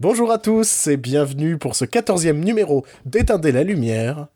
Bonjour 0.00 0.32
à 0.32 0.38
tous 0.38 0.86
et 0.86 0.96
bienvenue 0.96 1.58
pour 1.58 1.76
ce 1.76 1.84
quatorzième 1.84 2.42
numéro 2.42 2.86
d'Éteindre 3.04 3.50
la 3.50 3.62
lumière. 3.62 4.28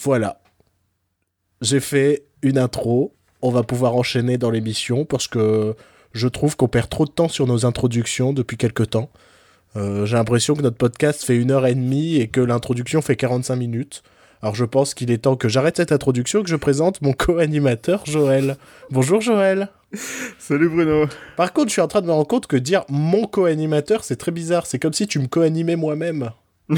Voilà. 0.00 0.40
J'ai 1.60 1.78
fait 1.78 2.24
une 2.40 2.56
intro. 2.56 3.12
On 3.42 3.50
va 3.50 3.64
pouvoir 3.64 3.96
enchaîner 3.96 4.38
dans 4.38 4.50
l'émission 4.50 5.04
parce 5.04 5.28
que 5.28 5.76
je 6.14 6.26
trouve 6.26 6.56
qu'on 6.56 6.68
perd 6.68 6.88
trop 6.88 7.04
de 7.04 7.10
temps 7.10 7.28
sur 7.28 7.46
nos 7.46 7.66
introductions 7.66 8.32
depuis 8.32 8.56
quelque 8.56 8.82
temps. 8.82 9.10
Euh, 9.76 10.06
J'ai 10.06 10.16
l'impression 10.16 10.54
que 10.54 10.62
notre 10.62 10.78
podcast 10.78 11.22
fait 11.22 11.36
une 11.36 11.50
heure 11.50 11.66
et 11.66 11.74
demie 11.74 12.16
et 12.16 12.28
que 12.28 12.40
l'introduction 12.40 13.02
fait 13.02 13.16
45 13.16 13.56
minutes. 13.56 14.02
Alors 14.42 14.54
je 14.54 14.64
pense 14.64 14.94
qu'il 14.94 15.10
est 15.10 15.18
temps 15.18 15.36
que 15.36 15.48
j'arrête 15.48 15.76
cette 15.76 15.92
introduction 15.92 16.40
et 16.40 16.42
que 16.42 16.48
je 16.48 16.56
présente 16.56 17.02
mon 17.02 17.12
co-animateur 17.12 18.06
Joël. 18.06 18.56
Bonjour 18.90 19.20
Joël. 19.20 19.68
Salut 20.38 20.68
Bruno. 20.70 21.06
Par 21.36 21.52
contre, 21.52 21.68
je 21.68 21.72
suis 21.72 21.82
en 21.82 21.88
train 21.88 22.00
de 22.00 22.06
me 22.06 22.12
rendre 22.12 22.26
compte 22.26 22.46
que 22.46 22.56
dire 22.56 22.84
mon 22.88 23.26
co-animateur, 23.26 24.02
c'est 24.02 24.16
très 24.16 24.32
bizarre. 24.32 24.64
C'est 24.66 24.78
comme 24.78 24.94
si 24.94 25.06
tu 25.06 25.18
me 25.18 25.26
co-animais 25.26 25.76
moi-même. 25.76 26.30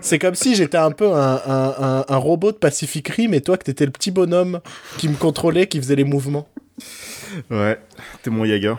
c'est 0.00 0.18
comme 0.18 0.34
si 0.34 0.54
j'étais 0.56 0.78
un 0.78 0.90
peu 0.90 1.12
un, 1.12 1.42
un, 1.46 1.74
un, 1.78 2.04
un, 2.08 2.16
robot 2.16 2.52
de 2.52 2.56
Pacific 2.56 3.06
Rim 3.08 3.34
et 3.34 3.42
toi 3.42 3.58
que 3.58 3.64
t'étais 3.64 3.84
le 3.84 3.92
petit 3.92 4.10
bonhomme 4.10 4.60
qui 4.96 5.08
me 5.08 5.16
contrôlait, 5.16 5.66
qui 5.66 5.78
faisait 5.78 5.94
les 5.94 6.04
mouvements. 6.04 6.48
Ouais, 7.50 7.78
t'es 8.22 8.30
mon 8.30 8.46
Yaga. 8.46 8.78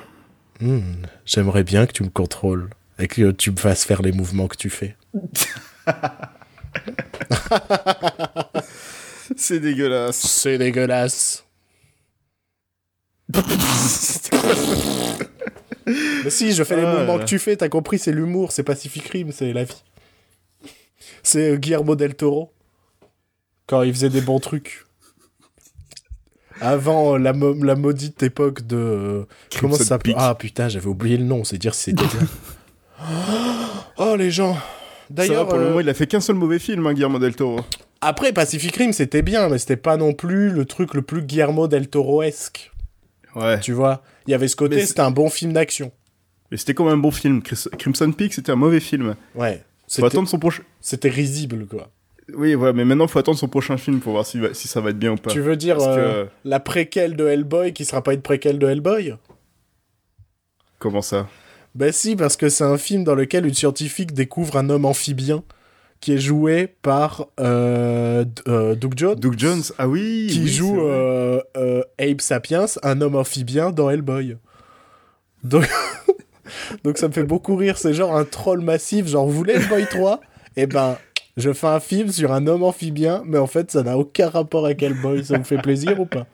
Hmm, 0.60 1.04
J'aimerais 1.26 1.64
bien 1.64 1.86
que 1.86 1.92
tu 1.94 2.04
me 2.04 2.10
contrôles 2.10 2.72
et 2.98 3.08
que 3.08 3.30
tu 3.32 3.52
me 3.52 3.58
fasses 3.58 3.86
faire 3.86 4.02
les 4.02 4.12
mouvements 4.12 4.48
que 4.48 4.58
tu 4.58 4.72
fais. 4.72 4.98
c'est 9.38 9.60
dégueulasse. 9.60 10.18
C'est 10.18 10.58
dégueulasse. 10.58 11.44
Mais 16.24 16.30
si, 16.30 16.54
je 16.54 16.64
fais 16.64 16.76
les 16.76 16.84
Ah, 16.84 16.94
mouvements 16.96 17.18
là. 17.18 17.24
que 17.24 17.30
tu 17.30 17.40
fais, 17.40 17.56
t'as 17.56 17.70
compris, 17.70 18.00
c'est 18.00 18.12
l'humour, 18.12 18.52
c'est 18.52 18.64
Pacific 18.64 19.08
Rim, 19.08 19.32
c'est 19.32 19.54
la 19.54 19.64
vie. 19.64 19.84
C'est 21.24 21.52
euh, 21.52 21.56
Guillermo 21.58 21.96
del 21.96 22.16
Toro. 22.16 22.52
Quand 23.68 23.84
il 23.84 23.94
faisait 23.94 24.10
des 24.10 24.22
bons 24.22 24.40
trucs. 24.40 24.86
Avant 26.60 27.16
euh, 27.16 27.18
la, 27.20 27.34
la 27.34 27.76
maudite 27.76 28.24
époque 28.24 28.66
de... 28.66 28.76
euh, 28.78 29.24
comment 29.60 29.76
ça 29.76 29.86
s'appelle? 29.86 30.16
Ah 30.18 30.36
putain, 30.36 30.70
j'avais 30.70 30.88
oublié 30.88 31.18
le 31.18 31.24
nom, 31.26 31.44
c'est 31.44 31.58
dire 31.58 31.76
si 31.76 31.92
c'était 31.92 32.04
bien. 32.04 32.28
oh 33.98 34.16
les 34.16 34.32
gens 34.32 34.58
D'ailleurs, 35.10 35.48
pour 35.48 35.58
le 35.58 35.64
euh, 35.64 35.68
moment, 35.70 35.80
il 35.80 35.90
a 35.90 35.94
fait 35.94 36.08
qu'un 36.08 36.20
seul 36.22 36.36
mauvais 36.36 36.60
film, 36.60 36.86
hein, 36.88 36.94
Guillermo 36.94 37.20
del 37.20 37.36
Toro. 37.36 37.62
après 38.02 38.34
Pacific 38.34 38.76
Rim, 38.76 38.92
c'était 38.94 39.22
bien, 39.22 39.50
mais 39.50 39.58
c'était 39.58 39.78
pas 39.78 39.98
non 39.98 40.14
plus 40.14 40.50
le 40.50 40.66
truc 40.66 40.94
le 40.94 41.02
plus 41.02 41.22
Guillermo 41.22 41.68
del 41.68 41.88
Toro-esque. 41.90 42.72
Ouais. 43.36 43.60
Tu 43.60 43.72
vois 43.72 44.02
Il 44.26 44.32
y 44.32 44.34
avait 44.34 44.48
ce 44.48 44.56
côté, 44.56 44.86
c'était 44.86 45.02
un 45.02 45.12
bon 45.12 45.30
film 45.30 45.54
d'action. 45.54 45.92
Mais 46.52 46.58
c'était 46.58 46.74
quand 46.74 46.86
même 46.86 46.96
un 46.96 46.98
bon 46.98 47.12
film. 47.12 47.42
Chris- 47.42 47.68
Crimson 47.78 48.12
Peak, 48.12 48.34
c'était 48.34 48.52
un 48.52 48.56
mauvais 48.56 48.80
film. 48.80 49.16
Ouais. 49.36 49.64
Faut 49.90 50.06
attendre 50.06 50.28
son 50.28 50.40
prochain. 50.40 50.64
c'était 50.82 51.10
risible, 51.10 51.66
quoi. 51.68 51.90
Oui, 52.34 52.56
voilà, 52.56 52.74
mais 52.74 52.84
maintenant, 52.84 53.08
faut 53.08 53.20
attendre 53.20 53.38
son 53.38 53.48
prochain 53.48 53.78
film 53.78 54.00
pour 54.02 54.12
voir 54.14 54.26
si, 54.26 54.38
va- 54.40 54.54
si 54.54 54.68
ça 54.68 54.82
va 54.82 54.90
être 54.90 55.00
bien 55.00 55.14
ou 55.14 55.16
pas. 55.16 55.30
Tu 55.30 55.40
veux 55.40 55.56
dire 55.56 55.80
euh, 55.80 56.26
que- 56.26 56.30
la 56.44 56.60
préquelle 56.60 57.16
de 57.16 57.26
Hellboy 57.26 57.72
qui 57.74 57.86
sera 57.86 58.02
pas 58.04 58.14
une 58.14 58.22
préquelle 58.22 58.60
de 58.60 58.68
Hellboy? 58.68 59.16
Comment 60.80 61.02
ça? 61.02 61.28
Ben 61.76 61.92
si, 61.92 62.16
parce 62.16 62.38
que 62.38 62.50
c'est 62.50 62.64
un 62.64 62.78
film 62.78 63.04
dans 63.04 63.16
lequel 63.16 63.46
une 63.46 63.54
scientifique 63.54 64.14
découvre 64.14 64.58
un 64.58 64.70
homme 64.70 64.86
amphibien 64.86 65.44
qui 66.00 66.14
est 66.14 66.20
joué 66.20 66.68
par 66.82 67.28
euh, 67.40 68.24
D- 68.24 68.42
euh, 68.48 68.76
Doug 68.76 68.94
Jones, 68.96 69.16
Doug 69.20 69.36
Jones 69.38 69.62
Ah 69.78 69.88
oui 69.88 70.28
qui 70.32 70.42
oui, 70.42 70.48
joue 70.48 70.82
euh, 70.82 71.42
euh, 71.56 71.82
Abe 72.00 72.22
Sapiens, 72.22 72.66
un 72.84 73.02
homme 73.02 73.16
amphibien 73.16 73.72
dans 73.72 73.90
Hellboy. 73.90 74.38
Donc... 75.44 75.68
Donc 76.86 76.98
ça 76.98 77.10
me 77.10 77.14
fait 77.14 77.24
beaucoup 77.24 77.56
rire, 77.58 77.78
c'est 77.78 77.94
genre 77.94 78.16
un 78.16 78.24
troll 78.24 78.62
massif, 78.62 79.06
genre 79.08 79.26
vous 79.28 79.34
voulez 79.34 79.54
Hellboy 79.54 79.86
3 79.86 80.22
Eh 80.56 80.66
ben, 80.66 80.98
je 81.36 81.52
fais 81.52 81.68
un 81.68 81.82
film 81.82 82.10
sur 82.10 82.32
un 82.32 82.48
homme 82.48 82.64
amphibien, 82.64 83.22
mais 83.26 83.38
en 83.38 83.48
fait 83.48 83.70
ça 83.70 83.84
n'a 83.84 83.98
aucun 83.98 84.30
rapport 84.30 84.66
avec 84.66 84.82
Hellboy, 84.82 85.26
ça 85.26 85.38
vous 85.38 85.44
fait 85.44 85.62
plaisir 85.62 86.00
ou 86.00 86.06
pas? 86.06 86.26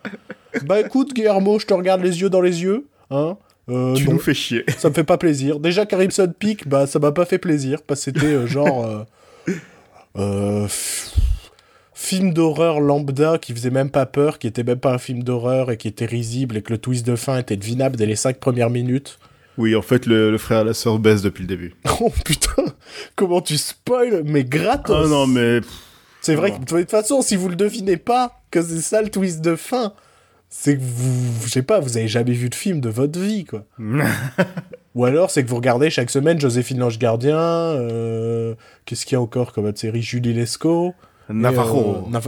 Bah 0.66 0.80
écoute 0.82 1.14
Guillermo, 1.16 1.58
je 1.58 1.66
te 1.66 1.74
regarde 1.74 2.02
les 2.04 2.22
yeux 2.22 2.30
dans 2.30 2.42
les 2.42 2.62
yeux, 2.62 2.86
hein 3.10 3.38
Euh, 3.70 3.94
Tu 3.96 4.06
non, 4.06 4.14
nous 4.14 4.20
fais 4.20 4.34
chier. 4.34 4.64
ça 4.78 4.90
me 4.90 4.94
fait 4.94 5.04
pas 5.04 5.18
plaisir. 5.18 5.60
Déjà 5.60 5.86
Crimson 5.86 6.32
Peak, 6.38 6.68
bah 6.68 6.86
ça 6.88 7.00
m'a 7.00 7.12
pas 7.12 7.26
fait 7.26 7.38
plaisir, 7.38 7.82
parce 7.82 8.00
que 8.02 8.04
c'était 8.06 8.26
euh, 8.28 8.48
genre... 8.48 8.86
euh, 8.86 9.04
euh, 10.18 10.68
film 11.94 12.34
d'horreur 12.34 12.80
lambda 12.82 13.38
qui 13.38 13.54
faisait 13.54 13.70
même 13.70 13.90
pas 13.90 14.06
peur, 14.06 14.38
qui 14.38 14.48
était 14.48 14.64
même 14.64 14.80
pas 14.80 14.94
un 14.94 14.98
film 14.98 15.24
d'horreur 15.24 15.72
et 15.72 15.78
qui 15.78 15.88
était 15.88 16.06
risible 16.06 16.58
et 16.58 16.62
que 16.62 16.74
le 16.74 16.78
twist 16.78 17.06
de 17.06 17.16
fin 17.16 17.38
était 17.38 17.56
devinable 17.56 17.96
dès 17.96 18.06
les 18.06 18.16
5 18.18 18.38
premières 18.38 18.70
minutes. 18.70 19.20
Oui, 19.58 19.76
en 19.76 19.82
fait, 19.82 20.06
le, 20.08 20.32
le 20.32 20.38
frère 20.38 20.62
et 20.62 20.66
la 20.66 20.74
sœur 20.74 21.00
baissent 21.00 21.22
depuis 21.22 21.44
le 21.44 21.48
début. 21.48 21.76
Oh 22.02 22.12
putain, 22.26 22.66
comment 23.16 23.40
tu 23.40 23.58
spoil 23.58 24.24
Mais 24.26 24.44
gratos 24.44 25.06
Ah 25.06 25.08
non, 25.08 25.28
mais... 25.28 25.62
C'est 26.22 26.36
vrai 26.36 26.52
que 26.52 26.60
de 26.60 26.66
toute 26.66 26.90
façon, 26.90 27.22
si 27.22 27.36
vous 27.36 27.50
le 27.50 27.56
devinez 27.56 27.98
pas, 27.98 28.42
que 28.50 28.62
c'est 28.62 28.82
ça 28.82 29.02
le 29.02 29.10
twist 29.10 29.42
de 29.42 29.56
fin, 29.56 29.94
c'est 30.56 30.78
que 30.78 30.82
vous, 30.84 31.48
je 31.48 31.50
sais 31.50 31.64
pas, 31.64 31.80
vous 31.80 31.98
avez 31.98 32.08
jamais 32.08 32.32
vu 32.34 32.48
de 32.48 32.54
film 32.54 32.80
de 32.80 32.88
votre 32.88 33.20
vie, 33.20 33.44
quoi. 33.44 33.66
Ou 34.96 35.04
alors, 35.04 35.32
c'est 35.32 35.44
que 35.44 35.50
vous 35.50 35.56
regardez 35.56 35.90
chaque 35.90 36.12
semaine 36.12 36.40
Joséphine 36.40 36.78
l'Ange 36.78 37.00
Gardien, 37.00 37.40
euh, 37.40 38.54
qu'est-ce 38.86 39.08
qu'il 39.08 39.16
y 39.16 39.18
a 39.18 39.22
encore 39.22 39.52
comme 39.52 39.66
autre 39.66 39.80
série? 39.80 40.04
Julie 40.04 40.32
Lescaut. 40.32 40.94
Navarro. 41.28 42.08
euh, 42.14 42.20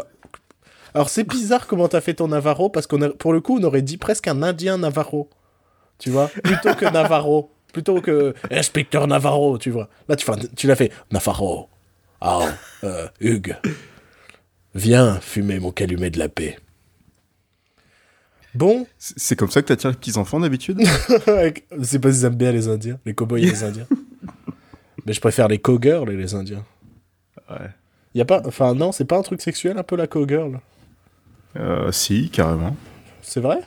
Alors, 0.95 1.09
c'est 1.09 1.23
bizarre 1.23 1.67
comment 1.67 1.87
t'as 1.87 2.01
fait 2.01 2.15
ton 2.15 2.29
Navarro, 2.29 2.69
parce 2.69 2.87
qu'on 2.87 3.11
pour 3.11 3.31
le 3.31 3.41
coup, 3.41 3.59
on 3.59 3.63
aurait 3.63 3.83
dit 3.83 3.97
presque 3.97 4.27
un 4.27 4.41
Indien 4.41 4.79
Navarro. 4.79 5.29
Tu 5.99 6.09
vois? 6.09 6.31
Plutôt 6.43 6.73
que 6.73 6.91
Navarro. 6.91 7.51
Plutôt 7.73 8.01
que 8.01 8.33
Inspecteur 8.49 9.05
Navarro, 9.05 9.59
tu 9.59 9.69
vois. 9.69 9.87
Là, 10.09 10.15
tu, 10.15 10.25
tu 10.55 10.65
l'as 10.65 10.75
fait 10.75 10.91
Navarro. 11.11 11.69
Ah, 12.21 12.47
euh, 12.83 13.07
Hugues. 13.19 13.55
Viens 14.73 15.19
fumer 15.21 15.59
mon 15.59 15.71
calumet 15.71 16.09
de 16.09 16.17
la 16.17 16.27
paix. 16.27 16.57
Bon, 18.55 18.87
C'est 18.97 19.35
comme 19.35 19.51
ça 19.51 19.61
que 19.61 19.67
t'attires 19.67 19.89
les 19.91 19.97
petits-enfants, 19.97 20.39
d'habitude? 20.39 20.81
C'est 21.83 21.99
pas 21.99 22.09
qu'ils 22.09 22.25
aiment 22.25 22.35
bien 22.35 22.51
les 22.51 22.67
Indiens, 22.67 22.99
les 23.05 23.13
cowboys 23.13 23.43
et 23.43 23.47
les 23.51 23.63
Indiens. 23.65 23.87
Mais 25.05 25.13
je 25.13 25.19
préfère 25.21 25.47
les 25.47 25.59
cowgirls 25.59 26.09
et 26.11 26.15
les 26.15 26.33
Indiens. 26.33 26.63
Ouais. 27.49 27.69
Y 28.15 28.21
a 28.21 28.25
pas, 28.25 28.41
enfin 28.45 28.73
non, 28.73 28.91
c'est 28.91 29.05
pas 29.05 29.17
un 29.17 29.21
truc 29.21 29.41
sexuel 29.41 29.77
un 29.77 29.83
peu 29.83 29.95
la 29.97 30.07
cowgirl? 30.07 30.59
Euh, 31.57 31.91
si, 31.91 32.29
carrément. 32.29 32.75
C'est 33.21 33.41
vrai? 33.41 33.59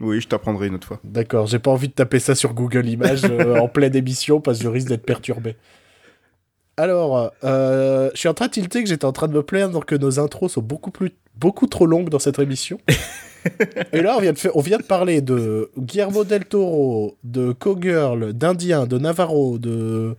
Oui, 0.00 0.20
je 0.20 0.26
t'apprendrai 0.26 0.68
une 0.68 0.74
autre 0.74 0.86
fois. 0.86 1.00
D'accord, 1.04 1.46
j'ai 1.46 1.58
pas 1.58 1.70
envie 1.70 1.88
de 1.88 1.92
taper 1.92 2.18
ça 2.18 2.34
sur 2.34 2.54
Google 2.54 2.86
Images 2.86 3.24
euh, 3.24 3.58
en 3.60 3.68
pleine 3.68 3.94
émission 3.94 4.40
parce 4.40 4.58
que 4.58 4.64
je 4.64 4.68
risque 4.68 4.88
d'être 4.88 5.04
perturbé. 5.04 5.56
Alors, 6.76 7.30
euh, 7.44 8.10
je 8.14 8.18
suis 8.18 8.28
en 8.28 8.34
train 8.34 8.46
de 8.46 8.52
tilter 8.52 8.82
que 8.82 8.88
j'étais 8.88 9.04
en 9.04 9.12
train 9.12 9.28
de 9.28 9.34
me 9.34 9.42
plaindre 9.42 9.84
que 9.84 9.94
nos 9.94 10.18
intros 10.18 10.52
sont 10.52 10.62
beaucoup 10.62 10.90
plus, 10.90 11.12
beaucoup 11.36 11.66
trop 11.68 11.86
longues 11.86 12.08
dans 12.08 12.18
cette 12.18 12.38
émission. 12.40 12.80
Et 13.92 14.00
là, 14.00 14.16
on 14.16 14.20
vient 14.20 14.32
de 14.32 14.38
faire, 14.38 14.56
on 14.56 14.60
vient 14.60 14.78
de 14.78 14.82
parler 14.82 15.20
de 15.20 15.70
Guillermo 15.78 16.24
del 16.24 16.44
Toro, 16.44 17.16
de 17.24 17.52
Cowgirl, 17.52 18.32
d'Indien, 18.32 18.86
de 18.86 18.98
Navarro, 18.98 19.58
de 19.58 20.16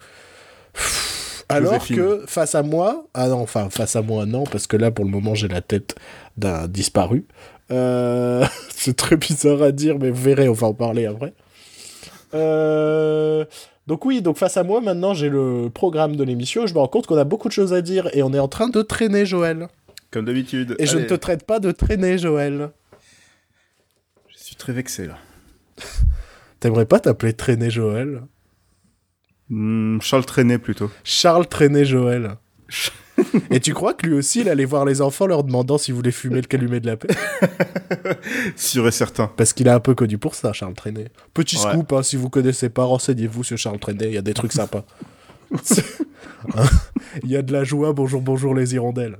alors 1.49 1.73
Joséphine. 1.73 1.95
que 1.95 2.23
face 2.27 2.55
à 2.55 2.63
moi, 2.63 3.05
ah 3.13 3.27
non, 3.27 3.41
enfin 3.41 3.69
face 3.69 3.95
à 3.95 4.01
moi 4.01 4.25
non, 4.25 4.45
parce 4.45 4.65
que 4.67 4.77
là 4.77 4.89
pour 4.91 5.05
le 5.05 5.11
moment 5.11 5.35
j'ai 5.35 5.47
la 5.47 5.61
tête 5.61 5.95
d'un 6.37 6.67
disparu. 6.67 7.25
Euh, 7.71 8.45
c'est 8.69 8.95
très 8.95 9.17
bizarre 9.17 9.61
à 9.61 9.71
dire, 9.71 9.97
mais 9.99 10.09
vous 10.09 10.21
verrez, 10.21 10.49
on 10.49 10.53
va 10.53 10.67
en 10.67 10.73
parler 10.73 11.05
après. 11.05 11.33
Euh, 12.33 13.45
donc 13.87 14.05
oui, 14.05 14.21
donc 14.21 14.37
face 14.37 14.57
à 14.57 14.63
moi 14.63 14.81
maintenant 14.81 15.13
j'ai 15.13 15.29
le 15.29 15.69
programme 15.71 16.15
de 16.15 16.23
l'émission. 16.23 16.65
Je 16.65 16.73
me 16.73 16.79
rends 16.79 16.87
compte 16.87 17.05
qu'on 17.05 17.17
a 17.17 17.23
beaucoup 17.23 17.47
de 17.47 17.53
choses 17.53 17.73
à 17.73 17.81
dire 17.81 18.09
et 18.13 18.23
on 18.23 18.33
est 18.33 18.39
en 18.39 18.47
train 18.47 18.69
de 18.69 18.81
traîner 18.81 19.25
Joël. 19.25 19.67
Comme 20.09 20.25
d'habitude. 20.25 20.75
Et 20.79 20.85
je 20.87 20.97
ne 20.97 21.05
te 21.05 21.13
traite 21.13 21.45
pas 21.45 21.59
de 21.59 21.71
traîner 21.71 22.17
Joël. 22.17 22.71
Je 24.55 24.59
suis 24.61 24.67
très 24.67 24.73
vexé, 24.73 25.05
là. 25.07 25.17
T'aimerais 26.61 26.85
pas 26.85 27.01
t'appeler 27.01 27.33
traîner 27.33 27.69
Joël? 27.69 28.21
Hmm, 29.49 29.99
Charles 29.99 30.25
Trenet, 30.25 30.59
plutôt. 30.59 30.89
Charles 31.03 31.47
traîner 31.47 31.83
Joël. 31.83 32.37
et 33.51 33.59
tu 33.59 33.73
crois 33.73 33.93
que 33.93 34.07
lui 34.07 34.13
aussi 34.15 34.41
il 34.41 34.49
allait 34.49 34.65
voir 34.65 34.85
les 34.85 35.01
enfants 35.01 35.27
leur 35.27 35.43
demandant 35.43 35.77
s'ils 35.77 35.93
voulaient 35.93 36.11
fumer 36.11 36.37
le 36.37 36.47
calumet 36.47 36.79
de 36.79 36.87
la 36.87 36.95
paix? 36.97 37.09
Sûr 38.55 38.87
et 38.87 38.91
certain. 38.91 39.27
Parce 39.35 39.51
qu'il 39.53 39.67
est 39.67 39.71
un 39.71 39.79
peu 39.81 39.93
connu 39.93 40.17
pour 40.17 40.35
ça, 40.35 40.53
Charles 40.53 40.73
Trenet. 40.73 41.09
Petit 41.33 41.57
Ouais. 41.57 41.71
scoop, 41.73 41.91
hein, 41.93 42.01
si 42.01 42.15
vous 42.15 42.29
connaissez 42.29 42.69
pas, 42.69 42.85
renseignez-vous 42.85 43.43
sur 43.43 43.57
Charles 43.57 43.79
Trenet, 43.79 44.07
il 44.07 44.13
y 44.13 44.17
a 44.17 44.21
des 44.21 44.33
trucs 44.33 44.53
sympas. 44.53 44.85
Hein 46.55 46.65
Il 47.23 47.29
y 47.29 47.35
a 47.35 47.41
de 47.41 47.51
la 47.53 47.63
joie, 47.65 47.91
bonjour, 47.93 48.21
bonjour 48.21 48.55
les 48.55 48.73
hirondelles. 48.73 49.17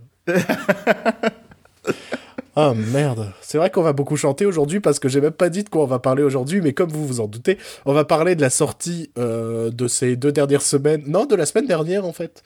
Ah 2.58 2.74
merde, 2.74 3.32
c'est 3.42 3.58
vrai 3.58 3.70
qu'on 3.70 3.82
va 3.82 3.92
beaucoup 3.92 4.16
chanter 4.16 4.46
aujourd'hui 4.46 4.80
parce 4.80 5.00
que 5.00 5.10
j'ai 5.10 5.20
même 5.20 5.32
pas 5.34 5.50
dit 5.50 5.64
de 5.64 5.70
quoi 5.70 5.84
on 5.84 5.88
va 5.88 6.00
parler 6.00 6.24
aujourd'hui, 6.24 6.62
mais 6.62 6.72
comme 6.74 6.90
vous 6.90 7.06
vous 7.06 7.20
en 7.20 7.28
doutez, 7.28 7.58
on 7.86 7.92
va 7.94 8.06
parler 8.06 8.36
de 8.36 8.42
la 8.42 8.50
sortie 8.50 9.12
euh, 9.18 9.70
de 9.72 9.88
ces 9.90 10.16
deux 10.16 10.32
dernières 10.32 10.62
semaines, 10.62 11.04
non, 11.06 11.26
de 11.26 11.36
la 11.36 11.46
semaine 11.46 11.68
dernière 11.68 12.06
en 12.06 12.14
fait. 12.14 12.44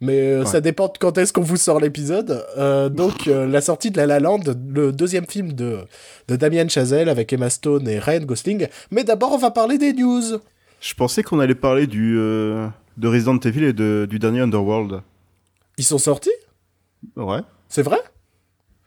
Mais 0.00 0.20
euh, 0.32 0.40
Ouais. 0.40 0.46
ça 0.46 0.60
dépend 0.62 0.88
de 0.88 0.94
quand 0.98 1.18
est-ce 1.18 1.32
qu'on 1.34 1.42
vous 1.42 1.58
sort 1.58 1.80
l'épisode. 1.80 2.44
Euh, 2.56 2.88
donc 2.88 3.28
euh, 3.28 3.46
la 3.46 3.60
sortie 3.60 3.90
de 3.90 3.98
La 3.98 4.06
La 4.06 4.20
Land, 4.20 4.40
le 4.68 4.90
deuxième 4.90 5.26
film 5.26 5.52
de, 5.52 5.80
de 6.28 6.36
Damien 6.36 6.66
Chazelle 6.68 7.08
avec 7.10 7.30
Emma 7.32 7.50
Stone 7.50 7.86
et 7.86 7.98
Ryan 7.98 8.24
Gosling. 8.24 8.68
Mais 8.90 9.04
d'abord 9.04 9.32
on 9.32 9.38
va 9.38 9.50
parler 9.50 9.76
des 9.76 9.92
news. 9.92 10.40
Je 10.80 10.94
pensais 10.94 11.22
qu'on 11.22 11.38
allait 11.40 11.54
parler 11.54 11.86
du, 11.86 12.14
de 12.16 13.06
Resident 13.08 13.38
Evil 13.38 13.64
et 13.64 13.72
de, 13.74 14.06
du 14.08 14.18
dernier 14.18 14.40
Underworld. 14.40 15.02
Ils 15.78 15.84
sont 15.84 15.98
sortis? 15.98 16.30
Ouais. 17.16 17.40
C'est 17.68 17.82
vrai? 17.82 17.98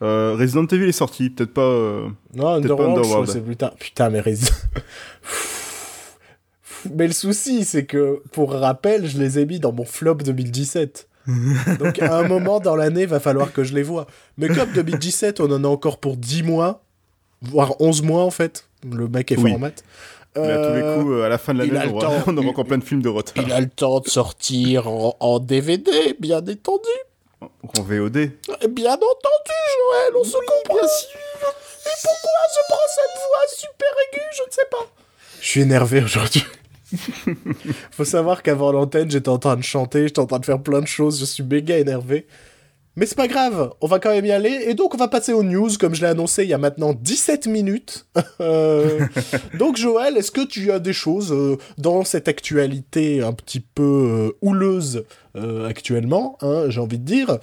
Euh, 0.01 0.35
Resident 0.37 0.65
Evil 0.67 0.89
est 0.89 0.91
sorti, 0.91 1.29
peut-être 1.29 1.53
pas. 1.53 1.61
euh, 1.61 2.07
Non, 2.33 2.47
Underworld, 2.55 3.29
c'est 3.29 3.41
plus 3.41 3.55
tard. 3.55 3.73
Putain, 3.75 4.09
mais 4.09 4.19
Resident... 4.19 4.51
Mais 6.93 7.07
le 7.07 7.13
souci, 7.13 7.65
c'est 7.65 7.85
que, 7.85 8.21
pour 8.31 8.51
rappel, 8.53 9.07
je 9.07 9.17
les 9.17 9.39
ai 9.39 9.45
mis 9.45 9.59
dans 9.59 9.71
mon 9.71 9.85
flop 9.85 10.15
2017. 10.15 11.07
Donc, 11.79 11.99
à 11.99 12.15
un 12.19 12.27
moment 12.27 12.59
dans 12.59 12.75
l'année, 12.75 13.07
va 13.07 13.19
falloir 13.19 13.51
que 13.51 13.63
je 13.63 13.73
les 13.73 13.81
vois. 13.81 14.05
Mais 14.37 14.47
comme 14.49 14.71
2017, 14.71 15.39
on 15.39 15.51
en 15.51 15.63
a 15.63 15.67
encore 15.67 15.97
pour 15.97 16.15
10 16.15 16.43
mois, 16.43 16.83
voire 17.41 17.81
11 17.81 18.03
mois, 18.03 18.21
en 18.23 18.29
fait. 18.29 18.67
Le 18.87 19.07
mec 19.07 19.31
est 19.31 19.35
fort 19.35 19.45
Oui. 19.45 19.53
en 19.55 19.59
maths. 19.59 19.83
Mais 20.35 20.51
à 20.51 20.57
tous 20.67 20.73
les 20.75 20.81
Euh, 20.83 20.99
coups, 20.99 21.11
euh, 21.13 21.23
à 21.23 21.29
la 21.29 21.37
fin 21.39 21.53
de 21.55 21.59
l'année, 21.63 21.91
on, 21.91 21.95
aura- 22.37 22.47
encore 22.49 22.65
plein 22.65 22.77
de 22.77 22.83
films 22.83 23.01
de 23.01 23.09
retard. 23.09 23.43
Il 23.43 23.51
a 23.51 23.59
le 23.61 23.69
temps 23.69 23.99
de 24.01 24.07
sortir 24.07 24.87
en, 24.87 25.15
en 25.19 25.39
DVD, 25.39 25.91
bien 26.19 26.37
entendu. 26.39 26.89
En 27.77 27.81
VOD. 27.81 28.31
Bien 28.69 28.93
entendu, 28.93 29.57
Joël, 29.77 30.13
on 30.15 30.23
se 30.23 30.37
comprend. 30.37 30.85
Et 30.85 31.97
pourquoi 32.01 32.41
je 32.53 32.59
prends 32.67 32.77
cette 32.89 33.15
voix 33.15 33.47
super 33.47 33.89
aiguë 34.11 34.21
Je 34.37 34.43
ne 34.43 34.51
sais 34.51 34.67
pas. 34.71 34.87
Je 35.41 35.47
suis 35.47 35.61
énervé 35.61 36.01
aujourd'hui. 36.03 36.45
Faut 37.91 38.05
savoir 38.05 38.43
qu'avant 38.43 38.71
l'antenne, 38.71 39.09
j'étais 39.11 39.29
en 39.29 39.39
train 39.39 39.57
de 39.57 39.63
chanter, 39.63 40.07
j'étais 40.07 40.19
en 40.19 40.25
train 40.25 40.39
de 40.39 40.45
faire 40.45 40.61
plein 40.61 40.81
de 40.81 40.87
choses, 40.87 41.19
je 41.19 41.25
suis 41.25 41.43
méga 41.43 41.77
énervé. 41.77 42.27
Mais 42.97 43.05
c'est 43.05 43.17
pas 43.17 43.27
grave, 43.27 43.71
on 43.81 43.87
va 43.87 43.99
quand 43.99 44.11
même 44.11 44.25
y 44.25 44.31
aller. 44.31 44.63
Et 44.67 44.73
donc, 44.73 44.93
on 44.93 44.97
va 44.97 45.09
passer 45.09 45.33
aux 45.33 45.43
news, 45.43 45.69
comme 45.79 45.93
je 45.93 46.01
l'ai 46.01 46.07
annoncé 46.07 46.43
il 46.43 46.49
y 46.49 46.53
a 46.53 46.57
maintenant 46.57 46.93
17 46.93 47.47
minutes. 47.47 48.05
Euh, 48.39 48.99
donc, 49.59 49.75
Joël, 49.75 50.15
est-ce 50.15 50.31
que 50.31 50.45
tu 50.45 50.71
as 50.71 50.79
des 50.79 50.93
choses 50.93 51.33
euh, 51.33 51.57
dans 51.77 52.05
cette 52.05 52.27
actualité 52.29 53.21
un 53.21 53.33
petit 53.33 53.59
peu 53.59 53.83
euh, 53.83 54.37
houleuse 54.41 55.03
euh, 55.35 55.67
actuellement, 55.67 56.37
hein, 56.41 56.65
j'ai 56.69 56.79
envie 56.79 56.97
de 56.97 57.03
dire, 57.03 57.37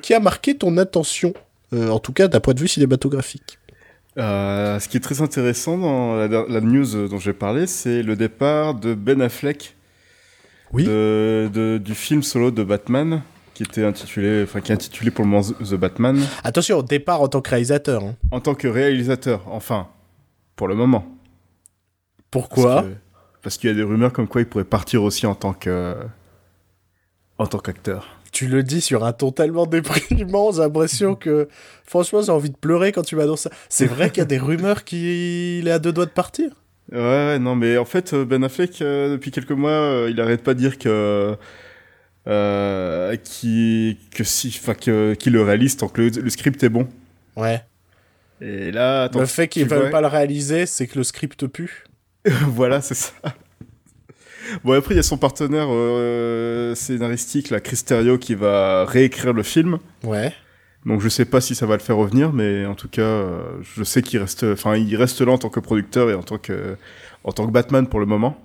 qui 0.00 0.14
a 0.14 0.20
marqué 0.20 0.56
ton 0.56 0.78
attention 0.78 1.34
En 1.72 1.98
tout 1.98 2.12
cas, 2.14 2.26
d'un 2.28 2.40
point 2.40 2.54
de 2.54 2.60
vue 2.60 2.68
cinématographique? 2.68 3.58
Ce 4.16 4.88
qui 4.88 4.96
est 4.96 5.00
très 5.00 5.20
intéressant 5.20 5.76
dans 5.76 6.14
la, 6.16 6.28
la 6.28 6.60
news 6.60 7.08
dont 7.08 7.18
j'ai 7.18 7.32
parlé, 7.34 7.66
c'est 7.66 8.02
le 8.02 8.16
départ 8.16 8.74
de 8.74 8.94
Ben 8.94 9.20
Affleck 9.20 9.74
Oui. 10.72 10.84
de, 10.84 11.50
de- 11.52 11.76
du 11.78 11.94
film 11.94 12.22
solo 12.22 12.50
de 12.50 12.62
Batman, 12.64 13.22
qui 13.54 13.62
était 13.62 13.84
intitulé, 13.84 14.42
enfin 14.42 14.60
qui 14.60 14.72
est 14.72 14.74
intitulé 14.74 15.10
pour 15.10 15.24
le 15.24 15.30
moment 15.30 15.42
The 15.42 15.74
Batman, 15.74 16.20
Attention, 16.42 16.78
au 16.78 16.82
départ 16.82 17.20
en 17.22 17.28
tant 17.28 17.40
que 17.40 17.50
réalisateur. 17.50 18.02
hein. 18.02 18.16
en 18.32 18.40
tant 18.40 18.54
que 18.54 18.66
réalisateur, 18.68 19.42
enfin, 19.46 19.88
pour 20.56 20.68
le 20.68 20.74
moment. 20.74 21.06
Pourquoi 22.30 22.84
Parce 23.42 23.56
qu'il 23.58 23.70
y 23.70 23.72
a 23.72 23.76
des 23.76 23.82
rumeurs 23.82 24.12
comme 24.12 24.26
quoi 24.28 24.40
il 24.40 24.46
pourrait 24.46 24.64
partir 24.64 25.02
aussi 25.02 25.26
en 25.26 25.34
tant 25.34 25.52
que 25.52 25.94
en 27.38 27.46
tant 27.46 27.58
qu'acteur. 27.58 28.08
Tu 28.32 28.46
le 28.48 28.62
dis 28.64 28.80
sur 28.80 29.04
un 29.04 29.12
ton 29.12 29.30
tellement 29.30 29.66
déprimant, 29.66 30.50
j'ai 30.52 30.60
l'impression 30.60 31.14
que... 31.14 31.48
Franchement, 31.84 32.20
j'ai 32.22 32.32
envie 32.32 32.50
de 32.50 32.56
pleurer 32.56 32.90
quand 32.90 33.02
tu 33.02 33.14
m'annonces 33.16 33.42
ça. 33.42 33.50
C'est 33.68 33.86
vrai 33.86 34.10
qu'il 34.10 34.18
y 34.18 34.22
a 34.22 34.24
des 34.26 34.38
rumeurs 34.38 34.82
qu'il 34.84 35.66
est 35.68 35.70
à 35.70 35.78
deux 35.78 35.92
doigts 35.92 36.06
de 36.06 36.10
partir? 36.10 36.50
Ouais, 36.92 36.98
ouais, 36.98 37.38
non, 37.38 37.54
mais 37.56 37.76
en 37.78 37.84
fait, 37.84 38.12
euh, 38.12 38.24
Ben 38.24 38.42
Affleck, 38.44 38.82
euh, 38.82 39.12
depuis 39.12 39.30
quelques 39.30 39.52
mois, 39.52 39.70
euh, 39.70 40.08
il 40.10 40.20
arrête 40.20 40.42
pas 40.42 40.54
de 40.54 40.58
dire 40.58 40.78
que 40.78 41.36
euh, 42.26 43.16
qu'il 43.16 43.96
que 44.10 44.24
si, 44.24 44.48
enfin 44.60 44.74
que 44.74 45.14
qu'il 45.14 45.34
le 45.34 45.42
réalise 45.42 45.76
tant 45.76 45.88
que 45.88 46.00
le, 46.00 46.08
le 46.08 46.30
script 46.30 46.62
est 46.62 46.68
bon. 46.68 46.88
Ouais. 47.36 47.62
Et 48.40 48.72
là, 48.72 49.08
le 49.14 49.26
fait 49.26 49.48
qu'ils 49.48 49.68
veulent 49.68 49.90
pas 49.90 50.00
le 50.00 50.06
réaliser, 50.06 50.66
c'est 50.66 50.86
que 50.86 50.98
le 50.98 51.04
script 51.04 51.46
pue. 51.46 51.84
voilà, 52.48 52.80
c'est 52.80 52.94
ça. 52.94 53.12
Bon, 54.62 54.72
après, 54.74 54.94
il 54.94 54.96
y 54.96 55.00
a 55.00 55.04
son 55.04 55.16
partenaire 55.16 55.68
euh, 55.70 56.74
scénaristique, 56.74 57.50
là, 57.50 57.60
Chris 57.60 57.80
Terrio, 57.86 58.18
qui 58.18 58.34
va 58.34 58.84
réécrire 58.84 59.32
le 59.32 59.42
film. 59.42 59.78
Ouais. 60.02 60.32
Donc, 60.84 61.00
je 61.00 61.08
sais 61.08 61.24
pas 61.24 61.40
si 61.40 61.54
ça 61.54 61.64
va 61.64 61.76
le 61.76 61.82
faire 61.82 61.96
revenir, 61.96 62.32
mais 62.32 62.66
en 62.66 62.74
tout 62.74 62.88
cas, 62.88 63.02
euh, 63.02 63.40
je 63.62 63.82
sais 63.84 64.02
qu'il 64.02 64.18
reste, 64.18 64.44
enfin, 64.44 64.76
il 64.76 64.94
reste 64.96 65.22
là 65.22 65.32
en 65.32 65.38
tant 65.38 65.48
que 65.48 65.60
producteur 65.60 66.10
et 66.10 66.14
en 66.14 66.22
tant 66.22 66.36
que, 66.36 66.76
en 67.24 67.32
tant 67.32 67.46
que 67.46 67.52
Batman 67.52 67.86
pour 67.86 68.00
le 68.00 68.06
moment. 68.06 68.38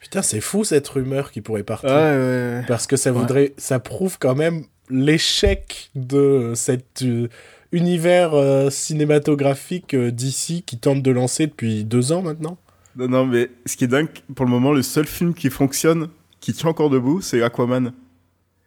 Putain, 0.00 0.22
c'est 0.22 0.40
fou 0.40 0.64
cette 0.64 0.88
rumeur 0.88 1.30
qui 1.30 1.42
pourrait 1.42 1.62
partir. 1.62 1.90
Ouais, 1.90 1.94
ouais. 1.94 2.64
Parce 2.66 2.86
que 2.86 2.96
ça 2.96 3.12
voudrait, 3.12 3.52
ça 3.58 3.78
prouve 3.78 4.18
quand 4.18 4.34
même 4.34 4.64
l'échec 4.88 5.90
de 5.94 6.52
cet 6.54 7.02
euh, 7.02 7.28
univers 7.70 8.34
euh, 8.34 8.70
cinématographique 8.70 9.94
euh, 9.94 10.10
d'ici 10.10 10.62
qui 10.62 10.78
tente 10.78 11.02
de 11.02 11.10
lancer 11.10 11.46
depuis 11.46 11.84
deux 11.84 12.12
ans 12.12 12.22
maintenant. 12.22 12.58
Non, 12.96 13.08
non, 13.08 13.26
mais 13.26 13.50
ce 13.66 13.76
qui 13.76 13.84
est 13.84 13.88
dingue, 13.88 14.08
pour 14.34 14.46
le 14.46 14.50
moment, 14.50 14.72
le 14.72 14.82
seul 14.82 15.06
film 15.06 15.34
qui 15.34 15.50
fonctionne, 15.50 16.08
qui 16.40 16.52
tient 16.52 16.70
encore 16.70 16.90
debout, 16.90 17.20
c'est 17.20 17.42
Aquaman. 17.42 17.92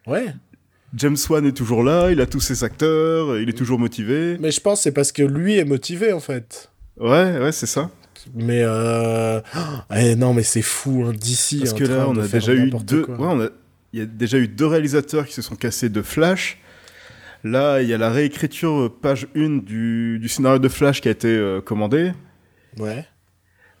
Ouais. 0.06 0.26
James 0.94 1.16
Wan 1.28 1.44
est 1.44 1.52
toujours 1.52 1.82
là, 1.82 2.10
il 2.10 2.20
a 2.20 2.26
tous 2.26 2.40
ses 2.40 2.62
acteurs, 2.62 3.38
il 3.38 3.48
est 3.48 3.58
toujours 3.58 3.80
motivé. 3.80 4.38
Mais 4.38 4.52
je 4.52 4.60
pense 4.60 4.78
que 4.78 4.82
c'est 4.84 4.92
parce 4.92 5.10
que 5.10 5.22
lui 5.22 5.58
est 5.58 5.64
motivé 5.64 6.12
en 6.12 6.20
fait. 6.20 6.70
Ouais, 6.96 7.38
ouais, 7.38 7.52
c'est 7.52 7.66
ça. 7.66 7.90
Mais 8.34 8.62
euh... 8.62 9.40
eh 9.94 10.16
non, 10.16 10.32
mais 10.32 10.42
c'est 10.42 10.62
fou 10.62 11.04
hein, 11.06 11.12
d'ici. 11.12 11.58
Parce 11.58 11.72
que 11.72 11.84
là, 11.84 12.06
on 12.08 12.16
a 12.18 12.26
déjà 12.26 12.54
eu 12.54 12.70
deux. 12.70 13.04
Ouais, 13.04 13.16
on 13.18 13.40
a. 13.42 13.48
Il 13.92 14.00
y 14.00 14.02
a 14.02 14.06
déjà 14.06 14.38
eu 14.38 14.48
deux 14.48 14.66
réalisateurs 14.66 15.26
qui 15.26 15.34
se 15.34 15.42
sont 15.42 15.54
cassés 15.54 15.88
de 15.88 16.02
Flash. 16.02 16.58
Là, 17.44 17.82
il 17.82 17.88
y 17.88 17.94
a 17.94 17.98
la 17.98 18.10
réécriture 18.10 18.84
euh, 18.84 18.88
page 18.88 19.28
1 19.36 19.58
du, 19.58 20.18
du 20.18 20.28
scénario 20.28 20.58
de 20.58 20.68
Flash 20.68 21.00
qui 21.02 21.08
a 21.08 21.10
été 21.10 21.28
euh, 21.28 21.60
commandé. 21.60 22.12
Ouais. 22.78 23.04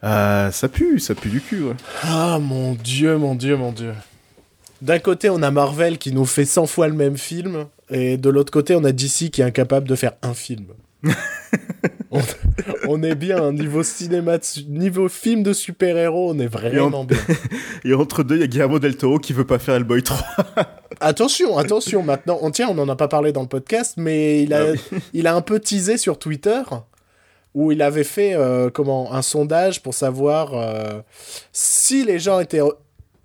Euh, 0.04 0.50
ça 0.50 0.68
pue, 0.68 1.00
ça 1.00 1.14
pue 1.14 1.30
du 1.30 1.40
cul, 1.40 1.62
ouais. 1.62 1.74
Ah 2.02 2.38
mon 2.38 2.74
dieu, 2.74 3.16
mon 3.16 3.34
dieu, 3.34 3.56
mon 3.56 3.72
dieu. 3.72 3.94
D'un 4.82 4.98
côté, 4.98 5.30
on 5.30 5.42
a 5.42 5.50
Marvel 5.50 5.96
qui 5.96 6.12
nous 6.12 6.26
fait 6.26 6.44
100 6.44 6.66
fois 6.66 6.88
le 6.88 6.94
même 6.94 7.16
film, 7.16 7.64
et 7.88 8.18
de 8.18 8.28
l'autre 8.28 8.52
côté, 8.52 8.76
on 8.76 8.84
a 8.84 8.92
DC 8.92 9.30
qui 9.30 9.40
est 9.40 9.44
incapable 9.44 9.88
de 9.88 9.94
faire 9.94 10.12
un 10.20 10.34
film. 10.34 10.66
on, 12.10 12.20
on 12.88 13.02
est 13.02 13.14
bien, 13.14 13.42
hein, 13.42 13.52
niveau 13.52 13.82
cinéma, 13.82 14.38
niveau 14.68 15.08
film 15.08 15.42
de 15.42 15.52
super-héros, 15.52 16.30
on 16.30 16.38
est 16.38 16.46
vraiment 16.46 17.04
bien. 17.04 17.18
Et 17.84 17.94
entre 17.94 18.22
deux, 18.22 18.36
il 18.36 18.40
y 18.40 18.44
a 18.44 18.46
Guillermo 18.46 18.78
del 18.78 18.96
Toro 18.96 19.18
qui 19.18 19.32
veut 19.32 19.46
pas 19.46 19.58
faire 19.58 19.74
Hellboy 19.74 20.02
3. 20.02 20.18
Attention, 21.00 21.58
attention, 21.58 22.02
maintenant, 22.04 22.38
on 22.40 22.52
tient, 22.52 22.68
on 22.68 22.74
n'en 22.74 22.88
a 22.88 22.94
pas 22.94 23.08
parlé 23.08 23.32
dans 23.32 23.42
le 23.42 23.48
podcast, 23.48 23.94
mais 23.96 24.42
il 24.42 24.54
a, 24.54 24.68
Ah 24.70 24.96
il 25.12 25.26
a 25.26 25.34
un 25.34 25.40
peu 25.40 25.58
teasé 25.58 25.98
sur 25.98 26.20
Twitter, 26.20 26.62
où 27.52 27.72
il 27.72 27.82
avait 27.82 28.04
fait 28.04 28.34
euh, 28.34 28.70
comment, 28.70 29.12
un 29.12 29.20
sondage 29.20 29.82
pour 29.82 29.92
savoir 29.92 30.54
euh, 30.54 31.00
si 31.52 32.04
les 32.04 32.20
gens 32.20 32.38
étaient 32.38 32.62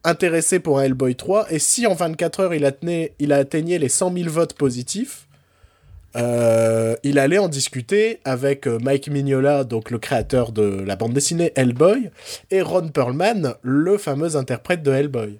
intéressés 0.04 0.60
pour 0.60 0.80
un 0.80 0.84
Hellboy 0.84 1.16
3, 1.16 1.54
et 1.54 1.60
si 1.60 1.86
en 1.86 1.94
24 1.94 2.40
heures 2.40 2.54
il, 2.56 2.66
attenait, 2.66 3.14
il 3.20 3.32
a 3.32 3.38
atteignait 3.38 3.78
les 3.78 3.88
100 3.88 4.14
000 4.14 4.30
votes 4.30 4.54
positifs, 4.54 5.29
euh, 6.16 6.96
il 7.04 7.20
allait 7.20 7.38
en 7.38 7.48
discuter 7.48 8.20
avec 8.26 8.68
euh, 8.68 8.80
Mike 8.82 9.10
Mignola, 9.10 9.64
donc 9.64 9.92
le 9.92 10.00
créateur 10.00 10.52
de 10.52 10.84
la 10.86 10.96
bande 10.96 11.14
dessinée 11.14 11.52
Hellboy, 11.56 12.10
et 12.52 12.62
Ron 12.62 12.90
Perlman, 12.90 13.56
le 13.62 13.98
fameux 13.98 14.36
interprète 14.36 14.82
de 14.84 14.92
Hellboy. 14.92 15.40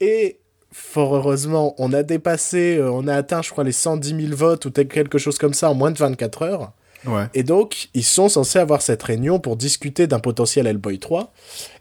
Et 0.00 0.38
fort 0.70 1.16
heureusement, 1.16 1.74
on 1.78 1.92
a 1.92 2.02
dépassé, 2.02 2.76
euh, 2.78 2.90
on 2.90 3.06
a 3.06 3.14
atteint, 3.14 3.42
je 3.42 3.50
crois, 3.50 3.64
les 3.64 3.72
110 3.72 4.26
000 4.26 4.36
votes 4.36 4.66
ou 4.66 4.70
quelque 4.70 5.18
chose 5.18 5.38
comme 5.38 5.54
ça 5.54 5.70
en 5.70 5.74
moins 5.74 5.90
de 5.90 5.98
24 5.98 6.42
heures. 6.42 6.72
Ouais. 7.06 7.26
Et 7.34 7.42
donc, 7.42 7.88
ils 7.94 8.04
sont 8.04 8.28
censés 8.28 8.58
avoir 8.58 8.80
cette 8.80 9.02
réunion 9.02 9.40
pour 9.40 9.56
discuter 9.56 10.06
d'un 10.06 10.20
potentiel 10.20 10.66
Hellboy 10.66 10.98
3. 10.98 11.32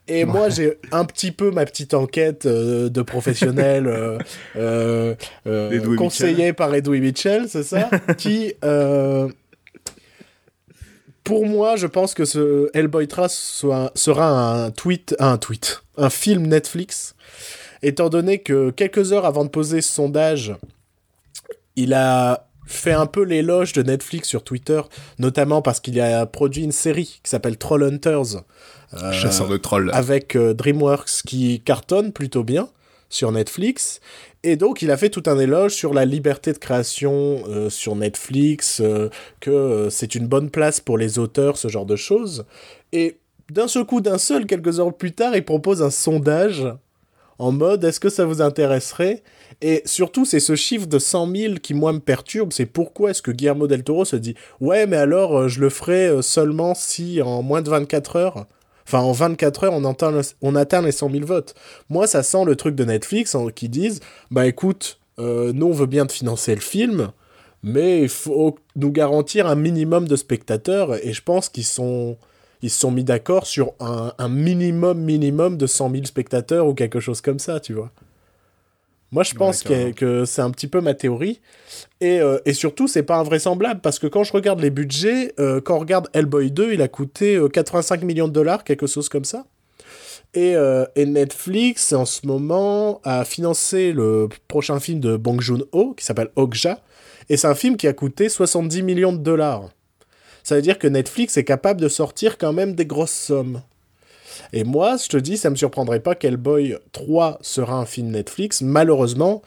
Et 0.07 0.25
moi, 0.25 0.49
j'ai 0.49 0.77
un 0.91 1.05
petit 1.05 1.31
peu 1.31 1.51
ma 1.51 1.65
petite 1.65 1.93
enquête 1.93 2.45
euh, 2.45 2.89
de 2.89 3.01
professionnel 3.01 3.87
euh, 3.87 4.17
euh, 4.57 5.95
conseillé 5.95 6.51
par 6.53 6.73
Edoui 6.75 6.99
Mitchell, 6.99 7.47
c'est 7.47 7.63
ça 7.63 7.89
Qui, 8.17 8.53
pour 11.23 11.45
moi, 11.45 11.75
je 11.75 11.87
pense 11.87 12.13
que 12.13 12.25
ce 12.25 12.69
Hellboy 12.73 13.07
3 13.07 13.29
soit- 13.29 13.91
sera 13.95 14.27
un 14.65 14.71
tweet, 14.71 15.15
un 15.19 15.37
tweet, 15.37 15.81
un 15.97 16.09
film 16.09 16.47
Netflix, 16.47 17.15
étant 17.83 18.09
donné 18.09 18.39
que 18.39 18.71
quelques 18.71 19.13
heures 19.13 19.25
avant 19.25 19.45
de 19.45 19.49
poser 19.49 19.81
ce 19.81 19.91
sondage, 19.91 20.53
il 21.75 21.93
a 21.93 22.47
fait 22.65 22.91
un 22.93 23.05
peu 23.05 23.23
l'éloge 23.23 23.73
de 23.73 23.83
Netflix 23.83 24.27
sur 24.29 24.43
Twitter, 24.43 24.81
notamment 25.19 25.61
parce 25.61 25.79
qu'il 25.79 25.99
a 26.01 26.25
produit 26.25 26.63
une 26.63 26.71
série 26.71 27.19
qui 27.23 27.29
s'appelle 27.29 27.57
Trollhunters, 27.57 28.35
euh, 28.37 28.41
Chasseur 29.11 29.47
de 29.47 29.57
trolls. 29.57 29.89
avec 29.93 30.35
euh, 30.35 30.53
DreamWorks 30.53 31.23
qui 31.25 31.61
cartonne 31.61 32.11
plutôt 32.11 32.43
bien 32.43 32.69
sur 33.09 33.31
Netflix. 33.31 33.99
Et 34.43 34.55
donc, 34.55 34.81
il 34.81 34.89
a 34.89 34.97
fait 34.97 35.09
tout 35.09 35.23
un 35.27 35.37
éloge 35.37 35.73
sur 35.73 35.93
la 35.93 36.05
liberté 36.05 36.53
de 36.53 36.57
création 36.57 37.43
euh, 37.47 37.69
sur 37.69 37.95
Netflix, 37.95 38.81
euh, 38.81 39.09
que 39.39 39.51
euh, 39.51 39.89
c'est 39.89 40.15
une 40.15 40.27
bonne 40.27 40.49
place 40.49 40.79
pour 40.79 40.97
les 40.97 41.19
auteurs, 41.19 41.57
ce 41.57 41.67
genre 41.67 41.85
de 41.85 41.95
choses. 41.95 42.45
Et 42.91 43.19
d'un 43.51 43.67
seul 43.67 43.85
coup, 43.85 44.01
d'un 44.01 44.17
seul, 44.17 44.45
quelques 44.45 44.79
heures 44.79 44.93
plus 44.93 45.11
tard, 45.11 45.35
il 45.35 45.45
propose 45.45 45.81
un 45.83 45.89
sondage 45.89 46.65
en 47.41 47.51
mode 47.51 47.83
est-ce 47.83 47.99
que 47.99 48.09
ça 48.09 48.23
vous 48.23 48.41
intéresserait? 48.41 49.23
Et 49.61 49.81
surtout, 49.85 50.25
c'est 50.25 50.39
ce 50.39 50.55
chiffre 50.55 50.85
de 50.85 50.99
100 50.99 51.35
000 51.35 51.53
qui, 51.55 51.73
moi, 51.73 51.91
me 51.91 51.99
perturbe. 51.99 52.53
C'est 52.53 52.67
pourquoi 52.67 53.09
est-ce 53.11 53.21
que 53.21 53.31
Guillermo 53.31 53.67
del 53.67 53.83
Toro 53.83 54.05
se 54.05 54.15
dit 54.15 54.35
ouais, 54.59 54.85
mais 54.85 54.97
alors, 54.97 55.37
euh, 55.37 55.47
je 55.47 55.59
le 55.59 55.69
ferai 55.69 56.07
euh, 56.07 56.21
seulement 56.21 56.75
si 56.75 57.21
en 57.21 57.41
moins 57.41 57.61
de 57.61 57.69
24 57.69 58.15
heures? 58.15 58.45
Enfin, 58.93 59.05
en 59.05 59.13
24 59.13 59.63
heures, 59.63 59.73
on, 59.73 59.85
atteint, 60.55 60.81
les 60.81 60.91
100 60.91 61.11
000 61.11 61.25
votes. 61.25 61.55
Moi, 61.89 62.07
ça 62.07 62.23
sent 62.23 62.43
le 62.45 62.57
truc 62.57 62.75
de 62.75 62.83
Netflix 62.83 63.35
hein, 63.35 63.47
qui 63.55 63.69
disent 63.69 64.01
Bah 64.31 64.47
écoute, 64.47 64.99
euh, 65.17 65.53
nous, 65.53 65.67
on 65.67 65.71
veut 65.71 65.85
bien 65.85 66.05
te 66.05 66.11
financer 66.11 66.53
le 66.53 66.59
film, 66.59 67.11
mais 67.63 68.01
il 68.01 68.09
faut 68.09 68.59
nous 68.75 68.91
garantir 68.91 69.47
un 69.47 69.55
minimum 69.55 70.09
de 70.09 70.17
spectateurs. 70.17 70.95
Et 71.05 71.13
je 71.13 71.23
pense 71.23 71.47
qu'ils 71.47 71.63
sont. 71.63 72.17
Ils 72.63 72.69
se 72.69 72.79
sont 72.79 72.91
mis 72.91 73.05
d'accord 73.05 73.47
sur 73.47 73.71
un, 73.79 74.11
un, 74.17 74.27
minimum, 74.27 74.99
minimum 74.99 75.55
de 75.55 75.67
100 75.67 75.91
000 75.91 76.03
spectateurs 76.03 76.67
ou 76.67 76.73
quelque 76.73 76.99
chose 76.99 77.21
comme 77.21 77.39
ça, 77.39 77.61
tu 77.61 77.71
vois. 77.73 77.91
Moi, 79.11 79.23
je 79.23 79.33
pense 79.33 79.63
que, 79.63 79.91
que 79.91 80.23
c'est 80.23 80.41
un 80.41 80.51
petit 80.51 80.67
peu 80.67 80.79
ma 80.79 80.93
théorie. 80.93 81.41
Et, 81.99 82.21
euh, 82.21 82.39
et 82.45 82.53
surtout, 82.53 82.87
c'est 82.87 83.03
pas 83.03 83.17
invraisemblable 83.17 83.81
parce 83.81 83.99
que 83.99 84.07
quand 84.07 84.23
je 84.23 84.31
regarde 84.31 84.61
les 84.61 84.69
budgets, 84.69 85.33
euh, 85.37 85.59
quand 85.59 85.75
on 85.75 85.79
regarde 85.79 86.07
Hellboy 86.13 86.49
2, 86.49 86.73
il 86.73 86.81
a 86.81 86.87
coûté 86.87 87.39
85 87.51 88.01
euh, 88.01 88.05
millions 88.05 88.27
de 88.29 88.33
dollars, 88.33 88.63
quelque 88.63 88.87
chose 88.87 89.09
comme 89.09 89.25
ça. 89.25 89.45
Et, 90.33 90.55
et, 90.95 91.05
Netflix, 91.05 91.91
en 91.91 92.05
ce 92.05 92.25
moment, 92.25 93.01
a 93.03 93.25
financé 93.25 93.91
le 93.91 94.29
prochain 94.47 94.79
film 94.79 95.01
de 95.01 95.17
Bong 95.17 95.41
Joon-ho 95.41 95.93
qui 95.93 96.05
s'appelle 96.05 96.29
Okja. 96.37 96.79
Et 97.27 97.35
c'est 97.35 97.47
un 97.47 97.55
film 97.55 97.75
qui 97.75 97.85
a 97.85 97.91
coûté 97.91 98.29
70 98.29 98.81
millions 98.81 99.11
de 99.11 99.17
dollars. 99.17 99.67
Ça 100.43 100.55
veut 100.55 100.61
dire 100.61 100.79
que 100.79 100.87
Netflix 100.87 101.35
est 101.35 101.43
capable 101.43 101.81
de 101.81 101.89
sortir 101.89 102.37
quand 102.37 102.53
même 102.53 102.75
des 102.75 102.85
grosses 102.85 103.11
sommes. 103.11 103.61
Et 104.53 104.63
moi, 104.63 104.97
je 104.97 105.07
te 105.07 105.17
dis, 105.17 105.37
ça 105.37 105.49
me 105.49 105.55
surprendrait 105.55 106.01
pas 106.01 106.15
qu'Hellboy 106.15 106.77
3 106.91 107.39
sera 107.41 107.75
un 107.75 107.85
film 107.85 108.09
Netflix. 108.09 108.61
Malheureusement, 108.61 109.41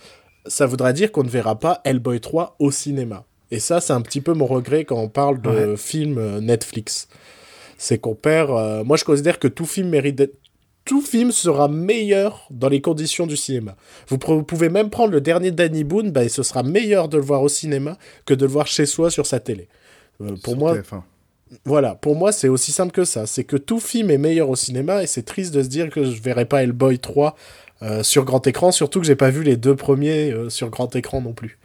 ça 0.46 0.66
voudra 0.66 0.92
dire 0.92 1.12
qu'on 1.12 1.24
ne 1.24 1.28
verra 1.28 1.58
pas 1.58 1.80
Hellboy 1.84 2.20
3 2.20 2.56
au 2.58 2.70
cinéma. 2.70 3.24
Et 3.50 3.60
ça, 3.60 3.80
c'est 3.80 3.92
un 3.92 4.00
petit 4.00 4.20
peu 4.20 4.32
mon 4.32 4.46
regret 4.46 4.84
quand 4.84 4.98
on 4.98 5.08
parle 5.08 5.40
de 5.40 5.76
film 5.76 6.18
euh, 6.18 6.40
Netflix. 6.40 7.08
C'est 7.76 7.98
qu'on 7.98 8.14
perd. 8.14 8.50
Euh, 8.50 8.84
moi, 8.84 8.96
je 8.96 9.04
considère 9.04 9.38
que 9.38 9.48
tout 9.48 9.66
film 9.66 9.88
mérite 9.88 10.16
d'être. 10.16 10.34
Tout 10.84 11.00
film 11.00 11.32
sera 11.32 11.66
meilleur 11.66 12.46
dans 12.50 12.68
les 12.68 12.82
conditions 12.82 13.26
du 13.26 13.38
cinéma. 13.38 13.74
Vous, 14.08 14.18
pouvez 14.18 14.68
même 14.68 14.90
prendre 14.90 15.12
le 15.12 15.22
dernier 15.22 15.50
Danny 15.50 15.82
Boone, 15.82 16.10
bah, 16.10 16.24
et 16.24 16.28
ce 16.28 16.42
sera 16.42 16.62
meilleur 16.62 17.08
de 17.08 17.16
le 17.16 17.22
voir 17.22 17.40
au 17.42 17.48
cinéma 17.48 17.96
que 18.26 18.34
de 18.34 18.44
le 18.44 18.52
voir 18.52 18.66
chez 18.66 18.84
soi 18.84 19.10
sur 19.10 19.24
sa 19.24 19.40
télé. 19.40 19.68
Euh, 20.20 20.36
pour 20.42 20.56
moi, 20.56 20.76
voilà, 21.64 21.94
pour 21.94 22.16
moi, 22.16 22.32
c'est 22.32 22.48
aussi 22.48 22.72
simple 22.72 22.92
que 22.92 23.04
ça. 23.04 23.26
C'est 23.26 23.44
que 23.44 23.56
tout 23.56 23.80
film 23.80 24.10
est 24.10 24.18
meilleur 24.18 24.48
au 24.50 24.56
cinéma 24.56 25.02
et 25.02 25.06
c'est 25.06 25.22
triste 25.22 25.54
de 25.54 25.62
se 25.62 25.68
dire 25.68 25.90
que 25.90 26.04
je 26.04 26.20
verrai 26.22 26.44
pas 26.44 26.62
Hellboy 26.62 26.98
3 26.98 27.36
euh, 27.82 28.02
sur 28.02 28.24
grand 28.24 28.46
écran, 28.46 28.72
surtout 28.72 29.00
que 29.00 29.06
j'ai 29.06 29.16
pas 29.16 29.30
vu 29.30 29.42
les 29.42 29.56
deux 29.56 29.76
premiers 29.76 30.30
euh, 30.30 30.48
sur 30.48 30.70
grand 30.70 30.94
écran 30.96 31.20
non 31.20 31.32
plus. 31.32 31.58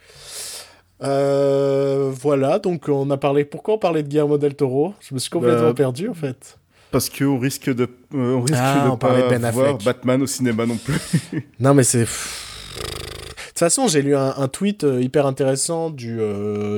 Euh, 1.02 2.10
voilà, 2.12 2.58
donc 2.58 2.88
on 2.88 3.08
a 3.10 3.16
parlé. 3.16 3.44
Pourquoi 3.44 3.74
on 3.74 3.78
parlait 3.78 4.02
de 4.02 4.08
Guillermo 4.08 4.36
del 4.36 4.54
Toro? 4.54 4.92
Je 5.00 5.14
me 5.14 5.18
suis 5.18 5.30
complètement 5.30 5.68
bah, 5.68 5.74
perdu 5.74 6.08
en 6.08 6.14
fait. 6.14 6.58
Parce 6.90 7.08
qu'on 7.08 7.38
risque 7.38 7.72
de, 7.72 7.88
on 8.12 8.42
risque 8.42 8.58
ah, 8.58 8.88
de 8.90 8.96
pas 8.96 9.28
ben 9.28 9.50
voir 9.50 9.78
Batman 9.78 10.20
au 10.20 10.26
cinéma 10.26 10.66
non 10.66 10.76
plus. 10.76 10.98
non 11.60 11.72
mais 11.72 11.84
c'est. 11.84 12.00
De 12.00 12.06
toute 12.06 13.58
façon, 13.58 13.88
j'ai 13.88 14.02
lu 14.02 14.16
un, 14.16 14.48
tweet 14.48 14.86
hyper 15.00 15.26
intéressant 15.26 15.90
du, 15.90 16.18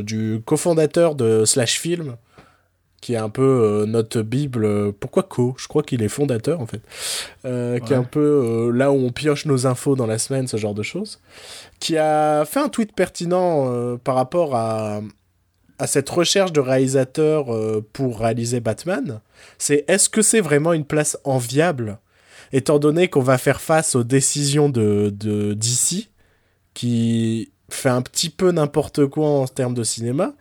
du 0.02 0.42
cofondateur 0.44 1.14
de 1.14 1.44
Slash 1.44 1.78
Film, 1.78 2.16
qui 3.02 3.14
est 3.14 3.18
un 3.18 3.28
peu 3.28 3.42
euh, 3.42 3.84
notre 3.84 4.22
bible. 4.22 4.64
Euh, 4.64 4.92
pourquoi 4.98 5.24
Co? 5.24 5.54
Je 5.58 5.68
crois 5.68 5.82
qu'il 5.82 6.02
est 6.02 6.08
fondateur 6.08 6.60
en 6.60 6.66
fait, 6.66 6.80
euh, 7.44 7.78
qui 7.80 7.92
est 7.92 7.96
un 7.96 8.04
peu 8.04 8.70
là 8.72 8.90
où 8.90 8.94
on 8.94 9.10
pioche 9.10 9.44
nos 9.44 9.66
infos 9.66 9.96
dans 9.96 10.06
la 10.06 10.18
semaine, 10.18 10.46
ce 10.46 10.56
genre 10.56 10.72
de 10.72 10.84
choses. 10.84 11.20
Qui 11.80 11.98
a 11.98 12.46
fait 12.46 12.60
un 12.60 12.68
tweet 12.70 12.94
pertinent 12.94 13.98
par 13.98 14.14
rapport 14.14 14.54
à 14.56 15.02
à 15.78 15.86
cette 15.88 16.08
recherche 16.08 16.52
de 16.52 16.60
réalisateur 16.60 17.46
pour 17.92 18.20
réaliser 18.20 18.60
Batman. 18.60 19.20
C'est 19.58 19.84
est-ce 19.88 20.08
que 20.08 20.22
c'est 20.22 20.40
vraiment 20.40 20.72
une 20.72 20.84
place 20.84 21.18
enviable, 21.24 21.98
étant 22.52 22.78
donné 22.78 23.08
qu'on 23.08 23.22
va 23.22 23.36
faire 23.36 23.60
face 23.60 23.96
aux 23.96 24.04
décisions 24.04 24.68
de 24.68 25.12
de 25.12 25.54
DC 25.54 26.08
qui 26.72 27.50
fait 27.68 27.88
un 27.88 28.02
petit 28.02 28.30
peu 28.30 28.52
n'importe 28.52 29.06
quoi 29.06 29.28
en 29.28 29.46
termes 29.48 29.74
de 29.74 29.82
cinéma 29.82 30.34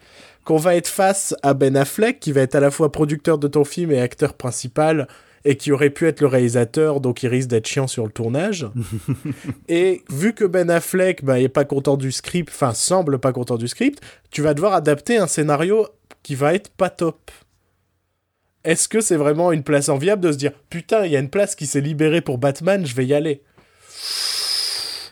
qu'on 0.46 0.58
va 0.58 0.76
être 0.76 0.88
face 0.88 1.36
à 1.44 1.54
Ben 1.54 1.78
Affleck, 1.78 2.20
qui 2.20 2.32
va 2.32 2.42
être 2.42 2.56
à 2.56 2.60
la 2.60 2.72
fois 2.72 2.92
producteur 2.92 3.38
de 3.38 3.48
ton 3.48 3.64
film 3.64 3.92
et 3.92 4.02
acteur 4.02 4.34
principal, 4.34 5.08
et 5.44 5.58
qui 5.58 5.72
aurait 5.72 5.90
pu 5.90 6.08
être 6.08 6.22
le 6.22 6.28
réalisateur, 6.28 7.02
donc 7.02 7.24
il 7.24 7.28
risque 7.28 7.50
d'être 7.50 7.68
chiant 7.68 7.88
sur 7.88 8.06
le 8.06 8.12
tournage. 8.12 8.68
et 9.68 10.04
vu 10.10 10.34
que 10.34 10.46
Ben 10.46 10.70
Affleck 10.70 11.24
bah, 11.24 11.40
est 11.40 11.50
pas 11.50 11.66
content 11.66 11.98
du 11.98 12.12
script, 12.12 12.50
enfin 12.50 12.74
semble 12.74 13.20
pas 13.20 13.34
content 13.34 13.58
du 13.58 13.68
script, 13.68 14.02
tu 14.30 14.42
vas 14.42 14.54
devoir 14.54 14.74
adapter 14.74 15.18
un 15.18 15.28
scénario 15.28 15.88
qui 16.24 16.36
va 16.36 16.54
être 16.54 16.70
pas 16.70 16.90
top. 16.90 17.32
Est-ce 18.64 18.88
que 18.88 19.02
c'est 19.02 19.16
vraiment 19.16 19.52
une 19.52 19.64
place 19.64 19.90
enviable 19.90 20.22
de 20.22 20.32
se 20.32 20.38
dire 20.38 20.52
putain, 20.70 21.06
il 21.06 21.12
y 21.12 21.16
a 21.16 21.20
une 21.20 21.30
place 21.30 21.56
qui 21.56 21.66
s'est 21.66 21.82
libérée 21.82 22.22
pour 22.22 22.38
Batman, 22.38 22.86
je 22.86 22.96
vais 22.96 23.06
y 23.06 23.14
aller? 23.14 23.42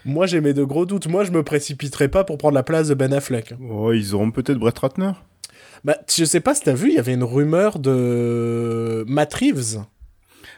Moi, 0.10 0.26
j'ai 0.26 0.42
mes 0.42 0.54
de 0.54 0.64
gros 0.64 0.86
doutes. 0.86 1.08
Moi, 1.08 1.24
je 1.24 1.32
me 1.32 1.44
précipiterai 1.44 2.10
pas 2.10 2.24
pour 2.24 2.38
prendre 2.38 2.56
la 2.56 2.64
place 2.64 2.90
de 2.90 2.94
Ben 2.94 3.14
Affleck. 3.14 3.54
Oh, 3.70 3.94
ils 3.94 4.14
auront 4.14 4.32
peut-être 4.32 4.58
Brett 4.58 4.78
Ratner. 4.78 5.12
Bah, 5.86 5.98
je 6.14 6.26
sais 6.26 6.42
pas 6.42 6.56
si 6.56 6.64
t'as 6.64 6.74
vu, 6.74 6.90
il 6.90 6.96
y 6.96 7.00
avait 7.00 7.14
une 7.14 7.24
rumeur 7.24 7.80
de 7.80 9.06
Matt 9.08 9.34
Reeves 9.36 9.80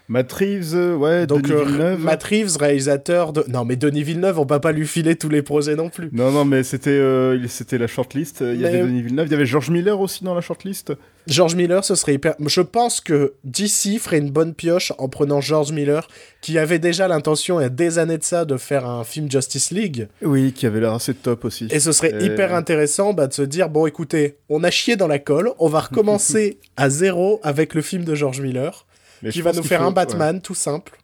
Matt 0.07 0.31
Reeves, 0.33 0.75
euh, 0.75 0.95
ouais, 0.95 1.25
Donc, 1.25 1.43
Denis 1.43 1.53
euh, 1.53 1.63
Villeneuve. 1.63 1.99
Matt 2.03 2.23
Reeves, 2.23 2.57
réalisateur 2.57 3.33
de. 3.33 3.45
Non, 3.47 3.65
mais 3.65 3.75
Denis 3.75 4.03
Villeneuve, 4.03 4.39
on 4.39 4.45
va 4.45 4.59
pas 4.59 4.71
lui 4.71 4.85
filer 4.85 5.15
tous 5.15 5.29
les 5.29 5.41
projets 5.41 5.75
non 5.75 5.89
plus. 5.89 6.09
Non, 6.11 6.31
non, 6.31 6.43
mais 6.43 6.63
c'était 6.63 6.89
euh, 6.89 7.47
c'était 7.47 7.77
la 7.77 7.87
shortlist. 7.87 8.41
Il 8.41 8.59
y 8.59 8.65
avait 8.65 8.81
Denis 8.81 9.03
Villeneuve, 9.03 9.27
il 9.27 9.31
y 9.31 9.35
avait 9.35 9.45
George 9.45 9.69
Miller 9.69 9.99
aussi 9.99 10.23
dans 10.23 10.35
la 10.35 10.41
shortlist. 10.41 10.93
George 11.27 11.55
Miller, 11.55 11.85
ce 11.85 11.95
serait 11.95 12.15
hyper. 12.15 12.35
Je 12.45 12.61
pense 12.61 12.99
que 12.99 13.33
DC 13.43 13.99
ferait 13.99 14.17
une 14.17 14.31
bonne 14.31 14.53
pioche 14.53 14.91
en 14.97 15.07
prenant 15.07 15.39
George 15.39 15.71
Miller, 15.71 16.07
qui 16.41 16.57
avait 16.57 16.79
déjà 16.79 17.07
l'intention, 17.07 17.59
il 17.59 17.63
y 17.63 17.65
a 17.65 17.69
des 17.69 17.99
années 17.99 18.17
de 18.17 18.23
ça, 18.23 18.43
de 18.43 18.57
faire 18.57 18.87
un 18.87 19.03
film 19.03 19.29
Justice 19.31 19.71
League. 19.71 20.07
Oui, 20.23 20.51
qui 20.51 20.65
avait 20.65 20.79
l'air 20.79 20.93
assez 20.93 21.13
top 21.13 21.45
aussi. 21.45 21.67
Et 21.69 21.79
ce 21.79 21.91
serait 21.91 22.23
hyper 22.23 22.53
intéressant 22.53 23.13
bah, 23.13 23.27
de 23.27 23.33
se 23.33 23.43
dire 23.43 23.69
bon, 23.69 23.85
écoutez, 23.85 24.37
on 24.49 24.63
a 24.63 24.71
chié 24.71 24.95
dans 24.95 25.07
la 25.07 25.19
colle, 25.19 25.51
on 25.59 25.67
va 25.67 25.81
recommencer 25.81 26.59
à 26.75 26.89
zéro 26.89 27.39
avec 27.43 27.75
le 27.75 27.81
film 27.81 28.03
de 28.03 28.15
George 28.15 28.41
Miller 28.41 28.85
qui 29.29 29.41
va 29.41 29.53
nous 29.53 29.63
faire 29.63 29.83
un 29.83 29.91
Batman 29.91 30.41
tout 30.41 30.55
simple. 30.55 30.97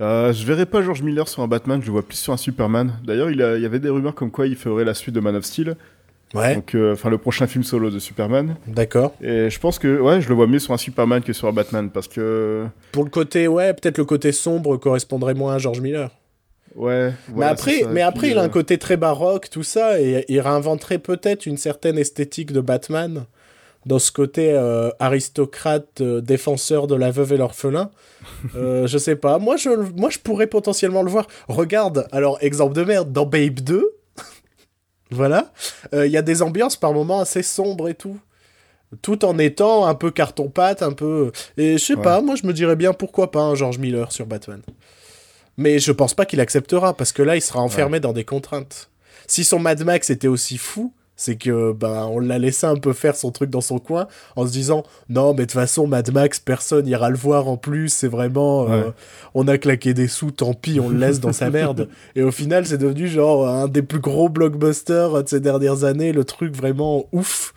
Euh, 0.00 0.32
je 0.32 0.44
verrais 0.44 0.66
pas 0.66 0.82
George 0.82 1.02
Miller 1.02 1.28
sur 1.28 1.42
un 1.42 1.48
Batman, 1.48 1.80
je 1.80 1.86
le 1.86 1.92
vois 1.92 2.02
plus 2.02 2.16
sur 2.16 2.32
un 2.32 2.36
Superman. 2.36 2.98
D'ailleurs, 3.04 3.30
il, 3.30 3.36
il, 3.36 3.62
y 3.62 3.66
avait 3.66 3.78
des 3.78 3.90
rumeurs 3.90 4.14
comme 4.14 4.30
quoi 4.30 4.46
il 4.46 4.56
ferait 4.56 4.84
la 4.84 4.94
suite 4.94 5.14
de 5.14 5.20
Man 5.20 5.36
of 5.36 5.44
Steel. 5.44 5.76
Ouais. 6.34 6.56
Donc, 6.56 6.74
euh, 6.74 6.94
enfin, 6.94 7.10
le 7.10 7.18
prochain 7.18 7.46
film 7.46 7.62
solo 7.62 7.90
de 7.90 8.00
Superman. 8.00 8.56
D'accord. 8.66 9.14
Et 9.20 9.48
je 9.50 9.60
pense 9.60 9.78
que, 9.78 10.00
ouais, 10.00 10.20
je 10.20 10.28
le 10.28 10.34
vois 10.34 10.48
mieux 10.48 10.58
sur 10.58 10.74
un 10.74 10.78
Superman 10.78 11.22
que 11.22 11.32
sur 11.32 11.46
un 11.46 11.52
Batman 11.52 11.90
parce 11.90 12.08
que. 12.08 12.66
Pour 12.90 13.04
le 13.04 13.10
côté, 13.10 13.46
ouais, 13.46 13.72
peut-être 13.72 13.98
le 13.98 14.04
côté 14.04 14.32
sombre 14.32 14.76
correspondrait 14.76 15.34
moins 15.34 15.54
à 15.54 15.58
George 15.58 15.80
Miller. 15.80 16.10
Ouais. 16.74 17.12
mais 17.32 17.46
après, 17.46 17.82
mais 17.88 18.02
après 18.02 18.30
il 18.30 18.38
a 18.38 18.42
un 18.42 18.46
euh, 18.46 18.48
côté 18.48 18.78
très 18.78 18.96
baroque, 18.96 19.48
tout 19.48 19.62
ça, 19.62 20.00
et 20.00 20.24
il 20.28 20.40
réinventerait 20.40 20.98
peut-être 20.98 21.46
une 21.46 21.56
certaine 21.56 21.96
esthétique 21.98 22.50
de 22.50 22.60
Batman 22.60 23.26
dans 23.86 23.98
ce 23.98 24.10
côté 24.10 24.52
euh, 24.52 24.90
aristocrate, 24.98 26.00
euh, 26.00 26.20
défenseur 26.20 26.86
de 26.86 26.94
la 26.94 27.10
veuve 27.10 27.32
et 27.32 27.36
l'orphelin. 27.36 27.90
Euh, 28.56 28.86
je 28.86 28.96
sais 28.96 29.16
pas. 29.16 29.38
Moi 29.38 29.56
je, 29.56 29.68
moi, 29.96 30.08
je 30.08 30.18
pourrais 30.18 30.46
potentiellement 30.46 31.02
le 31.02 31.10
voir. 31.10 31.26
Regarde, 31.46 32.08
alors, 32.10 32.38
exemple 32.40 32.74
de 32.74 32.82
merde, 32.82 33.12
dans 33.12 33.26
Babe 33.26 33.60
2, 33.60 33.96
voilà, 35.10 35.52
il 35.92 36.06
y 36.06 36.16
a 36.16 36.22
des 36.22 36.40
ambiances 36.40 36.76
par 36.76 36.94
moments 36.94 37.20
assez 37.20 37.42
sombres 37.42 37.88
et 37.88 37.94
tout. 37.94 38.18
Tout 39.02 39.26
en 39.26 39.38
étant 39.38 39.86
un 39.86 39.94
peu 39.94 40.10
carton-pâte, 40.10 40.82
un 40.82 40.92
peu. 40.92 41.32
Et 41.58 41.76
je 41.76 41.84
sais 41.84 41.96
pas, 41.96 42.22
moi 42.22 42.34
je 42.36 42.46
me 42.46 42.54
dirais 42.54 42.76
bien 42.76 42.94
pourquoi 42.94 43.30
pas 43.30 43.40
un 43.42 43.54
George 43.54 43.78
Miller 43.78 44.10
sur 44.10 44.24
Batman. 44.24 44.62
Mais 45.58 45.78
je 45.78 45.92
pense 45.92 46.14
pas 46.14 46.24
qu'il 46.24 46.40
acceptera, 46.40 46.96
parce 46.96 47.12
que 47.12 47.22
là 47.22 47.36
il 47.36 47.42
sera 47.42 47.60
enfermé 47.60 48.00
dans 48.00 48.14
des 48.14 48.24
contraintes. 48.24 48.88
Si 49.26 49.44
son 49.44 49.58
Mad 49.58 49.82
Max 49.84 50.08
était 50.08 50.28
aussi 50.28 50.56
fou, 50.56 50.94
c'est 51.16 51.36
que 51.36 51.72
ben 51.72 52.08
on 52.10 52.18
l'a 52.18 52.38
laissé 52.38 52.66
un 52.66 52.76
peu 52.76 52.92
faire 52.92 53.16
son 53.16 53.30
truc 53.30 53.50
dans 53.50 53.60
son 53.60 53.78
coin 53.78 54.08
en 54.36 54.46
se 54.46 54.52
disant 54.52 54.82
non 55.08 55.32
mais 55.32 55.40
de 55.40 55.44
toute 55.44 55.52
façon 55.52 55.86
Mad 55.86 56.12
Max 56.12 56.40
personne 56.40 56.86
ira 56.86 57.10
le 57.10 57.16
voir 57.16 57.48
en 57.48 57.56
plus 57.56 57.88
c'est 57.88 58.08
vraiment 58.08 58.70
euh, 58.70 58.90
on 59.34 59.46
a 59.46 59.58
claqué 59.58 59.94
des 59.94 60.08
sous 60.08 60.32
tant 60.32 60.54
pis 60.54 60.80
on 60.80 60.88
le 60.88 60.98
laisse 60.98 61.20
dans 61.20 61.32
sa 61.32 61.50
merde. 61.50 61.88
Et 62.16 62.22
au 62.22 62.32
final 62.32 62.66
c'est 62.66 62.78
devenu 62.78 63.06
genre 63.06 63.48
un 63.48 63.68
des 63.68 63.82
plus 63.82 64.00
gros 64.00 64.28
blockbusters 64.28 65.22
de 65.22 65.28
ces 65.28 65.40
dernières 65.40 65.84
années 65.84 66.12
le 66.12 66.24
truc 66.24 66.54
vraiment 66.54 67.06
ouf. 67.12 67.54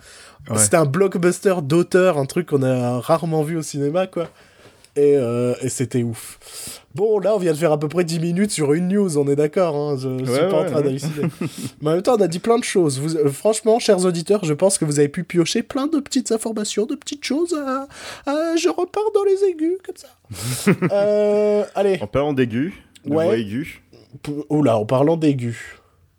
C'était 0.56 0.78
un 0.78 0.86
blockbuster 0.86 1.56
d'auteur 1.62 2.18
un 2.18 2.26
truc 2.26 2.48
qu'on 2.48 2.64
a 2.64 3.02
rarement 3.02 3.44
vu 3.44 3.58
au 3.58 3.62
cinéma 3.62 4.08
quoi 4.08 4.30
et, 4.98 5.16
euh, 5.16 5.54
et 5.62 5.70
c'était 5.70 6.04
ouf 6.04 6.40
Bon, 6.96 7.20
là, 7.20 7.36
on 7.36 7.38
vient 7.38 7.52
de 7.52 7.58
faire 7.58 7.72
à 7.72 7.80
peu 7.80 7.88
près 7.88 8.04
10 8.04 8.20
minutes 8.20 8.50
sur 8.50 8.74
une 8.74 8.88
news, 8.88 9.20
on 9.20 9.28
est 9.28 9.36
d'accord, 9.36 9.76
hein, 9.76 9.98
je, 9.98 10.26
suis 10.26 10.50
pas 10.50 10.62
en 10.62 10.66
train 10.66 10.82
d'halluciner. 10.82 11.28
Mais 11.82 11.92
en 11.92 11.94
même 11.94 12.02
temps, 12.02 12.16
on 12.18 12.22
a 12.22 12.28
dit 12.28 12.40
plein 12.40 12.58
de 12.58 12.64
choses. 12.64 13.00
Vous, 13.00 13.16
euh, 13.16 13.30
franchement, 13.30 13.78
chers 13.78 14.04
auditeurs, 14.04 14.44
je 14.46 14.54
pense 14.54 14.80
que 14.80 14.86
vous 14.86 14.98
avez 14.98 15.08
pu 15.08 15.24
piocher 15.24 15.62
plein 15.62 15.86
de 15.86 16.00
petites 16.00 16.32
informations, 16.32 16.88
de 16.88 16.96
petites 16.96 17.24
choses. 17.24 17.56
je 18.26 18.70
repars 18.70 19.12
dans 19.14 19.24
les 19.26 19.44
aigus, 19.52 19.78
comme 19.86 19.96
ça. 19.96 20.08
euh, 20.92 21.64
allez. 21.76 22.00
En 22.02 22.08
parlant 22.08 22.34
d'aigus, 22.34 22.74
de 23.06 23.14
voix 23.14 23.38
aiguë. 23.38 23.84
Oula, 24.50 24.78
en 24.78 24.86
parlant 24.86 25.18
d'aigus. 25.18 25.60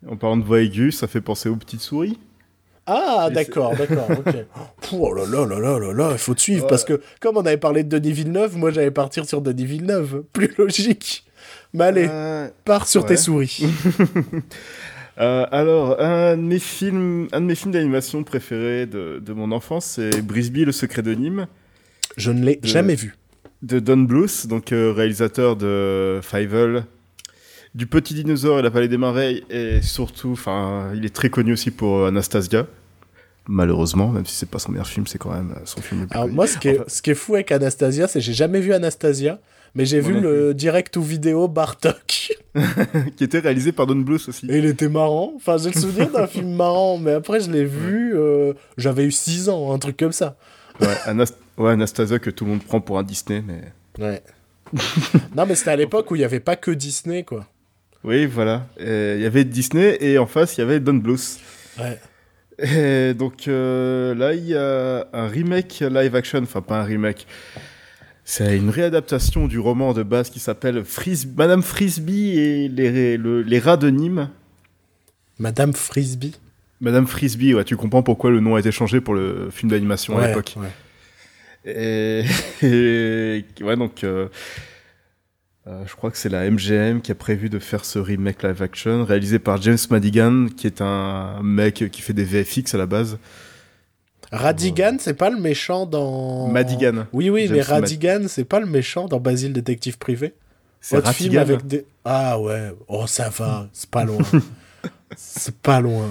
En 0.09 0.17
parlant 0.17 0.37
de 0.37 0.45
voix 0.45 0.61
aiguë, 0.61 0.93
ça 0.93 1.09
fait 1.09 1.21
penser 1.21 1.49
aux 1.49 1.57
petites 1.57 1.81
souris 1.81 2.19
Ah, 2.91 3.29
d'accord, 3.31 3.75
d'accord, 3.77 4.09
ok. 4.11 4.35
Pouh, 4.81 4.99
Oh 5.01 5.13
là 5.15 5.25
là 5.27 5.45
là 5.47 5.59
là 5.61 5.79
là 5.79 5.93
là, 5.93 6.09
il 6.13 6.19
faut 6.19 6.35
te 6.35 6.41
suivre, 6.41 6.63
Ouais. 6.65 6.69
parce 6.71 6.85
que 6.85 7.01
comme 7.21 7.37
on 7.37 7.45
avait 7.45 7.57
parlé 7.59 7.85
de 7.85 7.89
Denis 7.99 8.13
Villeneuve, 8.13 8.57
moi 8.57 8.71
j'allais 8.71 8.91
partir 8.91 9.27
sur 9.27 9.43
Denis 9.43 9.67
Villeneuve. 9.67 10.23
Plus 10.33 10.53
logique. 10.57 11.25
Mais 11.75 11.85
allez, 11.85 12.07
Euh, 12.11 12.49
pars 12.65 12.87
sur 12.89 13.03
ouais. 13.03 13.09
tes 13.09 13.17
souris. 13.17 13.65
euh, 15.21 15.47
alors, 15.51 16.01
un 16.01 16.37
de 16.37 16.43
mes 16.43 16.59
films, 16.59 17.29
un 17.33 17.41
de 17.41 17.47
mes 17.47 17.55
films 17.55 17.73
d'animation 17.73 18.23
préférés 18.25 18.87
de, 18.87 19.21
de 19.25 19.33
mon 19.33 19.53
enfance, 19.53 19.85
c'est 19.97 20.23
Brisby, 20.23 20.65
le 20.65 20.73
secret 20.73 21.03
de 21.03 21.13
Nîmes, 21.15 21.47
Je 22.17 22.31
ne 22.31 22.45
l'ai 22.45 22.57
De- 22.57 22.67
jamais 22.67 22.95
vu. 22.95 23.17
de 23.63 23.81
Don 23.81 23.99
Bluth, 23.99 24.47
donc 24.47 24.73
euh, 24.73 24.93
réalisateur 24.93 25.57
de 25.57 26.21
Fievel, 26.23 26.85
du 27.75 27.87
Petit 27.87 28.15
Dinosaure 28.15 28.61
et 28.61 28.63
la 28.63 28.71
Vallée 28.71 28.89
des 28.89 28.99
Merveilles, 28.99 29.45
et 29.51 29.83
surtout, 29.83 30.31
enfin, 30.33 30.91
il 30.95 31.05
est 31.05 31.15
très 31.15 31.29
connu 31.31 31.53
aussi 31.53 31.71
pour 31.71 31.99
euh, 31.99 32.09
Anastasia. 32.09 32.67
Malheureusement, 33.51 34.09
même 34.09 34.27
si 34.27 34.35
c'est 34.37 34.49
pas 34.51 34.59
son 34.59 34.73
meilleur 34.73 34.87
film, 34.87 35.07
c'est 35.07 35.17
quand 35.19 35.33
même 35.33 35.53
euh, 35.57 35.61
son 35.65 35.81
film 35.81 36.03
le 36.03 36.07
plus 36.07 36.15
Alors 36.15 36.27
connu. 36.27 36.37
moi, 36.37 36.47
ce 36.47 36.59
qui 36.59 36.69
est, 36.69 36.81
Enfin, 36.81 36.85
ce 36.89 37.01
qui 37.03 37.11
est 37.11 37.15
fou 37.15 37.35
avec 37.35 37.51
Anastasia, 37.51 38.07
c'est 38.07 38.19
que 38.19 38.25
j'ai 38.25 38.35
jamais 38.35 38.61
vu 38.61 38.75
Anastasia, 38.75 39.39
mais 39.75 39.87
j'ai 39.87 40.01
vu 40.01 40.21
le 40.21 40.53
direct 40.55 40.97
ou 40.99 41.03
vidéo 41.03 41.49
Bartok. 41.49 42.33
qui 43.17 43.25
était 43.25 43.39
réalisé 43.39 43.73
par 43.73 43.87
Don 43.87 43.97
Bluth 43.97 44.29
aussi. 44.29 44.47
Et 44.51 44.59
il 44.59 44.67
était 44.67 44.89
marrant. 44.89 45.33
Enfin, 45.37 45.57
j'ai 45.57 45.71
le 45.71 45.81
souvenir 45.81 46.11
d'un 46.11 46.27
film 46.29 46.55
marrant, 46.55 46.99
mais 46.99 47.13
après 47.13 47.41
je 47.41 47.51
l'ai 47.51 47.65
vu, 47.65 48.13
euh, 48.17 48.53
j'avais 48.77 49.05
eu 49.05 49.11
6 49.13 49.49
ans, 49.49 49.73
un 49.73 49.79
truc 49.79 49.97
comme 49.97 50.13
ça. 50.13 50.37
Ouais, 50.81 50.89
Anas- 51.07 51.33
ouais, 51.57 51.71
Anastasia 51.73 52.19
que 52.19 52.31
tout 52.31 52.45
le 52.45 52.51
monde 52.51 52.63
prend 52.63 52.81
pour 52.81 52.99
un 52.99 53.03
Disney, 53.03 53.43
mais 53.47 53.63
Ouais. 54.05 54.23
non, 55.37 55.47
mais 55.47 55.55
c'était 55.55 55.71
à 55.71 55.77
l'époque 55.77 56.11
où 56.11 56.17
il 56.17 56.19
n'y 56.19 56.25
avait 56.25 56.41
pas 56.41 56.57
que 56.57 56.71
Disney, 56.71 57.23
quoi. 57.23 57.47
oui, 58.05 58.27
voilà. 58.27 58.67
Il 58.79 59.21
y 59.21 59.25
avait 59.27 59.45
Disney 59.45 59.97
et 60.01 60.19
en 60.19 60.27
face 60.27 60.57
il 60.57 60.61
y 60.61 60.63
avait 60.65 60.81
Don 60.81 60.95
Bluth. 60.95 61.39
Ouais. 61.79 61.99
Et 62.61 63.15
donc 63.15 63.47
euh, 63.47 64.15
là, 64.15 64.35
il 64.35 64.47
y 64.47 64.57
a 64.57 65.07
un 65.13 65.29
remake 65.29 65.79
live 65.89 66.15
action, 66.17 66.41
enfin 66.43 66.61
pas 66.61 66.81
un 66.81 66.85
remake. 66.85 67.27
C'est 68.25 68.57
une 68.57 68.69
réadaptation 68.71 69.47
du 69.47 69.59
roman 69.59 69.95
de 69.95 70.03
base 70.03 70.29
qui 70.29 70.39
s'appelle 70.41 70.83
Madame 71.37 71.63
Frisbee 71.63 72.39
et 72.39 72.69
les, 72.69 73.17
le- 73.17 73.43
les 73.43 73.59
rats 73.59 73.77
de 73.77 73.89
Nîmes. 73.89 74.29
Madame 75.39 75.73
Frisbee? 75.73 76.35
Madame 76.81 77.07
Frisbee, 77.07 77.55
ouais, 77.55 77.65
tu 77.65 77.77
comprends 77.77 78.03
pourquoi 78.03 78.31
le 78.31 78.41
nom 78.41 78.57
a 78.57 78.61
été 78.61 78.71
changé 78.71 79.01
pour 79.01 79.15
le 79.15 79.49
film 79.51 79.71
d'animation 79.71 80.19
à 80.19 80.27
l'époque. 80.29 80.55
ouais. 80.57 80.69
Et, 81.65 82.25
et- 82.67 83.45
ouais, 83.63 83.77
donc 83.77 84.05
euh, 84.05 84.29
euh, 85.69 85.83
je 85.87 85.95
crois 85.95 86.11
que 86.11 86.17
c'est 86.17 86.29
la 86.31 86.51
MGM 86.51 87.03
qui 87.03 87.13
a 87.13 87.15
prévu 87.15 87.51
de 87.51 87.59
faire 87.59 87.85
ce 87.85 87.99
remake 87.99 88.43
live 88.43 88.63
action, 88.63 89.05
réalisé 89.05 89.39
par 89.39 89.61
James 89.61 89.77
Madigan, 89.91 90.47
qui 90.57 90.67
est 90.67 90.81
un 90.81 91.43
mec 91.43 91.85
qui 91.93 92.01
fait 92.01 92.15
des 92.15 92.25
VFX 92.25 92.75
à 92.75 92.79
la 92.79 92.87
base. 92.87 93.19
Radigan, 94.33 94.97
c'est 94.99 95.15
pas 95.15 95.31
le 95.31 95.39
méchant 95.39 95.87
dans. 95.87 96.49
Madigan. 96.49 97.07
Oui, 97.13 97.31
oui, 97.31 97.43
James 97.47 97.53
mais 97.53 97.59
Mad- 97.59 97.69
Radigan, 97.69 98.21
c'est 98.29 98.45
pas 98.45 98.61
le 98.61 98.67
méchant 98.67 99.09
dans 99.09 99.21
Basile 99.21 99.53
Détective 99.53 99.99
Privé. 99.99 100.35
C'est 100.81 101.07
film 101.09 101.37
avec 101.39 101.67
des. 101.67 101.85
Ah 102.05 102.39
ouais, 102.41 102.73
oh 102.89 103.07
ça 103.07 103.29
va, 103.31 103.69
c'est 103.73 103.91
pas 103.91 104.05
loin. 104.05 104.19
c'est 105.17 105.57
pas 105.57 105.81
loin. 105.81 106.11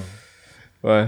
Ouais. 0.83 1.07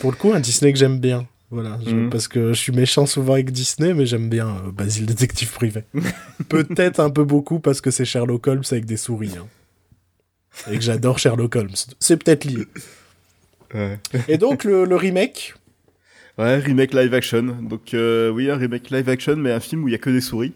Pour 0.00 0.10
le 0.10 0.16
coup, 0.16 0.32
un 0.32 0.40
Disney 0.40 0.72
que 0.72 0.78
j'aime 0.78 0.98
bien. 0.98 1.26
Voilà, 1.50 1.78
je- 1.86 1.90
Mhm. 1.94 2.10
parce 2.10 2.26
que 2.28 2.48
je 2.52 2.58
suis 2.58 2.72
méchant 2.72 3.06
souvent 3.06 3.34
avec 3.34 3.52
Disney, 3.52 3.94
mais 3.94 4.04
j'aime 4.04 4.28
bien 4.28 4.48
euh, 4.66 4.72
Basile 4.72 5.06
Détective 5.06 5.52
Privé. 5.52 5.84
Peut-être 6.48 6.98
un 7.00 7.10
peu 7.10 7.22
beaucoup 7.24 7.60
parce 7.60 7.80
que 7.80 7.90
c'est 7.92 8.04
Sherlock 8.04 8.46
Holmes 8.48 8.64
avec 8.72 8.84
des 8.84 8.96
souris. 8.96 9.34
hein. 9.38 9.46
Et 10.70 10.76
que 10.76 10.80
j'adore 10.82 11.18
Sherlock 11.18 11.54
Holmes. 11.54 11.74
C'est 12.00 12.16
peut-être 12.16 12.44
lié. 12.46 12.64
Ouais. 13.74 13.98
Et 14.26 14.38
donc, 14.38 14.64
le, 14.64 14.84
le 14.84 14.96
remake, 14.96 15.54
Ouais, 16.38 16.58
remake 16.58 16.92
live 16.92 17.14
action. 17.14 17.42
Donc 17.62 17.94
euh, 17.94 18.28
oui, 18.30 18.50
un 18.50 18.56
remake 18.56 18.90
live 18.90 19.08
action, 19.08 19.36
mais 19.36 19.52
un 19.52 19.60
film 19.60 19.84
où 19.84 19.88
il 19.88 19.92
y 19.92 19.94
a 19.94 19.98
que 19.98 20.10
des 20.10 20.20
souris. 20.20 20.52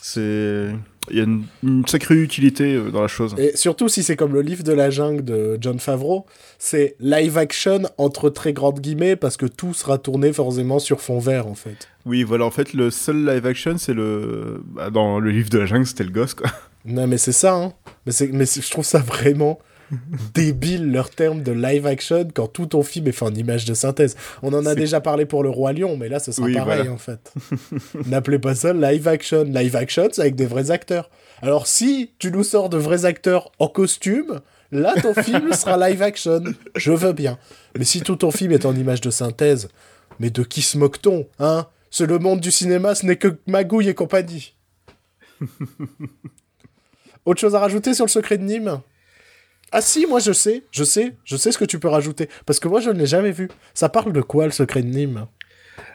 C'est, 0.00 0.70
il 1.10 1.16
y 1.16 1.20
a 1.20 1.24
une, 1.24 1.44
une 1.64 1.86
sacrée 1.86 2.14
utilité 2.16 2.74
euh, 2.74 2.90
dans 2.90 3.02
la 3.02 3.08
chose. 3.08 3.34
et 3.38 3.56
surtout 3.56 3.88
si 3.88 4.02
c'est 4.02 4.16
comme 4.16 4.32
le 4.34 4.40
livre 4.42 4.62
de 4.62 4.72
la 4.72 4.90
jungle 4.90 5.24
de 5.24 5.58
John 5.60 5.78
Favreau, 5.80 6.26
c'est 6.58 6.94
live 7.00 7.36
action 7.38 7.82
entre 7.98 8.30
très 8.30 8.52
grandes 8.52 8.80
guillemets 8.80 9.16
parce 9.16 9.36
que 9.36 9.46
tout 9.46 9.74
sera 9.74 9.98
tourné 9.98 10.32
forcément 10.32 10.78
sur 10.78 11.00
fond 11.00 11.18
vert 11.18 11.46
en 11.48 11.54
fait. 11.54 11.88
Oui, 12.06 12.22
voilà, 12.22 12.44
en 12.46 12.50
fait, 12.50 12.72
le 12.72 12.90
seul 12.90 13.24
live 13.26 13.46
action, 13.46 13.78
c'est 13.78 13.94
le, 13.94 14.60
bah, 14.66 14.90
dans 14.90 15.18
le 15.20 15.30
livre 15.30 15.50
de 15.50 15.58
la 15.58 15.66
jungle, 15.66 15.86
c'était 15.86 16.04
le 16.04 16.10
gosse, 16.10 16.34
quoi. 16.34 16.50
Non 16.84 17.06
mais 17.06 17.18
c'est 17.18 17.30
ça, 17.32 17.54
hein. 17.54 17.72
Mais, 18.06 18.12
c'est- 18.12 18.30
mais 18.32 18.44
je 18.44 18.70
trouve 18.70 18.84
ça 18.84 18.98
vraiment 18.98 19.58
débile 20.34 20.90
leur 20.90 21.10
terme 21.10 21.42
de 21.42 21.52
live 21.52 21.86
action 21.86 22.26
quand 22.32 22.46
tout 22.48 22.66
ton 22.66 22.82
film 22.82 23.08
est 23.08 23.12
fait 23.12 23.24
en 23.24 23.34
image 23.34 23.64
de 23.64 23.74
synthèse. 23.74 24.16
On 24.42 24.52
en 24.54 24.64
a 24.66 24.74
déjà 24.74 25.00
parlé 25.00 25.26
pour 25.26 25.42
le 25.42 25.50
roi 25.50 25.72
lion, 25.72 25.96
mais 25.96 26.08
là 26.08 26.18
ce 26.18 26.32
sera 26.32 26.46
Oui, 26.46 26.54
pareil 26.54 26.78
voilà. 26.78 26.92
en 26.92 26.96
fait. 26.98 27.32
N'appelez 28.06 28.38
pas 28.38 28.54
ça 28.54 28.72
live 28.72 29.06
action. 29.08 29.44
Live 29.44 29.76
action 29.76 30.08
c'est 30.12 30.20
avec 30.22 30.34
des 30.34 30.46
vrais 30.46 30.70
acteurs. 30.70 31.10
Alors 31.42 31.66
si 31.66 32.10
tu 32.18 32.30
nous 32.30 32.44
sors 32.44 32.68
de 32.68 32.78
vrais 32.78 33.04
acteurs 33.04 33.52
en 33.58 33.68
costume, 33.68 34.40
là 34.70 34.94
ton 35.00 35.14
film 35.14 35.52
sera 35.54 35.76
live 35.88 36.02
action. 36.02 36.42
Je 36.76 36.92
veux 36.92 37.12
bien. 37.12 37.38
Mais 37.78 37.84
si 37.84 38.00
tout 38.00 38.16
ton 38.16 38.30
film 38.30 38.52
est 38.52 38.64
en 38.66 38.74
image 38.74 39.00
de 39.00 39.10
synthèse, 39.10 39.68
mais 40.18 40.30
de 40.30 40.42
qui 40.42 40.62
se 40.62 40.78
moque-t-on, 40.78 41.26
hein? 41.38 41.66
C'est 41.90 42.06
le 42.06 42.18
monde 42.18 42.40
du 42.40 42.50
cinéma, 42.50 42.94
ce 42.94 43.04
n'est 43.04 43.16
que 43.16 43.36
Magouille 43.46 43.90
et 43.90 43.94
compagnie. 43.94 44.54
Autre 47.24 47.40
chose 47.40 47.54
à 47.54 47.58
rajouter 47.60 47.92
sur 47.94 48.06
le 48.06 48.10
secret 48.10 48.38
de 48.38 48.44
Nîmes? 48.44 48.80
Ah 49.72 49.80
si, 49.80 50.06
moi 50.06 50.20
je 50.20 50.32
sais, 50.32 50.64
je 50.70 50.84
sais, 50.84 51.14
je 51.24 51.36
sais 51.36 51.50
ce 51.50 51.58
que 51.58 51.64
tu 51.64 51.78
peux 51.78 51.88
rajouter. 51.88 52.28
Parce 52.46 52.60
que 52.60 52.68
moi 52.68 52.80
je 52.80 52.90
ne 52.90 52.98
l'ai 52.98 53.06
jamais 53.06 53.32
vu. 53.32 53.48
Ça 53.74 53.88
parle 53.88 54.12
de 54.12 54.20
quoi 54.20 54.44
le 54.44 54.52
secret 54.52 54.82
de 54.82 54.88
Nîmes? 54.88 55.26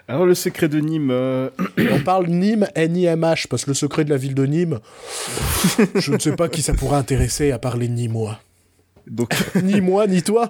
Alors, 0.09 0.25
le 0.25 0.35
secret 0.35 0.69
de 0.69 0.79
Nîmes, 0.79 1.11
euh, 1.11 1.49
On 1.91 1.99
parle 1.99 2.27
Nîmes, 2.27 2.67
N-I-M-H, 2.75 3.47
parce 3.49 3.65
que 3.65 3.71
le 3.71 3.75
secret 3.75 4.05
de 4.05 4.09
la 4.09 4.15
ville 4.17 4.33
de 4.35 4.45
Nîmes, 4.45 4.79
je 5.95 6.13
ne 6.13 6.17
sais 6.17 6.33
pas 6.35 6.47
qui 6.47 6.61
ça 6.61 6.73
pourrait 6.73 6.95
intéresser 6.97 7.51
à 7.51 7.59
parler 7.59 7.89
ni 7.89 8.07
moi. 8.07 8.39
donc, 9.05 9.31
Ni 9.63 9.81
moi, 9.81 10.07
ni 10.07 10.23
toi. 10.23 10.49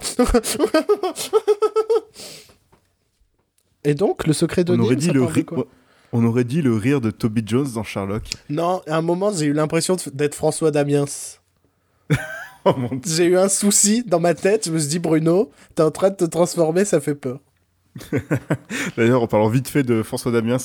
Et 3.84 3.96
donc, 3.96 4.28
le 4.28 4.34
secret 4.34 4.64
de 4.64 4.74
on 4.74 4.76
Nîmes, 4.78 4.86
aurait 4.86 4.96
dit 4.96 5.08
ça 5.08 5.14
le 5.14 5.44
quoi? 5.44 5.66
on 6.14 6.24
aurait 6.24 6.44
dit 6.44 6.62
le 6.62 6.76
rire 6.76 7.02
de 7.02 7.10
Toby 7.12 7.44
Jones 7.46 7.68
dans 7.74 7.84
Sherlock. 7.84 8.24
Non, 8.50 8.82
à 8.88 8.98
un 8.98 9.02
moment, 9.02 9.32
j'ai 9.34 9.46
eu 9.48 9.54
l'impression 9.54 9.98
d'être 10.14 10.36
François 10.36 10.72
Damiens. 10.72 11.06
Oh. 12.68 12.76
J'ai 13.06 13.26
eu 13.26 13.38
un 13.38 13.50
souci 13.50 14.04
dans 14.04 14.20
ma 14.20 14.34
tête, 14.34 14.66
je 14.66 14.72
me 14.72 14.80
suis 14.80 14.90
dit, 14.90 15.00
Bruno, 15.00 15.52
t'es 15.76 15.84
en 15.84 15.92
train 15.92 16.10
de 16.10 16.16
te 16.16 16.26
transformer, 16.26 16.86
ça 16.86 17.00
fait 17.00 17.16
peur. 17.16 17.40
D'ailleurs, 18.98 19.24
en 19.24 19.28
parlant 19.28 19.50
vite 19.50 19.68
fait 19.68 19.84
de 19.84 20.04
François 20.04 20.32
Damiens, 20.32 20.58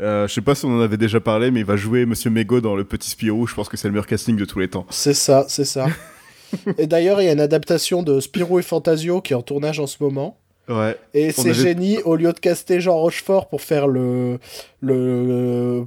euh, 0.00 0.26
je 0.28 0.34
sais 0.34 0.40
pas 0.42 0.54
si 0.54 0.64
on 0.64 0.76
en 0.76 0.80
avait 0.80 0.96
déjà 0.96 1.20
parlé, 1.20 1.50
mais 1.50 1.60
il 1.60 1.66
va 1.66 1.76
jouer 1.76 2.04
Monsieur 2.04 2.30
Mégo 2.30 2.60
dans 2.60 2.76
Le 2.76 2.84
Petit 2.84 3.10
Spirou. 3.10 3.46
Je 3.46 3.54
pense 3.54 3.68
que 3.68 3.76
c'est 3.76 3.88
le 3.88 3.92
meilleur 3.92 4.06
casting 4.06 4.36
de 4.36 4.44
tous 4.44 4.58
les 4.58 4.68
temps. 4.68 4.86
C'est 4.90 5.14
ça, 5.14 5.46
c'est 5.48 5.64
ça. 5.64 5.86
et 6.78 6.86
d'ailleurs, 6.86 7.20
il 7.20 7.26
y 7.26 7.28
a 7.28 7.32
une 7.32 7.40
adaptation 7.40 8.02
de 8.02 8.20
Spirou 8.20 8.58
et 8.58 8.62
Fantasio 8.62 9.20
qui 9.20 9.32
est 9.32 9.36
en 9.36 9.42
tournage 9.42 9.80
en 9.80 9.86
ce 9.86 10.02
moment. 10.02 10.38
Ouais. 10.68 10.96
Et 11.14 11.28
On 11.28 11.42
c'est 11.42 11.50
avait- 11.50 11.54
génie, 11.54 11.98
au 12.04 12.16
lieu 12.16 12.32
de 12.32 12.38
caster 12.40 12.80
Jean 12.80 12.96
Rochefort 12.96 13.48
pour 13.48 13.60
faire 13.62 13.86
le. 13.86 14.38
le 14.80 15.84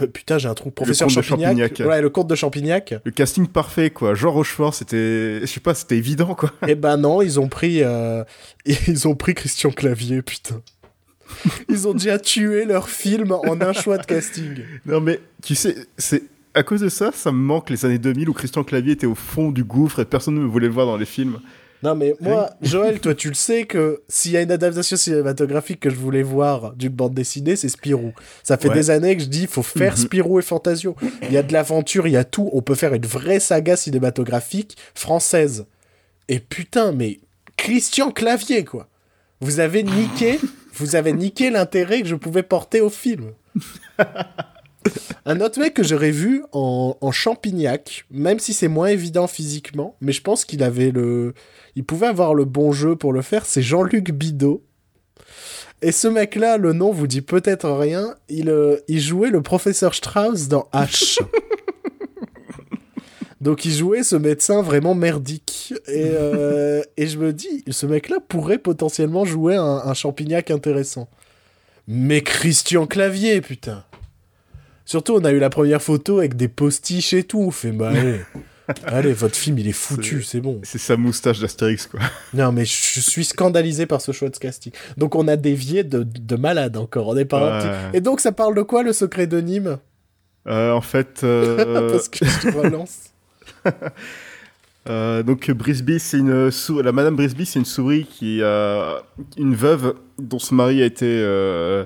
euh, 0.00 0.06
putain, 0.12 0.38
j'ai 0.38 0.48
un 0.48 0.54
trou. 0.54 0.70
Professeur 0.70 1.08
de 1.08 1.12
Champignac. 1.12 1.56
Champignac. 1.56 1.80
Ouais, 1.88 2.02
le 2.02 2.10
comte 2.10 2.28
de 2.28 2.34
Champignac. 2.34 2.94
Le 3.04 3.10
casting 3.10 3.46
parfait, 3.46 3.90
quoi. 3.90 4.14
Jean 4.14 4.32
Rochefort, 4.32 4.74
c'était, 4.74 5.40
je 5.40 5.46
sais 5.46 5.60
pas, 5.60 5.74
c'était 5.74 5.96
évident, 5.96 6.34
quoi. 6.34 6.50
Eh 6.68 6.74
ben 6.74 6.96
non, 6.98 7.22
ils 7.22 7.40
ont 7.40 7.48
pris. 7.48 7.82
euh, 7.82 8.24
Ils 8.66 9.08
ont 9.08 9.14
pris 9.14 9.34
Christian 9.34 9.70
Clavier, 9.70 10.22
putain. 10.22 10.60
Ils 11.70 11.88
ont 11.88 11.94
déjà 11.94 12.18
tué 12.18 12.66
leur 12.66 12.88
film 12.90 13.32
en 13.32 13.60
un 13.62 13.72
choix 13.72 13.96
de 13.96 14.04
casting. 14.04 14.56
Non, 14.84 15.00
mais 15.00 15.18
tu 15.42 15.54
sais, 15.54 15.74
c'est 15.96 16.24
à 16.54 16.62
cause 16.62 16.82
de 16.82 16.90
ça, 16.90 17.10
ça 17.14 17.32
me 17.32 17.38
manque 17.38 17.70
les 17.70 17.86
années 17.86 17.96
2000 17.98 18.28
où 18.28 18.34
Christian 18.34 18.62
Clavier 18.62 18.92
était 18.92 19.06
au 19.06 19.14
fond 19.14 19.50
du 19.50 19.64
gouffre 19.64 20.00
et 20.00 20.04
personne 20.04 20.34
ne 20.34 20.44
voulait 20.44 20.66
le 20.66 20.74
voir 20.74 20.84
dans 20.86 20.98
les 20.98 21.06
films. 21.06 21.38
Non 21.82 21.94
mais 21.96 22.14
moi, 22.20 22.50
Joël, 22.62 23.00
toi 23.00 23.14
tu 23.14 23.28
le 23.28 23.34
sais 23.34 23.64
que 23.64 24.02
s'il 24.08 24.32
y 24.32 24.36
a 24.36 24.42
une 24.42 24.52
adaptation 24.52 24.96
cinématographique 24.96 25.80
que 25.80 25.90
je 25.90 25.96
voulais 25.96 26.22
voir 26.22 26.72
d'une 26.74 26.90
bande 26.92 27.14
dessinée, 27.14 27.56
c'est 27.56 27.68
Spirou. 27.68 28.12
Ça 28.42 28.56
fait 28.56 28.68
Ouais. 28.68 28.74
des 28.74 28.90
années 28.90 29.16
que 29.16 29.22
je 29.22 29.28
dis, 29.28 29.46
faut 29.46 29.62
faire 29.62 29.92
Mhm. 29.92 29.98
Spirou 29.98 30.38
et 30.38 30.42
Fantasio. 30.42 30.94
Il 31.22 31.32
y 31.32 31.36
a 31.36 31.42
de 31.42 31.52
l'aventure, 31.52 32.06
il 32.06 32.12
y 32.12 32.16
a 32.16 32.24
tout. 32.24 32.48
On 32.52 32.62
peut 32.62 32.74
faire 32.76 32.94
une 32.94 33.06
vraie 33.06 33.40
saga 33.40 33.76
cinématographique 33.76 34.76
française. 34.94 35.66
Et 36.28 36.38
putain, 36.38 36.92
mais 36.92 37.18
Christian 37.56 38.10
Clavier, 38.12 38.64
quoi. 38.64 38.88
Vous 39.40 39.58
avez 39.58 39.82
niqué, 39.82 40.38
vous 40.74 40.94
avez 40.94 41.12
niqué 41.12 41.50
l'intérêt 41.50 42.02
que 42.02 42.08
je 42.08 42.14
pouvais 42.14 42.44
porter 42.44 42.80
au 42.80 42.90
film. 42.90 43.32
Un 45.24 45.40
autre 45.40 45.60
mec 45.60 45.74
que 45.74 45.82
j'aurais 45.82 46.10
vu 46.10 46.42
en, 46.52 46.96
en 47.00 47.12
Champignac, 47.12 48.04
même 48.10 48.38
si 48.38 48.52
c'est 48.52 48.68
moins 48.68 48.88
évident 48.88 49.26
physiquement, 49.26 49.96
mais 50.00 50.12
je 50.12 50.20
pense 50.20 50.44
qu'il 50.44 50.62
avait 50.62 50.90
le, 50.90 51.34
il 51.76 51.84
pouvait 51.84 52.08
avoir 52.08 52.34
le 52.34 52.44
bon 52.44 52.72
jeu 52.72 52.96
pour 52.96 53.12
le 53.12 53.22
faire, 53.22 53.46
c'est 53.46 53.62
Jean-Luc 53.62 54.10
Bidot. 54.10 54.62
Et 55.80 55.92
ce 55.92 56.08
mec-là, 56.08 56.58
le 56.58 56.72
nom 56.72 56.92
vous 56.92 57.06
dit 57.06 57.22
peut-être 57.22 57.70
rien, 57.70 58.14
il, 58.28 58.50
euh, 58.50 58.78
il 58.88 59.00
jouait 59.00 59.30
le 59.30 59.42
professeur 59.42 59.94
Strauss 59.94 60.48
dans 60.48 60.68
H. 60.72 61.18
Donc 63.40 63.64
il 63.64 63.72
jouait 63.72 64.04
ce 64.04 64.14
médecin 64.14 64.62
vraiment 64.62 64.94
merdique. 64.94 65.74
Et, 65.88 66.12
euh, 66.14 66.82
et 66.96 67.08
je 67.08 67.18
me 67.18 67.32
dis, 67.32 67.64
ce 67.68 67.86
mec-là 67.86 68.18
pourrait 68.28 68.58
potentiellement 68.58 69.24
jouer 69.24 69.56
un, 69.56 69.82
un 69.84 69.94
champignac 69.94 70.52
intéressant. 70.52 71.08
Mais 71.88 72.22
Christian 72.22 72.86
Clavier, 72.86 73.40
putain. 73.40 73.84
Surtout, 74.84 75.14
on 75.14 75.24
a 75.24 75.30
eu 75.32 75.38
la 75.38 75.50
première 75.50 75.80
photo 75.82 76.18
avec 76.18 76.36
des 76.36 76.48
postiches 76.48 77.12
et 77.14 77.22
tout. 77.24 77.40
On 77.40 77.50
fait, 77.50 77.70
bah 77.72 77.90
allez, 77.90 78.20
allez, 78.86 79.12
votre 79.12 79.36
film, 79.36 79.58
il 79.58 79.68
est 79.68 79.72
foutu, 79.72 80.22
c'est 80.22 80.40
bon. 80.40 80.60
C'est 80.64 80.78
sa 80.78 80.96
moustache 80.96 81.38
d'Astérix, 81.40 81.86
quoi. 81.86 82.00
Non, 82.34 82.50
mais 82.52 82.64
je 82.64 83.00
suis 83.00 83.24
scandalisé 83.24 83.86
par 83.86 84.00
ce 84.00 84.12
choix 84.12 84.28
de 84.28 84.36
casting. 84.36 84.72
Donc 84.96 85.14
on 85.14 85.28
a 85.28 85.36
dévié 85.36 85.84
de, 85.84 86.02
de 86.02 86.36
malade 86.36 86.76
encore. 86.76 87.08
On 87.08 87.16
est 87.16 87.24
pas 87.24 87.38
un 87.38 87.58
Ouais. 87.58 87.88
petit- 87.90 87.96
Et 87.98 88.00
donc 88.00 88.20
ça 88.20 88.32
parle 88.32 88.54
de 88.54 88.62
quoi, 88.62 88.82
le 88.82 88.92
secret 88.92 89.26
de 89.26 89.40
Nîmes? 89.40 89.78
Euh, 90.48 90.72
en 90.72 90.80
fait, 90.80 91.20
euh, 91.24 91.92
Parce 91.92 92.08
que 92.08 92.24
je 92.26 92.50
te 92.50 92.56
relance. 92.56 92.98
euh, 94.88 95.22
donc 95.22 95.48
Brisby, 95.52 96.00
c'est 96.00 96.18
une 96.18 96.50
sou- 96.50 96.82
la 96.82 96.90
Madame 96.90 97.14
Brisby, 97.14 97.46
c'est 97.46 97.60
une 97.60 97.64
souris 97.64 98.04
qui 98.04 98.42
a 98.42 99.02
une 99.36 99.54
veuve 99.54 99.94
dont 100.18 100.40
son 100.40 100.56
mari 100.56 100.82
a 100.82 100.86
été 100.86 101.06
euh, 101.06 101.84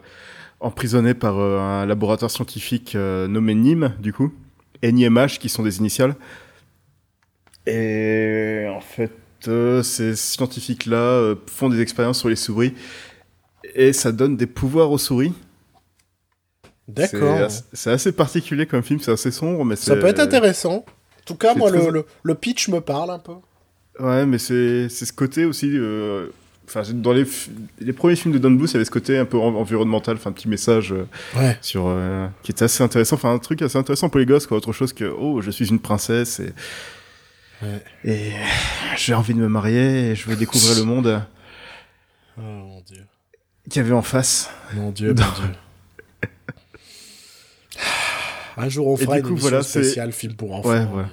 emprisonné 0.61 1.15
par 1.15 1.39
euh, 1.39 1.59
un 1.59 1.87
laboratoire 1.87 2.31
scientifique 2.31 2.95
euh, 2.95 3.29
nommé 3.29 3.55
NIM, 3.55 3.95
du 4.01 4.13
coup, 4.13 4.33
NIMH, 4.83 5.39
qui 5.41 5.49
sont 5.49 5.63
des 5.63 5.79
initiales. 5.79 6.15
Et 7.67 8.67
en 8.71 8.81
fait, 8.81 9.13
euh, 9.49 9.83
ces 9.83 10.15
scientifiques-là 10.17 11.35
font 11.47 11.69
des 11.69 11.81
expériences 11.81 12.21
sur 12.21 12.29
les 12.29 12.37
souris 12.37 12.75
et 13.75 13.93
ça 13.93 14.13
donne 14.13 14.37
des 14.37 14.47
pouvoirs 14.47 14.91
aux 14.91 14.99
souris. 14.99 15.33
D'accord. 16.89 17.49
C'est 17.73 17.91
assez 17.91 18.13
particulier 18.13 18.67
comme 18.67 18.83
film, 18.83 19.01
c'est 19.01 19.11
assez 19.11 19.33
sombre, 19.33 19.65
mais 19.65 19.75
Ça 19.75 19.97
peut 19.97 20.07
être 20.07 20.21
intéressant. 20.21 20.77
En 20.77 21.25
tout 21.25 21.35
cas, 21.35 21.55
moi, 21.55 21.71
très- 21.73 21.91
le, 21.91 22.07
le, 22.23 22.35
pitch 22.37 22.69
me 22.69 22.81
parle 22.81 23.11
un 23.11 23.19
peu. 23.19 23.33
Ouais, 23.99 24.25
mais 24.25 24.39
c'est 24.39 24.89
c'est 24.89 25.05
ce 25.07 25.13
côté 25.13 25.45
aussi. 25.45 25.69
euh, 25.75 26.29
Enfin, 26.69 26.83
dans 26.95 27.13
les, 27.13 27.25
premiers 27.93 28.17
films 28.17 28.35
de 28.35 28.39
Don 28.39 28.51
Bluth, 28.51 28.71
il 28.71 28.75
y 28.75 28.77
avait 28.77 28.85
ce 28.85 28.91
côté 28.91 29.17
un 29.19 29.25
peu 29.25 29.39
en- 29.39 29.55
environnemental, 29.55 30.17
enfin, 30.17 30.31
un 30.31 30.33
petit 30.33 30.49
message 30.49 30.93
euh, 30.93 31.07
Ouais. 31.37 31.57
sur 31.61 31.85
euh, 31.87 32.27
qui 32.43 32.51
était 32.51 32.65
assez 32.65 32.83
intéressant. 32.83 33.15
Enfin, 33.15 33.33
un 33.33 33.39
truc 33.39 33.63
assez 33.63 33.79
intéressant 33.79 34.09
pour 34.09 34.19
les 34.19 34.27
gosses, 34.27 34.49
quoi. 34.49 34.57
Autre 34.57 34.73
chose 34.73 34.93
que 34.93 35.05
oh, 35.05 35.41
je 35.41 35.53
suis 35.53 35.69
une 35.69 35.79
princesse 35.79 36.41
et 36.41 36.53
Ouais. 37.63 37.83
et 38.05 38.33
j'ai 38.99 39.15
envie 39.15 39.33
de 39.33 39.39
me 39.39 39.49
marier 39.49 40.11
et 40.11 40.15
je 40.15 40.29
veux 40.29 40.37
découvrir 40.37 40.77
le 40.77 40.85
monde 40.85 41.23
Oh 42.39 42.43
mon 42.43 42.81
dieu. 42.83 43.01
qu'il 43.71 43.81
y 43.81 43.85
avait 43.85 43.95
en 43.95 44.03
face. 44.03 44.51
Mon 44.75 44.91
dieu, 44.91 45.09
mon 45.09 45.15
dieu. 45.15 45.25
Un 48.59 48.69
jour, 48.69 48.87
on 48.89 48.97
fera 48.97 49.19
une 49.19 49.25
coup, 49.25 49.37
voilà, 49.37 49.63
spéciale 49.63 50.13
film 50.13 50.35
pour 50.35 50.55
enfants. 50.55 50.69
Ouais, 50.71 50.79
ouais. 50.81 51.05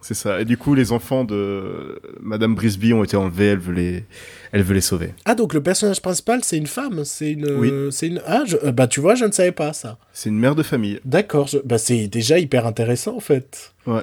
C'est 0.00 0.14
ça. 0.14 0.40
Et 0.40 0.44
du 0.44 0.56
coup, 0.56 0.74
les 0.74 0.90
enfants 0.92 1.24
de 1.24 2.00
Madame 2.20 2.54
Brisby 2.56 2.92
ont 2.92 3.04
été 3.04 3.16
enlevés. 3.16 3.46
Elle 3.46 3.58
veut 3.58 3.72
les, 3.74 4.04
elle 4.52 4.62
veut 4.62 4.74
les 4.74 4.80
sauver. 4.80 5.14
Ah, 5.24 5.34
donc 5.34 5.54
le 5.54 5.62
personnage 5.62 6.00
principal, 6.00 6.44
c'est 6.44 6.56
une 6.58 6.66
femme 6.66 7.04
C'est 7.04 7.32
une. 7.32 7.50
Oui. 7.52 7.72
C'est 7.90 8.06
une. 8.08 8.20
Ah, 8.26 8.42
je- 8.46 8.56
euh, 8.64 8.70
bah 8.72 8.86
tu 8.86 9.00
vois, 9.00 9.14
je 9.14 9.24
ne 9.24 9.32
savais 9.32 9.50
pas 9.52 9.72
ça. 9.72 9.98
C'est 10.12 10.28
une 10.28 10.38
mère 10.38 10.54
de 10.54 10.62
famille. 10.62 11.00
D'accord. 11.04 11.46
je- 11.48 11.58
Bah 11.64 11.78
c'est 11.78 12.06
déjà 12.06 12.38
hyper 12.38 12.66
intéressant 12.66 13.16
en 13.16 13.20
fait. 13.20 13.72
Ouais. 13.86 14.02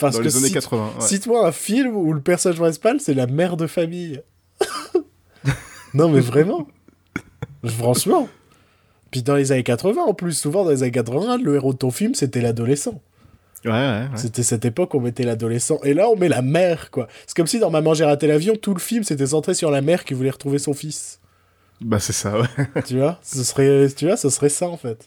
Parce 0.00 0.14
dans 0.16 0.20
que 0.22 0.24
les 0.24 0.36
années 0.36 0.46
si- 0.48 0.54
80. 0.54 0.86
ouais. 1.00 1.06
Cite-moi 1.06 1.46
un 1.46 1.52
film 1.52 1.94
où 1.96 2.12
le 2.12 2.20
personnage 2.20 2.58
principal, 2.58 3.00
c'est 3.00 3.14
la 3.14 3.26
mère 3.26 3.56
de 3.56 3.66
famille. 3.66 4.20
non, 5.94 6.08
mais 6.08 6.20
vraiment. 6.20 6.66
Franchement. 7.64 8.28
Puis 9.10 9.22
dans 9.22 9.36
les 9.36 9.52
années 9.52 9.62
80, 9.62 10.02
en 10.02 10.14
plus, 10.14 10.32
souvent 10.32 10.64
dans 10.64 10.70
les 10.70 10.82
années 10.82 10.92
80, 10.92 11.38
le 11.38 11.54
héros 11.54 11.72
de 11.72 11.78
ton 11.78 11.90
film, 11.90 12.14
c'était 12.14 12.40
l'adolescent. 12.40 13.00
Ouais, 13.64 13.70
ouais, 13.70 13.78
ouais. 13.78 14.08
C'était 14.16 14.42
cette 14.42 14.64
époque 14.64 14.94
où 14.94 14.98
on 14.98 15.00
mettait 15.00 15.24
l'adolescent. 15.24 15.80
Et 15.82 15.94
là, 15.94 16.08
on 16.08 16.16
met 16.16 16.28
la 16.28 16.42
mère, 16.42 16.90
quoi. 16.90 17.08
C'est 17.26 17.36
comme 17.36 17.46
si 17.46 17.58
dans 17.58 17.70
Maman, 17.70 17.94
j'ai 17.94 18.04
raté 18.04 18.26
l'avion, 18.26 18.54
tout 18.56 18.74
le 18.74 18.80
film, 18.80 19.04
c'était 19.04 19.26
centré 19.26 19.54
sur 19.54 19.70
la 19.70 19.80
mère 19.80 20.04
qui 20.04 20.14
voulait 20.14 20.30
retrouver 20.30 20.58
son 20.58 20.74
fils. 20.74 21.20
Bah, 21.80 22.00
c'est 22.00 22.12
ça, 22.12 22.40
ouais. 22.40 22.46
tu 22.86 22.98
vois 22.98 23.18
ce 23.22 23.44
serait, 23.44 23.88
tu 23.96 24.06
vois, 24.06 24.16
ce 24.16 24.30
serait 24.30 24.48
ça, 24.48 24.68
en 24.68 24.76
fait. 24.76 25.06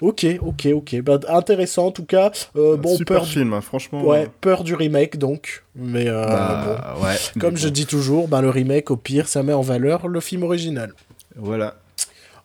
Ok, 0.00 0.26
ok, 0.40 0.68
ok. 0.72 1.00
Bah, 1.02 1.18
intéressant, 1.28 1.86
en 1.86 1.90
tout 1.90 2.04
cas. 2.04 2.30
Euh, 2.56 2.76
bon, 2.76 2.96
Super 2.96 3.18
peur, 3.18 3.26
film, 3.26 3.52
hein, 3.52 3.60
franchement. 3.60 4.04
ouais, 4.04 4.28
peur 4.40 4.62
du 4.62 4.74
remake, 4.74 5.18
donc. 5.18 5.64
Mais 5.74 6.06
euh, 6.08 6.24
bon. 6.24 6.28
Bah, 6.28 6.96
ouais. 7.02 7.16
Comme 7.40 7.56
je 7.56 7.66
bon. 7.66 7.72
dis 7.72 7.86
toujours, 7.86 8.28
ben, 8.28 8.42
le 8.42 8.50
remake, 8.50 8.90
au 8.90 8.96
pire, 8.96 9.26
ça 9.26 9.42
met 9.42 9.52
en 9.52 9.62
valeur 9.62 10.06
le 10.06 10.20
film 10.20 10.44
original. 10.44 10.92
Voilà. 11.36 11.74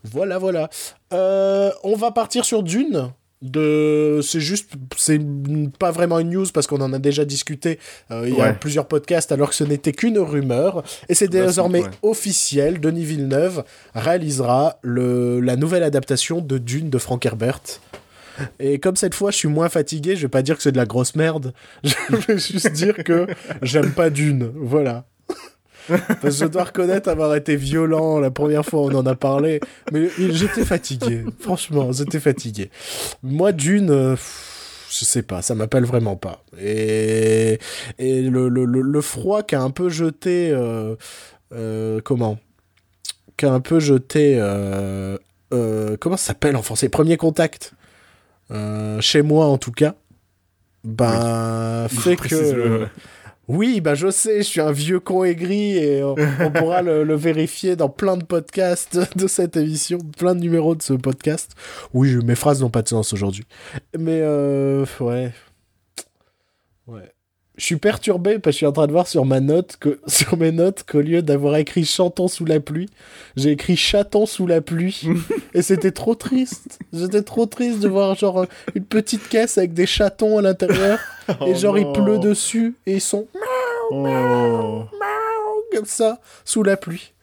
Voilà, 0.04 0.38
voilà. 0.38 0.70
Euh, 1.14 1.72
on 1.84 1.96
va 1.96 2.12
partir 2.12 2.46
sur 2.46 2.64
Dune. 2.64 3.12
De... 3.42 4.20
C'est 4.22 4.42
juste, 4.42 4.72
c'est 4.98 5.20
pas 5.80 5.92
vraiment 5.92 6.20
une 6.20 6.30
news 6.32 6.46
parce 6.54 6.68
qu'on 6.68 6.82
en 6.82 6.92
a 6.92 7.00
déjà 7.00 7.24
discuté 7.24 7.80
euh, 8.12 8.26
il 8.28 8.36
y 8.36 8.42
a 8.42 8.52
plusieurs 8.54 8.88
podcasts 8.88 9.32
alors 9.32 9.50
que 9.50 9.56
ce 9.56 9.64
n'était 9.64 9.94
qu'une 9.94 10.20
rumeur. 10.20 10.84
Et 11.08 11.16
c'est 11.16 11.28
Bah, 11.28 11.38
c'est- 11.40 11.46
désormais 11.46 11.84
ouais. 11.84 11.90
officiel. 12.02 12.80
Denis 12.82 13.06
Villeneuve 13.06 13.64
réalisera 13.96 14.80
le... 14.82 15.40
la 15.40 15.56
nouvelle 15.56 15.84
adaptation 15.84 16.42
de 16.42 16.58
Dune 16.58 16.90
de 16.90 16.98
Frank 16.98 17.26
Herbert. 17.26 17.62
Et 18.60 18.80
comme 18.80 18.96
cette 18.96 19.16
fois 19.16 19.32
je 19.32 19.38
suis 19.38 19.48
moins 19.50 19.70
fatigué, 19.70 20.16
je 20.16 20.22
vais 20.24 20.28
pas 20.30 20.42
dire 20.42 20.56
que 20.58 20.64
c'est 20.64 20.72
de 20.72 20.78
la 20.78 20.86
grosse 20.86 21.16
merde. 21.16 21.54
Je 21.84 22.16
vais 22.28 22.38
juste 22.38 22.72
dire 22.72 22.96
que 23.04 23.28
j'aime 23.62 23.92
pas 23.92 24.10
Dune. 24.10 24.50
Voilà. 24.56 25.06
Parce 25.90 26.22
que 26.22 26.30
je 26.32 26.46
dois 26.46 26.64
reconnaître 26.66 27.10
avoir 27.10 27.36
été 27.36 27.56
violent 27.56 28.20
la 28.20 28.32
première 28.32 28.66
fois 28.66 28.82
on 28.82 28.96
en 28.96 29.06
a 29.06 29.16
parlé. 29.16 29.60
Mais 29.92 30.10
j'étais 30.18 30.64
fatigué. 30.66 31.24
Franchement, 31.40 31.92
j'étais 31.92 32.20
fatigué. 32.20 32.70
Moi, 33.24 33.52
Dune, 33.52 33.90
euh, 33.90 34.16
je 34.90 35.06
sais 35.06 35.22
pas, 35.24 35.42
ça 35.42 35.56
m'appelle 35.56 35.86
vraiment 35.86 36.16
pas. 36.16 36.44
Et, 36.60 37.60
et 37.98 38.22
le, 38.22 38.50
le, 38.50 38.66
le, 38.66 38.82
le 38.82 39.02
froid 39.02 39.44
qui 39.44 39.56
a 39.56 39.62
un 39.62 39.72
peu 39.72 39.90
jeté. 39.90 40.52
euh, 40.52 40.96
euh, 41.54 42.00
comment? 42.04 42.38
Qui 43.38 43.46
a 43.46 43.54
un 43.54 43.62
peu 43.62 43.80
jeté. 43.80 44.38
comment 45.52 46.18
ça 46.18 46.28
s'appelle 46.28 46.56
en 46.56 46.62
français? 46.62 46.90
Premier 46.90 47.18
contact. 47.18 47.74
Chez 49.00 49.22
moi, 49.22 49.46
en 49.46 49.58
tout 49.58 49.72
cas. 49.72 49.96
Ben, 50.84 51.88
fait 51.90 52.16
que. 52.16 52.88
Oui, 53.50 53.82
bah 53.82 53.96
je 53.96 54.12
sais, 54.12 54.38
je 54.38 54.48
suis 54.48 54.62
un 54.62 54.72
vieux 54.72 55.00
con 55.00 55.24
aigri 55.24 55.78
et 55.78 56.04
on, 56.04 56.14
on 56.40 56.52
pourra 56.52 56.84
le, 56.84 57.04
le 57.04 57.16
vérifier 57.16 57.76
dans 57.76 57.90
plein 57.90 58.16
de 58.16 58.24
podcasts 58.24 59.00
de 59.18 59.28
cette 59.28 59.58
émission, 59.58 59.98
plein 59.98 60.36
de 60.36 60.40
numéros 60.40 60.76
de 60.76 60.84
ce 60.84 60.94
podcast. 60.94 61.54
Oui, 61.94 62.16
mes 62.24 62.36
phrases 62.36 62.62
n'ont 62.62 62.70
pas 62.70 62.84
de 62.84 62.90
sens 62.90 63.12
aujourd'hui. 63.12 63.46
Mais 63.98 64.22
euh, 64.22 64.86
ouais. 65.00 65.32
Ouais. 66.86 67.12
Je 67.60 67.66
suis 67.66 67.76
perturbé 67.76 68.40
parce 68.40 68.46
que 68.46 68.52
je 68.54 68.58
suis 68.58 68.66
en 68.66 68.72
train 68.72 68.88
de 68.88 68.92
voir 68.94 69.06
sur 69.06 69.26
ma 69.26 69.42
note 69.42 69.76
que 69.80 70.00
sur 70.08 70.38
mes 70.38 70.52
notes 70.54 70.84
qu'au 70.90 71.02
lieu 71.02 71.22
d'avoir 71.22 71.58
écrit 71.58 71.84
chantons 71.86 72.28
sous 72.30 72.46
la 72.46 72.60
pluie, 72.62 72.90
j'ai 73.36 73.52
écrit 73.52 73.76
chatons 73.76 74.26
sous 74.26 74.48
la 74.48 74.62
pluie 74.62 75.04
et 75.54 75.62
c'était 75.62 75.92
trop 75.92 76.16
triste. 76.16 76.80
J'étais 76.94 77.22
trop 77.22 77.46
triste 77.46 77.80
de 77.82 77.90
voir 77.90 78.16
genre 78.16 78.46
une 78.76 78.86
petite 78.86 79.28
caisse 79.28 79.58
avec 79.58 79.74
des 79.74 79.86
chatons 79.86 80.38
à 80.38 80.42
l'intérieur 80.42 81.00
et 81.30 81.34
Oh 81.42 81.54
genre 81.56 81.78
il 81.78 81.84
non. 81.86 81.94
pleut 81.94 82.18
dessus 82.18 82.76
et 82.88 82.94
ils 82.94 83.02
sont 83.02 83.28
Oh. 83.92 84.86
comme 85.76 85.86
ça 85.86 86.20
sous 86.46 86.64
la 86.64 86.78
pluie. 86.78 87.14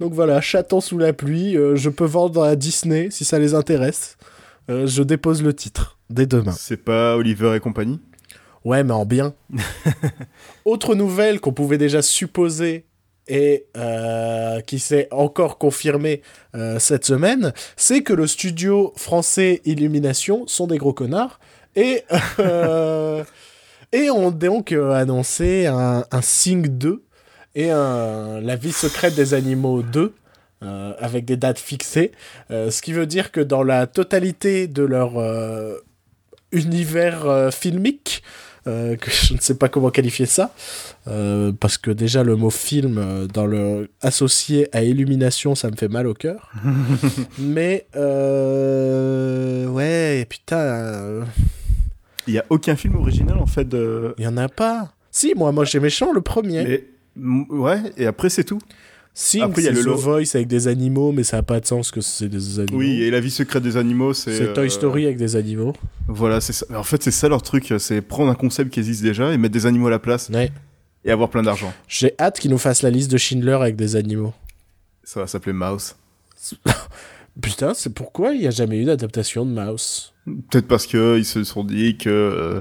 Donc 0.00 0.14
voilà, 0.14 0.40
chaton 0.40 0.80
sous 0.80 0.98
la 0.98 1.12
pluie, 1.12 1.56
euh, 1.56 1.76
je 1.76 1.90
peux 1.90 2.04
vendre 2.06 2.42
à 2.42 2.56
Disney 2.56 3.08
si 3.10 3.24
ça 3.24 3.38
les 3.38 3.54
intéresse. 3.54 4.16
Euh, 4.70 4.86
je 4.86 5.02
dépose 5.02 5.42
le 5.42 5.52
titre 5.54 5.98
dès 6.10 6.26
demain. 6.26 6.52
C'est 6.52 6.76
pas 6.76 7.16
Oliver 7.16 7.54
et 7.56 7.60
compagnie? 7.60 8.00
Ouais, 8.64 8.84
mais 8.84 8.92
en 8.92 9.04
bien. 9.04 9.34
Autre 10.64 10.94
nouvelle 10.94 11.40
qu'on 11.40 11.52
pouvait 11.52 11.78
déjà 11.78 12.02
supposer 12.02 12.86
et 13.28 13.66
euh, 13.76 14.60
qui 14.60 14.78
s'est 14.78 15.08
encore 15.10 15.58
confirmée 15.58 16.22
euh, 16.54 16.78
cette 16.78 17.04
semaine, 17.04 17.52
c'est 17.76 18.02
que 18.02 18.12
le 18.12 18.26
studio 18.26 18.92
français 18.96 19.60
Illumination 19.64 20.46
sont 20.46 20.66
des 20.66 20.78
gros 20.78 20.92
connards 20.92 21.38
et 21.76 22.02
euh, 22.40 23.22
et 23.92 24.10
ont 24.10 24.30
donc 24.30 24.72
annoncé 24.72 25.66
un, 25.66 26.04
un 26.10 26.22
Sing 26.22 26.66
2 26.66 27.04
et 27.54 27.70
un 27.70 28.40
La 28.40 28.56
vie 28.56 28.72
secrète 28.72 29.14
des 29.14 29.34
animaux 29.34 29.82
2 29.82 30.14
euh, 30.62 30.92
avec 31.00 31.24
des 31.24 31.36
dates 31.36 31.58
fixées, 31.58 32.12
Euh, 32.52 32.70
ce 32.70 32.82
qui 32.82 32.92
veut 32.92 33.06
dire 33.06 33.32
que 33.32 33.40
dans 33.40 33.64
la 33.64 33.88
totalité 33.88 34.68
de 34.68 34.84
leur 34.84 35.18
euh, 35.18 35.78
univers 36.52 37.50
filmique, 37.52 38.22
euh, 38.68 38.94
que 38.96 39.10
je 39.10 39.34
ne 39.34 39.38
sais 39.40 39.56
pas 39.56 39.68
comment 39.68 39.90
qualifier 39.90 40.26
ça, 40.26 40.54
euh, 41.08 41.50
parce 41.58 41.78
que 41.78 41.90
déjà 41.90 42.22
le 42.22 42.36
mot 42.36 42.50
film 42.50 42.96
euh, 42.96 43.26
dans 43.26 43.46
le 43.46 43.90
associé 44.00 44.68
à 44.76 44.84
illumination, 44.84 45.56
ça 45.56 45.68
me 45.68 45.76
fait 45.76 45.88
mal 45.88 46.06
au 46.06 46.14
cœur. 46.14 46.52
Mais 47.40 47.86
ouais, 49.66 50.24
putain, 50.28 51.24
Il 52.28 52.34
y 52.34 52.38
a 52.38 52.44
aucun 52.50 52.76
film 52.76 52.94
original 52.96 53.38
en 53.38 53.46
fait 53.46 53.68
de. 53.68 54.14
il 54.18 54.24
y 54.24 54.28
en 54.28 54.36
a 54.36 54.48
pas. 54.48 54.92
Si, 55.10 55.34
moi, 55.34 55.50
moi 55.50 55.64
j'ai 55.64 55.80
méchant 55.80 56.12
le 56.12 56.20
premier. 56.20 56.64
Mais 56.64 56.84
ouais, 57.50 57.80
et 57.96 58.06
après 58.06 58.30
c'est 58.30 58.44
tout. 58.44 58.60
Si, 59.14 59.42
Après, 59.42 59.60
il 59.60 59.64
y 59.66 59.68
a 59.68 59.72
le 59.72 59.84
The 59.84 59.88
Voice 59.88 60.34
avec 60.34 60.46
des 60.48 60.68
animaux, 60.68 61.12
mais 61.12 61.22
ça 61.22 61.36
n'a 61.36 61.42
pas 61.42 61.60
de 61.60 61.66
sens 61.66 61.90
que 61.90 62.00
c'est 62.00 62.28
des 62.28 62.60
animaux. 62.60 62.78
Oui, 62.78 63.02
et 63.02 63.10
la 63.10 63.20
vie 63.20 63.30
secrète 63.30 63.62
des 63.62 63.76
animaux, 63.76 64.14
c'est. 64.14 64.34
c'est 64.34 64.52
Toy 64.54 64.66
euh, 64.66 64.70
Story 64.70 65.04
avec 65.04 65.18
des 65.18 65.36
animaux. 65.36 65.74
Voilà, 66.08 66.40
c'est 66.40 66.54
ça. 66.54 66.64
En 66.74 66.82
fait, 66.82 67.02
c'est 67.02 67.10
ça 67.10 67.28
leur 67.28 67.42
truc, 67.42 67.74
c'est 67.78 68.00
prendre 68.00 68.30
un 68.30 68.34
concept 68.34 68.70
qui 68.70 68.80
existe 68.80 69.02
déjà 69.02 69.32
et 69.32 69.36
mettre 69.36 69.52
des 69.52 69.66
animaux 69.66 69.88
à 69.88 69.90
la 69.90 69.98
place 69.98 70.30
Ouais. 70.32 70.50
et 71.04 71.10
avoir 71.10 71.28
plein 71.28 71.42
d'argent. 71.42 71.74
J'ai 71.88 72.14
hâte 72.18 72.40
qu'ils 72.40 72.50
nous 72.50 72.58
fassent 72.58 72.82
la 72.82 72.90
liste 72.90 73.10
de 73.10 73.18
Schindler 73.18 73.52
avec 73.52 73.76
des 73.76 73.96
animaux. 73.96 74.32
Ça 75.04 75.20
va 75.20 75.26
s'appeler 75.26 75.52
Mouse. 75.52 75.94
Putain, 77.40 77.74
c'est 77.74 77.92
pourquoi 77.92 78.32
il 78.34 78.40
n'y 78.40 78.46
a 78.46 78.50
jamais 78.50 78.78
eu 78.78 78.84
d'adaptation 78.84 79.44
de 79.44 79.50
Mouse? 79.52 80.12
Peut-être 80.26 80.68
parce 80.68 80.86
que 80.86 81.18
ils 81.18 81.24
se 81.24 81.44
sont 81.44 81.64
dit 81.64 81.96
que 81.98 82.08
euh, 82.08 82.60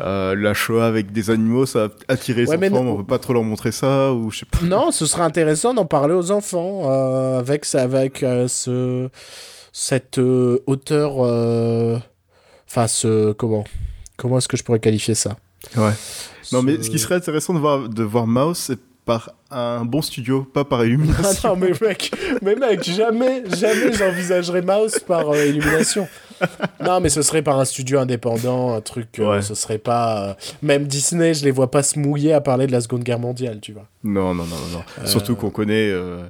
euh, 0.00 0.34
la 0.34 0.54
Shoah 0.54 0.86
avec 0.86 1.12
des 1.12 1.30
animaux, 1.30 1.66
ça 1.66 1.84
a 1.84 2.12
attiré 2.12 2.42
les 2.42 2.50
enfants, 2.50 2.76
on 2.86 2.96
veut 2.96 3.04
pas 3.04 3.18
trop 3.18 3.32
leur 3.34 3.42
montrer 3.42 3.72
ça, 3.72 4.12
ou 4.12 4.30
je 4.30 4.38
sais 4.40 4.46
pas. 4.46 4.58
Non, 4.64 4.90
ce 4.90 5.04
serait 5.06 5.22
intéressant 5.22 5.74
d'en 5.74 5.84
parler 5.84 6.14
aux 6.14 6.30
enfants 6.30 6.90
euh, 6.90 7.38
avec 7.38 7.66
avec 7.74 8.22
euh, 8.22 8.48
ce 8.48 9.08
cette 9.72 10.18
euh, 10.18 10.58
hauteur. 10.66 11.16
euh, 11.24 11.98
Enfin, 12.68 12.86
ce 12.86 13.32
comment 13.32 13.64
comment 14.16 14.38
est-ce 14.38 14.48
que 14.48 14.56
je 14.56 14.62
pourrais 14.64 14.80
qualifier 14.80 15.14
ça? 15.14 15.36
Ouais. 15.76 15.90
Non, 16.52 16.62
mais 16.62 16.76
Ce- 16.78 16.84
ce 16.84 16.90
qui 16.90 16.98
serait 16.98 17.16
intéressant 17.16 17.52
de 17.54 17.58
voir, 17.58 17.88
de 17.88 18.02
voir 18.02 18.26
Mouse, 18.26 18.56
c'est 18.58 18.78
par 19.04 19.30
un 19.50 19.84
bon 19.84 20.00
studio, 20.00 20.42
pas 20.44 20.64
par 20.64 20.80
Ah 20.82 20.84
illumination. 20.86 21.50
non, 21.50 21.56
mais 21.56 21.72
mec, 21.86 22.12
mais 22.40 22.54
mec, 22.54 22.82
jamais, 22.84 23.42
jamais 23.50 23.92
j'envisagerais 23.92 24.62
Mouse 24.62 25.00
par 25.06 25.28
euh, 25.30 25.44
Illumination. 25.44 26.08
Non, 26.84 27.00
mais 27.00 27.08
ce 27.08 27.22
serait 27.22 27.42
par 27.42 27.58
un 27.60 27.64
studio 27.64 27.98
indépendant, 28.00 28.74
un 28.74 28.80
truc. 28.80 29.18
euh, 29.18 29.30
Ouais. 29.36 29.42
Ce 29.42 29.54
serait 29.54 29.78
pas. 29.78 30.28
euh, 30.30 30.34
Même 30.62 30.86
Disney, 30.86 31.34
je 31.34 31.44
les 31.44 31.50
vois 31.50 31.70
pas 31.70 31.82
se 31.82 31.98
mouiller 31.98 32.32
à 32.32 32.40
parler 32.40 32.66
de 32.66 32.72
la 32.72 32.80
Seconde 32.80 33.04
Guerre 33.04 33.18
mondiale, 33.20 33.60
tu 33.60 33.72
vois. 33.72 33.86
non, 34.04 34.34
non, 34.34 34.44
non, 34.44 34.56
non. 34.72 34.78
non. 35.00 35.06
Surtout 35.06 35.36
qu'on 35.36 35.50
connaît 35.50 35.90
euh, 35.90 36.22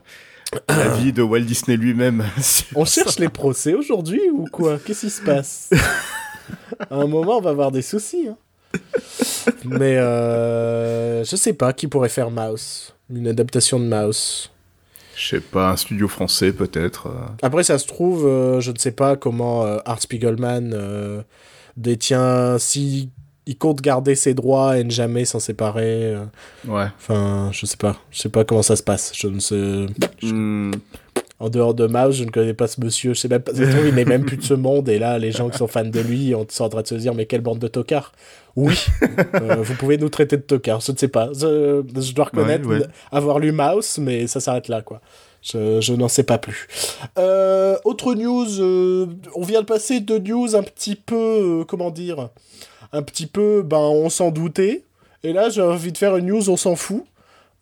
la 0.69 0.89
vie 0.97 1.13
de 1.13 1.23
Walt 1.23 1.41
Disney 1.41 1.77
lui-même. 1.77 2.25
On 2.75 2.85
cherche 2.85 3.19
les 3.19 3.29
procès 3.31 3.75
aujourd'hui 3.75 4.21
ou 4.33 4.47
quoi? 4.53 4.79
Qu'est-ce 4.85 5.01
qui 5.07 5.11
se 5.11 5.23
passe? 5.23 5.71
À 6.91 6.97
un 6.97 7.07
moment, 7.07 7.39
on 7.39 7.41
va 7.41 7.51
avoir 7.51 7.71
des 7.71 7.83
soucis. 7.83 8.29
hein. 8.29 8.37
Mais 9.65 9.97
euh, 9.99 11.25
je 11.25 11.37
sais 11.37 11.53
pas 11.53 11.73
qui 11.73 11.87
pourrait 11.87 12.09
faire 12.09 12.31
Mouse. 12.31 12.95
Une 13.11 13.29
adaptation 13.29 13.79
de 13.81 13.85
Mouse. 13.87 14.51
Je 15.17 15.29
sais 15.29 15.41
pas, 15.41 15.71
un 15.71 15.77
studio 15.77 16.09
français 16.09 16.53
peut-être. 16.53 17.09
euh. 17.09 17.27
Après, 17.43 17.63
ça 17.65 17.79
se 17.79 17.87
trouve, 17.87 18.27
euh, 18.27 18.61
je 18.61 18.71
ne 18.71 18.79
sais 18.79 18.93
pas 18.93 19.17
comment 19.17 19.65
euh, 19.65 19.79
Art 19.85 20.01
Spiegelman 20.01 20.73
euh, 20.73 21.23
détient. 21.77 22.59
Si 22.59 23.11
il 23.47 23.59
compte 23.59 23.81
garder 23.81 24.15
ses 24.15 24.35
droits 24.35 24.79
et 24.79 24.85
ne 24.85 24.91
jamais 24.91 25.25
s'en 25.25 25.41
séparer. 25.41 26.17
Ouais. 26.67 26.87
Enfin, 26.97 27.51
je 27.53 27.67
sais 27.67 27.77
pas. 27.77 27.97
Je 28.11 28.21
sais 28.21 28.29
pas 28.29 28.45
comment 28.45 28.63
ça 28.63 28.77
se 28.77 28.83
passe. 28.85 29.13
Je 29.17 29.27
ne 29.27 29.41
sais. 29.41 29.87
Hmm, 30.23 30.71
En 31.43 31.51
dehors 31.51 31.75
de 31.75 31.87
Mouse, 31.89 32.15
je 32.17 32.23
ne 32.25 32.31
connais 32.31 32.55
pas 32.55 32.69
ce 32.69 32.81
monsieur. 32.81 33.15
Je 33.15 33.19
sais 33.21 33.29
même 33.29 33.43
pas. 33.43 33.53
Ça 33.53 33.67
se 33.67 33.71
trouve, 33.75 33.89
il 33.89 33.95
n'est 33.97 34.05
même 34.05 34.25
plus 34.25 34.37
de 34.37 34.45
ce 34.45 34.55
monde. 34.55 34.89
Et 34.89 34.99
là, 35.01 35.19
les 35.19 35.33
gens 35.33 35.49
qui 35.51 35.59
sont 35.59 35.67
fans 35.67 35.85
de 35.85 35.99
lui 36.01 36.35
on- 36.37 36.47
sont 36.49 36.65
en 36.65 36.69
train 36.69 36.83
de 36.83 36.87
se 36.87 36.95
dire 36.95 37.15
Mais 37.15 37.27
quelle 37.27 37.41
bande 37.41 37.59
de 37.59 37.67
tocards 37.67 38.13
Oui, 38.55 38.79
euh, 39.35 39.57
vous 39.61 39.75
pouvez 39.75 39.99
nous 39.99 40.09
traiter 40.09 40.37
de 40.37 40.43
tocards. 40.43 40.81
Je 40.81 40.93
ne 40.93 40.97
sais 40.97 41.09
pas. 41.09 41.31
Je, 41.35 41.83
je 42.01 42.13
dois 42.15 42.27
reconnaître 42.27 42.69
Ouais, 42.69 42.79
ouais. 42.79 42.87
avoir 43.11 43.41
lu 43.41 43.51
Mouse, 43.51 43.99
mais 43.99 44.29
ça 44.29 44.39
s'arrête 44.39 44.69
là, 44.69 44.83
quoi. 44.83 45.01
Je, 45.43 45.81
je 45.81 45.93
n'en 45.95 46.07
sais 46.07 46.23
pas 46.23 46.39
plus. 46.39 46.69
Euh, 47.19 47.77
autre 47.85 48.15
news, 48.15 48.47
euh, 48.61 49.07
on 49.35 49.43
vient 49.43 49.63
de 49.63 49.67
passer 49.67 49.99
de 49.99 50.19
news 50.19 50.55
un 50.55 50.63
petit 50.63 50.95
peu, 50.95 51.65
comment 51.67 51.91
dire, 51.91 52.29
un 52.93 53.03
petit 53.03 53.27
peu, 53.27 53.63
ben 53.63 53.79
on 53.79 54.09
s'en 54.11 54.31
doutait. 54.31 54.85
Et 55.25 55.33
là, 55.33 55.49
j'ai 55.49 55.61
envie 55.63 55.91
de 55.91 55.99
faire 55.99 56.17
une 56.17 56.27
news, 56.27 56.49
on 56.51 56.57
s'en 56.57 56.77
fout. 56.77 57.03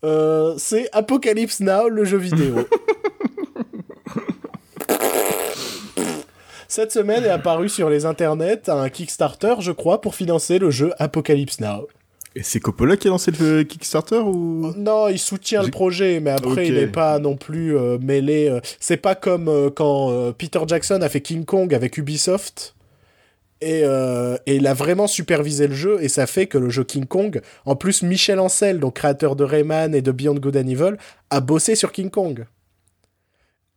Euh, 0.05 0.55
c'est 0.59 0.89
Apocalypse 0.93 1.61
Now, 1.61 1.89
le 1.89 2.05
jeu 2.05 2.19
vidéo. 2.19 2.57
Cette 6.71 6.93
semaine 6.93 7.25
est 7.25 7.31
apparu 7.31 7.69
sur 7.69 7.91
les 7.91 8.07
internets 8.07 8.69
un 8.69 8.89
Kickstarter, 8.89 9.57
je 9.59 9.73
crois, 9.73 10.01
pour 10.01 10.15
financer 10.15 10.61
le 10.61 10.71
jeu 10.71 10.93
Apocalypse 11.01 11.59
Now. 11.59 11.89
Et 12.37 12.45
c'est 12.45 12.61
Coppola 12.61 12.97
qui 12.97 13.09
a 13.09 13.11
lancé 13.11 13.33
le 13.33 13.65
Kickstarter 13.65 14.19
ou? 14.19 14.73
Non, 14.77 15.09
il 15.09 15.19
soutient 15.19 15.65
le 15.65 15.71
projet, 15.73 16.21
mais 16.21 16.31
après, 16.31 16.69
il 16.69 16.75
n'est 16.75 16.87
pas 16.87 17.19
non 17.19 17.37
plus 17.37 17.77
euh, 17.77 17.99
mêlé. 17.99 18.49
euh, 18.49 18.61
C'est 18.79 18.99
pas 18.99 19.17
comme 19.17 19.49
euh, 19.49 19.71
quand 19.71 20.33
Peter 20.39 20.61
Jackson 20.65 21.01
a 21.03 21.09
fait 21.09 21.21
King 21.21 21.45
Kong 21.45 21.75
avec 21.75 21.99
Ubisoft. 21.99 22.77
Et, 23.61 23.83
et 23.83 24.55
il 24.55 24.67
a 24.69 24.73
vraiment 24.73 25.09
supervisé 25.09 25.67
le 25.67 25.75
jeu, 25.75 25.99
et 26.01 26.09
ça 26.09 26.27
fait 26.29 26.47
que 26.47 26.57
le 26.57 26.71
jeu 26.71 26.85
King 26.85 27.05
Kong, 27.05 27.43
en 27.67 27.75
plus, 27.75 28.03
Michel 28.03 28.39
Ancel, 28.39 28.79
donc 28.79 28.95
créateur 28.95 29.35
de 29.35 29.43
Rayman 29.43 29.93
et 29.93 30.03
de 30.03 30.13
Beyond 30.13 30.37
Good 30.37 30.57
and 30.57 30.69
Evil, 30.69 30.97
a 31.31 31.41
bossé 31.41 31.75
sur 31.75 31.91
King 31.91 32.11
Kong. 32.11 32.47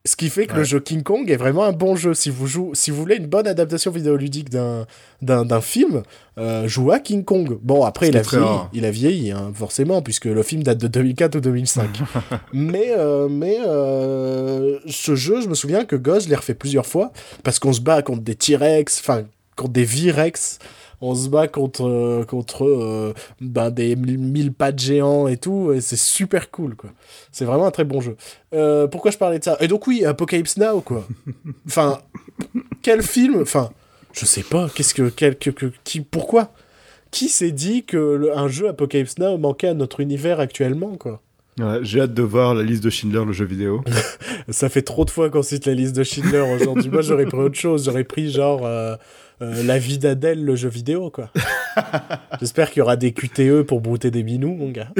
Ce 0.06 0.18
qui 0.18 0.30
fait 0.30 0.48
que 0.48 0.56
le 0.56 0.66
jeu 0.66 0.82
King 0.82 1.02
Kong 1.02 1.32
est 1.32 1.38
vraiment 1.38 1.64
un 1.64 1.72
bon 1.72 1.96
jeu. 1.96 2.14
Si 2.14 2.30
vous, 2.30 2.46
jouez, 2.46 2.72
si 2.74 2.92
vous 2.92 2.98
voulez 2.98 3.16
une 3.16 3.28
bonne 3.28 3.48
adaptation 3.48 3.90
vidéoludique 3.90 4.50
d'un, 4.50 4.86
d'un, 5.22 5.62
film, 5.62 6.04
euh, 6.38 6.68
jouez 6.68 6.96
à 6.96 7.00
King 7.00 7.24
Kong. 7.24 7.58
Bon, 7.62 7.86
après, 7.86 8.10
il 8.10 8.18
a 8.18 8.22
vieilli, 8.22 8.58
il 8.74 8.84
a 8.84 8.92
vieilli 8.92 9.32
hein, 9.32 9.54
forcément, 9.56 10.02
puisque 10.02 10.26
le 10.26 10.44
film 10.44 10.62
date 10.62 10.80
de 10.80 10.88
2004 10.88 11.36
ou 11.38 11.40
2005. 11.40 12.02
mais 12.54 12.88
euh, 12.90 13.30
mais 13.30 13.60
euh, 13.66 14.78
ce 14.88 15.16
jeu, 15.16 15.40
je 15.40 15.48
me 15.48 15.56
souviens 15.56 15.86
que 15.86 15.96
Goz 15.96 16.28
l'ai 16.28 16.36
refait 16.36 16.54
plusieurs 16.54 16.86
fois, 16.86 17.14
parce 17.46 17.60
qu'on 17.60 17.72
se 17.72 17.80
bat 17.80 18.02
contre 18.02 18.24
des 18.24 18.36
T-Rex, 18.36 19.00
enfin, 19.00 19.24
contre 19.56 19.72
des 19.72 19.86
V-Rex. 19.86 20.60
On 21.06 21.16
se 21.16 21.28
bat 21.28 21.48
contre, 21.50 21.86
euh, 21.86 22.24
contre 22.24 22.64
euh, 22.66 23.14
ben, 23.42 23.70
des 23.72 23.96
mille 23.98 24.18
mille 24.20 24.54
pattes 24.54 24.80
géants 24.80 25.28
et 25.28 25.36
tout, 25.38 25.74
et 25.74 25.82
c'est 25.82 25.98
super 26.00 26.50
cool, 26.50 26.76
quoi. 26.76 26.92
C'est 27.32 27.44
vraiment 27.46 27.66
un 27.66 27.72
très 27.72 27.84
bon 27.84 28.00
jeu. 28.00 28.16
Euh, 28.56 28.88
pourquoi 28.88 29.12
je 29.12 29.18
parlais 29.18 29.38
de 29.40 29.44
ça? 29.44 29.58
Et 29.60 29.68
donc 29.68 29.86
oui, 29.88 30.06
Apocalypse 30.06 30.56
Now, 30.58 30.80
quoi. 30.82 31.06
Enfin, 31.68 32.00
quel 32.82 33.02
film? 33.04 33.42
Enfin, 33.42 33.72
je 34.14 34.26
sais 34.26 34.44
pas. 34.44 34.70
Qu'est-ce 34.74 34.94
que, 34.94 35.10
quel, 35.10 35.38
que, 35.38 35.50
que- 35.50 35.72
qui, 35.84 36.00
pourquoi? 36.02 36.52
Qui 37.12 37.28
s'est 37.30 37.52
dit 37.52 37.84
que 37.84 37.98
le- 37.98 38.38
un 38.38 38.48
jeu 38.48 38.70
Apocalypse 38.70 39.18
Now 39.20 39.38
manquait 39.38 39.68
à 39.68 39.74
notre 39.74 40.00
univers 40.00 40.40
actuellement, 40.40 40.96
quoi? 40.96 41.22
Ouais, 41.60 41.80
J'ai 41.84 42.02
hâte 42.02 42.14
de 42.16 42.24
voir 42.24 42.56
la 42.56 42.64
liste 42.64 42.84
de 42.84 42.90
Schindler, 42.90 43.26
le 43.26 43.32
jeu 43.34 43.46
vidéo. 43.46 43.84
Ça 44.50 44.70
fait 44.70 44.82
trop 44.82 45.06
de 45.06 45.12
fois 45.12 45.30
qu'on 45.30 45.44
cite 45.44 45.66
la 45.68 45.74
liste 45.76 45.96
de 45.96 46.04
Schindler 46.04 46.40
aujourd'hui. 46.60 46.90
Moi, 46.90 47.02
j'aurais 47.02 47.26
pris 47.28 47.38
autre 47.38 47.60
chose. 47.60 47.86
J'aurais 47.86 48.04
pris 48.06 48.32
genre 48.32 48.62
euh, 48.66 48.96
euh, 49.42 49.64
la 49.64 49.78
vie 49.78 49.98
d'Adèle, 49.98 50.44
le 50.44 50.56
jeu 50.56 50.70
vidéo, 50.70 51.10
quoi. 51.10 51.30
J'espère 52.40 52.70
qu'il 52.70 52.80
y 52.80 52.82
aura 52.82 52.96
des 52.96 53.14
QTE 53.14 53.64
pour 53.64 53.82
brouter 53.82 54.12
des 54.12 54.24
minous, 54.24 54.56
mon 54.56 54.70
gars. 54.70 54.90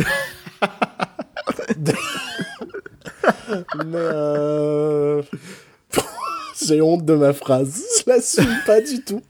Mais 3.86 3.96
euh... 3.96 5.22
j'ai 6.66 6.82
honte 6.82 7.06
de 7.06 7.16
ma 7.16 7.34
phrase. 7.34 7.84
Je 8.00 8.10
l'assume 8.10 8.58
pas 8.66 8.82
du 8.82 9.04
tout. 9.04 9.22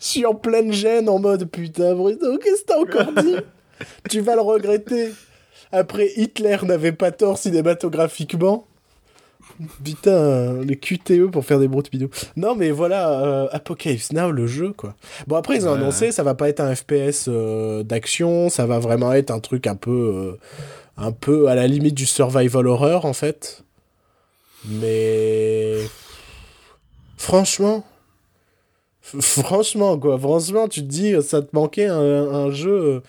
Je 0.00 0.04
suis 0.04 0.26
en 0.26 0.34
pleine 0.34 0.72
gêne 0.72 1.08
en 1.08 1.18
mode 1.18 1.48
putain 1.48 1.94
Bruno, 1.94 2.38
qu'est-ce 2.38 2.62
que 2.62 2.66
t'as 2.66 2.78
encore 2.78 3.12
dit? 3.22 3.36
Tu 4.08 4.20
vas 4.20 4.34
le 4.34 4.42
regretter. 4.42 5.12
Après, 5.72 6.10
Hitler 6.16 6.58
n'avait 6.64 6.92
pas 6.92 7.12
tort 7.12 7.38
cinématographiquement. 7.38 8.66
Putain, 9.84 10.62
les 10.62 10.76
QTE 10.76 11.30
pour 11.30 11.44
faire 11.44 11.58
des 11.58 11.68
broutes 11.68 11.90
bidous. 11.90 12.10
Non, 12.36 12.54
mais 12.54 12.70
voilà, 12.70 13.20
euh, 13.20 13.48
Apocalypse 13.52 14.12
Now, 14.12 14.30
le 14.30 14.46
jeu, 14.46 14.72
quoi. 14.72 14.94
Bon, 15.26 15.36
après, 15.36 15.56
ils 15.56 15.68
ont 15.68 15.72
annoncé, 15.72 16.12
ça 16.12 16.22
va 16.22 16.34
pas 16.34 16.48
être 16.48 16.60
un 16.60 16.74
FPS 16.74 17.26
euh, 17.28 17.82
d'action, 17.82 18.48
ça 18.48 18.66
va 18.66 18.78
vraiment 18.78 19.12
être 19.12 19.30
un 19.30 19.40
truc 19.40 19.66
un 19.66 19.76
peu, 19.76 19.90
euh, 19.90 20.38
un 20.96 21.12
peu 21.12 21.48
à 21.48 21.54
la 21.54 21.66
limite 21.66 21.94
du 21.94 22.06
survival 22.06 22.66
horror, 22.66 23.04
en 23.04 23.12
fait. 23.12 23.64
Mais. 24.66 25.76
Franchement. 27.16 27.84
Franchement, 29.02 29.98
quoi. 29.98 30.18
Franchement, 30.18 30.68
tu 30.68 30.80
te 30.82 30.86
dis, 30.86 31.14
ça 31.22 31.42
te 31.42 31.48
manquait 31.52 31.86
un, 31.86 31.98
un 31.98 32.50
jeu 32.50 33.02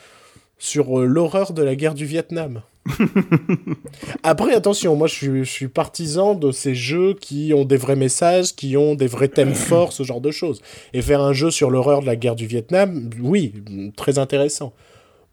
sur 0.61 0.99
euh, 0.99 1.05
l'horreur 1.05 1.53
de 1.53 1.63
la 1.63 1.75
guerre 1.75 1.95
du 1.95 2.05
Vietnam. 2.05 2.61
Après, 4.23 4.53
attention, 4.53 4.95
moi 4.95 5.07
je 5.07 5.13
suis, 5.13 5.45
je 5.45 5.49
suis 5.51 5.67
partisan 5.67 6.33
de 6.35 6.51
ces 6.51 6.75
jeux 6.75 7.13
qui 7.13 7.53
ont 7.55 7.65
des 7.65 7.77
vrais 7.77 7.95
messages, 7.95 8.55
qui 8.55 8.75
ont 8.77 8.95
des 8.95 9.07
vrais 9.07 9.27
thèmes 9.27 9.53
forts, 9.55 9.93
ce 9.93 10.03
genre 10.03 10.21
de 10.21 10.31
choses. 10.31 10.61
Et 10.93 11.01
faire 11.01 11.21
un 11.21 11.33
jeu 11.33 11.51
sur 11.51 11.69
l'horreur 11.69 12.01
de 12.01 12.05
la 12.05 12.15
guerre 12.15 12.35
du 12.35 12.47
Vietnam, 12.47 13.09
oui, 13.21 13.53
très 13.95 14.19
intéressant. 14.19 14.73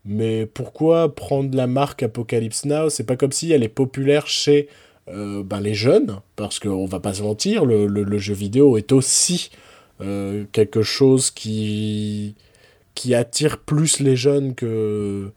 Mais 0.05 0.47
pourquoi 0.47 1.15
prendre 1.15 1.55
la 1.57 1.67
marque 1.67 2.03
Apocalypse 2.03 2.65
Now? 2.65 2.89
C'est 2.89 3.05
pas 3.05 3.17
comme 3.17 3.33
si 3.33 3.53
elle 3.53 3.63
est 3.63 3.69
populaire 3.69 4.27
chez 4.27 4.69
euh, 5.09 5.43
ben, 5.43 5.61
les 5.61 5.75
jeunes, 5.75 6.21
parce 6.37 6.59
qu'on 6.59 6.87
va 6.87 7.01
pas 7.01 7.15
se 7.15 7.23
mentir, 7.23 7.65
le, 7.65 7.87
le- 7.87 8.05
le 8.05 8.19
jeu 8.19 8.35
vidéo 8.35 8.77
est 8.77 8.93
aussi 8.93 9.51
euh, 10.01 10.45
quelque 10.53 10.83
chose 10.83 11.31
qui, 11.31 12.35
qui 12.95 13.15
attire 13.15 13.59
plus 13.59 14.01
les 14.01 14.17
jeunes 14.17 14.55
que 14.55 15.31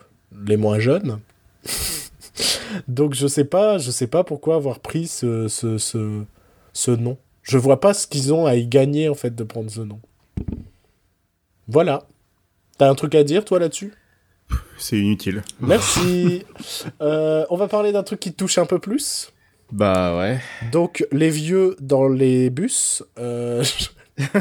les 0.46 0.58
moins 0.58 0.80
jeunes. 0.80 1.20
Donc 2.88 3.14
je 3.14 3.28
sais 3.28 3.46
pas, 3.46 3.78
je 3.78 3.92
sais 3.92 4.08
pas 4.08 4.24
pourquoi 4.24 4.56
avoir 4.56 4.80
pris 4.80 5.08
ce, 5.08 5.48
ce, 5.48 5.78
ce, 5.78 6.24
ce 6.74 6.92
nom. 6.92 7.18
Je 7.44 7.58
vois 7.58 7.80
pas 7.80 7.94
ce 7.94 8.08
qu'ils 8.08 8.34
ont 8.34 8.46
à 8.46 8.56
y 8.56 8.68
gagner 8.68 9.10
en 9.10 9.16
fait 9.16 9.36
de 9.36 9.44
prendre 9.44 9.70
ce 9.70 9.82
nom. 9.82 10.00
Voilà. 11.68 12.04
T'as 12.78 12.90
un 12.90 12.96
truc 12.96 13.16
à 13.16 13.24
dire 13.24 13.46
toi 13.46 13.60
là-dessus? 13.60 13.94
C'est 14.78 14.98
inutile. 14.98 15.44
Merci. 15.60 16.44
Euh, 17.02 17.46
on 17.50 17.58
va 17.58 17.68
parler 17.68 17.92
d'un 17.92 18.04
truc 18.04 18.20
qui 18.20 18.32
te 18.32 18.38
touche 18.38 18.58
un 18.58 18.66
peu 18.66 18.80
plus. 18.80 19.32
Bah 19.72 20.18
ouais. 20.18 20.40
Donc, 20.72 21.06
les 21.12 21.30
vieux 21.30 21.76
dans 21.80 22.08
les 22.08 22.50
bus. 22.50 23.04
Euh, 23.20 23.64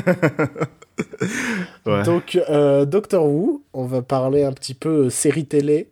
Ouais. 1.86 2.02
Donc, 2.02 2.38
euh, 2.48 2.84
Doctor 2.84 3.24
Who, 3.24 3.62
on 3.72 3.86
va 3.86 4.02
parler 4.02 4.44
un 4.44 4.52
petit 4.52 4.74
peu 4.74 5.06
euh, 5.06 5.10
série 5.10 5.46
télé. 5.46 5.88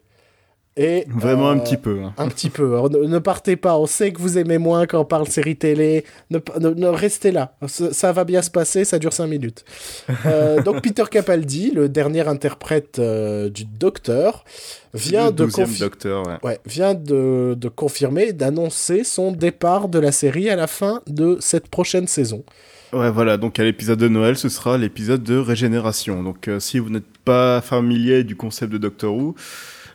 Et, 0.80 1.06
Vraiment 1.08 1.50
un 1.50 1.58
euh, 1.58 1.60
petit 1.60 1.76
peu. 1.76 1.98
hein. 2.04 2.14
Un 2.18 2.28
petit 2.28 2.50
peu. 2.50 2.76
Ne, 2.88 3.06
ne 3.08 3.18
partez 3.18 3.56
pas. 3.56 3.76
On 3.76 3.86
sait 3.86 4.12
que 4.12 4.20
vous 4.20 4.38
aimez 4.38 4.58
moins 4.58 4.86
quand 4.86 5.00
on 5.00 5.04
parle 5.04 5.26
série 5.26 5.56
télé. 5.56 6.04
Ne, 6.30 6.38
ne- 6.60 6.70
ne- 6.70 6.86
restez 6.86 7.32
là. 7.32 7.56
Ça, 7.66 7.92
ça 7.92 8.12
va 8.12 8.22
bien 8.22 8.42
se 8.42 8.50
passer. 8.50 8.84
Ça 8.84 9.00
dure 9.00 9.12
5 9.12 9.26
minutes. 9.26 9.64
Euh, 10.24 10.62
donc, 10.62 10.80
Peter 10.82 11.02
Capaldi, 11.10 11.72
le 11.72 11.88
dernier 11.88 12.28
interprète 12.28 13.00
euh, 13.00 13.50
du 13.50 13.64
Docteur, 13.64 14.44
vient 14.94 15.26
Le 15.26 15.32
de, 15.32 15.46
12e 15.46 15.64
confi- 15.66 15.80
docteur, 15.80 16.26
ouais. 16.26 16.36
ouais, 16.44 16.60
vient 16.64 16.94
de, 16.94 17.54
de 17.58 17.68
confirmer, 17.68 18.32
d'annoncer 18.32 19.02
son 19.02 19.32
départ 19.32 19.88
de 19.88 19.98
la 19.98 20.12
série 20.12 20.48
à 20.48 20.54
la 20.56 20.68
fin 20.68 21.02
de 21.08 21.38
cette 21.40 21.68
prochaine 21.68 22.06
saison. 22.06 22.44
Ouais, 22.92 23.10
voilà, 23.10 23.36
donc 23.36 23.58
à 23.58 23.64
l'épisode 23.64 23.98
de 23.98 24.08
Noël, 24.08 24.38
ce 24.38 24.48
sera 24.48 24.78
l'épisode 24.78 25.22
de 25.22 25.36
régénération. 25.36 26.22
Donc 26.22 26.48
euh, 26.48 26.58
si 26.58 26.78
vous 26.78 26.88
n'êtes 26.88 27.18
pas 27.24 27.60
familier 27.60 28.24
du 28.24 28.34
concept 28.34 28.72
de 28.72 28.78
Doctor 28.78 29.14
Who, 29.14 29.34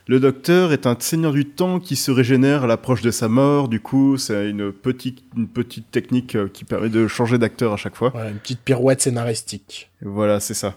le 0.06 0.20
Docteur 0.20 0.72
est 0.72 0.86
un 0.86 0.96
seigneur 0.98 1.32
du 1.32 1.46
temps 1.46 1.80
qui 1.80 1.96
se 1.96 2.10
régénère 2.10 2.64
à 2.64 2.66
l'approche 2.66 3.00
de 3.00 3.10
sa 3.10 3.28
mort. 3.28 3.68
Du 3.68 3.80
coup, 3.80 4.18
c'est 4.18 4.50
une 4.50 4.70
petite, 4.70 5.22
une 5.34 5.48
petite 5.48 5.90
technique 5.90 6.34
euh, 6.34 6.48
qui 6.48 6.64
permet 6.64 6.90
de 6.90 7.08
changer 7.08 7.38
d'acteur 7.38 7.72
à 7.72 7.76
chaque 7.76 7.96
fois. 7.96 8.10
Voilà, 8.10 8.30
une 8.30 8.36
petite 8.36 8.60
pirouette 8.60 9.00
scénaristique. 9.00 9.90
Voilà, 10.02 10.40
c'est 10.40 10.52
ça. 10.52 10.74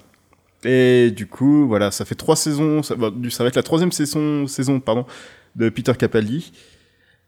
Et 0.64 1.12
du 1.12 1.28
coup, 1.28 1.68
voilà, 1.68 1.92
ça 1.92 2.06
fait 2.06 2.16
trois 2.16 2.38
saisons. 2.38 2.84
Ça, 2.84 2.96
bah, 2.96 3.12
ça 3.30 3.44
va 3.44 3.50
être 3.50 3.58
la 3.58 3.64
troisième 3.64 3.92
saison, 3.92 4.48
saison 4.48 4.80
pardon, 4.80 5.06
de 5.58 5.68
Peter 5.68 5.94
Capaldi. 5.98 6.54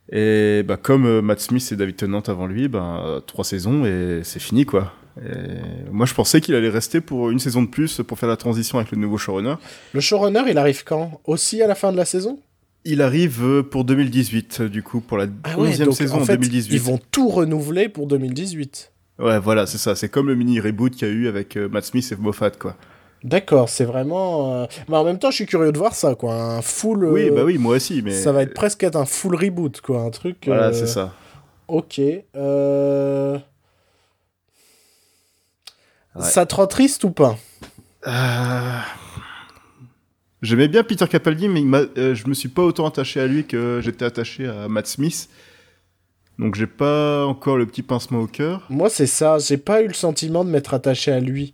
Et 0.10 0.64
bah, 0.66 0.78
comme 0.78 1.06
euh, 1.06 1.22
Matt 1.22 1.42
Smith 1.42 1.70
et 1.72 1.76
David 1.76 1.98
Tennant 1.98 2.22
avant 2.22 2.48
lui, 2.48 2.70
bah, 2.70 3.22
trois 3.28 3.44
saisons 3.44 3.86
et 3.86 4.22
c'est 4.24 4.40
fini 4.40 4.66
quoi. 4.66 4.94
Et 5.18 5.90
moi, 5.92 6.06
je 6.06 6.14
pensais 6.14 6.40
qu'il 6.42 6.56
allait 6.56 6.70
rester 6.70 7.02
pour 7.02 7.30
une 7.30 7.40
saison 7.40 7.62
de 7.62 7.68
plus 7.68 8.02
pour 8.08 8.18
faire 8.20 8.30
la 8.30 8.38
transition 8.38 8.78
avec 8.78 8.92
le 8.92 8.98
nouveau 8.98 9.18
showrunner. 9.18 9.56
Le 9.94 10.00
showrunner, 10.00 10.44
il 10.50 10.58
arrive 10.58 10.84
quand? 10.84 11.20
Aussi 11.26 11.62
à 11.62 11.68
la 11.68 11.76
fin 11.76 11.92
de 11.92 11.98
la 11.98 12.06
saison? 12.06 12.40
Il 12.86 13.02
arrive 13.02 13.44
euh, 13.44 13.62
pour 13.64 13.84
2018, 13.84 14.58
euh, 14.62 14.70
du 14.70 14.82
coup, 14.84 15.02
pour 15.02 15.18
la 15.18 15.26
Ah 15.44 15.58
ouais, 15.60 15.72
11e 15.72 15.86
donc 15.86 15.96
saison 15.96 16.18
en 16.18 16.22
en, 16.22 16.26
fait, 16.26 16.34
2018. 16.38 16.74
ils 16.74 16.80
vont 16.82 17.00
tout 17.12 17.28
renouveler 17.30 17.90
pour 17.90 18.08
2018. 18.08 18.92
Ouais, 19.20 19.38
voilà, 19.40 19.66
c'est 19.68 19.78
ça. 19.78 19.96
C'est 19.96 20.08
comme 20.08 20.28
le 20.28 20.36
mini 20.36 20.62
reboot 20.62 20.94
qu'il 20.96 21.08
y 21.08 21.12
a 21.12 21.14
eu 21.14 21.28
avec 21.28 21.58
euh, 21.58 21.68
Matt 21.68 21.84
Smith 21.84 22.10
et 22.12 22.16
Moffat, 22.16 22.52
quoi. 22.52 22.76
D'accord, 23.26 23.68
c'est 23.68 23.84
vraiment. 23.84 24.54
euh, 24.62 24.66
Mais 24.88 24.96
en 24.96 25.04
même 25.04 25.20
temps, 25.20 25.30
je 25.30 25.36
suis 25.36 25.46
curieux 25.46 25.74
de 25.74 25.78
voir 25.78 25.94
ça, 25.94 26.16
quoi. 26.16 26.34
Un 26.34 26.62
full. 26.62 27.04
euh, 27.04 27.12
Oui, 27.12 27.30
bah 27.32 27.44
oui, 27.44 27.58
moi 27.58 27.76
aussi, 27.76 28.02
mais. 28.02 28.12
Ça 28.12 28.32
va 28.32 28.44
être 28.44 28.54
presque 28.54 28.82
être 28.84 28.96
un 28.96 29.04
full 29.06 29.36
reboot, 29.36 29.82
quoi. 29.82 30.00
Un 30.04 30.10
truc. 30.10 30.38
Voilà, 30.48 30.72
c'est 30.72 30.88
ça. 30.88 31.14
Ok. 31.68 32.00
euh, 32.38 33.38
Ouais. 36.20 36.26
Ça 36.30 36.46
te 36.46 36.56
rend 36.56 36.68
triste 36.68 37.04
ou 37.04 37.12
pas 37.12 37.38
Euh, 38.08 38.80
J'aimais 40.42 40.68
bien 40.70 40.84
Peter 40.84 41.06
Capaldi, 41.08 41.50
mais 41.50 41.62
euh, 41.98 42.16
je 42.16 42.28
me 42.28 42.34
suis 42.34 42.48
pas 42.50 42.62
autant 42.64 42.88
attaché 42.88 43.20
à 43.20 43.28
lui 43.28 43.46
que 43.46 43.82
j'étais 43.84 44.06
attaché 44.06 44.48
à 44.48 44.68
Matt 44.70 44.88
Smith. 44.88 45.28
Donc 46.38 46.56
j'ai 46.56 46.68
pas 46.68 47.26
encore 47.26 47.58
le 47.58 47.66
petit 47.66 47.82
pincement 47.84 48.20
au 48.22 48.28
cœur. 48.28 48.66
Moi, 48.70 48.90
c'est 48.90 49.06
ça. 49.08 49.38
J'ai 49.40 49.58
pas 49.58 49.82
eu 49.82 49.88
le 49.88 49.94
sentiment 49.94 50.46
de 50.46 50.50
m'être 50.50 50.74
attaché 50.74 51.12
à 51.12 51.20
lui. 51.20 51.54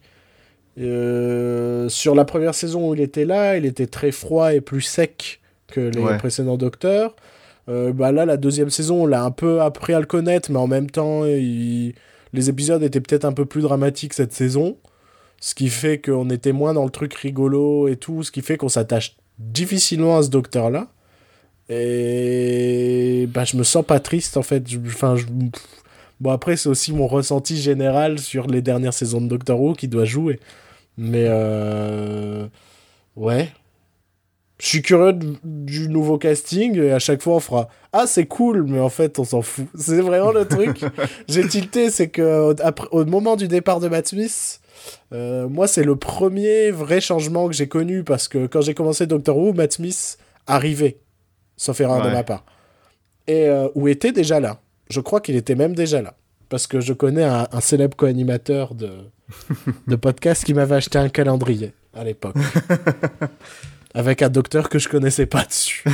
Euh, 0.79 1.89
sur 1.89 2.13
la 2.13 2.25
première 2.25 2.53
saison 2.53 2.89
où 2.89 2.93
il 2.93 3.01
était 3.01 3.25
là, 3.25 3.57
il 3.57 3.65
était 3.65 3.87
très 3.87 4.11
froid 4.11 4.53
et 4.53 4.61
plus 4.61 4.81
sec 4.81 5.39
que 5.67 5.79
les 5.79 5.99
Ouais. 5.99 6.17
précédents 6.17 6.57
docteurs. 6.57 7.15
Euh, 7.69 7.91
bah 7.93 8.11
là, 8.11 8.25
la 8.25 8.37
deuxième 8.37 8.69
saison, 8.69 9.03
on 9.03 9.05
l'a 9.07 9.23
un 9.23 9.31
peu 9.31 9.61
appris 9.61 9.93
à 9.93 9.99
le 9.99 10.05
connaître, 10.05 10.51
mais 10.51 10.59
en 10.59 10.67
même 10.67 10.91
temps, 10.91 11.25
il- 11.25 11.95
les 12.35 12.49
épisodes 12.49 12.83
étaient 12.83 13.01
peut-être 13.01 13.25
un 13.25 13.33
peu 13.33 13.45
plus 13.45 13.61
dramatiques 13.61 14.13
cette 14.13 14.33
saison. 14.33 14.77
Ce 15.41 15.55
qui 15.55 15.69
fait 15.69 15.99
qu'on 15.99 16.29
était 16.29 16.53
moins 16.53 16.73
dans 16.73 16.85
le 16.85 16.91
truc 16.91 17.13
rigolo 17.15 17.87
et 17.87 17.97
tout, 17.97 18.23
ce 18.23 18.31
qui 18.31 18.41
fait 18.41 18.57
qu'on 18.57 18.69
s'attache 18.69 19.17
difficilement 19.39 20.17
à 20.17 20.23
ce 20.23 20.29
docteur-là. 20.29 20.87
Et 21.69 23.27
bah, 23.29 23.43
je 23.43 23.57
me 23.57 23.63
sens 23.63 23.85
pas 23.85 23.99
triste 23.99 24.37
en 24.37 24.43
fait. 24.43 24.63
Enfin. 24.87 25.15
Bon, 26.21 26.31
après, 26.31 26.55
c'est 26.55 26.69
aussi 26.69 26.93
mon 26.93 27.07
ressenti 27.07 27.57
général 27.57 28.19
sur 28.19 28.47
les 28.47 28.61
dernières 28.61 28.93
saisons 28.93 29.19
de 29.19 29.27
Doctor 29.27 29.59
Who 29.59 29.73
qui 29.73 29.87
doit 29.87 30.05
jouer. 30.05 30.39
Mais 30.97 31.25
euh... 31.27 32.47
ouais. 33.17 33.51
Je 34.57 34.67
suis 34.67 34.81
curieux 34.81 35.13
de- 35.13 35.35
du 35.43 35.89
nouveau 35.89 36.17
casting 36.17 36.79
et 36.79 36.91
à 36.91 36.99
chaque 36.99 37.21
fois 37.21 37.35
on 37.35 37.39
fera 37.41 37.67
Ah, 37.91 38.05
c'est 38.07 38.25
cool, 38.25 38.63
mais 38.63 38.79
en 38.79 38.89
fait 38.89 39.19
on 39.19 39.23
s'en 39.25 39.41
fout. 39.41 39.67
C'est 39.77 39.99
vraiment 40.01 40.31
le 40.31 40.45
truc. 40.45 40.81
J'ai 41.27 41.47
tilté, 41.47 41.89
c'est 41.89 42.07
que 42.09 42.51
au- 42.51 42.55
après, 42.63 42.87
au 42.91 43.03
moment 43.05 43.35
du 43.35 43.47
départ 43.49 43.79
de 43.81 43.89
Matt 43.89 44.07
Smith, 44.07 44.61
euh, 45.13 45.47
moi 45.49 45.67
c'est 45.67 45.83
le 45.83 45.95
premier 45.97 46.71
vrai 46.71 47.01
changement 47.01 47.47
que 47.47 47.53
j'ai 47.53 47.67
connu 47.67 48.03
parce 48.03 48.27
que 48.27 48.47
quand 48.47 48.61
j'ai 48.61 48.73
commencé 48.73 49.07
Doctor 49.07 49.37
Who, 49.37 49.51
Matt 49.53 49.73
Smith 49.73 50.17
arrivait, 50.47 50.99
sauf 51.57 51.79
erreur 51.81 52.01
de 52.01 52.07
Ouais. 52.07 52.13
ma 52.13 52.23
part. 52.23 52.45
Et 53.27 53.49
euh, 53.49 53.67
ou 53.75 53.87
était 53.89 54.11
déjà 54.13 54.39
là. 54.39 54.59
Je 54.89 54.99
crois 55.01 55.19
qu'il 55.19 55.35
était 55.35 55.55
même 55.55 55.73
déjà 55.75 56.01
là. 56.01 56.13
Parce 56.47 56.67
que 56.67 56.79
je 56.79 56.93
connais 56.93 57.23
un, 57.23 57.47
un 57.51 57.59
célèbre 57.59 57.97
co-animateur 57.97 58.75
de, 58.75 58.89
de 59.87 59.95
podcast 59.95 60.43
qui 60.45 60.53
m'avait 60.53 60.75
acheté 60.75 60.97
un 60.99 61.09
calendrier 61.09 61.73
à 61.93 62.03
l'époque. 62.03 62.35
Avec 63.95 64.21
un 64.21 64.29
docteur 64.29 64.69
que 64.69 64.77
je 64.77 64.87
connaissais 64.89 65.25
pas 65.25 65.43
dessus. 65.45 65.83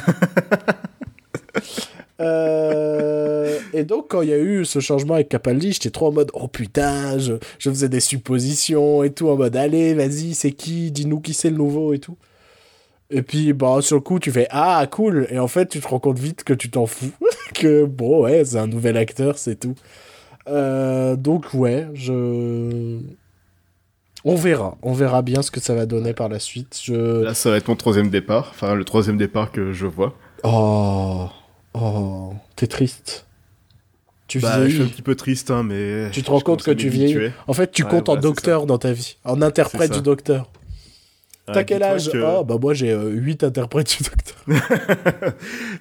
Euh, 2.20 3.58
et 3.74 3.84
donc, 3.84 4.10
quand 4.10 4.22
il 4.22 4.30
y 4.30 4.34
a 4.34 4.38
eu 4.38 4.64
ce 4.64 4.80
changement 4.80 5.16
avec 5.16 5.28
Capaldi, 5.30 5.74
j'étais 5.74 5.90
trop 5.90 6.10
en 6.10 6.12
mode 6.12 6.30
Oh 6.36 6.48
putain, 6.48 7.18
je, 7.18 7.34
je 7.58 7.70
faisais 7.72 7.90
des 7.90 8.00
suppositions 8.00 9.02
et 9.02 9.12
tout, 9.12 9.28
en 9.30 9.36
mode 9.36 9.56
Allez, 9.56 9.96
vas-y, 9.96 10.36
c'est 10.36 10.52
qui? 10.52 10.92
Dis-nous 10.92 11.20
qui 11.20 11.34
c'est 11.34 11.50
le 11.50 11.58
nouveau 11.58 11.94
et 11.94 12.00
tout. 12.00 12.18
Et 13.10 13.24
puis, 13.24 13.54
bah, 13.54 13.80
sur 13.82 13.98
le 13.98 14.02
coup, 14.02 14.20
tu 14.20 14.32
fais 14.32 14.48
Ah, 14.52 14.86
cool. 14.90 15.28
Et 15.32 15.40
en 15.40 15.48
fait, 15.48 15.68
tu 15.68 15.80
te 15.80 15.88
rends 15.88 16.00
compte 16.00 16.20
vite 16.20 16.44
que 16.44 16.54
tu 16.54 16.70
t'en 16.70 16.86
fous. 16.86 17.12
que 17.54 17.86
bon, 17.86 18.24
ouais, 18.24 18.46
c'est 18.46 18.58
un 18.58 18.68
nouvel 18.68 18.98
acteur, 18.98 19.38
c'est 19.38 19.60
tout. 19.60 19.76
Euh, 20.48 21.16
donc, 21.16 21.54
ouais, 21.54 21.88
je. 21.94 23.00
On 24.24 24.36
verra. 24.36 24.78
On 24.84 24.94
verra 24.94 25.22
bien 25.22 25.42
ce 25.42 25.50
que 25.52 25.60
ça 25.60 25.74
va 25.74 25.86
donner 25.86 26.14
par 26.14 26.30
la 26.30 26.40
suite. 26.40 26.80
Je. 26.84 27.24
Là, 27.24 27.34
ça 27.34 27.50
va 27.50 27.58
être 27.58 27.68
mon 27.68 27.76
troisième 27.76 28.10
départ. 28.10 28.50
Enfin, 28.52 28.76
le 28.76 28.84
troisième 28.86 29.18
départ 29.18 29.52
que 29.52 29.72
je 29.74 29.88
vois. 29.88 30.14
Oh. 30.44 31.28
Oh. 31.74 32.34
T'es 32.56 32.68
triste. 32.68 33.26
Tu 34.28 34.40
Bah, 34.40 34.64
je 34.68 34.74
suis 34.76 34.84
un 34.84 34.88
petit 34.88 35.02
peu 35.02 35.16
triste, 35.16 35.52
hein, 35.52 35.64
mais. 35.64 36.10
Tu 36.12 36.22
te 36.24 36.30
rends 36.32 36.40
compte 36.40 36.64
que 36.64 36.72
tu 36.72 36.90
vieillis. 36.90 37.32
En 37.48 37.54
fait, 37.54 37.72
tu 37.72 37.84
Ouais, 37.84 37.90
comptes 37.90 38.10
en 38.10 38.16
docteur 38.16 38.66
dans 38.66 38.78
ta 38.78 38.92
vie. 38.94 39.18
En 39.26 39.42
interprète 39.42 39.92
du 39.92 40.02
docteur. 40.02 40.50
Ouais, 41.48 41.56
T'as 41.56 41.64
quel 41.64 41.82
âge 41.84 42.10
que- 42.12 42.24
Oh, 42.24 42.44
bah 42.46 42.56
moi 42.62 42.74
j'ai 42.76 42.94
8 42.96 43.44
interprètes 43.44 43.98
du 43.98 44.04
docteur. 44.04 45.34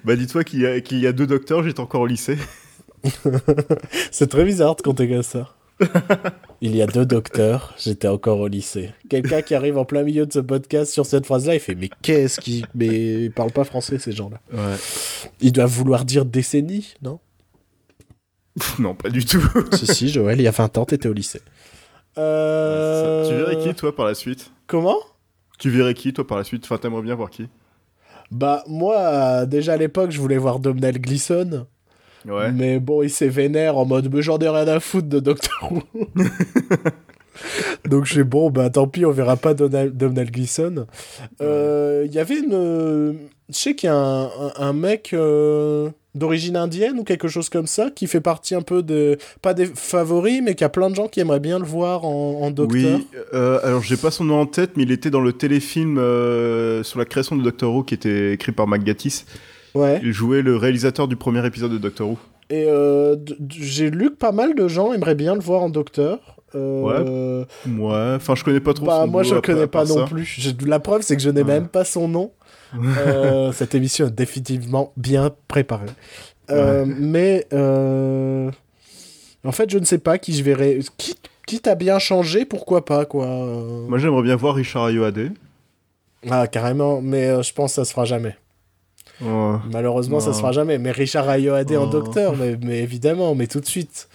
Bah, 0.03 0.15
dis-toi 0.15 0.43
qu'il 0.43 0.59
y, 0.61 0.95
y 0.99 1.07
a 1.07 1.11
deux 1.13 1.27
docteurs, 1.27 1.63
j'étais 1.63 1.79
encore 1.79 2.01
au 2.01 2.07
lycée. 2.07 2.37
C'est 4.11 4.27
très 4.29 4.43
bizarre 4.43 4.75
de 4.75 4.81
compter 4.81 5.07
comme 5.07 5.23
ça. 5.23 5.53
Il 6.61 6.75
y 6.75 6.81
a 6.81 6.87
deux 6.87 7.05
docteurs, 7.05 7.73
j'étais 7.79 8.07
encore 8.07 8.39
au 8.39 8.47
lycée. 8.47 8.91
Quelqu'un 9.09 9.41
qui 9.41 9.55
arrive 9.55 9.77
en 9.77 9.85
plein 9.85 10.03
milieu 10.03 10.27
de 10.27 10.33
ce 10.33 10.39
podcast 10.39 10.91
sur 10.91 11.07
cette 11.07 11.25
phrase-là, 11.25 11.55
il 11.55 11.59
fait 11.59 11.73
Mais 11.73 11.89
qu'est-ce 12.01 12.39
qui. 12.39 12.63
Mais 12.75 13.25
ils 13.25 13.31
parlent 13.31 13.51
pas 13.51 13.63
français 13.63 13.97
ces 13.97 14.11
gens-là. 14.11 14.39
Ouais. 14.53 14.75
Ils 15.39 15.51
doivent 15.51 15.71
vouloir 15.71 16.05
dire 16.05 16.23
décennie, 16.23 16.93
non? 17.01 17.19
Non, 18.79 18.95
pas 18.95 19.09
du 19.09 19.25
tout. 19.25 19.41
Si, 19.73 19.87
si, 19.87 20.09
Joël, 20.09 20.39
il 20.39 20.43
y 20.43 20.47
a 20.47 20.51
20 20.51 20.77
ans, 20.77 20.85
t'étais 20.85 21.09
au 21.09 21.13
lycée. 21.13 21.41
Euh... 22.17 23.27
Tu 23.27 23.35
verrais 23.35 23.57
qui, 23.57 23.73
toi, 23.73 23.95
par 23.95 24.05
la 24.05 24.13
suite? 24.13 24.51
Comment? 24.67 24.99
Tu 25.57 25.69
verrais 25.69 25.93
qui, 25.93 26.13
toi, 26.13 26.27
par 26.27 26.37
la 26.37 26.43
suite? 26.43 26.65
Enfin, 26.65 26.77
t'aimerais 26.77 27.01
bien 27.01 27.15
voir 27.15 27.29
qui? 27.29 27.47
Bah, 28.29 28.63
moi, 28.67 28.97
euh, 28.97 29.45
déjà 29.45 29.73
à 29.73 29.77
l'époque, 29.77 30.11
je 30.11 30.19
voulais 30.19 30.37
voir 30.37 30.59
Domhnall 30.59 30.99
Gleeson. 30.99 31.65
Ouais. 32.27 32.51
Mais 32.51 32.79
bon, 32.79 33.01
il 33.03 33.09
s'est 33.09 33.29
vénère 33.29 33.77
en 33.77 33.85
mode 33.85 34.13
Mais 34.13 34.21
j'en 34.21 34.37
ai 34.39 34.47
rien 34.49 34.67
à 34.67 34.79
foutre 34.79 35.07
de 35.07 35.19
Doctor 35.19 35.71
Who. 35.71 35.81
Donc 37.87 38.05
je 38.05 38.13
suis 38.13 38.23
bon, 38.23 38.49
bah 38.51 38.69
tant 38.69 38.87
pis, 38.87 39.05
on 39.05 39.11
verra 39.11 39.35
pas 39.37 39.53
Donald, 39.53 39.95
Domhnall 39.97 40.29
Gleeson. 40.29 40.85
Euh, 41.41 42.03
Il 42.05 42.13
y 42.13 42.19
avait 42.19 42.37
une. 42.39 43.17
Je 43.49 43.57
sais 43.57 43.73
qu'il 43.75 43.87
y 43.87 43.89
a 43.89 43.95
un, 43.95 44.25
un- 44.25 44.53
un 44.57 44.73
mec 44.73 45.09
euh, 45.13 45.89
d'origine 46.13 46.55
indienne 46.55 46.99
ou 46.99 47.03
quelque 47.03 47.27
chose 47.27 47.49
comme 47.49 47.67
ça 47.67 47.89
qui 47.89 48.05
fait 48.07 48.21
partie 48.21 48.53
un 48.53 48.61
peu 48.61 48.83
de. 48.83 49.17
Pas 49.41 49.53
des 49.53 49.65
favoris, 49.65 50.41
mais 50.43 50.53
qu'il 50.55 50.61
y 50.61 50.65
a 50.65 50.69
plein 50.69 50.89
de 50.89 50.95
gens 50.95 51.07
qui 51.07 51.19
aimeraient 51.19 51.39
bien 51.39 51.57
le 51.57 51.65
voir 51.65 52.05
en, 52.05 52.41
en 52.43 52.51
docteur. 52.51 52.99
Oui, 52.99 53.07
euh, 53.33 53.59
alors 53.63 53.81
j'ai 53.81 53.97
pas 53.97 54.11
son 54.11 54.25
nom 54.25 54.39
en 54.39 54.45
tête, 54.45 54.71
mais 54.77 54.83
il 54.83 54.91
était 54.91 55.09
dans 55.09 55.21
le 55.21 55.33
téléfilm 55.33 55.97
euh, 55.97 56.83
sur 56.83 56.99
la 56.99 57.05
création 57.05 57.35
de 57.35 57.41
Doctor 57.43 57.73
Who 57.73 57.83
qui 57.83 57.95
était 57.95 58.33
écrit 58.33 58.51
par 58.51 58.67
Mac 58.67 58.83
Gatiss. 58.83 59.25
Ouais. 59.73 59.99
Il 60.03 60.11
jouait 60.11 60.41
le 60.41 60.55
réalisateur 60.57 61.07
du 61.07 61.15
premier 61.15 61.45
épisode 61.45 61.71
de 61.71 61.77
Doctor 61.77 62.09
Who. 62.09 62.17
Et 62.49 62.65
euh, 62.67 63.15
j'ai 63.49 63.89
lu 63.89 64.09
que 64.11 64.15
pas 64.15 64.31
mal 64.33 64.55
de 64.55 64.67
gens 64.67 64.91
aimeraient 64.93 65.15
bien 65.15 65.33
le 65.35 65.39
voir 65.41 65.61
en 65.63 65.69
docteur. 65.69 66.19
Euh, 66.53 67.45
Ouais, 67.65 68.13
enfin, 68.17 68.35
je 68.35 68.43
connais 68.43 68.59
pas 68.59 68.73
trop 68.73 68.85
bah, 68.85 69.01
son 69.05 69.07
moi, 69.07 69.23
je 69.23 69.33
après, 69.35 69.53
connais 69.53 69.67
pas 69.67 69.85
non 69.85 69.95
ça. 69.99 70.03
plus. 70.03 70.25
Je- 70.25 70.65
la 70.67 70.79
preuve, 70.81 71.01
c'est 71.01 71.15
que 71.15 71.21
je 71.21 71.29
n'ai 71.29 71.41
Ouais. 71.43 71.47
même 71.47 71.67
pas 71.67 71.85
son 71.85 72.07
nom. 72.07 72.31
Euh, 73.05 73.51
cette 73.51 73.75
émission 73.75 74.07
est 74.07 74.11
définitivement 74.15 74.93
bien 74.97 75.29
préparée. 75.49 75.87
Euh, 76.49 76.85
Mais 76.87 77.45
en 79.43 79.51
fait, 79.51 79.69
je 79.69 79.77
ne 79.77 79.85
sais 79.85 79.97
pas 79.97 80.17
qui 80.17 80.33
je 80.33 80.43
verrai. 80.43 80.79
Qui, 80.97 81.15
quitte 81.47 81.67
à 81.67 81.75
bien 81.75 81.99
changer, 81.99 82.45
pourquoi 82.45 82.85
pas, 82.85 83.05
quoi. 83.05 83.25
Moi, 83.87 83.97
j'aimerais 83.97 84.21
bien 84.23 84.35
voir 84.35 84.55
Richard 84.55 84.85
Ayoade. 84.85 85.31
Ah, 86.29 86.47
carrément, 86.47 87.01
mais 87.01 87.41
je 87.43 87.51
pense 87.53 87.71
que 87.71 87.75
ça 87.75 87.85
se 87.85 87.91
fera 87.91 88.05
jamais. 88.05 88.35
Malheureusement, 89.71 90.19
ça 90.19 90.27
Non. 90.27 90.33
se 90.33 90.39
fera 90.39 90.51
jamais. 90.51 90.77
Mais 90.77 90.91
Richard 90.91 91.29
Ayoade 91.29 91.71
en 91.73 91.87
docteur, 91.87 92.35
mais, 92.35 92.57
mais 92.61 92.79
évidemment, 92.79 93.35
mais 93.35 93.47
tout 93.47 93.59
de 93.59 93.65
suite. 93.65 94.09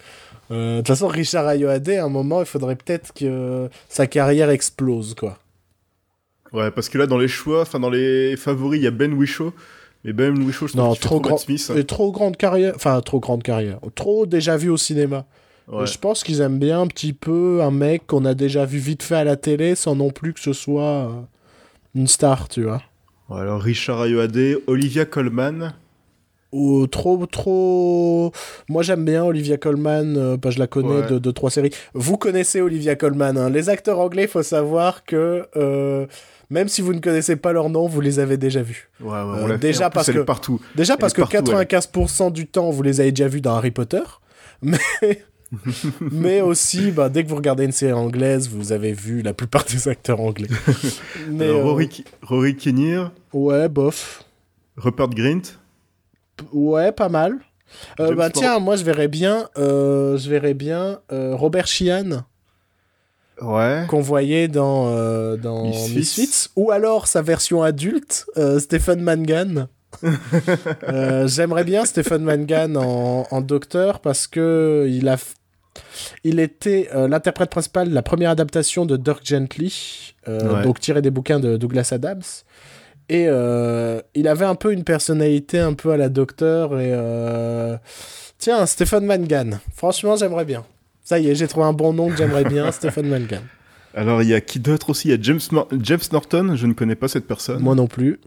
Euh, 0.51 0.73
De 0.73 0.77
toute 0.77 0.87
façon, 0.87 1.07
Richard 1.07 1.47
Ayoade, 1.47 1.89
à 1.89 2.05
un 2.05 2.09
moment, 2.09 2.39
il 2.41 2.45
faudrait 2.45 2.75
peut-être 2.75 3.13
que 3.13 3.69
sa 3.89 4.07
carrière 4.07 4.49
explose, 4.49 5.13
quoi. 5.15 5.37
Ouais, 6.53 6.71
parce 6.71 6.87
que 6.89 6.97
là, 6.97 7.07
dans 7.07 7.17
les 7.17 7.27
choix, 7.27 7.61
enfin, 7.63 7.79
dans 7.79 7.89
les 7.89 8.37
favoris, 8.37 8.79
il 8.79 8.83
y 8.83 8.87
a 8.87 8.91
Ben 8.91 9.13
Whishaw. 9.13 9.51
Mais 10.05 10.13
Ben 10.13 10.37
Whishaw, 10.41 10.67
je 10.67 10.77
Non, 10.77 10.83
trouve 10.83 10.95
fait 10.95 10.99
trop 11.01 11.09
trop 11.15 11.19
grand. 11.21 11.31
Matt 11.31 11.39
Smith. 11.59 11.71
Et 11.77 11.83
trop 11.83 12.11
grande 12.11 12.37
carrière. 12.37 12.73
Enfin, 12.75 13.01
trop 13.01 13.19
grande 13.19 13.43
carrière. 13.43 13.79
Trop 13.95 14.25
déjà 14.25 14.55
vu 14.55 14.69
au 14.69 14.77
cinéma. 14.77 15.25
Ouais. 15.67 15.85
Je 15.85 15.97
pense 15.97 16.23
qu'ils 16.23 16.39
aiment 16.39 16.59
bien 16.59 16.79
un 16.79 16.87
petit 16.87 17.11
peu 17.11 17.61
un 17.61 17.71
mec 17.71 18.07
qu'on 18.07 18.23
a 18.23 18.33
déjà 18.33 18.63
vu 18.63 18.77
vite 18.77 19.03
fait 19.03 19.15
à 19.17 19.23
la 19.25 19.35
télé 19.35 19.75
sans 19.75 19.95
non 19.97 20.11
plus 20.11 20.33
que 20.33 20.39
ce 20.39 20.53
soit 20.53 20.81
euh, 20.83 21.09
une 21.93 22.07
star, 22.07 22.47
tu 22.47 22.63
vois. 22.63 22.81
Alors, 23.29 23.61
Richard 23.61 24.01
Ayoade, 24.01 24.57
Olivia 24.67 25.05
Colman. 25.05 25.73
Ou 26.53 26.87
trop, 26.87 27.25
trop. 27.25 28.31
Moi 28.69 28.81
j'aime 28.81 29.03
bien 29.03 29.25
Olivia 29.25 29.57
Colman, 29.57 30.15
euh, 30.15 30.37
bah, 30.37 30.49
je 30.49 30.59
la 30.59 30.65
connais 30.67 31.01
Ouais. 31.01 31.07
de, 31.07 31.19
de 31.19 31.31
trois 31.31 31.51
séries. 31.51 31.71
Vous 31.93 32.15
connaissez 32.17 32.61
Olivia 32.61 32.95
Colman, 32.95 33.37
hein. 33.37 33.49
les 33.49 33.67
acteurs 33.67 33.99
anglais, 33.99 34.27
faut 34.27 34.41
savoir 34.43 35.03
que 35.03 35.45
euh, 35.57 36.05
même 36.49 36.69
si 36.69 36.81
vous 36.81 36.93
ne 36.93 36.99
connaissez 37.01 37.35
pas 37.35 37.51
leur 37.51 37.69
nom, 37.69 37.85
vous 37.87 37.99
les 37.99 38.19
avez 38.19 38.37
déjà 38.37 38.61
vus. 38.61 38.89
Ouais, 39.01 39.09
ouais, 39.09 39.15
Euh, 39.17 39.55
on 39.55 39.57
déjà 39.57 39.89
parce 39.89 40.09
que- 40.09 40.19
partout. 40.19 40.61
Déjà 40.73 40.95
parce 40.95 41.11
que 41.11 41.19
partout, 41.21 41.35
elle. 41.51 41.67
95% 41.67 42.31
du 42.31 42.47
temps, 42.47 42.69
vous 42.69 42.81
les 42.81 43.01
avez 43.01 43.11
déjà 43.11 43.27
vus 43.27 43.41
dans 43.41 43.53
Harry 43.55 43.71
Potter. 43.71 44.03
Mais, 44.61 44.79
mais 46.11 46.41
aussi, 46.41 46.91
bah, 46.91 47.09
dès 47.09 47.23
que 47.23 47.29
vous 47.29 47.35
regardez 47.35 47.63
une 47.65 47.71
série 47.71 47.93
anglaise, 47.93 48.49
vous 48.49 48.71
avez 48.71 48.93
vu 48.93 49.21
la 49.21 49.33
plupart 49.33 49.63
des 49.65 49.87
acteurs 49.87 50.19
anglais. 50.19 50.49
mais, 51.29 51.45
Alors, 51.45 51.59
euh, 51.59 51.63
Rory, 51.63 52.03
Rory 52.21 52.55
Kinnear, 52.55 53.11
Ouais, 53.33 53.69
bof. 53.69 54.23
Rupert 54.75 55.09
Grint. 55.09 55.41
Ouais, 56.51 56.91
pas 56.91 57.09
mal. 57.09 57.37
Euh, 57.99 58.15
bah 58.15 58.29
tiens, 58.29 58.59
moi 58.59 58.77
je 58.77 58.83
verrais 58.85 59.07
bien, 59.09 59.49
euh, 59.57 60.17
je 60.17 60.29
verrais 60.29 60.53
bien 60.53 60.99
euh, 61.11 61.35
Robert 61.35 61.67
Sheehan 61.67 62.23
Ouais. 63.41 63.85
qu'on 63.89 63.99
voyait 64.01 64.47
dans, 64.47 65.35
dans 65.37 65.65
Misfits. 65.65 65.95
Misfits. 65.97 66.47
ou 66.55 66.71
alors 66.71 67.07
sa 67.07 67.21
version 67.21 67.61
adulte, 67.63 68.25
Stephen 68.59 69.01
Mangan. 69.01 69.67
Euh, 70.87 71.27
J'aimerais 71.27 71.63
bien 71.63 71.85
Stephen 71.85 72.23
Mangan 72.23 72.75
en, 72.75 73.27
en 73.29 73.41
docteur 73.41 73.99
parce 73.99 74.27
que 74.27 74.87
il 74.89 75.07
a, 75.07 75.17
il 76.23 76.39
était 76.39 76.89
euh, 76.95 77.07
l'interprète 77.07 77.49
principal 77.49 77.89
de 77.89 77.93
la 77.93 78.01
première 78.01 78.29
adaptation 78.31 78.85
de 78.85 78.97
Dirk 78.97 79.25
Gently, 79.25 80.13
euh, 80.27 80.55
Ouais. 80.57 80.63
donc 80.63 80.79
tiré 80.79 81.01
des 81.01 81.11
bouquins 81.11 81.39
de 81.39 81.57
Douglas 81.57 81.89
Adams. 81.91 82.21
Et 83.09 83.23
il 84.15 84.27
avait 84.27 84.45
un 84.45 84.55
peu 84.55 84.73
une 84.73 84.83
personnalité 84.83 85.59
un 85.59 85.73
peu 85.73 85.91
à 85.91 85.97
la 85.97 86.09
docteur 86.09 86.77
et 86.77 86.93
tiens 88.37 88.65
Stephen 88.65 89.05
Mangan. 89.05 89.59
Franchement, 89.73 90.17
j'aimerais 90.17 90.43
bien. 90.43 90.65
Ça 91.05 91.17
y 91.17 91.29
est, 91.29 91.35
j'ai 91.35 91.47
trouvé 91.47 91.65
un 91.67 91.71
bon 91.73 91.93
nom 91.93 92.09
que 92.09 92.17
j'aimerais 92.17 92.43
bien, 92.43 92.69
Stephen 92.73 93.07
Mangan. 93.07 93.39
Alors, 93.93 94.21
il 94.23 94.27
y 94.27 94.33
a 94.33 94.41
qui 94.41 94.59
d'autre 94.59 94.89
aussi? 94.89 95.07
Il 95.07 95.11
y 95.11 95.13
a 95.13 95.17
James, 95.21 95.39
James 95.81 95.99
Norton, 96.11 96.55
je 96.55 96.67
ne 96.67 96.73
connais 96.73 96.95
pas 96.95 97.07
cette 97.07 97.25
personne. 97.25 97.61
Moi 97.61 97.75
non 97.75 97.87
plus. 97.87 98.19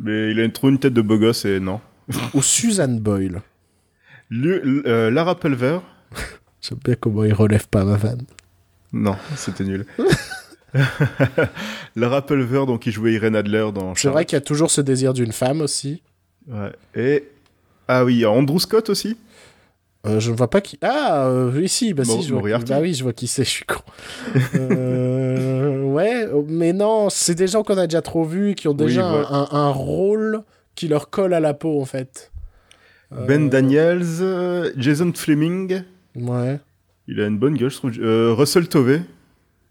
Mais 0.00 0.30
il 0.32 0.40
a 0.40 0.44
une, 0.44 0.52
trop 0.52 0.68
une 0.68 0.78
tête 0.78 0.92
de 0.94 1.02
beau 1.02 1.18
gosse 1.18 1.44
et 1.44 1.60
non. 1.60 1.80
Ou 2.34 2.42
Suzanne 2.42 2.98
Boyle. 3.00 3.42
Lu- 4.30 4.82
euh, 4.86 5.10
Lara 5.10 5.38
Pulver. 5.38 5.78
J'aime 6.60 6.78
bien 6.84 6.94
comment 6.98 7.24
il 7.24 7.32
relève 7.32 7.68
pas 7.68 7.84
ma 7.84 7.96
vanne. 7.96 8.22
Non, 8.92 9.16
c'était 9.36 9.64
nul. 9.64 9.86
Lara 11.96 12.24
Pulver, 12.26 12.64
donc, 12.66 12.82
qui 12.82 12.90
jouait 12.90 13.12
Irene 13.14 13.36
Adler 13.36 13.66
dans 13.74 13.94
C'est 13.94 14.08
vrai 14.08 14.24
qu'il 14.24 14.36
y 14.36 14.38
a 14.38 14.40
toujours 14.42 14.70
ce 14.70 14.80
désir 14.80 15.12
d'une 15.12 15.32
femme 15.32 15.60
aussi. 15.60 16.02
Ouais. 16.48 16.72
Et. 16.94 17.24
Ah 17.86 18.04
oui, 18.04 18.14
il 18.14 18.20
y 18.20 18.24
a 18.24 18.30
Andrew 18.30 18.58
Scott 18.58 18.88
aussi. 18.90 19.16
Euh, 20.06 20.20
je 20.20 20.30
ne 20.30 20.36
vois 20.36 20.50
pas 20.50 20.60
qui. 20.60 20.78
Ah, 20.82 21.26
euh, 21.28 21.66
si, 21.66 21.94
bah 21.94 22.02
Mo- 22.06 22.12
si, 22.16 22.22
je 22.24 22.28
vois. 22.32 22.40
Moriarty. 22.40 22.70
Bah 22.72 22.80
oui, 22.82 22.92
je 22.94 23.02
vois 23.02 23.12
qui 23.14 23.26
c'est, 23.26 23.44
je 23.44 23.48
suis 23.50 23.64
con. 23.64 23.80
Euh, 24.54 25.82
ouais, 25.84 26.26
mais 26.46 26.72
non, 26.72 27.08
c'est 27.10 27.34
des 27.34 27.46
gens 27.46 27.62
qu'on 27.62 27.78
a 27.78 27.86
déjà 27.86 28.02
trop 28.02 28.24
vus 28.24 28.54
qui 28.54 28.68
ont 28.68 28.74
déjà 28.74 29.06
un, 29.06 29.22
un- 29.22 29.48
un 29.50 29.70
rôle 29.70 30.42
qui 30.74 30.88
leur 30.88 31.10
colle 31.10 31.32
à 31.34 31.40
la 31.40 31.54
peau, 31.54 31.80
en 31.80 31.84
fait. 31.84 32.30
Euh, 33.12 33.26
Ben 33.26 33.48
Daniels, 33.48 34.02
euh, 34.20 34.72
Jason 34.76 35.12
Fleming. 35.14 35.82
Ouais, 36.16 36.58
Il 37.08 37.20
a 37.20 37.26
une 37.26 37.38
bonne 37.38 37.56
gueule, 37.56 37.70
je 37.70 37.76
trouve. 37.76 37.92
Euh, 37.98 38.34
Russell 38.34 38.68
Tovey. 38.68 39.02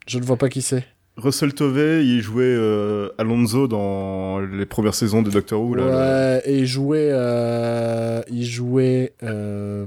je 0.08 0.18
ne 0.20 0.24
vois 0.24 0.38
pas 0.38 0.50
qui 0.50 0.62
c'est. 0.62 0.86
Russell 1.16 1.54
Tovey, 1.54 2.04
il 2.06 2.22
jouait 2.22 2.44
euh, 2.46 3.10
Alonso 3.20 3.68
dans 3.68 4.40
les 4.40 4.66
premières 4.66 4.96
saisons 4.96 5.22
de 5.22 5.30
Doctor 5.30 5.62
Who. 5.62 5.76
Là, 5.76 5.86
ouais, 5.86 6.42
et 6.46 6.58
il 6.60 6.66
jouait. 6.66 7.10
euh, 7.12 8.22
il 8.32 8.46
jouait. 8.46 9.14
euh, 9.24 9.86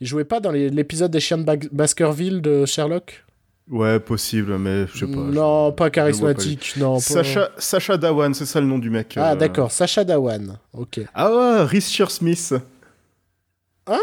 il 0.00 0.06
jouait 0.06 0.24
pas 0.24 0.40
dans 0.40 0.50
l'épisode 0.50 1.10
des 1.10 1.20
chiens 1.20 1.36
de 1.38 1.42
Bas- 1.44 1.68
Baskerville 1.72 2.40
de 2.40 2.64
Sherlock? 2.64 3.24
Ouais, 3.70 4.00
possible, 4.00 4.56
mais 4.58 4.86
je 4.92 5.00
sais 5.00 5.06
pas. 5.06 5.20
Non, 5.20 5.68
je- 5.68 5.74
pas 5.74 5.90
charismatique, 5.90 6.74
non. 6.78 6.94
pas- 6.94 7.00
Sacha, 7.00 7.50
Sacha 7.58 7.96
Dawan, 7.98 8.32
c'est 8.34 8.46
ça 8.46 8.60
le 8.60 8.66
nom 8.66 8.78
du 8.78 8.88
mec. 8.90 9.14
Ah, 9.16 9.36
d'accord, 9.36 9.70
Sacha 9.70 10.02
Dawan. 10.04 10.56
Ok. 10.72 11.00
Ah 11.14 11.30
ouais, 11.30 11.62
Rhys 11.64 11.82
Smith. 12.08 12.54
Ah, 13.86 13.98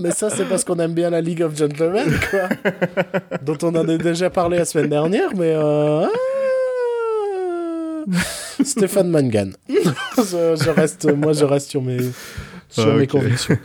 mais 0.00 0.10
ça, 0.10 0.30
c'est 0.30 0.44
parce 0.44 0.64
qu'on 0.64 0.78
aime 0.78 0.94
bien 0.94 1.10
la 1.10 1.20
League 1.20 1.42
of 1.42 1.56
Gentlemen, 1.56 2.10
quoi. 2.30 2.48
Dont 3.42 3.58
on 3.62 3.74
en 3.74 3.88
a 3.88 3.96
déjà 3.96 4.30
parlé 4.30 4.58
la 4.58 4.64
semaine 4.64 4.88
dernière, 4.90 5.30
mais. 5.36 5.52
Euh... 5.54 6.04
ah. 6.04 6.08
Stéphane 8.64 9.08
Mangan. 9.10 9.50
je, 9.68 10.56
je 10.62 10.70
reste, 10.70 11.12
moi, 11.14 11.32
je 11.32 11.44
reste 11.44 11.70
sur 11.70 11.82
mes, 11.82 11.98
sur 12.68 12.86
Ah, 12.88 12.94
mes 12.94 13.04
ok. 13.04 13.08
convictions. 13.10 13.56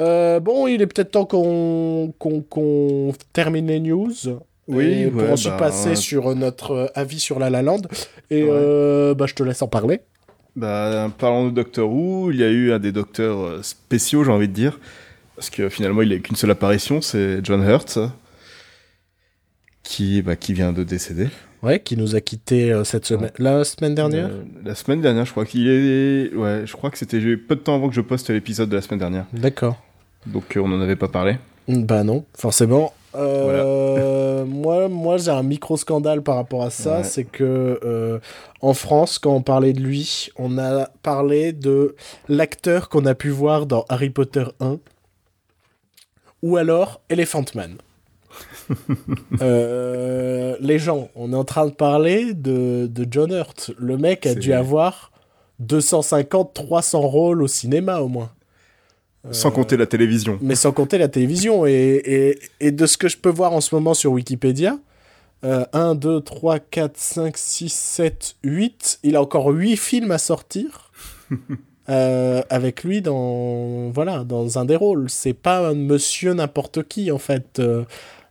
Euh, 0.00 0.40
bon, 0.40 0.66
il 0.66 0.82
est 0.82 0.86
peut-être 0.86 1.12
temps 1.12 1.24
qu'on 1.24 2.12
qu'on 2.18 2.40
qu'on 2.42 3.12
termine 3.32 3.66
les 3.68 3.80
news. 3.80 4.12
Oui, 4.66 5.06
pour 5.10 5.22
ouais, 5.22 5.30
ensuite 5.30 5.52
bah, 5.52 5.58
passer 5.58 5.90
ouais. 5.90 5.96
sur 5.96 6.34
notre 6.34 6.70
euh, 6.72 6.86
avis 6.94 7.20
sur 7.20 7.38
La 7.38 7.50
La 7.50 7.62
Land. 7.62 7.82
Et 8.30 8.42
Ouais. 8.44 8.48
euh, 8.50 9.14
bah, 9.14 9.26
je 9.28 9.34
te 9.34 9.42
laisse 9.42 9.60
en 9.62 9.68
parler. 9.68 10.00
Bah, 10.56 11.10
parlant 11.18 11.46
de 11.46 11.50
Doctor 11.50 11.90
Who, 11.90 12.30
il 12.30 12.38
y 12.38 12.44
a 12.44 12.48
eu 12.48 12.72
un 12.72 12.78
des 12.78 12.92
docteurs 12.92 13.62
spéciaux, 13.64 14.24
j'ai 14.24 14.30
envie 14.30 14.48
de 14.48 14.52
dire. 14.54 14.78
Parce 15.36 15.50
que 15.50 15.68
finalement, 15.68 16.02
il 16.02 16.12
a 16.12 16.16
eu 16.16 16.20
qu'une 16.20 16.36
seule 16.36 16.50
apparition, 16.50 17.00
c'est 17.00 17.44
John 17.44 17.62
Hurt. 17.62 17.98
Qui, 19.82 20.22
bah, 20.22 20.34
qui 20.36 20.54
vient 20.54 20.72
de 20.72 20.82
décéder. 20.82 21.28
Ouais, 21.62 21.78
qui 21.80 21.96
nous 21.96 22.14
a 22.16 22.20
quittés 22.20 22.72
euh, 22.72 22.84
cette 22.84 23.04
semaine, 23.04 23.30
la 23.38 23.64
semaine 23.64 23.94
dernière. 23.94 24.28
Euh, 24.28 24.42
la 24.64 24.74
semaine 24.74 25.00
dernière, 25.02 25.24
je 25.26 25.30
crois 25.32 25.44
qu'il 25.44 25.68
est. 25.68 26.34
Ouais, 26.34 26.62
je 26.64 26.72
crois 26.72 26.90
que 26.90 26.96
c'était 26.98 27.20
peu 27.36 27.54
de 27.54 27.60
temps 27.60 27.74
avant 27.74 27.88
que 27.88 27.94
je 27.94 28.00
poste 28.00 28.30
l'épisode 28.30 28.68
de 28.70 28.76
la 28.76 28.82
semaine 28.82 29.00
dernière. 29.00 29.26
D'accord. 29.34 29.76
Donc 30.26 30.56
euh, 30.56 30.60
on 30.60 30.68
n'en 30.68 30.80
avait 30.80 30.96
pas 30.96 31.08
parlé. 31.08 31.36
Bah 31.68 32.02
non, 32.02 32.24
forcément. 32.36 32.92
Moi, 33.14 34.88
moi 34.88 35.16
j'ai 35.18 35.30
un 35.30 35.42
micro 35.42 35.76
scandale 35.76 36.22
par 36.22 36.36
rapport 36.36 36.64
à 36.64 36.70
ça, 36.70 36.98
Ouais. 36.98 37.04
c'est 37.04 37.24
que 37.24 38.20
en 38.60 38.74
France, 38.74 39.18
quand 39.18 39.34
on 39.34 39.40
parlait 39.42 39.72
de 39.72 39.80
lui, 39.80 40.28
on 40.36 40.58
a 40.58 40.86
parlé 41.02 41.52
de 41.52 41.94
l'acteur 42.28 42.88
qu'on 42.88 43.06
a 43.06 43.14
pu 43.14 43.28
voir 43.30 43.66
dans 43.66 43.84
Harry 43.88 44.10
Potter 44.10 44.44
1, 44.60 44.78
ou 46.44 46.58
alors 46.58 47.00
Elephant 47.08 47.46
Man. 47.56 47.78
Euh, 49.42 50.56
les 50.60 50.78
gens, 50.78 51.10
on 51.14 51.32
est 51.32 51.36
en 51.36 51.44
train 51.44 51.66
de 51.66 51.72
parler 51.72 52.32
de, 52.32 52.86
de 52.90 53.06
John 53.10 53.30
Hurt. 53.30 53.72
Le 53.78 53.98
mec 53.98 54.26
a 54.26 54.34
dû 54.34 54.52
avoir 54.54 55.12
250-300 55.62 56.96
rôles 56.96 57.42
au 57.42 57.46
cinéma 57.46 58.00
au 58.00 58.08
moins. 58.08 58.30
Sans 59.30 59.50
compter 59.50 59.76
la 59.76 59.86
télévision. 59.86 60.38
Mais 60.40 60.54
sans 60.54 60.72
compter 60.72 60.96
la 60.96 61.08
télévision. 61.08 61.66
Et, 61.66 61.72
et, 61.72 62.38
et 62.60 62.70
de 62.70 62.86
ce 62.86 62.96
que 62.96 63.08
je 63.08 63.18
peux 63.18 63.30
voir 63.30 63.52
en 63.52 63.60
ce 63.60 63.74
moment 63.74 63.92
sur 63.92 64.12
Wikipédia, 64.12 64.78
euh, 65.44 65.66
1, 65.72 65.94
2, 65.94 66.20
3, 66.22 66.58
4, 66.58 66.96
5, 66.96 67.36
6, 67.36 67.72
7, 67.72 68.36
8. 68.44 69.00
Il 69.02 69.16
a 69.16 69.22
encore 69.22 69.48
8 69.48 69.76
films 69.76 70.10
à 70.10 70.18
sortir. 70.18 70.90
euh, 71.88 72.42
avec 72.50 72.82
lui 72.84 73.02
dans 73.02 73.90
voilà 73.90 74.24
dans 74.24 74.58
un 74.58 74.64
des 74.64 74.76
rôles 74.76 75.10
c'est 75.10 75.34
pas 75.34 75.68
un 75.68 75.74
monsieur 75.74 76.32
n'importe 76.32 76.82
qui 76.88 77.10
en 77.12 77.18
fait 77.18 77.58
euh, 77.58 77.84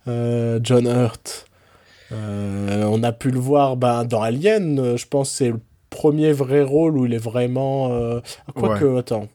euh, 0.08 0.60
John 0.64 0.88
Hurt 0.88 1.46
on 2.12 3.02
a 3.04 3.12
pu 3.12 3.32
le 3.32 3.40
voir 3.40 3.76
ben, 3.76 4.04
dans 4.06 4.22
Alien 4.22 4.98
je 4.98 5.06
pense 5.08 5.30
que 5.32 5.36
c'est 5.38 5.50
le 5.50 5.60
premier 5.90 6.32
vrai 6.32 6.62
rôle 6.64 6.98
où 6.98 7.06
il 7.06 7.14
est 7.14 7.18
vraiment 7.24 7.92
euh, 7.92 8.20
quoique 8.56 8.98
attends 8.98 9.28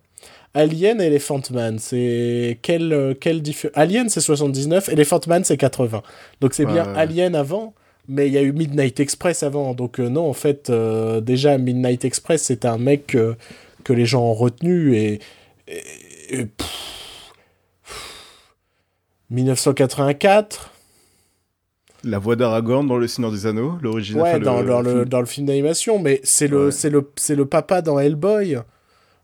Alien 0.54 1.00
et 1.00 1.04
Elephant 1.06 1.42
Man, 1.52 1.78
c'est 1.78 2.58
quel, 2.62 3.14
quel 3.20 3.42
diffé- 3.42 3.70
Alien 3.74 4.08
c'est 4.08 4.22
79, 4.22 4.88
Elephant 4.88 5.20
Man 5.28 5.44
c'est 5.44 5.58
80. 5.58 6.02
Donc 6.40 6.54
c'est 6.54 6.64
bien 6.64 6.84
Ouais, 6.86 6.90
ouais. 6.92 6.98
Alien 6.98 7.34
avant, 7.36 7.74
mais 8.08 8.26
il 8.28 8.32
y 8.32 8.38
a 8.38 8.42
eu 8.42 8.52
Midnight 8.52 8.98
Express 8.98 9.42
avant. 9.42 9.74
Donc 9.74 9.98
non, 9.98 10.28
en 10.28 10.32
fait, 10.32 10.72
déjà 11.22 11.58
Midnight 11.58 12.04
Express 12.06 12.42
c'est 12.44 12.64
un 12.64 12.78
mec 12.78 13.16
que 13.88 13.92
les 13.94 14.04
gens 14.06 14.22
ont 14.22 14.34
retenu 14.34 14.94
et. 14.96 15.18
et- 15.66 15.82
et- 16.30 16.44
pff, 16.46 17.32
pff, 17.84 18.54
1984 19.30 20.70
La 22.04 22.18
voix 22.18 22.36
d'Aragorn 22.36 22.86
dans 22.86 22.96
Le 22.98 23.08
Seigneur 23.08 23.32
des 23.32 23.46
Anneaux, 23.46 23.78
l'original. 23.82 24.22
Ouais, 24.22 24.28
enfin, 24.30 24.38
dans, 24.40 24.62
dans 24.62 24.80
le, 24.82 24.90
film. 24.90 25.04
dans 25.06 25.20
le 25.20 25.26
film 25.26 25.46
d'animation, 25.46 25.98
mais 25.98 26.20
c'est 26.22 26.46
le, 26.48 26.66
Ouais. 26.66 26.70
c'est 26.70 26.90
le, 26.90 27.10
c'est 27.16 27.34
le 27.34 27.46
papa 27.46 27.80
dans 27.82 27.98
Hellboy. 27.98 28.58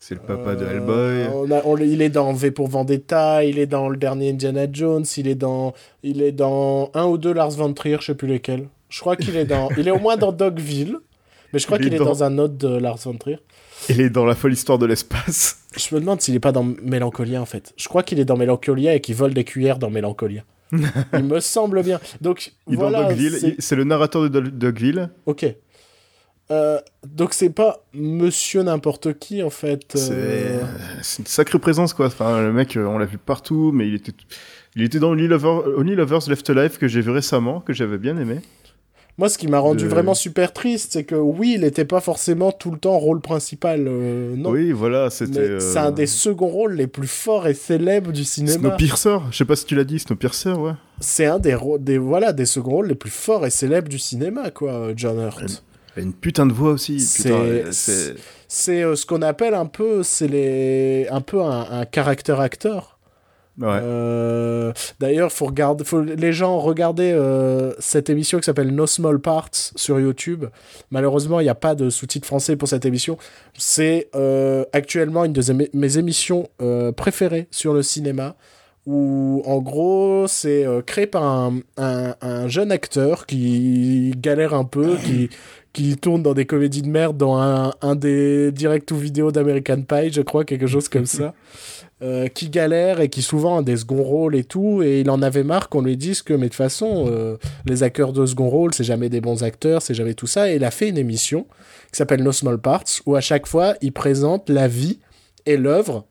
C'est 0.01 0.15
le 0.15 0.21
papa 0.21 0.55
de 0.55 0.65
Euh, 0.65 0.71
Hellboy. 0.73 1.29
on 1.35 1.51
a- 1.51 1.63
on- 1.65 1.77
il 1.79 2.03
est 2.03 2.09
dans 2.11 2.33
V 2.33 2.51
pour 2.51 2.69
Vendetta, 2.69 3.45
il 3.45 3.59
est 3.59 3.67
dans 3.67 3.89
le 3.89 3.97
dernier 3.97 4.31
Indiana 4.31 4.67
Jones, 4.71 5.05
il 5.17 5.29
est 5.29 5.35
dans, 5.35 5.73
il 6.03 6.21
est 6.23 6.33
dans 6.33 6.91
un 6.95 7.05
ou 7.07 7.17
deux 7.19 7.33
Lars 7.33 7.51
von 7.53 7.73
Trier, 7.75 7.99
je 8.01 8.07
sais 8.07 8.15
plus 8.15 8.29
lesquels. 8.29 8.69
Je 8.89 9.01
crois 9.01 9.17
qu'il 9.17 9.37
est 9.37 9.45
dans, 9.47 9.69
il 9.79 9.87
est 9.89 9.93
au 9.93 9.99
moins 9.99 10.17
dans 10.17 10.33
Dogville, 10.43 10.97
mais 11.53 11.59
je 11.59 11.67
crois 11.67 11.79
qu'il 11.79 11.95
est 11.95 11.99
dans- 11.99 12.05
dans 12.07 12.23
un 12.25 12.39
autre 12.39 12.55
de 12.55 12.69
Lars 12.77 12.99
von 12.99 13.15
Trier. 13.17 13.39
Il 13.89 14.01
est 14.01 14.11
dans 14.11 14.25
La 14.25 14.35
folle 14.35 14.53
histoire 14.53 14.79
de 14.79 14.87
l'espace. 14.87 15.59
Je 15.77 15.95
me 15.95 16.01
demande 16.01 16.21
s'il 16.21 16.35
est 16.35 16.41
pas 16.41 16.53
dans 16.53 16.65
Mélancolia 16.83 17.41
en 17.43 17.47
fait. 17.47 17.73
Je 17.77 17.89
crois 17.89 18.03
qu'il 18.03 18.19
est 18.21 18.25
dans 18.25 18.37
Mélancolia 18.37 18.95
et 18.95 19.01
qu'il 19.01 19.15
vole 19.15 19.35
des 19.35 19.45
cuillères 19.45 19.79
dans 19.79 19.91
Mélancolia. 19.91 20.43
il 20.73 21.25
me 21.25 21.41
semble 21.41 21.83
bien. 21.83 22.01
Donc 22.21 22.53
Il 22.67 22.75
est 22.75 22.77
voilà. 22.77 23.03
dans 23.03 23.09
Dogville. 23.09 23.57
c'est- 23.59 23.77
le 23.77 23.85
narrateur 23.85 24.23
de 24.23 24.29
Dog- 24.29 24.57
Dogville. 24.57 25.11
Ok. 25.27 25.47
Euh, 26.51 26.79
donc 27.07 27.33
c'est 27.33 27.49
pas 27.51 27.85
Monsieur 27.95 28.63
n'importe 28.63 29.19
qui 29.19 29.43
en 29.43 29.51
fait. 29.51 29.93
C'est 29.97 30.11
euh, 30.13 30.61
c'est 31.03 31.21
une 31.21 31.27
sacrée 31.27 31.59
présence, 31.59 31.95
quoi. 31.95 32.07
Enfin, 32.07 32.41
le 32.43 32.53
mec, 32.53 32.77
euh, 32.77 32.85
on 32.87 32.99
l'a 32.99 33.07
vu 33.07 33.17
partout, 33.19 33.71
mais 33.73 33.89
il 33.89 33.95
était, 33.95 34.13
il 34.77 34.83
était 34.83 34.99
dans 34.99 35.11
Only, 35.13 35.27
Lover... 35.27 35.63
Only 35.79 35.95
Lovers 35.95 36.29
Left 36.29 36.49
Alive 36.51 36.77
que 36.79 36.87
j'ai 36.87 37.01
vu 37.01 37.11
récemment, 37.11 37.61
que 37.61 37.73
j'avais 37.73 37.97
bien 37.99 38.17
aimé. 38.19 38.41
Moi, 39.17 39.29
ce 39.29 39.39
qui 39.39 39.47
m'a 39.47 39.61
rendu 39.61 39.85
de- 39.85 39.89
vraiment 39.89 40.15
super 40.15 40.53
triste, 40.53 40.95
c'est 40.95 41.05
que 41.05 41.15
oui, 41.15 41.53
il 41.55 41.61
n'était 41.61 41.85
pas 41.85 42.01
forcément 42.01 42.51
tout 42.51 42.73
le 42.73 42.79
temps 42.79 42.99
rôle 42.99 43.21
principal. 43.21 43.85
euh, 43.87 44.35
non. 44.37 44.51
Oui, 44.51 44.73
voilà, 44.73 45.09
c'était. 45.09 45.39
euh, 45.39 45.61
c'est 45.61 45.79
un 45.79 45.93
des 45.93 46.07
seconds 46.07 46.49
rôles 46.49 46.75
les 46.75 46.89
plus 46.89 47.07
forts 47.07 47.47
et 47.47 47.55
célèbres 47.55 48.11
du 48.11 48.25
cinéma. 48.25 48.59
Snowpiercer. 48.59 49.19
Je 49.31 49.37
sais 49.37 49.45
pas 49.45 49.55
si 49.55 49.67
tu 49.67 49.77
l'as 49.77 49.85
dit, 49.85 50.01
Snowpiercer, 50.01 50.51
ouais. 50.53 50.73
C'est 51.01 51.27
un 51.27 51.39
des, 51.39 51.57
des 51.79 51.99
voilà 51.99 52.33
des 52.33 52.47
seconds 52.47 52.73
rôles 52.73 52.89
les 52.89 52.95
plus 52.97 53.11
forts 53.11 53.47
et 53.47 53.51
célèbres 53.51 53.89
du 53.89 53.99
cinéma, 54.01 54.51
quoi, 54.51 54.73
euh, 54.73 54.95
John 54.97 55.19
Hurt. 55.21 55.63
Une 55.97 56.13
putain 56.13 56.45
de 56.47 56.53
voix 56.53 56.73
aussi. 56.73 56.99
C'est- 56.99 57.31
euh, 57.31 57.71
euh, 58.69 58.97
ce 58.97 59.07
qu'on 59.07 59.23
appelle 59.23 59.55
un 59.55 59.67
peu, 59.67 60.03
c'est 60.03 60.27
les, 60.27 61.07
un 61.09 61.21
peu 61.21 61.41
un, 61.41 61.67
un 61.71 61.85
character 61.93 62.35
acteur. 62.41 62.94
Ouais. 63.61 63.69
Euh, 63.83 64.73
D'ailleurs, 64.99 65.31
faut 65.31 65.47
regarder, 65.47 65.85
faut 65.85 66.01
les 66.03 66.33
gens 66.33 66.59
regarder 66.59 67.13
euh, 67.13 67.73
cette 67.79 68.11
émission 68.11 68.39
qui 68.39 68.45
s'appelle 68.45 68.75
No 68.75 68.87
Small 68.87 69.21
Parts 69.21 69.51
sur 69.77 70.01
YouTube. 70.01 70.47
Malheureusement, 70.91 71.39
il 71.41 71.45
n'y 71.45 71.49
a 71.51 71.55
pas 71.55 71.75
de 71.77 71.89
sous-titres 71.91 72.27
français 72.27 72.57
pour 72.57 72.67
cette 72.69 72.85
émission. 72.85 73.17
C'est 73.57 74.09
euh, 74.17 74.65
actuellement 74.73 75.25
une 75.25 75.33
de 75.33 75.53
mes- 75.73 75.97
émissions 75.99 76.49
préférées 76.97 77.47
sur 77.53 77.75
le 77.75 77.83
cinéma. 77.83 78.35
Où 78.87 79.41
en 79.47 79.61
gros, 79.63 80.27
c'est 80.29 80.67
créé 80.85 81.07
par 81.07 81.23
un, 81.23 81.61
un- 81.79 82.15
un 82.21 82.49
jeune 82.49 82.71
acteur 82.71 83.25
qui 83.25 84.13
galère 84.19 84.53
un 84.53 84.65
peu, 84.65 84.97
qui, 85.03 85.31
qui 85.73 85.97
tourne 85.97 86.23
dans 86.23 86.35
des 86.35 86.45
comédies 86.45 86.83
de 86.83 86.89
merde, 86.91 87.17
dans 87.17 87.39
un, 87.39 87.73
un 87.81 87.95
des 87.95 88.53
direct 88.53 88.91
ou 88.91 88.97
vidéo 88.97 89.33
d'American 89.33 89.81
Pie, 89.81 90.13
je 90.13 90.21
crois, 90.21 90.45
quelque 90.45 90.67
chose 90.67 90.89
comme 90.91 91.07
ça. 91.07 91.33
Euh, 92.03 92.27
qui 92.27 92.51
galère 92.51 93.01
et 93.01 93.09
qui 93.09 93.23
souvent 93.23 93.59
a 93.59 93.63
des 93.63 93.77
second 93.77 94.03
rôles 94.03 94.35
et 94.35 94.43
tout, 94.43 94.83
et 94.83 95.03
il 95.03 95.11
en 95.11 95.23
avait 95.23 95.45
marre 95.45 95.69
qu'on 95.69 95.81
lui 95.81 95.97
dise 95.97 96.23
que, 96.23 96.35
mais 96.35 96.47
de 96.47 96.49
toute 96.49 96.57
façon, 96.57 97.07
euh, 97.09 97.37
les 97.67 97.85
acteurs 97.85 98.13
de 98.13 98.27
second 98.27 98.49
rôle, 98.49 98.75
c'est 98.75 98.83
jamais 98.83 99.09
des 99.09 99.21
bons 99.21 99.45
acteurs, 99.45 99.81
c'est 99.81 99.95
jamais 99.95 100.15
tout 100.15 100.27
ça, 100.27 100.51
et 100.51 100.57
il 100.57 100.65
a 100.65 100.73
fait 100.73 100.89
une 100.89 100.99
émission 100.99 101.47
qui 101.93 101.97
s'appelle 101.97 102.25
No 102.25 102.33
Small 102.33 102.61
Parts, 102.61 103.01
où 103.07 103.15
à 103.15 103.21
chaque 103.21 103.47
fois, 103.47 103.75
il 103.81 103.93
présente 103.93 104.51
la 104.51 104.67
vie 104.67 104.99
et 105.47 105.57
l'œuvre 105.57 106.05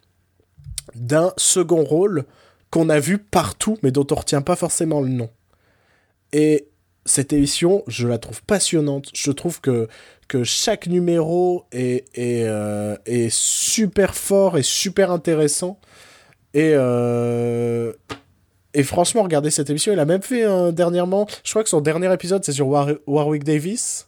d'un 0.95 1.33
second 1.35 1.83
rôle 1.83 2.23
qu'on 2.71 2.87
a 2.87 2.99
vu 3.01 3.17
partout, 3.17 3.77
mais 3.83 3.91
dont 3.91 4.07
on 4.09 4.15
retient 4.15 4.41
pas 4.41 4.55
forcément 4.55 5.01
le 5.01 5.09
nom. 5.09 5.29
Et 6.31 6.69
cette 7.05 7.33
émission, 7.33 7.83
je 7.87 8.07
la 8.07 8.17
trouve 8.17 8.41
passionnante. 8.43 9.09
Je 9.13 9.31
trouve 9.31 9.59
que, 9.61 9.87
que 10.27 10.43
chaque 10.43 10.87
numéro 10.87 11.65
est, 11.71 12.05
est, 12.15 12.43
euh, 12.45 12.95
super 13.29 14.15
fort 14.15 14.57
et 14.57 14.63
super 14.63 15.11
intéressant. 15.11 15.79
Et, 16.53 16.71
euh, 16.75 17.91
et 18.73 18.83
franchement, 18.83 19.23
regardez 19.23 19.51
cette 19.51 19.69
émission. 19.69 19.91
Il 19.91 19.99
a 19.99 20.05
même 20.05 20.21
fait 20.21 20.45
dernièrement, 20.71 21.27
je 21.43 21.51
crois 21.51 21.63
que 21.63 21.69
son 21.69 21.81
dernier 21.81 22.11
épisode, 22.13 22.43
c'est 22.45 22.53
sur 22.53 22.67
War- 22.67 22.95
Warwick 23.07 23.43
Davis. 23.43 24.07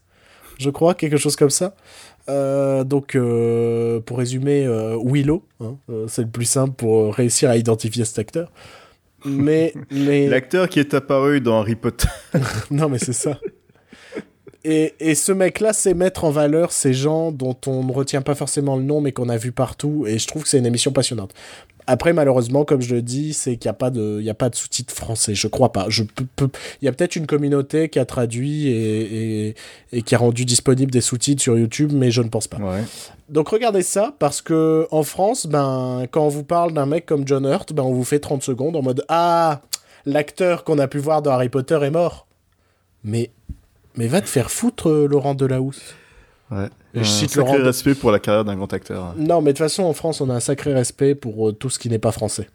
Je 0.57 0.69
crois, 0.69 0.93
quelque 0.93 1.17
chose 1.17 1.35
comme 1.35 1.49
ça. 1.49 1.75
Euh, 2.29 2.83
donc, 2.83 3.17
pour 4.05 4.17
résumer, 4.17 4.67
Willow, 5.03 5.43
hein, 5.59 5.75
c'est 6.07 6.21
le 6.21 6.29
plus 6.29 6.45
simple 6.45 6.73
pour 6.75 7.13
réussir 7.13 7.49
à 7.49 7.57
identifier 7.57 8.05
cet 8.05 8.19
acteur. 8.19 8.51
Mais, 9.25 9.73
mais... 9.91 10.27
L'acteur 10.27 10.69
qui 10.69 10.79
est 10.79 10.93
apparu 10.93 11.41
dans 11.41 11.59
Harry 11.59 11.75
Potter. 11.75 12.07
Non, 12.71 12.89
mais 12.89 12.99
c'est 12.99 13.13
ça. 13.13 13.39
Et, 14.67 14.95
et 14.99 15.13
ce 15.13 15.31
mec-là 15.31 15.73
sait 15.73 15.93
mettre 15.93 16.23
en 16.23 16.31
valeur 16.31 16.71
ces 16.71 16.91
gens 16.93 17.31
dont 17.31 17.55
on 17.67 17.83
ne 17.83 17.91
retient 17.91 18.21
pas 18.23 18.33
forcément 18.33 18.75
le 18.77 18.83
nom, 18.83 18.99
mais 18.99 19.11
qu'on 19.11 19.29
a 19.29 19.37
vu 19.37 19.51
partout. 19.51 20.05
Et 20.07 20.17
je 20.17 20.25
trouve 20.27 20.41
que 20.43 20.49
c'est 20.49 20.57
une 20.57 20.65
émission 20.65 20.91
passionnante. 20.91 21.33
Après, 21.87 22.13
malheureusement, 22.13 22.65
comme 22.65 22.81
je 22.81 22.95
le 22.95 23.03
dis, 23.03 23.33
c'est 23.33 23.57
qu'il 23.57 23.69
n'y 23.69 23.75
a 23.75 23.75
pas 23.75 23.91
de, 23.91 24.17
il 24.19 24.25
y 24.25 24.29
a 24.31 24.33
pas 24.33 24.49
de 24.49 24.55
sous-titres 24.55 24.91
français. 24.91 25.35
Je 25.35 25.47
crois 25.47 25.71
pas. 25.71 25.85
Je 25.89 26.01
peux, 26.01 26.25
peux- 26.35 26.49
il 26.81 26.85
y 26.85 26.87
a 26.87 26.91
peut-être 26.91 27.15
une 27.15 27.27
communauté 27.27 27.89
qui 27.89 27.99
a 27.99 28.05
traduit 28.05 28.69
et, 28.69 29.49
et, 29.49 29.55
et 29.93 30.01
qui 30.01 30.15
a 30.15 30.17
rendu 30.17 30.45
disponible 30.45 30.89
des 30.91 31.01
sous-titres 31.01 31.43
sur 31.43 31.55
YouTube, 31.59 31.91
mais 31.93 32.09
je 32.09 32.23
ne 32.23 32.29
pense 32.29 32.47
pas. 32.47 32.57
Ouais. 32.57 32.81
Donc 33.29 33.49
regardez 33.49 33.83
ça, 33.83 34.15
parce 34.17 34.41
que 34.41 34.87
en 34.89 35.03
France, 35.03 35.45
ben, 35.45 36.07
quand 36.09 36.25
on 36.25 36.29
vous 36.29 36.43
parle 36.43 36.73
d'un 36.73 36.87
mec 36.87 37.05
comme 37.05 37.27
John 37.27 37.45
Hurt, 37.45 37.71
ben, 37.71 37.83
on 37.83 37.93
vous 37.93 38.03
fait 38.03 38.19
30 38.19 38.41
secondes 38.41 38.75
en 38.75 38.81
mode 38.81 39.05
Ah, 39.07 39.61
l'acteur 40.07 40.63
qu'on 40.63 40.79
a 40.79 40.87
pu 40.87 40.97
voir 40.97 41.21
dans 41.21 41.31
Harry 41.33 41.49
Potter 41.49 41.77
est 41.83 41.91
mort. 41.91 42.25
Mais, 43.03 43.29
mais 43.97 44.07
va 44.07 44.21
te 44.21 44.27
faire 44.29 44.51
foutre, 44.51 44.89
euh, 44.89 45.07
Laurent 45.07 45.35
Delahousse. 45.35 45.95
Ouais. 46.51 46.67
Et 46.93 46.99
je 46.99 46.99
Un 46.99 47.03
cite 47.03 47.29
sacré 47.31 47.45
Laurent 47.51 47.59
de- 47.59 47.63
respect 47.65 47.95
pour 47.95 48.11
la 48.11 48.19
carrière 48.19 48.45
d'un 48.45 48.55
grand 48.55 48.71
acteur. 48.71 49.13
Non, 49.17 49.41
mais 49.41 49.51
de 49.53 49.57
toute 49.57 49.65
façon, 49.65 49.83
en 49.83 49.93
France, 49.93 50.21
on 50.21 50.29
a 50.29 50.33
un 50.35 50.39
sacré 50.39 50.73
respect 50.73 51.15
pour 51.15 51.49
euh, 51.49 51.53
tout 51.53 51.69
ce 51.69 51.79
qui 51.79 51.89
n'est 51.89 51.99
pas 51.99 52.11
français. 52.11 52.49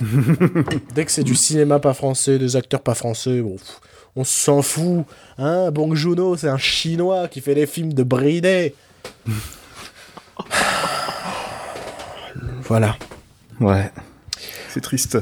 Dès 0.94 1.04
que 1.04 1.10
c'est 1.12 1.22
du 1.24 1.34
cinéma 1.34 1.78
pas 1.78 1.94
français, 1.94 2.38
des 2.38 2.56
acteurs 2.56 2.82
pas 2.82 2.94
français, 2.94 3.40
bon, 3.40 3.56
pff, 3.56 3.80
on 4.14 4.24
s'en 4.24 4.60
fout. 4.62 5.04
Hein 5.38 5.70
Bong 5.70 5.94
Joon-ho, 5.94 6.36
c'est 6.36 6.48
un 6.48 6.58
Chinois 6.58 7.28
qui 7.28 7.40
fait 7.40 7.54
des 7.54 7.66
films 7.66 7.92
de 7.94 8.02
bridé. 8.02 8.74
voilà. 12.62 12.96
Ouais. 13.60 13.90
C'est 14.68 14.80
triste. 14.80 15.18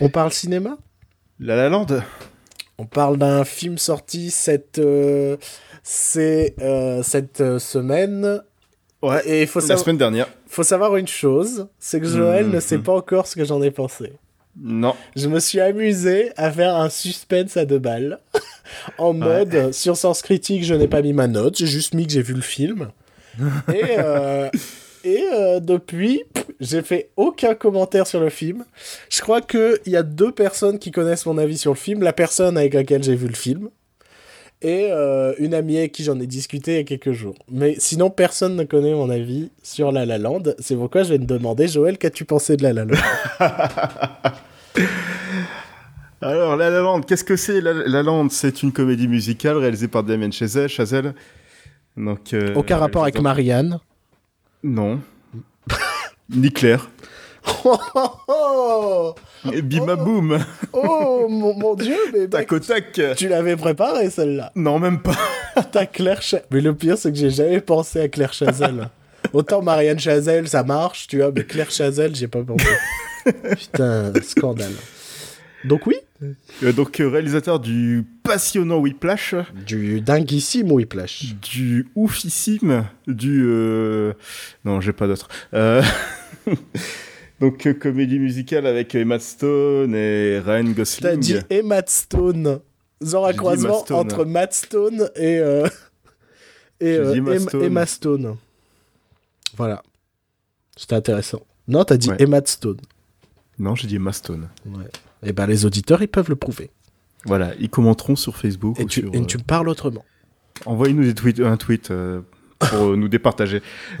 On 0.00 0.08
parle 0.08 0.32
cinéma? 0.32 0.76
La 1.40 1.56
La 1.56 1.68
Land? 1.68 1.86
On 2.78 2.86
parle 2.86 3.18
d'un 3.18 3.44
film 3.44 3.78
sorti 3.78 4.30
cette, 4.30 4.78
euh, 4.78 5.36
c'est, 5.82 6.54
euh, 6.60 7.02
cette 7.02 7.40
euh, 7.40 7.58
semaine. 7.58 8.40
Ouais. 9.02 9.22
Et 9.26 9.42
il 9.42 9.46
faut, 9.46 9.60
La 9.60 9.66
savoir- 9.66 9.84
semaine 9.84 9.98
dernière. 9.98 10.28
faut 10.48 10.62
savoir 10.62 10.96
une 10.96 11.06
chose, 11.08 11.68
c'est 11.78 12.00
que 12.00 12.06
Joël 12.06 12.48
ne 12.48 12.58
sait 12.58 12.78
Mhm. 12.78 12.82
pas 12.82 12.92
encore 12.94 13.26
ce 13.26 13.36
que 13.36 13.44
j'en 13.44 13.62
ai 13.62 13.70
pensé. 13.70 14.12
Non. 14.60 14.94
Je 15.16 15.28
me 15.28 15.40
suis 15.40 15.60
amusé 15.60 16.30
à 16.36 16.50
faire 16.50 16.74
un 16.76 16.88
suspense 16.88 17.56
à 17.56 17.64
deux 17.64 17.78
balles. 17.80 18.20
en 18.98 19.12
mode, 19.12 19.72
sur 19.72 19.96
Sens 19.96 20.22
Critique, 20.22 20.64
je 20.64 20.74
n'ai 20.74 20.88
pas 20.88 21.02
mis 21.02 21.12
ma 21.12 21.26
note, 21.26 21.56
j'ai 21.58 21.66
juste 21.66 21.94
mis 21.94 22.06
que 22.06 22.12
j'ai 22.12 22.22
vu 22.22 22.34
le 22.34 22.40
film. 22.40 22.88
et 23.72 23.98
euh, 23.98 24.48
et 25.04 25.22
euh, 25.32 25.60
depuis, 25.60 26.24
j'ai 26.60 26.82
fait 26.82 27.10
aucun 27.16 27.54
commentaire 27.54 28.06
sur 28.06 28.20
le 28.20 28.30
film. 28.30 28.64
Je 29.10 29.20
crois 29.20 29.42
qu'il 29.42 29.78
y 29.86 29.96
a 29.96 30.02
deux 30.02 30.32
personnes 30.32 30.78
qui 30.78 30.90
connaissent 30.90 31.26
mon 31.26 31.36
avis 31.36 31.58
sur 31.58 31.72
le 31.72 31.76
film. 31.76 32.02
La 32.02 32.14
personne 32.14 32.56
avec 32.56 32.72
laquelle 32.72 33.04
j'ai 33.04 33.14
vu 33.14 33.28
le 33.28 33.34
film. 33.34 33.68
Et 34.62 34.88
euh, 34.90 35.34
une 35.38 35.52
amie 35.52 35.76
avec 35.76 35.92
qui 35.92 36.04
j'en 36.04 36.18
ai 36.18 36.26
discuté 36.26 36.72
il 36.72 36.76
y 36.78 36.80
a 36.80 36.84
quelques 36.84 37.12
jours. 37.12 37.34
Mais 37.50 37.76
sinon, 37.78 38.08
personne 38.08 38.56
ne 38.56 38.64
connaît 38.64 38.94
mon 38.94 39.10
avis 39.10 39.50
sur 39.62 39.92
La 39.92 40.06
La 40.06 40.16
Land. 40.16 40.42
C'est 40.58 40.74
pourquoi 40.74 41.02
je 41.02 41.10
vais 41.10 41.18
te 41.18 41.24
demander, 41.24 41.68
Joël, 41.68 41.98
qu'as-tu 41.98 42.24
pensé 42.24 42.56
de 42.56 42.62
La 42.62 42.72
La 42.72 42.86
Land? 42.86 42.96
Alors, 46.22 46.56
La 46.56 46.70
La 46.70 46.80
Land, 46.80 47.02
qu'est-ce 47.02 47.24
que 47.24 47.36
c'est? 47.36 47.60
La 47.60 47.74
La 47.74 48.02
Land, 48.02 48.30
c'est 48.30 48.62
une 48.62 48.72
comédie 48.72 49.06
musicale 49.06 49.58
réalisée 49.58 49.88
par 49.88 50.02
Damien 50.02 50.30
Chazelle. 50.30 50.70
Chazelle. 50.70 51.14
Donc, 51.98 52.32
euh, 52.32 52.54
Aucun 52.54 52.78
rapport 52.78 53.02
avec 53.02 53.20
Marianne. 53.20 53.80
Non. 54.64 55.00
Ni 56.30 56.50
Claire. 56.50 56.88
Oh, 57.66 57.76
oh, 57.94 58.10
oh, 58.28 59.14
Et 59.52 59.60
bima 59.60 59.96
boum 59.96 60.38
oh, 60.72 61.26
mon, 61.28 61.52
mon 61.54 61.74
dieu, 61.74 61.98
mais 62.14 62.26
Tac 62.30 62.50
au 62.50 62.58
tac 62.58 62.98
tu 63.16 63.28
l'avais 63.28 63.54
préparé 63.56 64.08
celle-là. 64.08 64.50
Non, 64.56 64.78
même 64.78 65.02
pas. 65.02 65.16
T'as 65.72 65.84
Claire 65.84 66.22
Cha- 66.22 66.40
Mais 66.50 66.62
le 66.62 66.74
pire, 66.74 66.96
c'est 66.96 67.12
que 67.12 67.18
j'ai 67.18 67.28
jamais 67.28 67.60
pensé 67.60 68.00
à 68.00 68.08
Claire 68.08 68.32
Chazelle. 68.32 68.88
Autant 69.34 69.60
Marianne 69.60 69.98
Chazelle, 69.98 70.48
ça 70.48 70.62
marche, 70.62 71.06
tu 71.06 71.18
vois, 71.18 71.32
mais 71.36 71.44
Claire 71.44 71.70
Chazelle, 71.70 72.14
j'ai 72.14 72.28
pas 72.28 72.42
pensé. 72.42 72.64
Putain, 73.58 74.10
scandale. 74.22 74.72
Donc 75.64 75.86
oui 75.86 75.96
Euh, 76.62 76.72
donc, 76.72 77.00
euh, 77.00 77.08
réalisateur 77.08 77.60
du 77.60 78.04
passionnant 78.22 78.78
Whiplash, 78.78 79.34
Du 79.66 80.00
dinguissime 80.00 80.70
Whiplash. 80.72 81.34
du 81.42 81.86
oufissime, 81.94 82.84
du... 83.06 83.44
euh, 83.46 84.12
Non, 84.64 84.80
j'ai 84.80 84.92
pas 84.92 85.06
d'autre. 85.06 85.28
Euh, 85.54 85.82
donc, 87.40 87.72
comédie 87.78 88.18
musicale 88.18 88.66
avec 88.66 88.94
Emma 88.94 89.18
Stone 89.18 89.94
et 89.94 90.38
Ryan 90.38 90.64
T'as 90.64 90.72
Gosling. 90.72 91.18
dit 91.20 91.36
et 91.50 91.62
Matt 91.62 91.90
Stone. 91.90 92.60
Genre 93.00 93.26
un 93.26 93.30
dit 93.32 93.36
croisement 93.36 93.68
Emma 93.74 93.84
Stone. 93.84 93.96
entre 93.98 94.24
Matt 94.24 94.54
Stone 94.54 95.10
et, 95.16 95.40
et 96.80 96.98
dit 96.98 97.18
Emma 97.18 97.38
Stone. 97.38 97.62
Emma 97.62 97.86
Stone. 97.86 98.36
Voilà. 99.56 99.82
C'était 100.76 100.94
intéressant. 100.96 101.40
Non, 101.68 101.84
t'as 101.84 101.96
dit 101.96 102.08
Ouais. 102.10 102.16
Emma 102.18 102.40
Stone. 102.44 102.78
Non, 103.58 103.74
j'ai 103.74 103.86
dit 103.86 103.96
Emma 103.96 104.12
Stone. 104.12 104.48
Ouais. 104.66 104.86
Et 105.24 105.32
ben 105.32 105.46
les 105.46 105.64
auditeurs, 105.64 106.02
ils 106.02 106.08
peuvent 106.08 106.28
le 106.28 106.36
prouver. 106.36 106.70
Voilà, 107.24 107.52
ils 107.58 107.70
commenteront 107.70 108.16
sur 108.16 108.36
Facebook 108.36 108.78
Et 108.78 108.84
ou 108.84 108.88
tu, 108.88 109.00
sur... 109.00 109.14
et 109.14 109.18
euh, 109.18 109.24
tu 109.24 109.38
parles 109.38 109.68
autrement. 109.68 110.04
Envoyez-nous 110.66 111.04
des 111.04 111.14
tweets, 111.14 111.40
un 111.40 111.56
tweet 111.56 111.90
euh, 111.90 112.20
pour 112.58 112.90
euh, 112.92 112.96
nous 112.96 113.08
départager. 113.08 113.62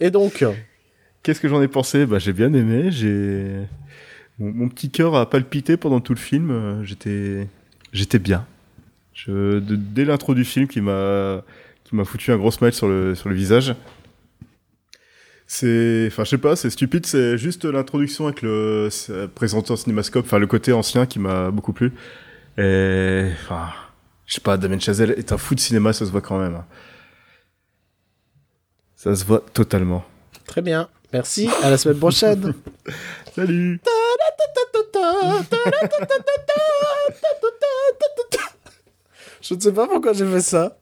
Et 0.00 0.10
donc, 0.10 0.44
Qu'est-ce 1.22 1.40
que 1.40 1.48
j'en 1.48 1.62
ai 1.62 1.68
pensé? 1.68 2.04
Bah, 2.04 2.18
j'ai 2.18 2.32
bien 2.34 2.52
aimé. 2.52 2.90
J'ai 2.90 3.60
mon, 4.38 4.52
mon 4.52 4.68
petit 4.68 4.90
cœur 4.90 5.14
a 5.14 5.28
palpité 5.30 5.76
pendant 5.78 6.00
tout 6.00 6.12
le 6.12 6.18
film. 6.18 6.82
J'étais, 6.84 7.48
j'étais 7.92 8.18
bien. 8.18 8.46
Je, 9.14 9.58
de- 9.60 9.76
dès 9.76 10.04
l'intro 10.04 10.34
du 10.34 10.44
film, 10.44 10.66
qui 10.68 10.80
m'a, 10.82 11.42
qui 11.84 11.94
m'a 11.96 12.04
foutu 12.04 12.30
un 12.32 12.36
gros 12.36 12.50
smile 12.50 12.72
sur 12.72 12.88
le 12.88 13.14
sur 13.14 13.28
le 13.30 13.34
visage. 13.34 13.74
C'est, 15.46 16.06
enfin, 16.10 16.24
je 16.24 16.30
sais 16.30 16.38
pas, 16.38 16.56
c'est 16.56 16.70
stupide. 16.70 17.06
C'est 17.06 17.36
juste 17.38 17.64
l'introduction 17.64 18.26
avec 18.26 18.42
le 18.42 18.88
c'est 18.90 19.28
présenté 19.28 19.72
en 19.72 19.76
cinémascope, 19.76 20.24
enfin 20.24 20.38
le 20.38 20.46
côté 20.46 20.72
ancien 20.72 21.06
qui 21.06 21.18
m'a 21.18 21.50
beaucoup 21.50 21.72
plu. 21.72 21.92
Et, 22.56 23.26
enfin, 23.42 23.68
je 24.26 24.34
sais 24.34 24.40
pas, 24.40 24.56
Damien 24.56 24.78
Chazelle 24.78 25.10
est 25.16 25.32
un 25.32 25.36
fou 25.38 25.54
de 25.54 25.60
cinéma, 25.60 25.92
ça 25.92 26.06
se 26.06 26.10
voit 26.10 26.20
quand 26.22 26.38
même. 26.38 26.54
hein. 26.54 26.64
Ça 28.96 29.14
se 29.14 29.24
voit 29.24 29.44
totalement. 29.52 30.04
très 30.46 30.62
bien. 30.62 30.88
Merci. 31.12 31.48
À 31.62 31.70
la 31.70 31.78
semaine 31.78 31.98
prochaine. 31.98 32.54
Salut 33.36 33.80
Je 39.42 39.54
ne 39.54 39.60
sais 39.60 39.72
pas 39.72 39.86
pourquoi 39.86 40.12
j'ai 40.14 40.26
fait 40.26 40.40
ça. 40.40 40.78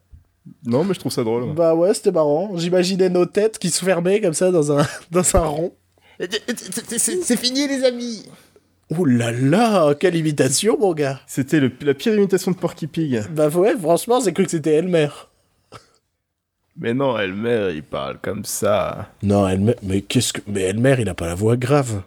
Non, 0.65 0.83
mais 0.83 0.93
je 0.93 0.99
trouve 0.99 1.11
ça 1.11 1.23
drôle. 1.23 1.53
Bah 1.53 1.73
ouais, 1.73 1.93
c'était 1.93 2.11
marrant. 2.11 2.51
J'imaginais 2.57 3.09
nos 3.09 3.25
têtes 3.25 3.59
qui 3.59 3.69
se 3.69 3.83
fermaient 3.83 4.21
comme 4.21 4.33
ça 4.33 4.51
dans 4.51 4.77
un, 4.77 4.85
dans 5.11 5.35
un 5.35 5.45
rond. 5.45 5.73
C'est 6.19 7.37
fini, 7.37 7.67
les 7.67 7.83
amis 7.83 8.25
Ouh 8.91 9.05
là 9.05 9.31
là, 9.31 9.95
quelle 9.95 10.15
imitation, 10.15 10.77
mon 10.79 10.93
gars. 10.93 11.19
C'était 11.25 11.61
la 11.81 11.93
pire 11.93 12.13
imitation 12.15 12.51
de 12.51 12.57
Porky 12.57 12.87
Pig. 12.87 13.23
Bah 13.31 13.47
ouais, 13.47 13.75
franchement, 13.77 14.19
j'ai 14.23 14.33
cru 14.33 14.43
que 14.43 14.51
c'était 14.51 14.75
Elmer. 14.75 15.07
Mais 16.77 16.93
non, 16.93 17.17
Elmer, 17.17 17.71
il 17.73 17.83
parle 17.83 18.19
comme 18.21 18.45
ça. 18.45 19.09
Non, 19.21 19.47
Elmer, 19.47 19.75
mais 19.83 20.01
qu'est-ce 20.01 20.33
que. 20.33 20.41
Mais 20.47 20.61
Elmer, 20.61 20.95
il 20.99 21.09
a 21.09 21.13
pas 21.13 21.27
la 21.27 21.35
voix 21.35 21.55
grave. 21.55 22.01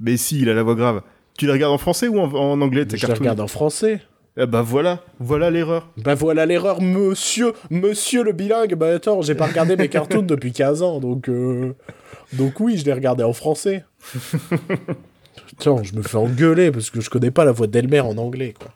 Mais 0.00 0.16
si, 0.16 0.40
il 0.40 0.48
a 0.48 0.54
la 0.54 0.62
voix 0.62 0.74
grave. 0.74 1.02
Tu 1.38 1.46
les 1.46 1.52
regardes 1.52 1.74
en 1.74 1.78
français 1.78 2.08
ou 2.08 2.18
en, 2.18 2.32
en 2.32 2.60
anglais, 2.60 2.86
tes 2.86 2.96
Je 2.96 3.06
cartoons 3.06 3.20
regarde 3.20 3.40
en 3.40 3.48
français. 3.48 4.00
Eh 4.38 4.46
bah 4.46 4.62
voilà, 4.62 5.00
voilà 5.20 5.50
l'erreur. 5.50 5.88
Bah 5.98 6.14
voilà 6.14 6.46
l'erreur, 6.46 6.80
monsieur, 6.80 7.52
monsieur 7.70 8.22
le 8.24 8.32
bilingue. 8.32 8.74
Bah 8.74 8.94
attends, 8.94 9.20
j'ai 9.20 9.34
pas 9.34 9.46
regardé 9.46 9.76
mes 9.76 9.88
cartoons 9.88 10.22
depuis 10.26 10.52
15 10.52 10.82
ans, 10.82 11.00
donc 11.00 11.28
euh, 11.28 11.74
donc 12.32 12.58
oui, 12.60 12.78
je 12.78 12.84
les 12.86 12.94
regardais 12.94 13.24
en 13.24 13.34
français. 13.34 13.84
Attends, 15.58 15.82
je 15.82 15.94
me 15.94 16.02
fais 16.02 16.16
engueuler 16.16 16.70
parce 16.70 16.88
que 16.90 17.00
je 17.02 17.10
connais 17.10 17.30
pas 17.30 17.44
la 17.44 17.52
voix 17.52 17.66
d'Elmer 17.66 18.00
en 18.00 18.16
anglais, 18.16 18.54
quoi. 18.58 18.70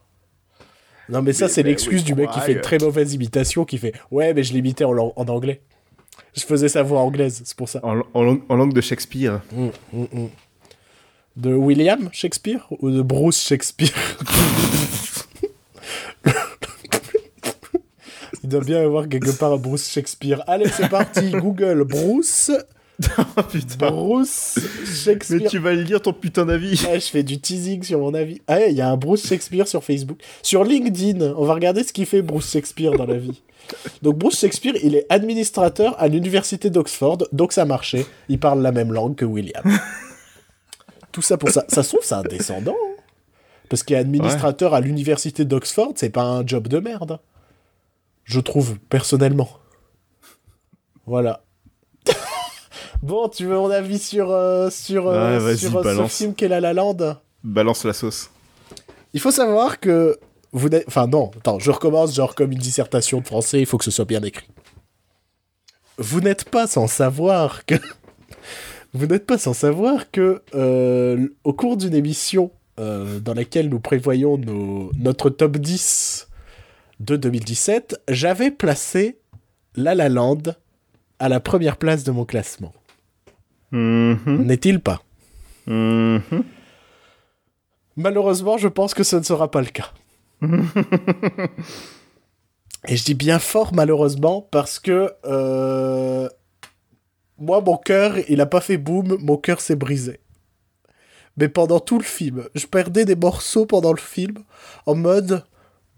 Non 1.09 1.23
mais 1.23 1.33
ça 1.33 1.49
c'est 1.49 1.63
l'excuse 1.63 2.01
oui, 2.01 2.05
du 2.05 2.15
mec 2.15 2.31
qui 2.31 2.41
fait 2.41 2.53
une 2.53 2.61
très 2.61 2.79
mauvaise 2.79 3.15
imitation, 3.15 3.65
qui 3.65 3.79
fait 3.79 3.93
ouais 4.11 4.35
mais 4.35 4.43
je 4.43 4.53
l'imitais 4.53 4.85
en, 4.85 4.97
anglais. 5.17 5.63
Je 6.35 6.43
faisais 6.43 6.69
sa 6.69 6.83
voix 6.83 7.01
anglaise, 7.01 7.43
c'est 7.45 7.57
pour 7.57 7.69
ça. 7.69 7.81
En, 7.83 8.03
en 8.13 8.23
langue- 8.23 8.43
en 8.49 8.57
langue 8.57 8.73
de 8.75 8.81
Shakespeare. 8.81 9.41
Mm, 9.53 9.69
mm, 9.93 10.07
mm. 10.13 10.29
De 11.37 11.55
William 11.55 12.09
Shakespeare 12.13 12.67
ou 12.81 12.91
de 12.91 13.03
Bruce 13.03 13.41
Shakespeare? 13.47 13.93
Il 18.47 18.51
doit 18.51 18.61
bien 18.61 18.81
y 18.81 18.85
avoir 18.85 19.09
quelque 19.09 19.33
part 19.37 19.53
un 19.53 19.57
Bruce 19.57 19.91
Shakespeare. 19.91 20.41
Allez, 20.47 20.69
c'est 20.69 20.89
parti, 20.89 21.31
Google 21.33 21.83
Bruce, 21.83 22.53
oh 23.19 23.43
putain. 23.51 23.91
Bruce 23.91 24.57
Mais 24.57 24.87
Shakespeare. 24.87 25.51
tu 25.51 25.59
vas 25.59 25.73
lire 25.75 26.01
ton 26.01 26.13
putain 26.13 26.47
d'avis. 26.47 26.81
Ah, 26.89 26.95
je 26.97 27.07
fais 27.07 27.25
du 27.25 27.41
teasing 27.41 27.83
sur 27.83 27.99
mon 27.99 28.15
avis. 28.15 28.41
Ah, 28.47 28.67
il 28.67 28.77
y 28.77 28.81
a 28.81 28.89
un 28.89 28.97
Bruce 28.97 29.27
Shakespeare 29.27 29.67
sur 29.67 29.83
Facebook. 29.83 30.19
Sur 30.45 30.63
LinkedIn, 30.63 31.35
on 31.37 31.45
va 31.45 31.55
regarder 31.55 31.83
ce 31.83 31.93
qu'il 31.93 32.07
fait 32.07 32.23
Bruce 32.23 32.49
Shakespeare 32.53 32.93
dans 32.93 33.05
la 33.07 33.17
vie. 33.19 33.43
Donc 34.03 34.17
Bruce 34.17 34.39
Shakespeare, 34.39 34.75
il 34.81 34.95
est 34.95 35.07
administrateur 35.09 35.97
à 36.01 36.07
l'université 36.07 36.71
d'Oxford, 36.71 37.19
donc 37.33 37.53
ça 37.53 37.65
marchait. 37.65 38.07
Il 38.29 38.39
parle 38.39 38.63
la 38.63 38.71
même 38.71 38.93
langue 38.93 39.17
que 39.17 39.25
William. 39.25 39.65
Tout 41.11 41.23
ça 41.23 41.37
pour 41.37 41.51
ça. 41.51 41.65
Ça 41.69 41.83
se 41.83 41.89
trouve, 41.89 42.05
c'est 42.05 42.15
un 42.15 42.23
descendant. 42.23 42.77
hein. 42.81 42.93
Parce 43.69 43.83
qu'il 43.83 43.97
est 43.97 43.99
administrateur 43.99 44.73
à 44.73 44.81
l'université 44.81 45.45
d'Oxford, 45.45 45.95
c'est 45.97 46.11
pas 46.11 46.23
un 46.23 46.47
job 46.47 46.69
de 46.69 46.79
merde. 46.79 47.19
Je 48.27 48.41
trouve, 48.41 48.79
personnellement. 48.91 49.49
Voilà. 51.07 51.45
bon, 53.03 53.29
tu 53.29 53.47
veux 53.47 53.55
mon 53.57 53.71
avis 53.71 53.99
sur, 54.01 54.31
euh, 54.31 54.69
sur, 54.71 55.07
euh, 55.09 55.39
Ouais, 55.41 55.57
sur 55.57 55.77
euh, 55.79 56.07
ce 56.09 56.09
film 56.09 56.35
qu'est 56.35 56.49
La 56.49 56.61
La 56.61 56.73
Land 56.73 56.97
Balance 57.45 57.85
la 57.85 57.93
sauce. 57.93 58.31
il 59.13 59.21
faut 59.21 59.31
savoir 59.31 59.79
que 59.79 60.19
vous. 60.53 60.69
Enfin 60.89 61.07
non, 61.07 61.31
attends, 61.37 61.61
je 61.61 61.71
recommence 61.71 62.15
genre 62.15 62.35
comme 62.35 62.51
une 62.51 62.59
dissertation 62.59 63.21
de 63.21 63.27
français, 63.27 63.61
il 63.61 63.67
faut 63.67 63.79
que 63.79 63.85
ce 63.85 63.93
soit 63.93 64.05
bien 64.05 64.23
écrit. 64.23 64.49
Vous 65.99 66.21
n'êtes 66.21 66.51
pas 66.51 66.67
sans 66.67 66.89
savoir 66.89 67.65
que... 67.65 67.77
vous 68.93 69.07
n'êtes 69.07 69.25
pas 69.27 69.39
sans 69.39 69.55
savoir 69.55 70.11
que 70.11 70.43
euh, 70.55 71.29
au 71.45 71.53
cours 71.53 71.77
d'une 71.77 71.95
émission 71.95 72.51
dans 72.79 73.33
laquelle 73.35 73.71
nous 73.71 73.81
prévoyons 73.81 74.37
nos- 74.37 74.91
notre 74.99 75.31
top 75.31 75.57
10 75.57 76.26
de 77.01 77.17
2017, 77.17 78.03
j'avais 78.09 78.51
placé 78.51 79.19
La 79.75 79.95
La 79.95 80.09
Land 80.09 80.43
à 81.19 81.29
la 81.29 81.41
première 81.41 81.77
place 81.77 82.05
de 82.05 82.11
mon 82.11 82.25
classement. 82.25 82.73
Mhm, 83.73 84.45
N'est-il 84.45 84.81
pas? 84.81 85.03
Mhm. 85.67 86.21
Malheureusement, 87.97 88.59
je 88.59 88.69
pense 88.69 88.95
que 88.95 89.03
ce 89.03 89.17
ne 89.17 89.23
sera 89.23 89.51
pas 89.51 89.61
le 89.61 89.69
cas. 89.69 89.93
Et 92.89 92.97
je 92.97 93.05
dis 93.05 93.15
bien 93.15 93.39
fort 93.39 93.75
malheureusement 93.75 94.43
parce 94.51 94.79
que 94.79 95.13
euh, 95.25 96.29
moi, 97.39 97.61
mon 97.61 97.77
cœur, 97.79 98.17
il 98.29 98.41
a 98.41 98.47
pas 98.47 98.61
fait 98.61 98.77
boum, 98.77 99.17
mon 99.21 99.37
cœur 99.39 99.61
s'est 99.61 99.77
brisé. 99.77 100.21
Mais 101.37 101.49
pendant 101.49 101.81
tout 101.81 101.99
le 101.99 102.05
film, 102.05 102.45
je 102.55 102.67
perdais 102.67 103.05
des 103.05 103.17
morceaux 103.17 103.67
pendant 103.67 103.93
le 103.93 103.99
film 103.99 104.37
en 104.87 104.95
mode 104.95 105.45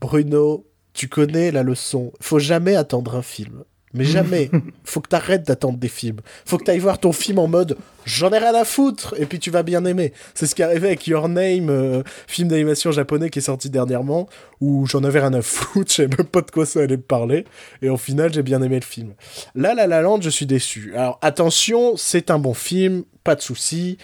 Bruno, 0.01 0.67
tu 0.99 1.07
connais 1.09 1.53
la 1.53 1.63
leçon. 1.63 2.13
Faut 2.21 2.41
jamais 2.41 2.75
attendre 2.75 3.15
un 3.15 3.23
film. 3.23 3.63
Mais 3.95 4.05
jamais. 4.05 4.51
Faut 4.85 5.01
que 5.01 5.09
t'arrêtes 5.09 5.47
d'attendre 5.47 5.79
des 5.79 5.89
films. 5.89 6.19
Faut 6.45 6.59
que 6.59 6.65
t'ailles 6.65 6.81
voir 6.81 6.99
ton 6.99 7.13
film 7.13 7.39
en 7.39 7.47
mode 7.47 7.79
j'en 8.05 8.33
ai 8.33 8.39
rien 8.39 8.55
à 8.55 8.65
foutre 8.65 9.15
et 9.17 9.25
puis 9.25 9.39
tu 9.39 9.53
vas 9.53 9.63
bien 9.63 9.85
aimer. 9.85 10.13
C'est 10.35 10.47
ce 10.47 10.57
qui 10.57 10.63
est 10.63 10.65
arrivé 10.65 10.89
avec 10.89 11.07
Your 11.07 11.29
Name, 11.29 11.71
euh, 11.71 12.03
film 12.27 12.49
d'animation 12.49 12.91
japonais 12.91 13.31
qui 13.31 13.39
est 13.39 13.43
sorti 13.43 13.71
dernièrement, 13.71 14.29
où 14.61 14.87
j'en 14.87 15.05
avais 15.05 15.21
rien 15.21 15.33
à 15.35 15.41
foutre, 15.41 15.89
je 15.91 15.95
savais 15.95 16.17
même 16.19 16.27
pas 16.27 16.41
de 16.41 16.51
quoi 16.51 16.67
ça 16.67 16.81
allait 16.81 16.97
me 16.97 17.03
parler. 17.03 17.45
Et 17.81 17.89
au 17.91 17.97
final, 17.97 18.33
j'ai 18.33 18.43
bien 18.43 18.61
aimé 18.61 18.81
le 18.81 18.85
film. 18.85 19.15
Là, 19.55 19.75
La 19.75 19.87
La 19.87 20.03
Land, 20.03 20.21
je 20.21 20.31
suis 20.31 20.47
déçu. 20.47 20.95
Alors 20.97 21.21
attention, 21.23 21.97
c'est 21.97 22.33
un 22.33 22.41
bon 22.41 22.55
film, 22.55 23.05
pas 23.23 23.37
de 23.37 23.41
souci, 23.41 23.99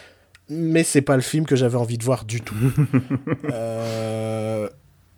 mais 0.49 0.85
c'est 0.85 1.03
pas 1.03 1.17
le 1.17 1.23
film 1.23 1.45
que 1.45 1.57
j'avais 1.57 1.77
envie 1.77 1.99
de 1.99 2.05
voir 2.05 2.25
du 2.25 2.41
tout. 2.41 2.55
Euh, 3.51 4.69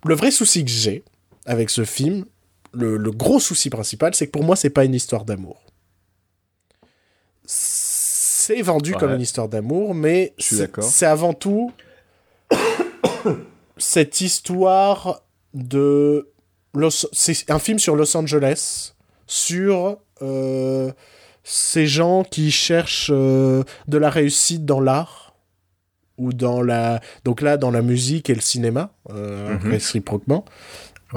Le 0.07 0.15
vrai 0.15 0.31
souci 0.31 0.65
que 0.65 0.71
j'ai 0.71 1.05
avec 1.47 1.71
ce 1.71 1.85
film, 1.85 2.25
le, 2.73 2.97
le 2.97 3.11
gros 3.11 3.41
souci 3.41 3.71
principal, 3.71 4.15
c'est 4.15 4.27
que 4.27 4.33
pour 4.33 4.45
moi, 4.45 4.57
c'est 4.57 4.71
pas 4.71 4.85
une 4.85 4.95
histoire 4.95 5.25
d'amour. 5.25 5.63
C'est 7.45 8.63
vendu 8.63 8.93
Ouais. 8.93 8.99
comme 8.99 9.13
une 9.15 9.21
histoire 9.21 9.49
d'amour, 9.49 9.95
mais 9.95 10.35
c'est- 10.39 11.05
avant 11.07 11.33
tout 11.35 11.73
cette 13.79 14.21
histoire 14.21 15.23
de 15.55 16.29
Los- 16.75 17.09
c'est 17.13 17.51
un 17.51 17.59
film 17.59 17.79
sur 17.79 17.97
Los 17.97 18.17
Angeles 18.17 18.93
sur 19.27 19.99
euh, 20.23 20.93
ces 21.43 21.87
gens 21.87 22.23
qui 22.23 22.51
cherchent 22.51 23.11
euh, 23.13 23.63
de 23.89 23.99
la 23.99 24.11
réussite 24.11 24.65
dans 24.65 24.81
l'art 24.81 25.35
ou 26.19 26.33
dans 26.33 26.63
la 26.63 27.01
donc 27.25 27.41
là 27.41 27.57
dans 27.57 27.71
la 27.71 27.83
musique 27.83 28.31
et 28.31 28.35
le 28.35 28.41
cinéma 28.41 28.93
euh, 29.11 29.57
Mhm. 29.59 29.71
réciproquement 29.71 30.45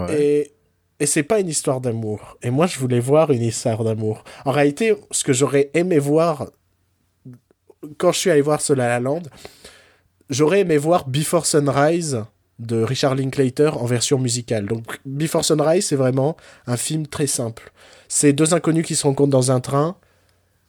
Et 0.09 1.05
c'est 1.05 1.23
pas 1.23 1.39
une 1.39 1.47
histoire 1.47 1.81
d'amour. 1.81 2.37
Et 2.41 2.49
moi, 2.49 2.67
je 2.67 2.77
voulais 2.77 2.99
voir 2.99 3.31
une 3.31 3.41
histoire 3.41 3.83
d'amour. 3.83 4.23
En 4.45 4.51
réalité, 4.51 4.95
ce 5.11 5.23
que 5.23 5.33
j'aurais 5.33 5.71
aimé 5.73 5.97
voir 5.97 6.47
quand 7.97 8.11
je 8.11 8.19
suis 8.19 8.29
allé 8.29 8.41
voir 8.41 8.61
ce 8.61 8.73
La 8.73 8.87
La 8.87 8.99
Land, 8.99 9.23
j'aurais 10.29 10.61
aimé 10.61 10.77
voir 10.77 11.07
Before 11.07 11.45
Sunrise 11.45 12.23
de 12.59 12.83
Richard 12.83 13.15
Linklater 13.15 13.71
en 13.77 13.85
version 13.85 14.19
musicale. 14.19 14.65
Donc 14.65 14.99
Before 15.05 15.45
Sunrise, 15.45 15.87
c'est 15.87 15.95
vraiment 15.95 16.35
un 16.67 16.77
film 16.77 17.07
très 17.07 17.27
simple. 17.27 17.71
C'est 18.07 18.33
deux 18.33 18.53
inconnus 18.53 18.85
qui 18.85 18.95
se 18.95 19.07
rencontrent 19.07 19.29
dans 19.29 19.51
un 19.51 19.61
train. 19.61 19.95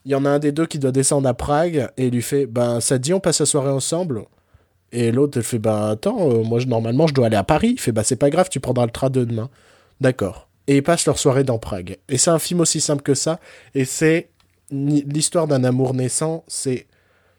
Il 0.04 0.12
y 0.12 0.14
en 0.14 0.24
a 0.24 0.30
un 0.30 0.38
des 0.38 0.52
deux 0.52 0.66
qui 0.66 0.78
doit 0.78 0.92
descendre 0.92 1.28
à 1.28 1.34
Prague 1.34 1.90
et 1.96 2.10
lui 2.10 2.22
fait 2.22 2.46
Ben, 2.46 2.80
ça 2.80 2.96
te 2.98 3.02
dit, 3.02 3.12
on 3.12 3.20
passe 3.20 3.40
la 3.40 3.46
soirée 3.46 3.70
ensemble? 3.70 4.24
Et 4.93 5.12
l'autre, 5.12 5.38
elle 5.38 5.45
fait 5.45 5.59
Ben, 5.59 5.91
attends, 5.91 6.30
euh, 6.30 6.43
moi, 6.43 6.59
je, 6.59 6.66
normalement, 6.66 7.07
je 7.07 7.14
dois 7.14 7.26
aller 7.26 7.36
à 7.36 7.45
Paris. 7.45 7.70
Il 7.72 7.80
fait 7.80 7.93
Ben, 7.93 8.03
c'est 8.03 8.16
pas 8.16 8.30
grave, 8.30 8.49
tu 8.51 8.61
prendras 8.61 8.86
le 8.86 8.93
train 8.93 9.11
de 9.11 9.24
demain. 9.24 9.51
D'accord. 10.01 10.49
Et 10.66 10.76
ils 10.76 10.82
passent 10.82 11.07
leur 11.07 11.18
soirée 11.18 11.45
dans 11.45 11.59
Prague. 11.59 11.99
Et 12.09 12.18
c'est 12.18 12.30
un 12.30 12.38
film 12.38 12.61
aussi 12.61 12.80
simple 12.80 13.03
que 13.03 13.14
ça. 13.14 13.41
Et 13.74 13.84
c'est 13.84 14.30
l'histoire 14.70 15.47
d'un 15.47 15.64
amour 15.64 15.95
naissant. 15.95 16.45
C'est 16.49 16.86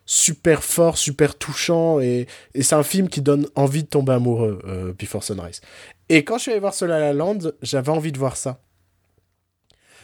super 0.06 0.64
fort, 0.64 0.98
super 0.98 1.38
touchant. 1.38 2.00
Et, 2.00 2.28
et 2.54 2.64
c'est 2.64 2.76
un 2.76 2.84
film 2.84 3.10
qui 3.10 3.22
donne 3.22 3.48
envie 3.56 3.84
de 3.84 3.88
tomber 3.88 4.14
amoureux, 4.14 4.60
euh, 4.66 4.94
Before 4.98 5.24
Sunrise. 5.24 5.62
Et 6.10 6.24
quand 6.24 6.38
je 6.38 6.44
suis 6.44 6.52
allé 6.52 6.60
voir 6.60 6.74
cela 6.74 6.98
à 6.98 7.00
La 7.00 7.14
Land, 7.14 7.40
j'avais 7.62 7.92
envie 7.92 8.12
de 8.12 8.18
voir 8.18 8.36
ça. 8.36 8.60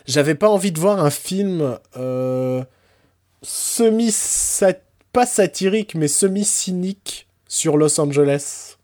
J'avais 0.06 0.36
pas 0.36 0.50
envie 0.50 0.72
de 0.72 0.80
voir 0.80 1.04
un 1.04 1.10
film 1.10 1.78
euh, 1.98 2.64
semi 3.42 4.14
pas 5.12 5.26
satirique 5.26 5.96
mais 5.96 6.08
semi 6.08 6.46
cynique 6.46 7.27
sur 7.48 7.78
Los 7.78 8.00
Angeles, 8.00 8.78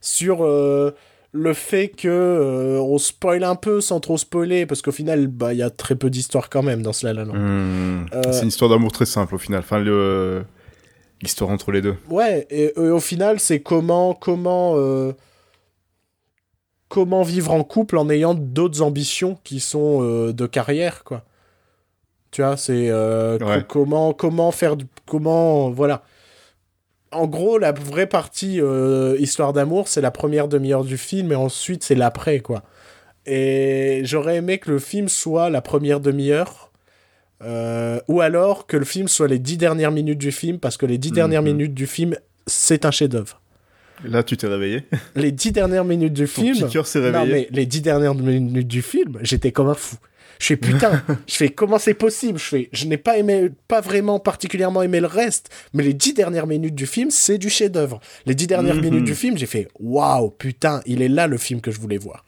sur 0.00 0.44
euh, 0.44 0.92
le 1.32 1.52
fait 1.52 1.88
que 1.88 2.08
euh, 2.08 2.80
on 2.80 2.98
spoil 2.98 3.44
un 3.44 3.56
peu 3.56 3.80
sans 3.80 4.00
trop 4.00 4.16
spoiler 4.16 4.66
parce 4.66 4.82
qu'au 4.82 4.92
final 4.92 5.26
bah 5.26 5.52
il 5.52 5.58
y 5.58 5.62
a 5.62 5.70
très 5.70 5.96
peu 5.96 6.08
d'histoire 6.08 6.48
quand 6.48 6.62
même 6.62 6.82
dans 6.82 6.94
cela 6.94 7.12
là 7.12 7.24
hmm. 7.24 8.06
c'est 8.32 8.42
une 8.42 8.48
histoire 8.48 8.70
d'amour 8.70 8.90
très 8.90 9.04
simple 9.04 9.34
au 9.34 9.38
final 9.38 9.60
enfin 9.60 9.78
le 9.78 10.44
l'histoire 11.20 11.50
entre 11.50 11.72
les 11.72 11.82
deux 11.82 11.96
ouais 12.08 12.46
et, 12.48 12.72
au 12.78 13.00
final 13.00 13.38
c'est 13.38 13.60
comment 13.60 14.14
comment 14.14 14.76
comment 16.88 17.22
vivre 17.22 17.52
en 17.52 17.64
couple 17.64 17.98
en 17.98 18.08
ayant 18.10 18.34
d'autres 18.34 18.82
ambitions 18.82 19.38
qui 19.44 19.60
sont 19.60 19.98
euh, 20.02 20.32
de 20.32 20.46
carrière, 20.46 21.04
quoi. 21.04 21.24
Tu 22.30 22.42
vois, 22.42 22.56
c'est 22.56 22.88
euh, 22.90 23.38
comment 23.68 24.12
comment 24.12 24.50
faire 24.50 24.76
comment 25.06 25.70
voilà. 25.70 26.02
En 27.12 27.26
gros, 27.26 27.58
la 27.58 27.72
vraie 27.72 28.06
partie 28.06 28.60
euh, 28.60 29.16
histoire 29.18 29.52
d'amour, 29.52 29.88
c'est 29.88 30.00
la 30.00 30.10
première 30.10 30.48
demi-heure 30.48 30.84
du 30.84 30.98
film, 30.98 31.32
et 31.32 31.36
ensuite 31.36 31.84
c'est 31.84 31.94
l'après, 31.94 32.40
quoi. 32.40 32.62
Et 33.26 34.02
j'aurais 34.04 34.36
aimé 34.36 34.58
que 34.58 34.70
le 34.70 34.78
film 34.78 35.08
soit 35.08 35.50
la 35.50 35.60
première 35.60 36.00
demi-heure, 36.00 36.70
ou 38.08 38.20
alors 38.20 38.66
que 38.66 38.76
le 38.76 38.84
film 38.84 39.08
soit 39.08 39.28
les 39.28 39.38
dix 39.38 39.56
dernières 39.56 39.90
minutes 39.90 40.18
du 40.18 40.32
film, 40.32 40.58
parce 40.58 40.76
que 40.76 40.86
les 40.86 40.98
dix 40.98 41.10
dernières 41.12 41.42
mhm. 41.42 41.48
minutes 41.48 41.74
du 41.74 41.86
film, 41.86 42.16
c'est 42.46 42.84
un 42.84 42.90
chef-d'œuvre. 42.90 43.40
Là, 44.04 44.22
tu 44.22 44.36
t'es 44.36 44.46
réveillé. 44.46 44.84
Les 45.14 45.32
dix 45.32 45.52
dernières 45.52 45.84
minutes 45.84 46.12
du 46.12 46.26
film. 46.26 46.54
s'est 46.86 46.98
réveillé. 46.98 47.24
Non, 47.24 47.30
mais 47.30 47.48
les 47.50 47.66
dix 47.66 47.80
dernières 47.80 48.14
minutes 48.14 48.68
du 48.68 48.82
film, 48.82 49.18
j'étais 49.22 49.52
comme 49.52 49.68
un 49.68 49.74
fou. 49.74 49.96
Je 50.38 50.46
fais 50.46 50.56
putain, 50.56 51.02
je 51.26 51.34
fais 51.34 51.48
comment 51.48 51.78
c'est 51.78 51.94
possible? 51.94 52.38
Je 52.38 52.44
fais, 52.44 52.68
je 52.72 52.86
n'ai 52.86 52.96
pas 52.96 53.18
aimé, 53.18 53.50
pas 53.68 53.80
vraiment 53.80 54.18
particulièrement 54.18 54.82
aimé 54.82 55.00
le 55.00 55.06
reste, 55.06 55.50
mais 55.72 55.82
les 55.82 55.94
dix 55.94 56.14
dernières 56.14 56.46
minutes 56.46 56.74
du 56.74 56.86
film, 56.86 57.10
c'est 57.10 57.38
du 57.38 57.50
chef-d'œuvre. 57.50 58.00
Les 58.26 58.34
dix 58.34 58.46
dernières 58.46 58.76
mhm. 58.76 58.82
minutes 58.82 59.04
du 59.04 59.14
film, 59.14 59.36
j'ai 59.38 59.46
fait 59.46 59.68
waouh, 59.78 60.30
putain, 60.30 60.80
il 60.86 61.02
est 61.02 61.08
là 61.08 61.26
le 61.26 61.38
film 61.38 61.60
que 61.60 61.70
je 61.70 61.80
voulais 61.80 61.98
voir. 61.98 62.24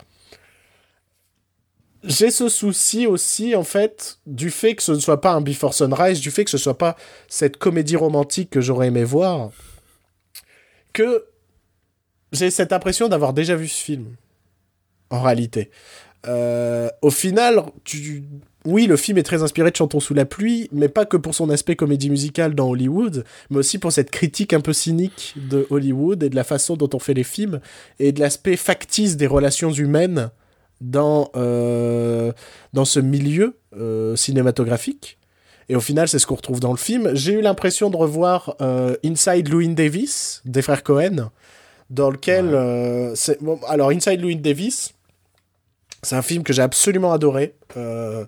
J'ai 2.05 2.31
ce 2.31 2.49
souci 2.49 3.07
aussi, 3.07 3.57
en 3.57 3.65
fait, 3.65 4.19
du 4.27 4.51
fait 4.51 4.77
que 4.77 4.83
ce 4.83 4.93
ne 4.93 5.01
soit 5.01 5.21
pas 5.21 5.33
un 5.33 5.41
Before 5.41 5.75
Sunrise, 5.75 6.21
du 6.21 6.31
fait 6.31 6.45
que 6.45 6.51
ce 6.51 6.59
soit 6.59 6.79
pas 6.79 6.97
cette 7.27 7.57
comédie 7.57 7.97
romantique 7.97 8.51
que 8.51 8.61
j'aurais 8.61 8.87
aimé 8.87 9.03
voir, 9.03 9.51
que 10.93 11.27
j'ai 12.33 12.51
cette 12.51 12.73
impression 12.73 13.09
d'avoir 13.09 13.33
déjà 13.33 13.57
vu 13.57 13.67
ce 13.67 13.83
film. 13.83 14.15
En 15.11 15.23
réalité. 15.23 15.71
Euh, 16.27 16.89
au 17.03 17.11
final, 17.11 17.63
tu... 17.85 18.25
oui, 18.65 18.87
le 18.87 18.97
film 18.97 19.19
est 19.19 19.23
très 19.23 19.43
inspiré 19.43 19.71
de 19.71 19.77
Chantons 19.77 20.01
sous 20.01 20.15
la 20.15 20.25
pluie, 20.25 20.69
mais 20.73 20.89
pas 20.89 21.07
que 21.07 21.17
pour 21.17 21.35
son 21.35 21.49
aspect 21.51 21.77
comédie 21.77 22.11
musicale 22.11 22.55
dans 22.55 22.69
Hollywood, 22.69 23.25
mais 23.51 23.59
aussi 23.59 23.79
pour 23.79 23.93
cette 23.93 24.11
critique 24.11 24.53
un 24.53 24.61
peu 24.61 24.73
cynique 24.73 25.35
de 25.37 25.67
Hollywood 25.71 26.23
et 26.23 26.31
de 26.31 26.37
la 26.37 26.45
façon 26.45 26.77
dont 26.77 26.91
on 26.93 26.99
fait 26.99 27.15
les 27.15 27.25
films, 27.25 27.61
et 27.99 28.13
de 28.13 28.21
l'aspect 28.21 28.57
factice 28.57 29.17
des 29.17 29.27
relations 29.27 29.71
humaines 29.71 30.31
dans, 30.81 31.31
euh, 31.37 32.33
dans 32.73 32.85
ce 32.85 33.01
milieu 33.01 33.57
euh, 33.77 34.17
cinématographique. 34.17 35.19
Et 35.69 35.77
au 35.77 35.81
final, 35.81 36.09
c'est 36.09 36.19
ce 36.19 36.27
qu'on 36.27 36.37
retrouve 36.37 36.61
dans 36.61 36.73
le 36.73 36.79
film. 36.79 37.11
J'ai 37.15 37.35
eu 37.35 37.41
l'impression 37.43 37.91
de 37.91 37.97
revoir 37.97 38.57
Inside 39.05 39.51
Louis 39.51 39.69
Davis, 39.69 40.41
des 40.47 40.63
frères 40.63 40.83
Cohen, 40.83 41.31
dans 41.91 42.11
lequel. 42.11 42.55
Alors, 43.69 43.91
Inside 43.91 44.23
Louis 44.23 44.37
Davis, 44.37 44.95
c'est 46.03 46.17
un 46.17 46.23
film 46.23 46.43
que 46.43 46.53
j'ai 46.53 46.63
absolument 46.63 47.13
adoré. 47.13 47.55
Euh, 47.77 48.25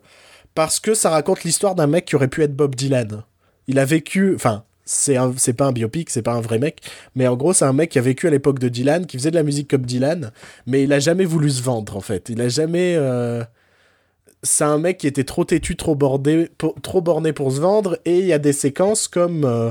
parce 0.54 0.80
que 0.80 0.94
ça 0.94 1.10
raconte 1.10 1.44
l'histoire 1.44 1.74
d'un 1.74 1.86
mec 1.86 2.04
qui 2.04 2.16
aurait 2.16 2.28
pu 2.28 2.42
être 2.42 2.54
Bob 2.54 2.74
Dylan. 2.74 3.22
Il 3.68 3.78
a 3.78 3.84
vécu. 3.84 4.34
Enfin, 4.34 4.64
c'est 4.84 5.52
pas 5.52 5.66
un 5.66 5.72
biopic, 5.72 6.10
c'est 6.10 6.22
pas 6.22 6.32
un 6.32 6.40
vrai 6.40 6.58
mec, 6.58 6.80
mais 7.14 7.28
en 7.28 7.36
gros, 7.36 7.52
c'est 7.52 7.64
un 7.64 7.72
mec 7.72 7.90
qui 7.90 7.98
a 7.98 8.02
vécu 8.02 8.26
à 8.26 8.30
l'époque 8.30 8.58
de 8.58 8.68
Dylan, 8.68 9.06
qui 9.06 9.16
faisait 9.16 9.30
de 9.30 9.36
la 9.36 9.44
musique 9.44 9.70
comme 9.70 9.86
Dylan, 9.86 10.32
mais 10.66 10.82
il 10.82 10.92
a 10.92 10.98
jamais 10.98 11.24
voulu 11.24 11.50
se 11.50 11.62
vendre 11.62 11.96
en 11.96 12.00
fait. 12.00 12.28
Il 12.28 12.40
a 12.40 12.48
jamais. 12.48 12.94
Euh, 12.96 13.44
c'est 14.42 14.64
un 14.64 14.78
mec 14.78 14.98
qui 14.98 15.06
était 15.06 15.24
trop 15.24 15.44
têtu, 15.44 15.76
trop 15.76 15.94
borné 15.94 16.48
pour 17.32 17.52
se 17.52 17.60
vendre, 17.60 17.98
et 18.04 18.18
il 18.18 18.26
y 18.26 18.32
a 18.32 18.38
des 18.38 18.54
séquences 18.54 19.06
comme 19.06 19.44
euh, 19.44 19.70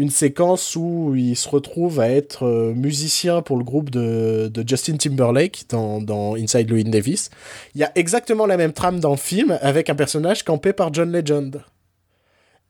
une 0.00 0.08
séquence 0.08 0.76
où 0.76 1.14
il 1.14 1.36
se 1.36 1.46
retrouve 1.46 2.00
à 2.00 2.08
être 2.08 2.46
euh, 2.46 2.72
musicien 2.72 3.42
pour 3.42 3.58
le 3.58 3.64
groupe 3.64 3.90
de, 3.90 4.50
Justin 4.66 4.96
Timberlake 4.96 5.66
dans, 5.68 6.36
Inside 6.36 6.70
Louis 6.70 6.84
Davis. 6.84 7.28
Il 7.74 7.82
y 7.82 7.84
a 7.84 7.92
exactement 7.96 8.46
la 8.46 8.56
même 8.56 8.72
trame 8.72 8.98
dans 8.98 9.10
le 9.10 9.18
film 9.18 9.58
avec 9.60 9.90
un 9.90 9.94
personnage 9.94 10.42
campé 10.42 10.72
par 10.72 10.94
John 10.94 11.12
Legend. 11.12 11.62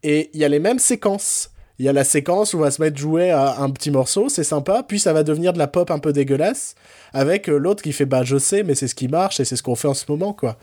Et 0.02 0.30
il 0.34 0.40
y 0.40 0.44
a 0.44 0.48
les 0.48 0.58
mêmes 0.58 0.80
séquences. 0.80 1.50
Il 1.78 1.84
y 1.84 1.88
a 1.88 1.92
la 1.92 2.02
séquence 2.02 2.52
où 2.52 2.58
on 2.58 2.62
va 2.62 2.72
se 2.72 2.82
mettre 2.82 2.98
jouer 2.98 3.30
à 3.30 3.60
un 3.60 3.70
petit 3.70 3.92
morceau, 3.92 4.28
c'est 4.28 4.42
sympa, 4.42 4.82
puis 4.82 4.98
ça 4.98 5.12
va 5.12 5.22
devenir 5.22 5.52
de 5.52 5.58
la 5.58 5.68
pop 5.68 5.92
un 5.92 6.00
peu 6.00 6.12
dégueulasse, 6.12 6.74
avec 7.12 7.48
euh, 7.48 7.58
l'autre 7.58 7.82
qui 7.82 7.92
fait 7.92 8.06
bah 8.06 8.24
je 8.24 8.38
sais, 8.38 8.64
mais 8.64 8.74
c'est 8.74 8.88
ce 8.88 8.96
qui 8.96 9.06
marche 9.06 9.38
et 9.38 9.44
c'est 9.44 9.54
ce 9.54 9.62
qu'on 9.62 9.76
fait 9.76 9.88
en 9.88 9.94
ce 9.94 10.04
moment, 10.08 10.32
quoi. 10.32 10.58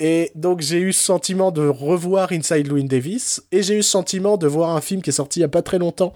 Et 0.00 0.30
donc 0.34 0.60
j'ai 0.60 0.78
eu 0.78 0.92
ce 0.92 1.02
sentiment 1.02 1.50
de 1.50 1.66
revoir 1.66 2.32
Inside 2.32 2.68
Louis 2.68 2.84
Davis, 2.84 3.42
et 3.50 3.62
j'ai 3.62 3.78
eu 3.78 3.82
ce 3.82 3.90
sentiment 3.90 4.36
de 4.36 4.46
voir 4.46 4.76
un 4.76 4.80
film 4.80 5.02
qui 5.02 5.10
est 5.10 5.14
sorti 5.14 5.40
il 5.40 5.42
y 5.42 5.44
a 5.44 5.48
pas 5.48 5.62
très 5.62 5.78
longtemps, 5.78 6.14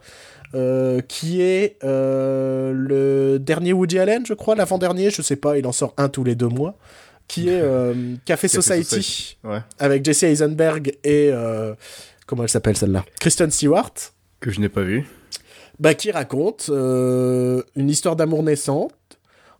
euh, 0.54 1.00
qui 1.00 1.40
est 1.40 1.78
euh, 1.82 2.72
le 2.74 3.38
dernier 3.38 3.72
Woody 3.72 3.98
Allen, 3.98 4.24
je 4.26 4.34
crois, 4.34 4.54
l'avant-dernier, 4.54 5.10
je 5.10 5.22
sais 5.22 5.36
pas, 5.36 5.58
il 5.58 5.66
en 5.66 5.72
sort 5.72 5.94
un 5.96 6.08
tous 6.08 6.24
les 6.24 6.34
deux 6.34 6.48
mois, 6.48 6.76
qui 7.26 7.48
est 7.48 7.60
euh, 7.62 8.14
Café, 8.24 8.48
Society, 8.48 9.38
avec 9.78 10.04
Jesse 10.04 10.24
Eisenberg 10.24 10.96
et 11.02 11.32
comment 12.26 12.44
elle 12.44 12.50
s'appelle 12.50 12.76
celle-là, 12.76 13.04
Kristen 13.18 13.50
Stewart, 13.50 13.94
que 14.40 14.50
je 14.50 14.60
n'ai 14.60 14.68
pas 14.68 14.82
vu, 14.82 15.06
bah 15.80 15.94
qui 15.94 16.12
raconte 16.12 16.68
une 16.68 17.90
histoire 17.90 18.14
d'amour 18.14 18.44
naissante 18.44 18.92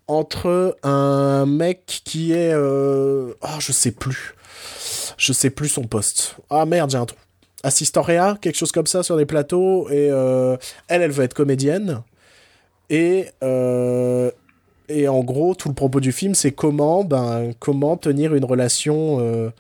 entre 0.07 0.76
un 0.82 1.46
mec 1.46 2.03
qui 2.05 2.32
est... 2.32 2.53
Euh... 2.53 3.34
Oh, 3.42 3.59
je 3.59 3.72
sais 3.72 3.92
plus. 3.92 4.34
Je 5.16 5.32
sais 5.32 5.50
plus 5.50 5.68
son 5.68 5.84
poste. 5.84 6.36
Ah 6.50 6.66
merde, 6.66 6.90
j'ai 6.90 6.98
un 6.98 7.07
trou. 7.07 7.18
Assistant 7.62 8.03
Réa, 8.03 8.36
quelque 8.40 8.57
chose 8.57 8.72
comme 8.72 8.86
ça 8.86 9.03
sur 9.03 9.16
les 9.16 9.26
plateaux. 9.26 9.88
Et 9.88 10.09
euh, 10.11 10.57
elle, 10.88 11.03
elle 11.03 11.12
veut 11.12 11.24
être 11.24 11.34
comédienne. 11.34 12.03
Et, 12.90 13.26
euh, 13.42 14.30
et 14.88 15.09
en 15.09 15.20
gros, 15.22 15.55
tout 15.55 15.68
le 15.68 15.74
propos 15.74 16.00
du 16.00 16.12
film, 16.12 16.34
c'est 16.34 16.53
comment, 16.53 17.05
ben, 17.05 17.53
comment 17.59 17.96
tenir 17.96 18.34
une 18.34 18.44
relation 18.44 19.18
euh, 19.20 19.50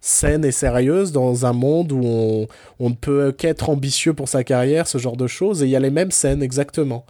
saine 0.00 0.44
et 0.44 0.52
sérieuse 0.52 1.12
dans 1.12 1.46
un 1.46 1.52
monde 1.52 1.92
où 1.92 2.02
on, 2.04 2.48
on 2.78 2.90
ne 2.90 2.94
peut 2.94 3.32
qu'être 3.32 3.70
ambitieux 3.70 4.12
pour 4.12 4.28
sa 4.28 4.44
carrière, 4.44 4.86
ce 4.86 4.98
genre 4.98 5.16
de 5.16 5.26
choses. 5.26 5.62
Et 5.62 5.66
il 5.66 5.70
y 5.70 5.76
a 5.76 5.80
les 5.80 5.90
mêmes 5.90 6.10
scènes, 6.10 6.42
exactement. 6.42 7.04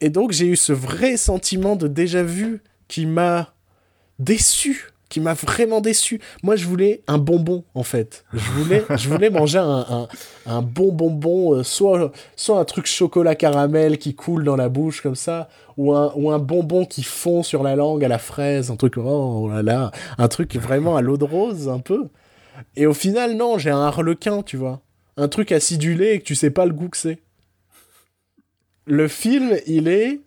Et 0.00 0.10
donc 0.10 0.32
j'ai 0.32 0.46
eu 0.46 0.56
ce 0.56 0.72
vrai 0.72 1.16
sentiment 1.16 1.76
de 1.76 1.88
déjà 1.88 2.22
vu 2.22 2.62
qui 2.88 3.06
m'a 3.06 3.54
déçu, 4.18 4.92
qui 5.08 5.20
m'a 5.20 5.34
vraiment 5.34 5.80
déçu. 5.80 6.20
Moi 6.42 6.56
je 6.56 6.66
voulais 6.66 7.02
un 7.06 7.18
bonbon 7.18 7.64
en 7.74 7.82
fait. 7.82 8.24
Je 8.32 8.50
voulais, 8.52 8.84
je 8.96 9.08
voulais 9.08 9.30
manger 9.30 9.58
un, 9.58 10.08
un, 10.46 10.62
bon 10.62 10.92
bonbon, 10.92 11.54
euh, 11.54 11.62
soit, 11.62 12.12
soit 12.36 12.58
un 12.58 12.64
truc 12.64 12.86
chocolat 12.86 13.34
caramel 13.34 13.98
qui 13.98 14.14
coule 14.14 14.44
dans 14.44 14.56
la 14.56 14.68
bouche 14.68 15.00
comme 15.00 15.14
ça, 15.14 15.48
ou 15.76 15.94
un, 15.94 16.12
ou 16.16 16.30
un 16.30 16.38
bonbon 16.38 16.84
qui 16.84 17.02
fond 17.02 17.42
sur 17.42 17.62
la 17.62 17.76
langue 17.76 18.04
à 18.04 18.08
la 18.08 18.18
fraise, 18.18 18.70
un 18.70 18.76
truc, 18.76 18.96
oh 18.96 19.48
là 19.50 19.62
là, 19.62 19.90
un 20.18 20.28
truc 20.28 20.56
vraiment 20.56 20.96
à 20.96 21.02
l'eau 21.02 21.16
de 21.16 21.24
rose 21.24 21.68
un 21.68 21.80
peu. 21.80 22.08
Et 22.74 22.86
au 22.86 22.94
final 22.94 23.36
non, 23.36 23.58
j'ai 23.58 23.70
un 23.70 23.82
harlequin, 23.82 24.42
tu 24.42 24.56
vois. 24.56 24.80
Un 25.18 25.28
truc 25.28 25.52
acidulé 25.52 26.12
et 26.12 26.18
que 26.18 26.24
tu 26.24 26.34
sais 26.34 26.50
pas 26.50 26.66
le 26.66 26.72
goût 26.72 26.88
que 26.88 26.96
c'est 26.96 27.20
le 28.86 29.08
film, 29.08 29.56
il 29.66 29.88
est 29.88 30.20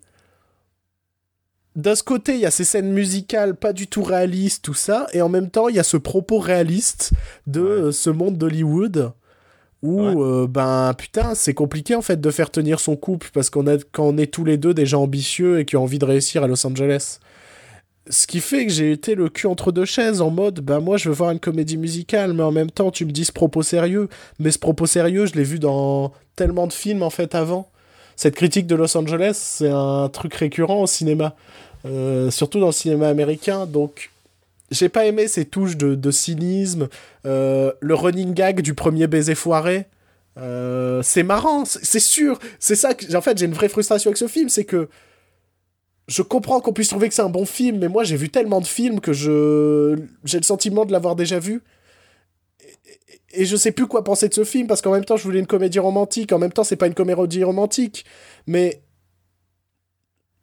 d'un 1.76 1.94
côté, 1.94 2.34
il 2.34 2.40
y 2.40 2.46
a 2.46 2.50
ces 2.50 2.64
scènes 2.64 2.92
musicales 2.92 3.54
pas 3.54 3.72
du 3.72 3.86
tout 3.86 4.02
réalistes, 4.02 4.64
tout 4.64 4.74
ça, 4.74 5.06
et 5.12 5.22
en 5.22 5.28
même 5.28 5.50
temps, 5.50 5.68
il 5.68 5.76
y 5.76 5.78
a 5.78 5.84
ce 5.84 5.96
propos 5.96 6.38
réaliste 6.38 7.12
de 7.46 7.60
euh, 7.60 7.92
ce 7.92 8.10
monde 8.10 8.36
d'Hollywood 8.36 9.12
où, 9.82 10.22
euh, 10.22 10.46
ben 10.46 10.92
putain, 10.94 11.34
c'est 11.34 11.54
compliqué 11.54 11.94
en 11.94 12.02
fait 12.02 12.20
de 12.20 12.30
faire 12.30 12.50
tenir 12.50 12.80
son 12.80 12.96
couple 12.96 13.30
parce 13.32 13.48
qu'on 13.48 13.66
a 13.66 13.78
quand 13.92 14.04
on 14.04 14.18
est 14.18 14.26
tous 14.26 14.44
les 14.44 14.58
deux 14.58 14.74
des 14.74 14.84
gens 14.84 15.02
ambitieux 15.02 15.60
et 15.60 15.64
qui 15.64 15.76
ont 15.76 15.84
envie 15.84 15.98
de 15.98 16.04
réussir 16.04 16.42
à 16.42 16.46
Los 16.46 16.66
Angeles. 16.66 17.18
Ce 18.08 18.26
qui 18.26 18.40
fait 18.40 18.66
que 18.66 18.72
j'ai 18.72 18.92
été 18.92 19.14
le 19.14 19.28
cul 19.28 19.46
entre 19.46 19.72
deux 19.72 19.84
chaises 19.84 20.20
en 20.20 20.30
mode, 20.30 20.60
ben 20.60 20.80
moi 20.80 20.96
je 20.98 21.08
veux 21.08 21.14
voir 21.14 21.30
une 21.30 21.40
comédie 21.40 21.78
musicale, 21.78 22.34
mais 22.34 22.42
en 22.42 22.50
même 22.50 22.70
temps 22.70 22.90
tu 22.90 23.06
me 23.06 23.10
dis 23.10 23.24
ce 23.24 23.32
propos 23.32 23.62
sérieux. 23.62 24.08
Mais 24.38 24.50
ce 24.50 24.58
propos 24.58 24.86
sérieux, 24.86 25.26
je 25.26 25.34
l'ai 25.34 25.44
vu 25.44 25.58
dans 25.58 26.12
tellement 26.36 26.66
de 26.66 26.72
films 26.72 27.02
en 27.02 27.10
fait 27.10 27.34
avant. 27.34 27.70
Cette 28.20 28.34
critique 28.34 28.66
de 28.66 28.74
Los 28.74 28.94
Angeles, 28.98 29.32
c'est 29.42 29.70
un 29.70 30.10
truc 30.10 30.34
récurrent 30.34 30.82
au 30.82 30.86
cinéma. 30.86 31.34
Euh, 31.86 32.30
surtout 32.30 32.60
dans 32.60 32.66
le 32.66 32.72
cinéma 32.72 33.08
américain. 33.08 33.64
Donc, 33.64 34.10
j'ai 34.70 34.90
pas 34.90 35.06
aimé 35.06 35.26
ces 35.26 35.46
touches 35.46 35.78
de, 35.78 36.10
cynisme, 36.10 36.90
euh, 37.24 37.72
le 37.80 37.94
running 37.94 38.34
gag 38.34 38.60
du 38.60 38.74
premier 38.74 39.06
baiser 39.06 39.34
foiré. 39.34 39.86
Euh, 40.36 41.00
c'est 41.02 41.22
marrant, 41.22 41.64
c'est 41.64 41.98
sûr. 41.98 42.38
C'est 42.58 42.74
ça 42.74 42.92
que, 42.92 43.16
en 43.16 43.22
fait, 43.22 43.38
j'ai 43.38 43.46
une 43.46 43.54
vraie 43.54 43.70
frustration 43.70 44.10
avec 44.10 44.18
ce 44.18 44.28
film, 44.28 44.50
c'est 44.50 44.64
que 44.64 44.90
je 46.06 46.20
comprends 46.20 46.60
qu'on 46.60 46.74
puisse 46.74 46.88
trouver 46.88 47.08
que 47.08 47.14
c'est 47.14 47.22
un 47.22 47.30
bon 47.30 47.46
film, 47.46 47.78
mais 47.78 47.88
moi 47.88 48.04
j'ai 48.04 48.16
vu 48.16 48.28
tellement 48.28 48.60
de 48.60 48.66
films 48.66 49.00
que 49.00 49.14
je 49.14 49.96
j'ai 50.24 50.38
le 50.38 50.44
sentiment 50.44 50.84
de 50.84 50.92
l'avoir 50.92 51.16
déjà 51.16 51.38
vu. 51.38 51.62
Et, 53.32 53.44
je 53.44 53.56
sais 53.56 53.72
plus 53.72 53.86
quoi 53.86 54.04
penser 54.04 54.28
de 54.28 54.34
ce 54.34 54.44
film 54.44 54.66
parce 54.66 54.82
qu'en 54.82 54.92
même 54.92 55.04
temps 55.04 55.16
je 55.16 55.24
voulais 55.24 55.40
une 55.40 55.46
comédie 55.46 55.78
romantique, 55.78 56.32
en 56.32 56.38
même 56.38 56.52
temps 56.52 56.64
c'est 56.64 56.76
pas 56.76 56.86
une 56.86 56.94
comédie 56.94 57.44
romantique, 57.44 58.04
mais 58.46 58.82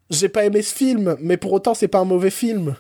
j'ai 0.10 0.30
pas 0.30 0.46
aimé 0.46 0.62
ce 0.62 0.74
film, 0.74 1.18
mais 1.20 1.38
pour 1.38 1.54
autant, 1.54 1.74
c'est 1.74 1.88
pas 1.88 2.00
un 2.00 2.06
mauvais 2.06 2.30
film. 2.30 2.76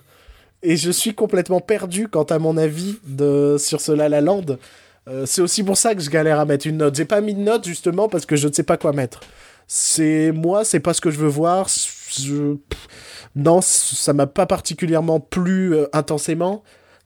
Et 0.63 0.77
je 0.77 0.91
suis 0.91 1.13
complètement 1.13 1.59
perdu 1.59 2.07
quant 2.07 2.23
à 2.23 2.39
mon 2.39 2.57
avis 2.57 2.97
de, 3.05 3.57
sur 3.59 3.81
ce 3.81 3.91
La 3.91 4.09
La 4.09 4.21
Land. 4.21 4.57
Euh, 5.07 5.25
c'est 5.25 5.41
aussi 5.41 5.63
pour 5.63 5.77
ça 5.77 5.93
que 5.95 6.01
je 6.01 6.09
galère 6.09 6.39
à 6.39 6.45
mettre 6.45 6.67
une 6.67 6.77
note. 6.77 6.95
J'ai 6.95 7.05
pas 7.05 7.21
mis 7.21 7.33
de 7.33 7.39
note 7.39 7.65
justement 7.65 8.09
parce 8.09 8.25
que 8.25 8.35
je 8.35 8.47
ne 8.47 8.53
sais 8.53 8.63
pas 8.63 8.77
quoi 8.77 8.93
mettre. 8.93 9.21
C'est 9.67 10.31
moi, 10.31 10.63
c'est 10.63 10.79
pas 10.79 10.93
ce 10.93 11.01
que 11.01 11.11
je 11.11 11.19
veux 11.19 11.27
voir. 11.27 11.67
Non, 13.35 13.61
ça 13.61 14.13
m'a 14.13 14.27
pas 14.27 14.45
particulièrement 14.45 15.19
plu 15.19 15.75
euh, 15.75 15.87
intensément. 15.93 16.63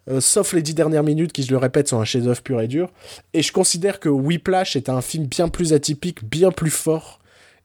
Euh, 0.09 0.19
sauf 0.19 0.53
les 0.53 0.61
dix 0.61 0.73
dernières 0.73 1.03
minutes 1.03 1.31
qui, 1.31 1.43
je 1.43 1.51
le 1.51 1.57
répète, 1.57 1.87
sont 1.87 1.99
un 1.99 2.05
chef-d'œuvre 2.05 2.41
pur 2.41 2.61
et 2.61 2.67
dur. 2.67 2.89
Et 3.33 3.41
je 3.41 3.51
considère 3.51 3.99
que 3.99 4.09
Whiplash 4.09 4.75
est 4.75 4.89
un 4.89 5.01
film 5.01 5.25
bien 5.25 5.47
plus 5.47 5.73
atypique, 5.73 6.23
bien 6.23 6.51
plus 6.51 6.71
fort 6.71 7.19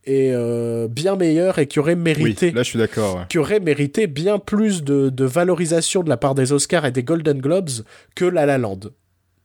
et 0.04 0.30
euh, 0.32 0.86
bien 0.88 1.16
meilleur 1.16 1.58
et 1.58 1.66
qui 1.66 1.80
aurait 1.80 1.96
mérité. 1.96 2.52
là, 2.52 2.62
je 2.62 2.68
suis 2.68 2.78
d'accord. 2.78 3.26
Qui 3.28 3.38
aurait 3.38 3.60
mérité 3.60 4.06
bien 4.06 4.38
plus 4.38 4.84
de, 4.84 5.08
de, 5.08 5.24
valorisation 5.24 6.02
de 6.02 6.08
la 6.08 6.16
part 6.16 6.34
des 6.34 6.52
Oscars 6.52 6.84
et 6.86 6.92
des 6.92 7.02
Golden 7.02 7.40
Globes 7.40 7.70
que 8.14 8.24
La 8.24 8.46
La 8.46 8.58
Land. 8.58 8.80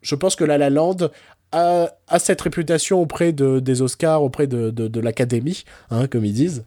Je 0.01 0.15
pense 0.15 0.35
que 0.35 0.43
La 0.43 0.57
La 0.57 0.69
Land 0.69 1.09
a, 1.51 1.89
a 2.07 2.19
cette 2.19 2.41
réputation 2.41 3.01
auprès 3.01 3.33
de, 3.33 3.59
des 3.59 3.81
Oscars, 3.81 4.21
auprès 4.21 4.47
de, 4.47 4.69
de, 4.69 4.87
de 4.87 4.99
l'Académie, 4.99 5.63
hein, 5.89 6.07
comme 6.07 6.25
ils 6.25 6.33
disent, 6.33 6.63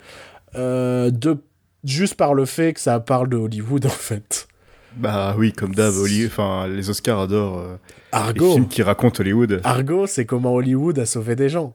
euh, 0.56 1.10
de, 1.10 1.38
juste 1.84 2.14
par 2.14 2.34
le 2.34 2.44
fait 2.46 2.74
que 2.74 2.80
ça 2.80 2.98
parle 2.98 3.28
de 3.28 3.36
Hollywood, 3.36 3.86
en 3.86 3.90
fait. 3.90 4.48
Bah 4.96 5.34
oui, 5.38 5.52
comme 5.52 5.74
d'hab, 5.74 5.92
enfin, 6.26 6.68
les 6.68 6.90
Oscars 6.90 7.20
adorent 7.20 7.58
euh, 7.58 7.76
Argo. 8.12 8.46
les 8.46 8.52
films 8.52 8.68
qui 8.68 8.82
racontent 8.82 9.20
Hollywood. 9.20 9.60
Argo, 9.64 10.06
c'est 10.06 10.24
comment 10.24 10.54
Hollywood 10.54 10.98
a 10.98 11.06
sauvé 11.06 11.36
des 11.36 11.48
gens. 11.48 11.74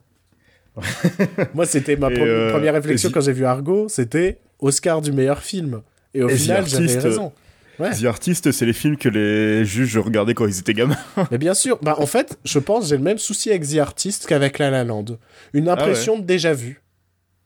Moi, 1.53 1.65
c'était 1.65 1.95
ma 1.95 2.07
euh, 2.07 2.51
première 2.51 2.73
réflexion 2.73 3.09
quand 3.11 3.21
j'ai 3.21 3.33
vu 3.33 3.45
Argo, 3.45 3.87
c'était 3.89 4.39
Oscar 4.59 5.01
du 5.01 5.11
meilleur 5.11 5.41
film. 5.41 5.81
Et 6.13 6.23
au 6.23 6.29
final, 6.29 6.67
j'avais 6.67 6.97
raison. 6.97 7.31
Ouais. 7.79 7.91
The 7.91 8.05
Artist, 8.05 8.51
c'est 8.51 8.65
les 8.65 8.73
films 8.73 8.97
que 8.97 9.07
les 9.07 9.63
juges 9.63 9.97
regardaient 9.97 10.33
quand 10.33 10.45
ils 10.45 10.59
étaient 10.59 10.73
gamins. 10.73 10.97
Mais 11.31 11.37
bien 11.37 11.53
sûr, 11.53 11.79
bah 11.81 11.95
en 11.97 12.05
fait, 12.05 12.37
je 12.43 12.59
pense 12.59 12.89
j'ai 12.89 12.97
le 12.97 13.03
même 13.03 13.17
souci 13.17 13.49
avec 13.49 13.65
The 13.65 13.77
Artist 13.77 14.25
qu'avec 14.27 14.59
La 14.59 14.69
La 14.69 14.83
Land. 14.83 15.05
Une 15.53 15.69
ah 15.69 15.73
impression 15.73 16.19
de 16.19 16.23
déjà 16.23 16.53
vu. 16.53 16.81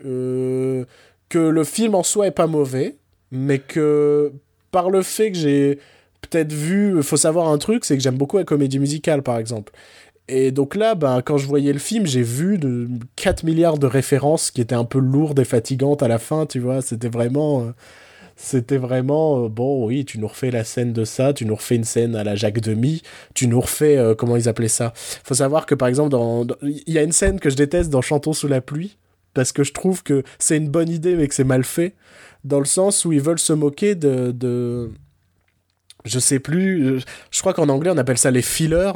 Euh, 0.03 0.85
que 1.29 1.37
le 1.37 1.63
film 1.63 1.93
en 1.93 2.01
soi 2.01 2.27
est 2.27 2.31
pas 2.31 2.47
mauvais, 2.47 2.97
mais 3.31 3.59
que 3.59 4.33
par 4.73 4.89
le 4.89 5.01
fait 5.03 5.31
que 5.31 5.37
j'ai 5.37 5.79
peut-être 6.19 6.51
vu, 6.51 7.01
faut 7.01 7.15
savoir 7.15 7.47
un 7.47 7.57
truc, 7.57 7.85
c'est 7.85 7.95
que 7.95 8.03
j'aime 8.03 8.17
beaucoup 8.17 8.37
la 8.37 8.43
comédie 8.43 8.79
musicale 8.79 9.23
par 9.23 9.37
exemple. 9.37 9.71
Et 10.27 10.51
donc 10.51 10.75
là, 10.75 10.95
ben, 10.95 11.21
quand 11.21 11.37
je 11.37 11.47
voyais 11.47 11.73
le 11.73 11.79
film, 11.79 12.05
j'ai 12.05 12.21
vu 12.21 12.57
de 12.57 12.87
4 13.17 13.43
milliards 13.43 13.77
de 13.77 13.87
références 13.87 14.51
qui 14.51 14.61
étaient 14.61 14.75
un 14.75 14.85
peu 14.85 14.99
lourdes 14.99 15.39
et 15.39 15.45
fatigantes 15.45 16.01
à 16.01 16.07
la 16.07 16.17
fin, 16.17 16.45
tu 16.45 16.59
vois. 16.59 16.81
C'était 16.81 17.09
vraiment. 17.09 17.61
Euh, 17.61 17.71
c'était 18.37 18.77
vraiment. 18.77 19.45
Euh, 19.45 19.49
bon, 19.49 19.85
oui, 19.85 20.05
tu 20.05 20.19
nous 20.19 20.27
refais 20.27 20.49
la 20.49 20.63
scène 20.63 20.93
de 20.93 21.03
ça, 21.03 21.33
tu 21.33 21.45
nous 21.45 21.55
refais 21.55 21.75
une 21.75 21.83
scène 21.83 22.15
à 22.15 22.23
la 22.23 22.35
Jacques 22.35 22.61
Demi, 22.61 23.01
tu 23.33 23.47
nous 23.47 23.59
refais. 23.59 23.97
Euh, 23.97 24.15
comment 24.15 24.37
ils 24.37 24.47
appelaient 24.47 24.69
ça 24.69 24.93
Faut 24.95 25.35
savoir 25.35 25.65
que 25.65 25.75
par 25.75 25.89
exemple. 25.89 26.15
Il 26.61 26.93
y 26.93 26.97
a 26.97 27.03
une 27.03 27.11
scène 27.11 27.39
que 27.39 27.49
je 27.49 27.55
déteste 27.57 27.89
dans 27.89 28.01
Chantons 28.01 28.33
sous 28.33 28.47
la 28.47 28.61
pluie, 28.61 28.97
parce 29.33 29.51
que 29.51 29.63
je 29.63 29.73
trouve 29.73 30.03
que 30.03 30.23
c'est 30.39 30.55
une 30.55 30.69
bonne 30.69 30.89
idée, 30.89 31.15
mais 31.15 31.27
que 31.27 31.35
c'est 31.35 31.43
mal 31.43 31.65
fait, 31.65 31.95
dans 32.43 32.59
le 32.59 32.65
sens 32.65 33.05
où 33.05 33.11
ils 33.11 33.21
veulent 33.21 33.39
se 33.39 33.53
moquer 33.53 33.95
de. 33.95 34.31
de... 34.31 34.91
Je 36.05 36.19
sais 36.19 36.39
plus. 36.39 36.99
Je 37.31 37.39
crois 37.39 37.53
qu'en 37.53 37.69
anglais, 37.69 37.91
on 37.93 37.97
appelle 37.97 38.17
ça 38.17 38.31
les 38.31 38.41
fillers 38.41 38.91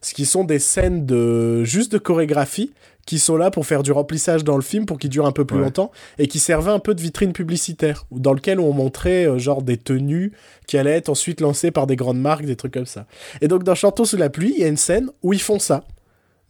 ce 0.00 0.14
qui 0.14 0.26
sont 0.26 0.44
des 0.44 0.58
scènes 0.58 1.06
de 1.06 1.64
juste 1.64 1.92
de 1.92 1.98
chorégraphie 1.98 2.72
qui 3.06 3.18
sont 3.18 3.36
là 3.36 3.50
pour 3.50 3.64
faire 3.64 3.82
du 3.82 3.90
remplissage 3.90 4.44
dans 4.44 4.56
le 4.56 4.62
film 4.62 4.84
pour 4.84 4.98
qu'il 4.98 5.08
dure 5.10 5.26
un 5.26 5.32
peu 5.32 5.44
plus 5.46 5.58
longtemps 5.58 5.90
et 6.18 6.28
qui 6.28 6.38
servaient 6.38 6.70
un 6.70 6.78
peu 6.78 6.94
de 6.94 7.00
vitrine 7.00 7.32
publicitaire 7.32 8.04
dans 8.10 8.34
lequel 8.34 8.60
on 8.60 8.72
montrait 8.72 9.26
euh, 9.26 9.38
genre 9.38 9.62
des 9.62 9.78
tenues 9.78 10.32
qui 10.66 10.76
allaient 10.76 10.96
être 10.96 11.08
ensuite 11.08 11.40
lancées 11.40 11.70
par 11.70 11.86
des 11.86 11.96
grandes 11.96 12.20
marques, 12.20 12.44
des 12.44 12.56
trucs 12.56 12.74
comme 12.74 12.86
ça. 12.86 13.06
Et 13.40 13.48
donc 13.48 13.64
dans 13.64 13.74
Chantons 13.74 14.04
sous 14.04 14.18
la 14.18 14.28
pluie, 14.28 14.52
il 14.56 14.60
y 14.60 14.64
a 14.64 14.68
une 14.68 14.76
scène 14.76 15.10
où 15.22 15.32
ils 15.32 15.40
font 15.40 15.58
ça. 15.58 15.84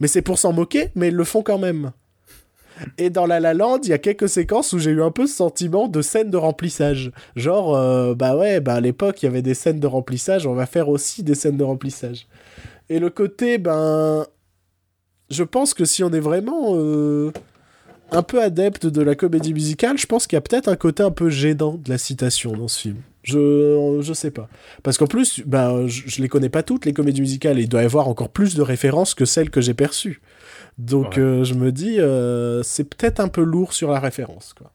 Mais 0.01 0.07
c'est 0.07 0.21
pour 0.21 0.37
s'en 0.37 0.51
moquer, 0.51 0.89
mais 0.95 1.07
ils 1.07 1.15
le 1.15 1.23
font 1.23 1.43
quand 1.43 1.57
même. 1.57 1.91
Et 2.97 3.09
dans 3.09 3.25
La 3.25 3.39
La 3.39 3.53
Land, 3.53 3.79
il 3.83 3.89
y 3.89 3.93
a 3.93 3.97
quelques 3.97 4.29
séquences 4.29 4.73
où 4.73 4.79
j'ai 4.79 4.91
eu 4.91 5.01
un 5.01 5.11
peu 5.11 5.27
ce 5.27 5.35
sentiment 5.35 5.87
de 5.87 6.01
scène 6.01 6.29
de 6.29 6.37
remplissage. 6.37 7.11
Genre, 7.35 7.75
euh, 7.75 8.15
bah 8.15 8.35
ouais, 8.35 8.59
bah 8.59 8.75
à 8.75 8.81
l'époque, 8.81 9.21
il 9.21 9.25
y 9.25 9.29
avait 9.29 9.41
des 9.41 9.53
scènes 9.53 9.79
de 9.79 9.87
remplissage, 9.87 10.45
on 10.45 10.53
va 10.53 10.65
faire 10.65 10.89
aussi 10.89 11.23
des 11.23 11.35
scènes 11.35 11.57
de 11.57 11.63
remplissage. 11.63 12.27
Et 12.89 12.99
le 12.99 13.09
côté, 13.09 13.57
ben. 13.57 14.25
Je 15.29 15.43
pense 15.43 15.75
que 15.75 15.85
si 15.85 16.03
on 16.03 16.09
est 16.09 16.19
vraiment 16.19 16.71
euh, 16.73 17.31
un 18.11 18.23
peu 18.23 18.41
adepte 18.41 18.87
de 18.87 19.01
la 19.03 19.13
comédie 19.13 19.53
musicale, 19.53 19.95
je 19.99 20.07
pense 20.07 20.25
qu'il 20.25 20.37
y 20.37 20.37
a 20.37 20.41
peut-être 20.41 20.67
un 20.67 20.75
côté 20.75 21.03
un 21.03 21.11
peu 21.11 21.29
gênant 21.29 21.75
de 21.75 21.87
la 21.87 21.99
citation 21.99 22.53
dans 22.53 22.67
ce 22.67 22.79
film. 22.79 22.95
Je, 23.21 23.99
je 24.01 24.13
sais 24.13 24.31
pas. 24.31 24.49
Parce 24.81 24.97
qu'en 24.97 25.05
plus, 25.05 25.43
ben, 25.45 25.85
je, 25.85 26.03
je, 26.07 26.21
les 26.21 26.29
connais 26.29 26.49
pas 26.49 26.63
toutes, 26.63 26.85
les 26.85 26.93
comédies 26.93 27.21
musicales, 27.21 27.59
et 27.59 27.63
il 27.63 27.69
doit 27.69 27.83
y 27.83 27.85
avoir 27.85 28.07
encore 28.07 28.29
plus 28.29 28.55
de 28.55 28.63
références 28.63 29.13
que 29.13 29.25
celles 29.25 29.51
que 29.51 29.61
j'ai 29.61 29.75
perçues. 29.75 30.19
Donc 30.79 31.17
euh, 31.17 31.43
je 31.43 31.55
me 31.55 31.73
dis, 31.73 31.99
euh, 31.99 32.63
c'est 32.63 32.85
peut-être 32.85 33.19
un 33.19 33.27
peu 33.27 33.43
lourd 33.43 33.73
sur 33.73 33.91
la 33.91 33.99
référence. 33.99 34.53
Quoi. 34.53 34.71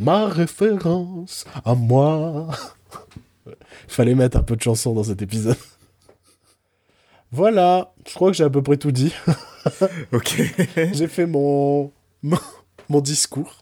Ma 0.00 0.26
référence 0.26 1.44
à 1.64 1.76
moi. 1.76 2.48
Il 3.46 3.54
fallait 3.86 4.16
mettre 4.16 4.36
un 4.36 4.42
peu 4.42 4.56
de 4.56 4.62
chanson 4.62 4.92
dans 4.92 5.04
cet 5.04 5.22
épisode. 5.22 5.56
Voilà, 7.34 7.94
je 8.06 8.12
crois 8.12 8.30
que 8.30 8.36
j'ai 8.36 8.44
à 8.44 8.50
peu 8.50 8.60
près 8.60 8.76
tout 8.76 8.92
dit. 8.92 9.14
ok. 10.12 10.42
j'ai 10.92 11.08
fait 11.08 11.24
mon... 11.24 11.90
mon, 12.22 13.00
discours. 13.00 13.58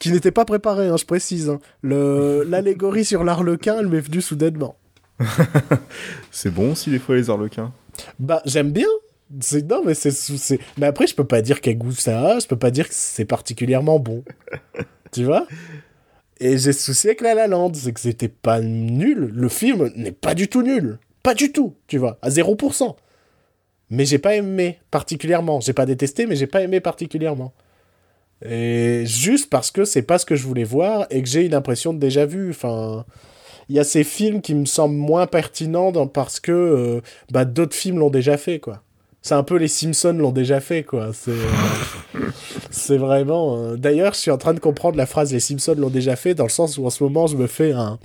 Qui 0.00 0.10
n'était 0.10 0.32
pas 0.32 0.44
préparé, 0.44 0.88
hein, 0.88 0.96
je 0.96 1.04
précise. 1.04 1.48
Hein. 1.48 1.60
L'allégorie 1.84 3.04
sur 3.04 3.22
l'arlequin, 3.22 3.76
elle 3.78 3.86
m'est 3.86 4.00
venue 4.00 4.20
soudainement. 4.20 4.74
c'est 6.32 6.50
bon 6.50 6.72
aussi, 6.72 6.90
des 6.90 6.98
fois, 6.98 7.14
les 7.14 7.30
arlequins. 7.30 7.72
Bah, 8.18 8.42
j'aime 8.46 8.72
bien. 8.72 8.88
Non, 9.30 9.82
mais 9.84 9.94
c'est. 9.94 10.58
Mais 10.76 10.86
après, 10.86 11.06
je 11.06 11.14
peux 11.14 11.26
pas 11.26 11.42
dire 11.42 11.60
quel 11.60 11.78
goût 11.78 11.92
ça 11.92 12.32
a, 12.32 12.38
je 12.40 12.46
peux 12.46 12.58
pas 12.58 12.70
dire 12.70 12.88
que 12.88 12.94
c'est 12.94 13.24
particulièrement 13.24 13.98
bon. 13.98 14.24
tu 15.12 15.24
vois? 15.24 15.46
Et 16.40 16.58
j'ai 16.58 16.72
souci 16.72 17.08
avec 17.08 17.20
La 17.20 17.34
La 17.34 17.46
Land, 17.46 17.72
c'est 17.74 17.92
que 17.92 18.00
c'était 18.00 18.28
pas 18.28 18.60
nul. 18.60 19.30
Le 19.32 19.48
film 19.48 19.92
n'est 19.94 20.12
pas 20.12 20.34
du 20.34 20.48
tout 20.48 20.62
nul. 20.62 20.98
Pas 21.22 21.34
du 21.34 21.52
tout, 21.52 21.76
tu 21.86 21.98
vois, 21.98 22.18
à 22.22 22.30
0%. 22.30 22.96
Mais 23.90 24.06
j'ai 24.06 24.18
pas 24.18 24.34
aimé 24.34 24.78
particulièrement. 24.90 25.60
J'ai 25.60 25.74
pas 25.74 25.84
détesté, 25.84 26.26
mais 26.26 26.36
j'ai 26.36 26.46
pas 26.46 26.62
aimé 26.62 26.80
particulièrement. 26.80 27.52
Et 28.42 29.02
juste 29.04 29.50
parce 29.50 29.70
que 29.70 29.84
c'est 29.84 30.02
pas 30.02 30.18
ce 30.18 30.24
que 30.24 30.34
je 30.34 30.46
voulais 30.46 30.64
voir 30.64 31.06
et 31.10 31.22
que 31.22 31.28
j'ai 31.28 31.44
une 31.44 31.54
impression 31.54 31.92
de 31.92 31.98
déjà 31.98 32.24
vu. 32.24 32.50
Enfin, 32.50 33.04
il 33.68 33.76
y 33.76 33.78
a 33.78 33.84
ces 33.84 34.02
films 34.02 34.40
qui 34.40 34.54
me 34.54 34.64
semblent 34.64 34.94
moins 34.94 35.26
pertinents 35.26 35.92
parce 36.06 36.40
que 36.40 36.52
euh, 36.52 37.00
bah, 37.30 37.44
d'autres 37.44 37.76
films 37.76 37.98
l'ont 37.98 38.10
déjà 38.10 38.38
fait, 38.38 38.58
quoi. 38.60 38.82
C'est 39.22 39.34
un 39.34 39.42
peu 39.42 39.56
les 39.56 39.68
Simpsons 39.68 40.14
l'ont 40.14 40.32
déjà 40.32 40.60
fait, 40.60 40.82
quoi. 40.82 41.10
C'est, 41.12 42.94
euh, 42.94 42.98
vraiment. 42.98 43.56
Euh, 43.58 43.76
d'ailleurs, 43.76 44.14
je 44.14 44.20
suis 44.20 44.30
en 44.30 44.38
train 44.38 44.54
de 44.54 44.60
comprendre 44.60 44.96
la 44.96 45.06
phrase 45.06 45.32
les 45.32 45.40
Simpsons 45.40 45.74
l'ont 45.76 45.90
déjà 45.90 46.16
fait 46.16 46.34
dans 46.34 46.44
le 46.44 46.50
sens 46.50 46.78
où 46.78 46.86
en 46.86 46.90
ce 46.90 47.02
moment 47.04 47.26
je 47.26 47.36
me 47.36 47.46
fais 47.46 47.72
un 47.72 47.98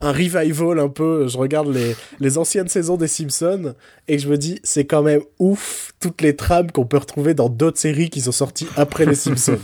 un 0.00 0.12
revival 0.12 0.78
un 0.78 0.88
peu. 0.88 1.28
Je 1.28 1.36
regarde 1.36 1.68
les, 1.68 1.94
les 2.20 2.38
anciennes 2.38 2.68
saisons 2.68 2.96
des 2.96 3.08
Simpsons 3.08 3.74
et 4.08 4.18
je 4.18 4.28
me 4.28 4.36
dis, 4.36 4.60
c'est 4.62 4.86
quand 4.86 5.02
même 5.02 5.20
ouf 5.38 5.92
toutes 6.00 6.22
les 6.22 6.36
trames 6.36 6.70
qu'on 6.70 6.86
peut 6.86 6.98
retrouver 6.98 7.34
dans 7.34 7.48
d'autres 7.48 7.78
séries 7.78 8.10
qui 8.10 8.20
sont 8.20 8.32
sorties 8.32 8.68
après 8.76 9.06
les 9.06 9.14
Simpsons. 9.14 9.58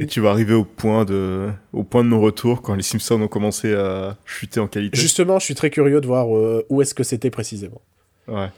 Et 0.00 0.06
tu 0.06 0.20
vas 0.20 0.30
arriver 0.30 0.54
au 0.54 0.64
point 0.64 1.04
de, 1.04 1.48
au 1.72 1.82
point 1.82 2.04
de 2.04 2.08
non-retour 2.08 2.62
quand 2.62 2.76
les 2.76 2.84
Simpsons 2.84 3.20
ont 3.20 3.28
commencé 3.28 3.74
à 3.74 4.16
chuter 4.24 4.60
en 4.60 4.68
qualité. 4.68 4.96
Justement, 4.96 5.40
je 5.40 5.44
suis 5.44 5.56
très 5.56 5.70
curieux 5.70 6.00
de 6.00 6.06
voir 6.06 6.36
euh, 6.36 6.64
où 6.68 6.80
est-ce 6.80 6.94
que 6.94 7.02
c'était 7.02 7.30
précisément. 7.30 7.82
Ouais. 8.28 8.48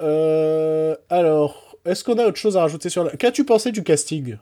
Euh, 0.00 0.94
alors, 1.08 1.76
est-ce 1.84 2.04
qu'on 2.04 2.18
a 2.18 2.26
autre 2.26 2.36
chose 2.36 2.56
à 2.56 2.60
rajouter 2.60 2.88
sur 2.88 3.02
la... 3.02 3.10
Qu'as-tu 3.10 3.44
pensé 3.44 3.72
du 3.72 3.82
casting? 3.82 4.36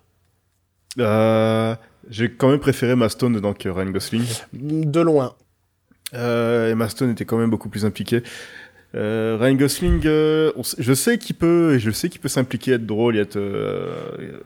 Euh, 0.99 1.74
J'ai 2.11 2.31
quand 2.31 2.51
même 2.51 2.61
préféré 2.61 2.95
Maston 2.95 3.31
dedans 3.31 3.55
que 3.55 3.70
Ryan 3.70 3.91
Gosling. 3.91 4.26
De 4.53 5.01
loin. 5.01 5.35
Euh, 6.14 6.70
et 6.70 6.74
Maston 6.74 7.11
était 7.11 7.24
quand 7.24 7.39
même 7.39 7.51
beaucoup 7.51 7.70
plus 7.70 7.87
impliqué. 7.87 8.22
Euh, 8.95 9.37
Ryan 9.41 9.55
Gosling, 9.55 10.03
euh, 10.05 10.53
on 10.57 10.62
je 10.62 10.93
sais 10.95 11.18
qu'il 11.18 11.37
peut, 11.37 11.79
je 11.79 11.91
sais 11.91 12.09
qu'il 12.09 12.20
peut 12.20 12.29
s'impliquer, 12.29 12.72
être 12.72 12.87
drôle, 12.87 13.16
et 13.16 13.20
être, 13.20 13.37
euh, 13.37 14.41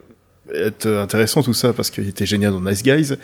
être 0.54 0.86
intéressant 0.86 1.42
tout 1.42 1.54
ça 1.54 1.72
parce 1.72 1.90
qu'il 1.90 2.08
était 2.08 2.26
génial 2.26 2.52
dans 2.52 2.60
Nice 2.60 2.82
Guys. 2.82 3.14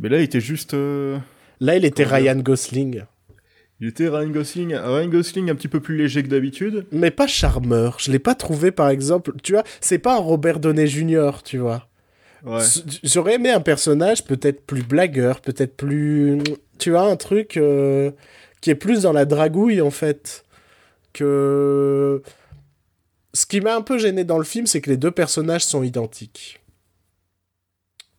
Mais 0.00 0.08
là, 0.08 0.18
il 0.18 0.24
était 0.24 0.40
juste, 0.40 0.74
euh, 0.74 1.18
Là, 1.60 1.76
il 1.76 1.84
était 1.84 2.02
Ryan 2.02 2.36
Gosling. 2.36 3.04
il 3.80 3.88
était 3.88 4.08
Ryan 4.08 4.30
Gosling, 4.30 4.74
Ryan 4.74 5.06
Gosling 5.06 5.48
un 5.50 5.54
petit 5.54 5.68
peu 5.68 5.78
plus 5.78 5.96
léger 5.96 6.24
que 6.24 6.28
d'habitude. 6.28 6.86
Mais 6.90 7.12
pas 7.12 7.28
charmeur. 7.28 7.98
Je 8.00 8.10
l'ai 8.10 8.18
pas 8.18 8.34
trouvé, 8.34 8.72
par 8.72 8.88
exemple. 8.88 9.32
Tu 9.44 9.52
vois, 9.52 9.62
c'est 9.80 9.98
pas 9.98 10.16
un 10.16 10.18
Robert 10.20 10.58
Downey 10.58 10.88
Jr., 10.88 11.30
tu 11.44 11.58
vois. 11.58 11.88
Ouais. 12.44 12.62
J'aurais 13.04 13.34
aimé 13.34 13.50
un 13.50 13.60
personnage 13.60 14.24
peut-être 14.24 14.66
plus 14.66 14.82
blagueur, 14.82 15.40
peut-être 15.40 15.76
plus. 15.76 16.38
Tu 16.78 16.90
vois, 16.90 17.08
un 17.08 17.14
truc 17.14 17.56
euh, 17.56 18.10
qui 18.60 18.70
est 18.70 18.74
plus 18.74 19.02
dans 19.02 19.12
la 19.12 19.24
dragouille, 19.24 19.80
en 19.80 19.92
fait. 19.92 20.44
Que. 21.12 22.22
Ce 23.34 23.46
qui 23.46 23.60
m'a 23.60 23.74
un 23.74 23.82
peu 23.82 23.98
gêné 23.98 24.24
dans 24.24 24.38
le 24.38 24.44
film, 24.44 24.66
c'est 24.66 24.80
que 24.80 24.90
les 24.90 24.96
deux 24.96 25.10
personnages 25.10 25.64
sont 25.64 25.82
identiques. 25.82 26.60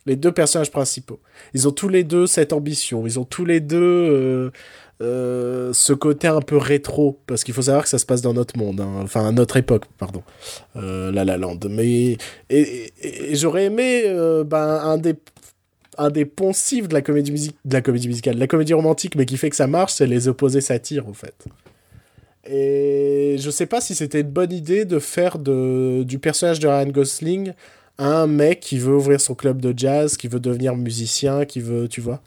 Les 0.06 0.16
deux 0.16 0.32
personnages 0.32 0.72
principaux. 0.72 1.20
Ils 1.54 1.68
ont 1.68 1.72
tous 1.72 1.88
les 1.88 2.04
deux 2.04 2.28
cette 2.28 2.52
ambition. 2.52 3.06
Ils 3.06 3.20
ont 3.20 3.24
tous 3.24 3.46
les 3.46 3.62
deux 3.62 3.80
euh, 3.80 4.52
euh, 5.02 5.72
ce 5.72 5.94
côté 5.94 6.28
un 6.28 6.42
peu 6.42 6.58
rétro. 6.58 7.22
Parce 7.26 7.44
qu'il 7.44 7.54
faut 7.54 7.62
savoir 7.62 7.84
que 7.84 7.90
ça 7.90 8.00
se 8.00 8.06
passe 8.06 8.22
dans 8.22 8.34
notre 8.34 8.58
monde. 8.58 8.82
hein. 8.82 9.00
Enfin, 9.02 9.28
à 9.28 9.32
notre 9.32 9.56
époque, 9.56 9.86
pardon. 9.98 10.24
Euh, 10.76 11.12
La 11.12 11.24
La 11.24 11.38
Land. 11.38 11.60
Mais. 11.70 12.18
Et, 12.50 12.92
j'aurais 13.34 13.66
aimé 13.66 14.04
ben, 14.46 14.82
un 14.84 14.98
des 14.98 15.16
un 15.98 16.10
poncifs 16.26 16.88
de 16.88 16.94
la 16.94 17.02
comédie 17.04 17.32
musique 17.32 17.56
de 17.66 17.74
la 17.74 17.82
comédie 17.82 18.08
musicale 18.08 18.38
la 18.40 18.48
comédie 18.48 18.74
romantique 18.74 19.16
mais 19.16 19.28
qui 19.28 19.38
fait 19.38 19.52
que 19.52 19.56
ça 19.56 19.68
marche 19.68 19.94
c'est 19.94 20.08
les 20.08 20.28
opposés 20.28 20.60
s'attirent 20.60 21.08
en 21.08 21.14
fait 21.14 21.46
et 22.46 23.38
je 23.40 23.50
sais 23.50 23.66
pas 23.66 23.80
si 23.80 23.96
c'était 23.96 24.22
une 24.22 24.30
bonne 24.30 24.52
idée 24.52 24.86
de 24.86 25.00
faire 25.00 25.40
de, 25.40 26.04
du 26.04 26.20
personnage 26.20 26.60
de 26.60 26.68
Ryan 26.68 26.88
Gosling 26.88 27.54
un 27.98 28.28
mec 28.28 28.60
qui 28.60 28.80
veut 28.80 28.96
ouvrir 28.96 29.22
son 29.22 29.36
club 29.36 29.62
de 29.62 29.74
jazz 29.76 30.18
qui 30.18 30.28
veut 30.28 30.40
devenir 30.40 30.76
musicien 30.76 31.46
qui 31.46 31.60
veut 31.60 31.88
tu 31.88 32.02
vois. 32.02 32.22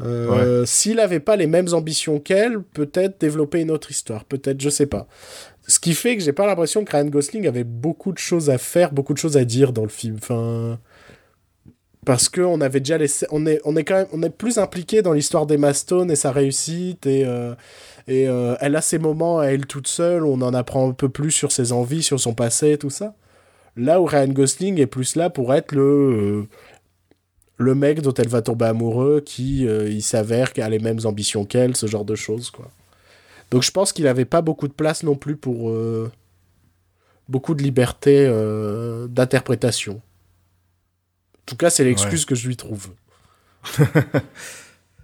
Euh, 0.00 0.64
s'il 0.64 1.00
avait 1.00 1.18
pas 1.18 1.34
les 1.34 1.48
mêmes 1.48 1.74
ambitions 1.74 2.20
qu'elle 2.20 2.62
peut-être 2.62 3.20
développer 3.20 3.60
une 3.60 3.70
autre 3.70 3.90
histoire 3.90 4.24
peut-être 4.24 4.60
je 4.60 4.70
sais 4.70 4.86
pas. 4.86 5.06
Ce 5.66 5.78
qui 5.78 5.92
fait 5.92 6.16
que 6.16 6.22
j'ai 6.22 6.32
pas 6.32 6.46
l'impression 6.46 6.82
que 6.82 6.90
Ryan 6.90 7.06
Gosling 7.06 7.46
avait 7.46 7.64
beaucoup 7.64 8.12
de 8.12 8.18
choses 8.18 8.48
à 8.48 8.56
faire, 8.56 8.90
beaucoup 8.90 9.12
de 9.12 9.18
choses 9.18 9.36
à 9.36 9.44
dire 9.44 9.74
dans 9.74 9.82
le 9.82 9.90
film. 9.90 10.16
Enfin, 10.16 10.78
parce 12.06 12.30
que 12.30 12.40
on 12.40 12.62
avait 12.62 12.80
déjà 12.80 12.96
laissé, 12.96 13.26
on 13.30 13.44
est, 13.44 13.60
on 13.66 13.76
est 13.76 13.84
quand 13.84 13.96
même, 13.96 14.06
on 14.14 14.22
est 14.22 14.30
plus 14.30 14.56
impliqué 14.56 15.02
dans 15.02 15.12
l'histoire 15.12 15.44
d'Emma 15.44 15.74
Stone 15.74 16.10
et 16.10 16.16
sa 16.16 16.32
réussite 16.32 17.04
et 17.04 17.26
euh, 17.26 17.54
et 18.08 18.28
euh, 18.28 18.56
elle 18.60 18.74
a 18.74 18.80
ses 18.80 18.98
moments 18.98 19.38
à 19.38 19.46
elle 19.46 19.66
toute 19.66 19.86
seule, 19.86 20.24
on 20.24 20.40
en 20.42 20.54
apprend 20.54 20.88
un 20.88 20.92
peu 20.92 21.08
plus 21.08 21.30
sur 21.30 21.52
ses 21.52 21.72
envies, 21.72 22.02
sur 22.02 22.18
son 22.18 22.34
passé, 22.34 22.78
tout 22.78 22.90
ça. 22.90 23.14
Là 23.76 24.00
où 24.00 24.06
Ryan 24.06 24.28
Gosling 24.28 24.80
est 24.80 24.86
plus 24.86 25.14
là 25.14 25.30
pour 25.30 25.54
être 25.54 25.72
le 25.72 25.82
euh, 25.82 26.48
le 27.58 27.74
mec 27.74 28.00
dont 28.00 28.14
elle 28.14 28.28
va 28.28 28.40
tomber 28.40 28.66
amoureux, 28.66 29.20
qui 29.20 29.66
euh, 29.66 29.88
il 29.88 30.02
s'avère 30.02 30.52
qu'il 30.52 30.62
a 30.62 30.68
les 30.68 30.78
mêmes 30.78 31.00
ambitions 31.04 31.44
qu'elle, 31.44 31.76
ce 31.76 31.86
genre 31.86 32.04
de 32.04 32.14
choses 32.14 32.50
quoi. 32.50 32.70
Donc 33.50 33.62
je 33.62 33.70
pense 33.70 33.92
qu'il 33.92 34.06
avait 34.06 34.24
pas 34.24 34.42
beaucoup 34.42 34.68
de 34.68 34.72
place 34.72 35.02
non 35.02 35.16
plus 35.16 35.36
pour 35.36 35.70
euh, 35.70 36.10
beaucoup 37.28 37.54
de 37.54 37.62
liberté 37.62 38.26
euh, 38.26 39.06
d'interprétation. 39.08 39.94
En 39.94 41.46
tout 41.46 41.56
cas, 41.56 41.70
c'est 41.70 41.84
l'excuse 41.84 42.26
que 42.26 42.34
je 42.34 42.46
lui 42.46 42.56
trouve. 42.56 42.90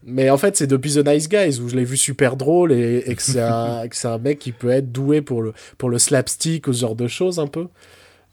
Mais 0.06 0.28
en 0.30 0.36
fait, 0.36 0.56
c'est 0.56 0.66
depuis 0.66 0.94
The 0.94 1.06
Nice 1.06 1.28
Guys 1.28 1.60
où 1.60 1.68
je 1.68 1.76
l'ai 1.76 1.84
vu 1.84 1.96
super 1.96 2.36
drôle 2.36 2.72
et, 2.72 3.02
et 3.06 3.14
que 3.16 3.22
c'est 3.22 3.40
un, 3.40 3.84
un 4.04 4.18
mec 4.18 4.38
qui 4.38 4.52
peut 4.52 4.70
être 4.70 4.92
doué 4.92 5.22
pour 5.22 5.40
le, 5.42 5.52
pour 5.78 5.88
le 5.88 5.98
slapstick 5.98 6.66
ou 6.68 6.72
ce 6.72 6.80
genre 6.80 6.94
de 6.96 7.08
choses 7.08 7.38
un 7.38 7.46
peu. 7.46 7.68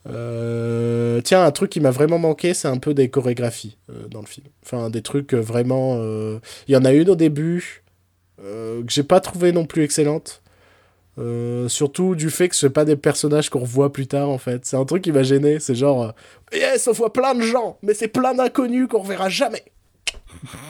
Euh, 0.10 1.22
tiens, 1.22 1.46
un 1.46 1.52
truc 1.52 1.70
qui 1.70 1.80
m'a 1.80 1.92
vraiment 1.92 2.18
manqué, 2.20 2.54
c'est 2.54 2.68
un 2.68 2.78
peu 2.78 2.94
des 2.94 3.10
chorégraphies 3.10 3.78
euh, 3.90 4.08
dans 4.10 4.20
le 4.22 4.26
film. 4.26 4.48
Enfin, 4.66 4.90
des 4.90 5.02
trucs 5.02 5.34
euh, 5.34 5.40
vraiment. 5.40 5.98
euh, 6.00 6.40
Il 6.68 6.74
y 6.74 6.78
en 6.78 6.86
a 6.86 6.92
une 6.92 7.10
au 7.10 7.16
début 7.16 7.84
que 8.38 8.84
j'ai 8.88 9.04
pas 9.04 9.20
trouvé 9.20 9.52
non 9.52 9.66
plus 9.66 9.84
excellente. 9.84 10.42
Surtout 11.68 12.16
du 12.16 12.32
fait 12.32 12.50
que 12.50 12.56
ce 12.56 12.66
pas 12.66 12.86
des 12.86 12.96
personnages 12.96 13.52
qu'on 13.52 13.60
revoit 13.60 13.94
plus 13.94 14.08
tard 14.08 14.30
en 14.30 14.40
fait. 14.40 14.66
C'est 14.66 14.78
un 14.78 14.86
truc 14.86 15.04
qui 15.04 15.12
m'a 15.12 15.22
gêné. 15.22 15.60
C'est 15.60 15.76
genre, 15.76 16.16
yes, 16.52 16.88
on 16.88 16.92
voit 16.94 17.14
plein 17.14 17.36
de 17.36 17.42
gens, 17.44 17.78
mais 17.84 17.94
c'est 17.94 18.08
plein 18.08 18.34
d'inconnus 18.34 18.88
qu'on 18.88 19.04
reverra 19.04 19.30
jamais. 19.30 19.64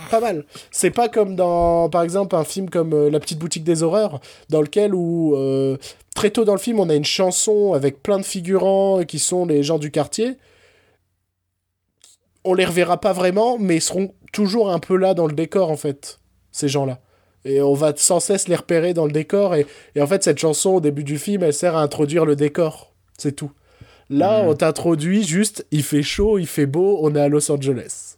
Pas 0.10 0.20
mal. 0.20 0.46
C'est 0.72 0.92
pas 0.92 1.08
comme 1.10 1.36
dans, 1.36 1.90
par 1.90 2.04
exemple, 2.04 2.36
un 2.36 2.44
film 2.44 2.70
comme 2.70 2.94
euh, 2.94 3.10
La 3.10 3.20
petite 3.20 3.40
boutique 3.40 3.64
des 3.64 3.84
horreurs, 3.84 4.20
dans 4.50 4.62
lequel 4.62 4.94
où 4.94 5.36
euh, 5.36 5.78
très 6.16 6.30
tôt 6.30 6.44
dans 6.44 6.54
le 6.54 6.60
film 6.60 6.80
on 6.80 6.90
a 6.90 6.96
une 6.96 7.06
chanson 7.06 7.74
avec 7.74 8.04
plein 8.04 8.18
de 8.20 8.24
figurants 8.26 9.04
qui 9.06 9.20
sont 9.20 9.46
les 9.46 9.64
gens 9.64 9.80
du 9.80 9.92
quartier. 9.92 10.38
On 12.44 12.54
les 12.54 12.66
reverra 12.66 13.00
pas 13.00 13.14
vraiment, 13.14 13.58
mais 13.60 13.78
ils 13.78 13.82
seront 13.82 14.14
toujours 14.34 14.72
un 14.72 14.80
peu 14.80 14.96
là 14.96 15.14
dans 15.14 15.28
le 15.28 15.34
décor 15.34 15.70
en 15.72 15.78
fait, 15.78 16.20
ces 16.52 16.68
gens-là. 16.68 17.00
Et 17.46 17.62
on 17.62 17.74
va 17.74 17.94
sans 17.96 18.20
cesse 18.20 18.48
les 18.48 18.56
repérer 18.56 18.94
dans 18.94 19.06
le 19.06 19.12
décor. 19.12 19.56
Et, 19.56 19.66
et 19.96 20.02
en 20.02 20.08
fait, 20.08 20.24
cette 20.24 20.38
chanson, 20.40 20.72
au 20.72 20.80
début 20.82 21.04
du 21.04 21.18
film, 21.18 21.44
elle 21.44 21.54
sert 21.54 21.76
à 21.76 21.82
introduire 21.82 22.26
le 22.26 22.36
décor. 22.36 22.94
C'est 23.18 23.32
tout. 23.36 23.52
Là, 24.10 24.44
Mhm. 24.44 24.50
on 24.50 24.54
t'introduit 24.56 25.24
juste, 25.24 25.66
il 25.72 25.84
fait 25.84 26.04
chaud, 26.04 26.38
il 26.38 26.46
fait 26.48 26.66
beau, 26.66 27.00
on 27.02 27.16
est 27.16 27.20
à 27.22 27.30
Los 27.30 27.50
Angeles. 27.52 28.18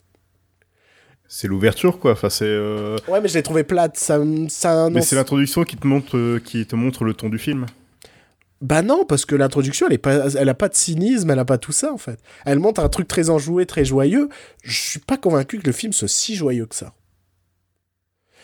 C'est 1.36 1.48
l'ouverture, 1.48 1.98
quoi. 1.98 2.12
Enfin, 2.12 2.30
c'est. 2.30 2.46
euh, 2.46 2.96
Ouais, 3.08 3.20
mais 3.20 3.28
je 3.28 3.34
l'ai 3.34 3.42
trouvé 3.42 3.64
plate. 3.64 3.98
Ça, 3.98 4.20
ça 4.50 4.92
Mais 4.92 5.02
c'est 5.02 5.16
l'introduction 5.16 5.64
qui 5.64 5.78
te 5.78 5.88
montre, 5.88 6.16
euh, 6.16 6.40
qui 6.40 6.64
te 6.68 6.76
montre 6.76 7.06
le 7.06 7.16
ton 7.16 7.28
du 7.28 7.40
film. 7.40 7.66
Bah 8.62 8.84
non, 8.84 9.04
parce 9.04 9.26
que 9.26 9.36
l'introduction, 9.36 9.88
elle, 9.88 9.94
est 9.94 9.98
pas, 9.98 10.30
elle 10.36 10.48
a 10.48 10.54
pas 10.54 10.70
de 10.70 10.76
cynisme, 10.76 11.32
elle 11.32 11.40
a 11.40 11.44
pas 11.44 11.58
tout 11.58 11.72
ça, 11.72 11.92
en 11.92 11.98
fait. 11.98 12.20
Elle 12.46 12.60
montre 12.60 12.82
un 12.82 12.88
truc 12.88 13.08
très 13.08 13.32
enjoué, 13.32 13.66
très 13.66 13.84
joyeux. 13.84 14.30
Je 14.62 14.80
suis 14.80 15.00
pas 15.00 15.18
convaincu 15.18 15.58
que 15.58 15.66
le 15.66 15.72
film 15.72 15.92
soit 15.92 16.08
si 16.08 16.36
joyeux 16.36 16.68
que 16.68 16.76
ça. 16.76 16.94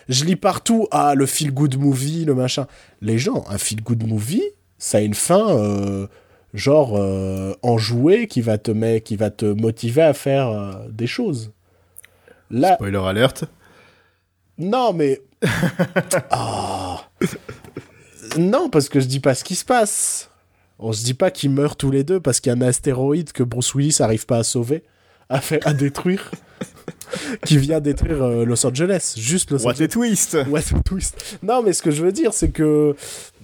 Je 0.08 0.26
lis 0.26 0.36
partout, 0.36 0.88
ah, 0.90 1.14
le 1.14 1.28
feel-good 1.28 1.78
movie, 1.78 2.26
le 2.26 2.34
machin. 2.34 2.66
Les 3.02 3.20
gens, 3.20 3.46
un 3.50 3.60
feel-good 3.60 4.08
movie, 4.08 4.42
ça 4.80 4.98
a 4.98 5.02
une 5.02 5.14
fin, 5.14 5.56
euh, 5.56 6.08
genre, 6.56 6.98
euh, 6.98 7.54
enjouée, 7.62 8.26
qui 8.26 8.42
va, 8.42 8.58
te 8.58 8.72
met, 8.72 9.02
qui 9.02 9.16
va 9.16 9.30
te 9.30 9.46
motiver 9.46 10.02
à 10.02 10.14
faire 10.14 10.48
euh, 10.50 10.74
des 10.90 11.06
choses. 11.06 11.52
Là, 12.52 12.76
Spoiler 12.76 12.98
alerte. 13.06 13.46
non, 14.58 14.94
mais. 14.94 15.22
Ah. 16.32 17.08
Non, 18.38 18.70
parce 18.70 18.90
que 18.90 19.00
je 19.00 19.06
dis 19.08 19.20
pas 19.20 19.34
ce 19.36 19.44
qui 19.44 19.56
se 19.56 19.66
passe. 19.66 20.30
On 20.78 20.94
se 20.94 21.04
dit 21.04 21.14
pas 21.14 21.32
qu'ils 21.32 21.50
meurent 21.50 21.76
tous 21.76 21.92
les 21.92 22.04
deux 22.04 22.20
parce 22.20 22.40
qu'il 22.40 22.52
y 22.52 22.56
a 22.56 22.58
un 22.58 22.62
astéroïde 22.62 23.32
que 23.32 23.44
Bruce 23.44 23.74
Willis 23.76 23.98
arrive 24.02 24.26
pas 24.26 24.38
à 24.38 24.44
sauver, 24.44 24.84
à, 25.30 25.42
faire, 25.42 25.60
à 25.66 25.74
détruire, 25.74 26.32
qui 27.46 27.58
vient 27.58 27.80
détruire 27.82 28.24
euh, 28.24 28.46
Los 28.46 28.66
Angeles. 28.66 29.16
Juste 29.18 29.52
Los 29.52 29.64
What 29.66 29.72
Angeles. 29.74 29.86
a 29.86 29.88
twist 29.90 30.38
What 30.50 30.60
a 30.74 30.80
twist. 30.86 31.40
Non, 31.44 31.62
mais 31.64 31.74
ce 31.74 31.82
que 31.82 31.92
je 31.92 32.04
veux 32.04 32.12
dire, 32.14 32.34
c'est 32.34 32.52
que 32.52 32.96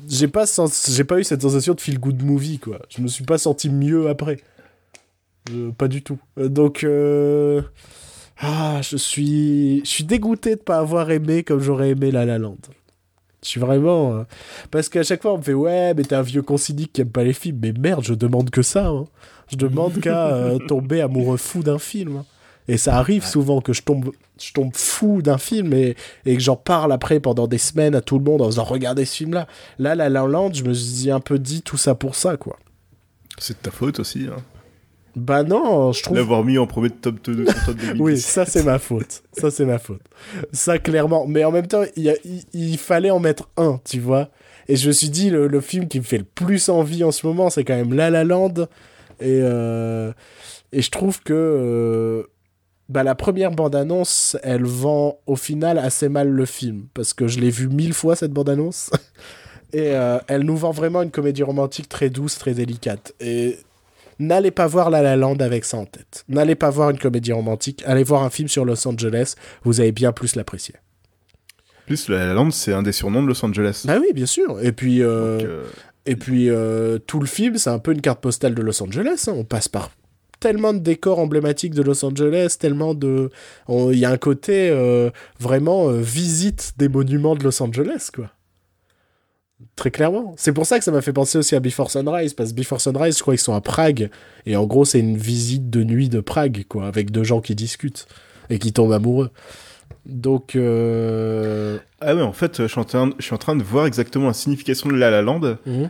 j'ai 0.07 0.27
pas, 0.29 0.45
sens- 0.45 0.89
j'ai 0.95 1.03
pas 1.03 1.19
eu 1.19 1.23
cette 1.23 1.41
sensation 1.41 1.73
de 1.73 1.81
feel 1.81 1.99
good 1.99 2.23
movie, 2.23 2.59
quoi. 2.59 2.79
Je 2.89 3.01
me 3.01 3.07
suis 3.07 3.23
pas 3.25 3.37
senti 3.37 3.69
mieux 3.69 4.07
après. 4.09 4.37
Euh, 5.51 5.71
pas 5.71 5.87
du 5.89 6.03
tout. 6.03 6.19
Euh, 6.39 6.47
donc, 6.47 6.85
ah, 8.41 8.81
je 8.81 8.97
suis, 8.97 9.79
je 9.85 9.89
suis 9.89 10.03
dégoûté 10.03 10.55
de 10.55 10.61
pas 10.61 10.77
avoir 10.79 11.09
aimé 11.11 11.43
comme 11.43 11.59
j'aurais 11.61 11.91
aimé 11.91 12.11
La 12.11 12.25
La 12.25 12.37
Land. 12.37 12.57
Je 13.43 13.49
suis 13.49 13.59
vraiment. 13.59 14.13
euh, 14.15 14.23
Parce 14.71 14.89
qu'à 14.89 15.03
chaque 15.03 15.21
fois, 15.21 15.33
on 15.33 15.37
me 15.37 15.43
fait 15.43 15.53
Ouais, 15.53 15.93
mais 15.93 16.03
t'es 16.03 16.15
un 16.15 16.21
vieux 16.21 16.41
considique 16.41 16.91
qui 16.93 17.01
aime 17.01 17.09
pas 17.11 17.23
les 17.23 17.33
films. 17.33 17.59
Mais 17.61 17.73
merde, 17.77 18.03
je 18.03 18.13
demande 18.13 18.49
que 18.49 18.61
ça. 18.61 18.87
hein. 18.87 19.05
Je 19.51 19.55
demande 19.55 19.99
qu'à 20.01 20.27
euh, 20.33 20.57
tomber 20.57 21.01
amoureux 21.01 21.37
fou 21.37 21.61
d'un 21.63 21.77
film. 21.79 22.17
hein. 22.17 22.25
Et 22.67 22.77
ça 22.77 22.97
arrive 22.97 23.23
souvent 23.23 23.61
que 23.61 23.73
je 23.73 23.83
tombe, 23.83 24.11
je 24.41 24.51
tombe 24.51 24.71
fou 24.75 25.21
d'un 25.21 25.37
film 25.37 25.71
et, 25.73 25.95
et 26.25 26.33
que 26.33 26.41
j'en 26.41 26.55
parle 26.55 26.91
après 26.91 27.19
pendant 27.19 27.45
des 27.47 27.59
semaines 27.59 27.93
à 27.93 28.01
tout 28.01 28.17
le 28.17 28.23
monde 28.25 28.41
en 28.41 28.49
disant 28.49 28.63
Regardez 28.63 29.05
ce 29.05 29.17
film-là. 29.17 29.47
Là, 29.77 29.93
La 29.93 30.09
La 30.09 30.25
Land, 30.25 30.51
je 30.53 30.63
me 30.63 30.73
suis 30.73 31.11
un 31.11 31.19
peu 31.19 31.37
dit 31.37 31.61
tout 31.61 31.77
ça 31.77 31.93
pour 31.93 32.15
ça, 32.15 32.37
quoi. 32.37 32.57
C'est 33.37 33.53
de 33.57 33.61
ta 33.61 33.69
faute 33.69 33.99
aussi. 33.99 34.25
Hein. 34.27 34.37
Bah 35.15 35.43
non, 35.43 35.91
je 35.93 36.03
trouve. 36.03 36.17
L'avoir 36.17 36.43
mis 36.43 36.57
en 36.57 36.67
premier 36.67 36.89
de 36.89 36.93
top 36.95 37.15
2 37.23 37.35
de 37.35 37.45
ton 37.45 37.51
top 37.67 37.75
2010. 37.77 37.99
Oui, 38.01 38.17
ça 38.19 38.45
c'est 38.45 38.63
ma 38.63 38.79
faute. 38.79 39.23
Ça 39.33 39.49
c'est 39.51 39.65
ma 39.65 39.79
faute. 39.79 40.01
Ça 40.51 40.77
clairement. 40.79 41.25
Mais 41.27 41.43
en 41.45 41.51
même 41.51 41.67
temps, 41.67 41.83
il, 41.95 42.03
y 42.03 42.09
a- 42.09 42.15
il- 42.25 42.43
il 42.53 42.77
fallait 42.77 43.11
en 43.11 43.19
mettre 43.19 43.49
un, 43.57 43.79
tu 43.85 43.99
vois. 43.99 44.29
Et 44.67 44.75
je 44.75 44.87
me 44.87 44.93
suis 44.93 45.09
dit, 45.09 45.29
le, 45.29 45.47
le 45.47 45.61
film 45.61 45.87
qui 45.87 45.99
me 45.99 46.03
fait 46.03 46.17
le 46.17 46.23
plus 46.25 46.69
envie 46.69 47.03
en 47.03 47.11
ce 47.11 47.25
moment, 47.27 47.49
c'est 47.49 47.63
quand 47.63 47.75
même 47.75 47.93
La 47.93 48.09
La 48.09 48.23
Land. 48.23 48.53
Et, 49.21 49.39
euh, 49.41 50.11
Et 50.73 50.81
je 50.81 50.91
trouve 50.91 51.21
que 51.21 51.33
euh, 51.33 52.23
bah, 52.89 53.03
la 53.03 53.15
première 53.15 53.51
bande-annonce, 53.51 54.35
elle 54.43 54.65
vend 54.65 55.19
au 55.27 55.35
final 55.35 55.77
assez 55.77 56.09
mal 56.09 56.27
le 56.29 56.45
film. 56.45 56.87
Parce 56.93 57.13
que 57.13 57.27
je 57.27 57.39
l'ai 57.39 57.51
vu 57.51 57.67
mille 57.69 57.93
fois, 57.93 58.15
cette 58.15 58.31
bande-annonce. 58.31 58.89
Et 59.73 59.91
euh, 59.95 60.19
elle 60.27 60.43
nous 60.43 60.55
vend 60.57 60.71
vraiment 60.71 61.01
une 61.01 61.11
comédie 61.11 61.43
romantique 61.43 61.87
très 61.89 62.09
douce, 62.09 62.37
très 62.37 62.53
délicate. 62.53 63.13
Et 63.19 63.57
n'allez 64.19 64.51
pas 64.51 64.67
voir 64.67 64.89
La 64.89 65.01
La 65.01 65.15
Land 65.15 65.37
avec 65.37 65.65
ça 65.65 65.77
en 65.77 65.85
tête. 65.85 66.23
N'allez 66.27 66.55
pas 66.55 66.69
voir 66.69 66.89
une 66.89 66.99
comédie 66.99 67.31
romantique. 67.33 67.83
Allez 67.85 68.03
voir 68.03 68.23
un 68.23 68.29
film 68.29 68.47
sur 68.47 68.65
Los 68.65 68.87
Angeles. 68.87 69.35
Vous 69.63 69.81
allez 69.81 69.91
bien 69.91 70.11
plus 70.11 70.35
l'apprécier. 70.35 70.75
Plus, 71.85 72.09
La 72.09 72.25
La 72.25 72.33
Land, 72.33 72.51
c'est 72.51 72.73
un 72.73 72.81
des 72.83 72.91
surnoms 72.91 73.21
de 73.21 73.27
Los 73.27 73.45
Angeles. 73.45 73.83
Bah 73.85 73.97
oui, 74.01 74.07
bien 74.13 74.25
sûr. 74.25 74.59
Et 74.61 74.71
puis, 74.71 75.03
euh, 75.03 75.37
Donc, 75.37 75.47
euh, 75.47 75.63
et 76.07 76.15
puis 76.15 76.49
euh, 76.49 76.97
tout 76.97 77.19
le 77.19 77.27
film, 77.27 77.57
c'est 77.57 77.69
un 77.69 77.79
peu 77.79 77.91
une 77.91 78.01
carte 78.01 78.21
postale 78.21 78.55
de 78.55 78.61
Los 78.61 78.81
Angeles. 78.81 79.25
hein. 79.27 79.33
On 79.35 79.43
passe 79.43 79.67
par 79.67 79.91
tellement 80.39 80.73
de 80.73 80.79
décors 80.79 81.19
emblématiques 81.19 81.73
de 81.73 81.81
Los 81.81 82.03
Angeles, 82.03 82.57
tellement 82.59 82.93
de... 82.93 83.29
Il 83.69 83.97
y 83.97 84.05
a 84.05 84.11
un 84.11 84.17
côté 84.17 84.69
vraiment 85.39 85.87
visite 85.89 86.73
des 86.77 86.89
monuments 86.89 87.35
de 87.35 87.43
Los 87.43 87.63
Angeles, 87.63 88.09
quoi. 88.13 88.29
Très 89.75 89.91
clairement. 89.91 90.33
C'est 90.37 90.53
pour 90.53 90.65
ça 90.65 90.77
que 90.77 90.83
ça 90.85 90.91
m'a 90.91 91.01
fait 91.01 91.13
penser 91.13 91.37
aussi 91.37 91.55
à 91.55 91.59
Before 91.59 91.89
Sunrise, 91.89 92.33
parce 92.33 92.51
que 92.51 92.55
Before 92.55 92.81
Sunrise, 92.81 93.17
je 93.17 93.21
crois 93.21 93.33
qu'ils 93.33 93.41
sont 93.41 93.53
à 93.55 93.61
Prague, 93.61 94.09
et 94.45 94.55
en 94.55 94.65
gros, 94.65 94.85
c'est 94.85 94.99
une 94.99 95.17
visite 95.17 95.69
de 95.69 95.83
nuit 95.83 96.09
de 96.09 96.19
Prague, 96.19 96.65
quoi, 96.67 96.87
avec 96.87 97.11
deux 97.11 97.23
gens 97.23 97.41
qui 97.41 97.55
discutent 97.55 98.07
et 98.49 98.59
qui 98.59 98.73
tombent 98.73 98.93
amoureux. 98.93 99.31
Donc, 100.05 100.55
euh... 100.55 101.77
Ah 102.01 102.15
ouais, 102.15 102.21
en 102.21 102.33
fait, 102.33 102.61
je 102.61 102.67
suis, 102.67 102.79
en 102.79 102.83
train, 102.83 103.09
je 103.17 103.23
suis 103.25 103.33
en 103.33 103.37
train 103.39 103.55
de 103.55 103.63
voir 103.63 103.85
exactement 103.85 104.27
la 104.27 104.33
signification 104.33 104.89
de 104.89 104.95
La 104.95 105.09
La 105.09 105.21
Land. 105.21 105.57
mhm. 105.65 105.89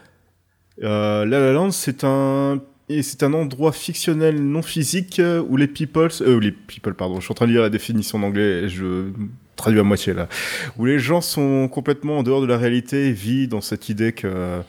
Euh, 0.84 1.26
La 1.26 1.39
La 1.39 1.53
Land, 1.53 1.72
c'est 1.72 2.03
un... 2.03 2.61
Et 2.88 3.01
c'est 3.01 3.23
un 3.23 3.33
endroit 3.33 3.71
fictionnel 3.71 4.39
non 4.43 4.61
physique 4.61 5.19
euh, 5.19 5.41
où 5.49 5.57
les 5.57 5.67
people, 5.67 6.09
euh, 6.21 6.39
les 6.39 6.51
people, 6.51 6.93
pardon, 6.93 7.19
je 7.19 7.25
suis 7.25 7.31
en 7.31 7.36
train 7.36 7.47
de 7.47 7.51
lire 7.51 7.61
la 7.63 7.71
définition 7.71 8.19
en 8.19 8.23
anglais 8.23 8.63
et 8.63 8.69
je 8.69 9.07
traduis 9.55 9.79
à 9.79 9.83
moitié 9.83 10.13
là, 10.13 10.27
où 10.77 10.86
les 10.86 10.99
gens 10.99 11.21
sont 11.21 11.67
complètement 11.67 12.19
en 12.19 12.23
dehors 12.23 12.41
de 12.41 12.45
la 12.45 12.57
réalité 12.57 13.07
et 13.07 13.11
vivent 13.11 13.49
dans 13.49 13.61
cette 13.61 13.89
idée 13.89 14.11
que, 14.11 14.61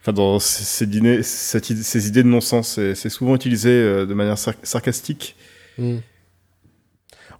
enfin, 0.00 0.12
dans 0.12 0.40
ces, 0.40 0.86
dîners- 0.86 1.22
cette 1.22 1.66
ces 1.66 2.08
idées 2.08 2.24
de 2.24 2.28
non-sens, 2.28 2.80
c'est 2.94 3.08
souvent 3.08 3.36
utilisé 3.36 3.70
euh, 3.70 4.04
de 4.06 4.14
manière 4.14 4.38
sar- 4.38 4.54
sarcastique. 4.64 5.36
Mm. 5.78 5.98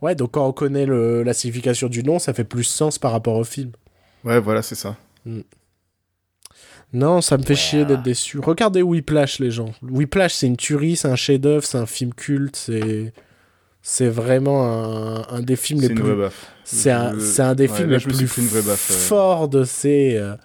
Ouais, 0.01 0.15
donc 0.15 0.33
quand 0.33 0.47
on 0.47 0.53
connaît 0.53 0.87
le- 0.87 1.23
la 1.25 1.33
signification 1.33 1.89
du 1.89 2.05
nom, 2.05 2.21
ça 2.21 2.35
fait 2.35 2.45
plus 2.45 2.65
sens 2.65 2.99
par 3.01 3.11
rapport 3.11 3.37
au 3.37 3.45
film. 3.45 3.73
Ouais, 4.23 4.39
voilà, 4.39 4.63
c'est 4.63 4.75
ça. 4.77 4.97
Non, 6.95 7.21
ça 7.21 7.37
me 7.37 7.43
fait 7.43 7.57
chier 7.57 7.85
d'être 7.85 8.03
déçu. 8.03 8.39
Regardez 8.39 8.81
Whiplash, 8.81 9.41
les 9.41 9.51
gens. 9.51 9.73
Whiplash, 9.83 10.33
c'est 10.35 10.47
une 10.47 10.57
tuerie, 10.57 10.97
c'est 10.97 11.09
un 11.09 11.17
chef-d'œuvre, 11.17 11.65
c'est 11.65 11.79
un 11.79 11.87
film 11.87 12.15
culte, 12.15 12.57
c'est. 12.57 13.13
C'est 13.87 14.09
vraiment 14.09 14.65
un, 14.65 15.27
un 15.29 15.41
des 15.43 15.57
films 15.57 15.81
C'est 15.81 15.89
les 15.89 15.93
une 15.93 16.01
plus. 16.01 16.09
vraie 16.13 16.23
baffe. 16.23 16.51
C'est 16.65 16.91
un, 16.91 17.55
des 17.55 17.69
ouais, 17.69 17.77
films 17.77 17.91
là, 17.91 17.99
les 17.99 18.25
plus 18.25 18.49
forts 18.49 19.49
de 19.51 19.65
ces 19.65 20.17
euh, 20.17 20.37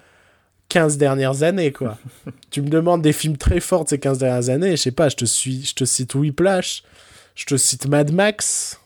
15 0.68 0.97
dernières 0.97 1.43
années, 1.43 1.72
quoi. 1.72 1.97
tu 2.52 2.62
me 2.62 2.68
demandes 2.68 3.02
des 3.02 3.14
films 3.14 3.38
très 3.38 3.62
forts 3.62 3.86
de 3.86 3.89
ces 3.89 4.00
15 4.00 4.18
dernières 4.18 4.50
années, 4.50 4.72
je 4.72 4.82
sais 4.82 4.91
pas, 4.91 5.08
je 5.08 5.16
te, 5.16 5.24
suis, 5.24 5.64
je 5.64 5.74
te 5.74 5.86
cite 5.86 6.16
Whiplash, 6.16 6.84
je 7.36 7.45
te 7.45 7.56
cite 7.56 7.88
Mad 7.88 8.12
Max. 8.12 8.78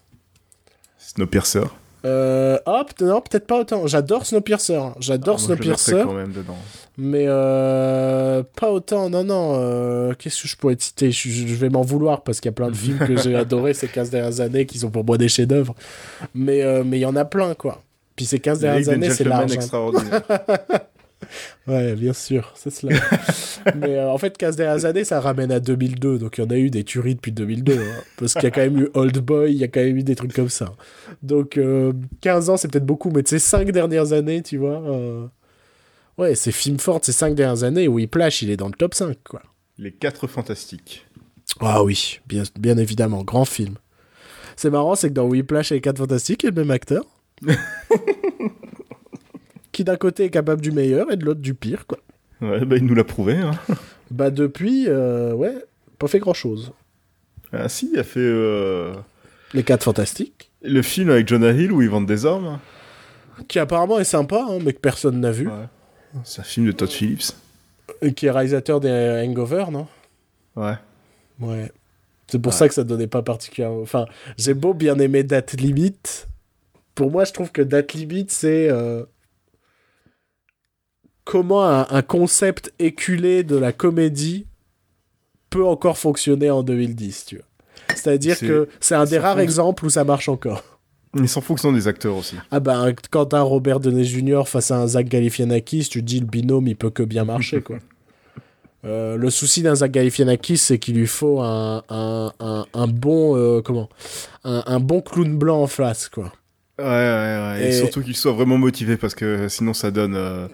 Snowpiercer. 1.00 1.64
Euh, 2.06 2.58
peut- 2.98 3.06
non, 3.06 3.22
peut-être 3.22 3.48
pas 3.48 3.60
autant. 3.60 3.88
J'adore 3.88 4.26
Snowpiercer. 4.26 4.80
J'adore 5.00 5.38
Ah, 5.40 5.44
Snowpiercer. 5.44 6.02
quand 6.04 6.14
même 6.14 6.32
dedans. 6.34 6.58
Mais 6.98 7.26
euh, 7.28 8.44
pas 8.60 8.72
autant, 8.72 9.10
non, 9.10 9.24
non. 9.24 9.54
euh, 9.56 10.14
Qu'est-ce 10.20 10.44
que 10.44 10.48
je 10.48 10.58
pourrais 10.58 10.76
te 10.76 10.84
citer? 10.84 11.12
Je, 11.12 11.30
je 11.30 11.56
vais 11.56 11.70
m'en 11.70 11.82
vouloir 11.82 12.22
parce 12.22 12.40
qu'il 12.40 12.50
y 12.50 12.54
a 12.54 12.56
plein 12.56 12.70
de 12.70 12.76
films 12.76 13.00
que 13.00 13.16
j'ai 13.18 13.36
adorés 13.38 13.74
ces 13.74 13.88
15 13.88 14.10
dernières 14.10 14.42
années 14.42 14.66
qui 14.66 14.78
sont 14.80 14.90
pour 14.92 15.04
moi 15.06 15.18
des 15.18 15.28
chefs-d'œuvre. 15.30 15.74
Mais 16.36 16.62
euh, 16.62 16.84
mais 16.86 16.98
il 17.00 17.02
y 17.02 17.06
en 17.06 17.16
a 17.16 17.26
plein, 17.26 17.54
quoi. 17.56 17.82
Puis 18.16 18.26
ces 18.26 18.40
15 18.40 18.60
dernières 18.60 18.90
années, 18.90 19.10
c'est 19.10 19.24
large. 19.24 19.52
hein. 19.52 19.56
extraordinaire. 19.56 20.22
Ouais, 21.68 21.96
bien 21.96 22.14
sûr, 22.14 22.52
c'est 22.56 22.70
cela. 22.70 23.00
Mais 23.76 23.98
euh, 23.98 24.10
en 24.10 24.18
fait, 24.18 24.38
15 24.38 24.56
dernières 24.56 24.86
années, 24.86 25.04
ça 25.04 25.20
ramène 25.22 25.52
à 25.52 25.60
2002. 25.60 26.18
Donc 26.20 26.38
il 26.38 26.42
y 26.42 26.44
en 26.46 26.50
a 26.50 26.58
eu 26.58 26.70
des 26.70 26.84
tueries 26.84 27.16
depuis 27.16 27.32
2002. 27.32 27.78
hein. 27.78 28.02
parce 28.18 28.34
qu'il 28.34 28.44
y 28.44 28.48
a 28.48 28.52
quand 28.52 28.62
même 28.62 28.80
eu 28.80 28.90
Old 28.94 29.18
Boy, 29.20 29.52
il 29.54 29.58
y 29.58 29.64
a 29.64 29.68
quand 29.68 29.80
même 29.82 29.96
eu 29.98 30.04
des 30.04 30.16
trucs 30.16 30.34
comme 30.34 30.50
ça. 30.50 30.74
Donc 31.22 31.58
euh, 31.58 31.94
15 32.22 32.50
ans, 32.50 32.58
c'est 32.58 32.68
peut-être 32.70 32.86
beaucoup. 32.86 33.10
Mais 33.12 33.22
ces 33.26 33.40
5 33.40 33.72
dernières 33.72 34.12
années, 34.14 34.42
tu 34.42 34.58
vois. 34.58 34.82
euh, 34.82 35.26
Ouais, 36.18 36.36
ces 36.36 36.52
films 36.52 36.78
forts, 36.80 37.00
ces 37.04 37.12
5 37.12 37.34
dernières 37.34 37.64
années, 37.64 37.88
Whiplash, 37.88 38.42
il 38.44 38.52
est 38.52 38.58
dans 38.58 38.68
le 38.68 38.74
top 38.74 38.94
5, 38.94 39.18
quoi. 39.28 39.42
Les 39.80 39.92
quatre 39.92 40.28
fantastiques. 40.28 41.08
Ah 41.60 41.84
oui, 41.84 42.20
bien, 42.28 42.44
bien 42.60 42.78
évidemment, 42.78 43.24
grand 43.24 43.46
film. 43.46 43.76
C'est 44.56 44.70
marrant, 44.70 44.94
c'est 44.94 45.10
que 45.10 45.14
dans 45.14 45.26
Whiplash 45.26 45.72
et 45.72 45.76
les 45.76 45.82
4 45.82 45.98
Fantastiques, 45.98 46.44
il 46.44 46.46
y 46.46 46.50
a 46.50 46.52
le 46.52 46.62
même 46.62 46.70
acteur. 46.72 47.04
qui 49.74 49.84
d'un 49.84 49.98
côté 49.98 50.24
est 50.26 50.30
capable 50.30 50.62
du 50.62 50.72
meilleur 50.72 51.12
et 51.12 51.18
de 51.18 51.26
l'autre 51.26 51.42
du 51.42 51.54
pire, 51.54 51.86
quoi. 51.86 51.98
Ouais, 52.40 52.64
bah, 52.64 52.78
il 52.78 52.86
nous 52.86 52.96
l'a 52.96 53.04
prouvé. 53.04 53.36
Hein. 53.38 53.52
Bah 54.12 54.30
depuis, 54.30 54.86
euh, 54.90 55.34
ouais, 55.34 55.56
pas 55.98 56.08
fait 56.08 56.20
grand-chose. 56.20 56.72
Ah 57.52 57.68
si, 57.68 57.90
il 57.94 58.00
a 58.00 58.04
fait 58.04 58.20
euh, 58.20 58.94
Les 59.56 59.64
4 59.64 59.84
Fantastiques, 59.86 60.52
le 60.62 60.84
film 60.84 61.10
avec 61.10 61.28
Jonah 61.28 61.52
Hill 61.52 61.72
où 61.72 61.82
ils 61.82 61.90
vendent 61.90 62.06
des 62.06 62.28
armes. 62.28 62.60
qui 63.48 63.58
apparemment 63.58 63.98
est 64.00 64.04
sympa, 64.04 64.46
hein, 64.48 64.60
mais 64.64 64.74
que 64.74 64.80
personne 64.80 65.20
n'a 65.20 65.32
vu. 65.32 65.48
Ouais. 65.48 66.22
C'est 66.26 66.42
un 66.42 66.44
film 66.44 66.68
de 66.68 66.74
Todd 66.74 66.90
Phillips. 66.92 67.32
Et 68.04 68.14
qui 68.14 68.28
est 68.28 68.32
réalisateur 68.32 68.80
des 68.80 69.24
Hangover, 69.28 69.66
non? 69.72 69.88
Ouais. 70.56 70.76
Ouais. 71.40 71.72
C'est 72.28 72.40
pour 72.40 72.54
ça 72.54 72.68
que 72.68 72.74
ça 72.76 72.84
donnait 72.84 73.08
pas 73.08 73.24
particulièrement... 73.24 73.82
Enfin, 73.82 74.06
j'ai 74.38 74.54
beau 74.54 74.76
bien 74.76 75.00
aimer 75.00 75.24
Date 75.24 75.54
Limite, 75.54 76.28
pour 76.94 77.10
moi, 77.10 77.24
je 77.26 77.32
trouve 77.34 77.52
que 77.52 77.64
Date 77.64 77.94
Limite, 77.94 78.30
c'est... 78.32 78.70
euh, 78.70 79.06
Comment 81.34 81.64
un, 81.68 81.88
un 81.90 82.02
concept 82.04 82.72
éculé 82.78 83.44
de 83.44 83.56
la 83.56 83.72
comédie 83.72 84.46
peut 85.50 85.66
encore 85.66 85.98
fonctionner 85.98 86.52
en 86.52 86.62
2010, 86.62 87.26
tu 87.26 87.36
vois. 87.38 87.46
C'est-à-dire 87.90 88.36
C'est- 88.38 88.46
que 88.48 88.70
c'est 88.80 88.94
un 88.94 89.06
des 89.06 89.18
rares 89.18 89.40
exemples 89.40 89.86
où 89.86 89.90
ça 89.90 90.04
marche 90.04 90.30
encore. 90.30 90.64
Foutent 91.16 91.56
que 91.56 91.58
ce 91.58 91.62
sont 91.64 91.74
des 91.74 91.88
acteurs 91.88 92.16
aussi. 92.18 92.36
Ah 92.52 92.60
bah, 92.60 92.86
quand 93.12 93.26
t'as 93.26 93.42
Robert 93.42 93.80
Downey 93.80 94.04
Jr. 94.04 94.44
face 94.48 94.70
à 94.70 94.78
un 94.78 94.86
Zach 94.88 95.08
Galifianakis, 95.08 95.88
tu 95.90 96.02
te 96.02 96.06
dis 96.06 96.20
le 96.20 96.26
binôme, 96.28 96.68
il 96.68 96.76
peut 96.76 96.90
que 96.92 97.02
bien 97.04 97.24
marcher, 97.26 97.62
quoi. 97.62 97.78
Euh, 98.86 99.16
le 99.16 99.30
souci 99.30 99.62
d'un 99.62 99.76
Zach 99.76 99.92
Galifianakis, 99.92 100.58
c'est 100.58 100.78
qu'il 100.78 100.96
lui 100.98 101.08
faut 101.08 101.40
un, 101.40 101.84
un, 101.88 102.34
un, 102.42 102.66
un 102.74 102.88
bon 102.88 103.38
euh, 103.38 103.62
comment 103.62 103.88
un, 104.44 104.62
un 104.66 104.82
bon 104.82 105.00
clown 105.00 105.38
blanc 105.38 105.62
en 105.62 105.68
face, 105.68 106.10
quoi. 106.10 106.34
Ouais, 106.78 106.84
ouais, 106.84 106.90
ouais. 106.90 107.60
Et, 107.64 107.68
Et- 107.70 107.72
surtout 107.72 108.02
qu'il 108.02 108.18
soit 108.18 108.34
vraiment 108.34 108.58
motivé 108.58 108.98
parce 108.98 109.16
que 109.16 109.48
sinon 109.48 109.74
ça 109.74 109.90
donne 109.90 110.16
euh, 110.18 110.48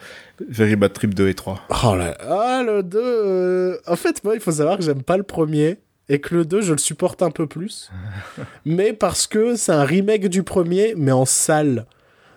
Very 0.47 0.75
Bad 0.75 0.93
Trip 0.93 1.13
2 1.13 1.29
et 1.29 1.33
3. 1.33 1.61
Oh 1.69 1.95
là, 1.95 2.17
ah 2.21 2.63
le 2.65 2.83
2 2.83 2.99
euh, 3.01 3.77
En 3.87 3.95
fait, 3.95 4.23
moi, 4.23 4.35
il 4.35 4.41
faut 4.41 4.51
savoir 4.51 4.77
que 4.77 4.83
j'aime 4.83 5.03
pas 5.03 5.17
le 5.17 5.23
premier 5.23 5.77
et 6.07 6.19
que 6.19 6.35
le 6.35 6.45
2, 6.45 6.61
je 6.61 6.73
le 6.73 6.79
supporte 6.79 7.21
un 7.21 7.31
peu 7.31 7.47
plus. 7.47 7.91
mais 8.65 8.93
parce 8.93 9.27
que 9.27 9.55
c'est 9.55 9.71
un 9.71 9.83
remake 9.83 10.27
du 10.27 10.43
premier, 10.43 10.93
mais 10.97 11.11
en 11.11 11.25
sale. 11.25 11.85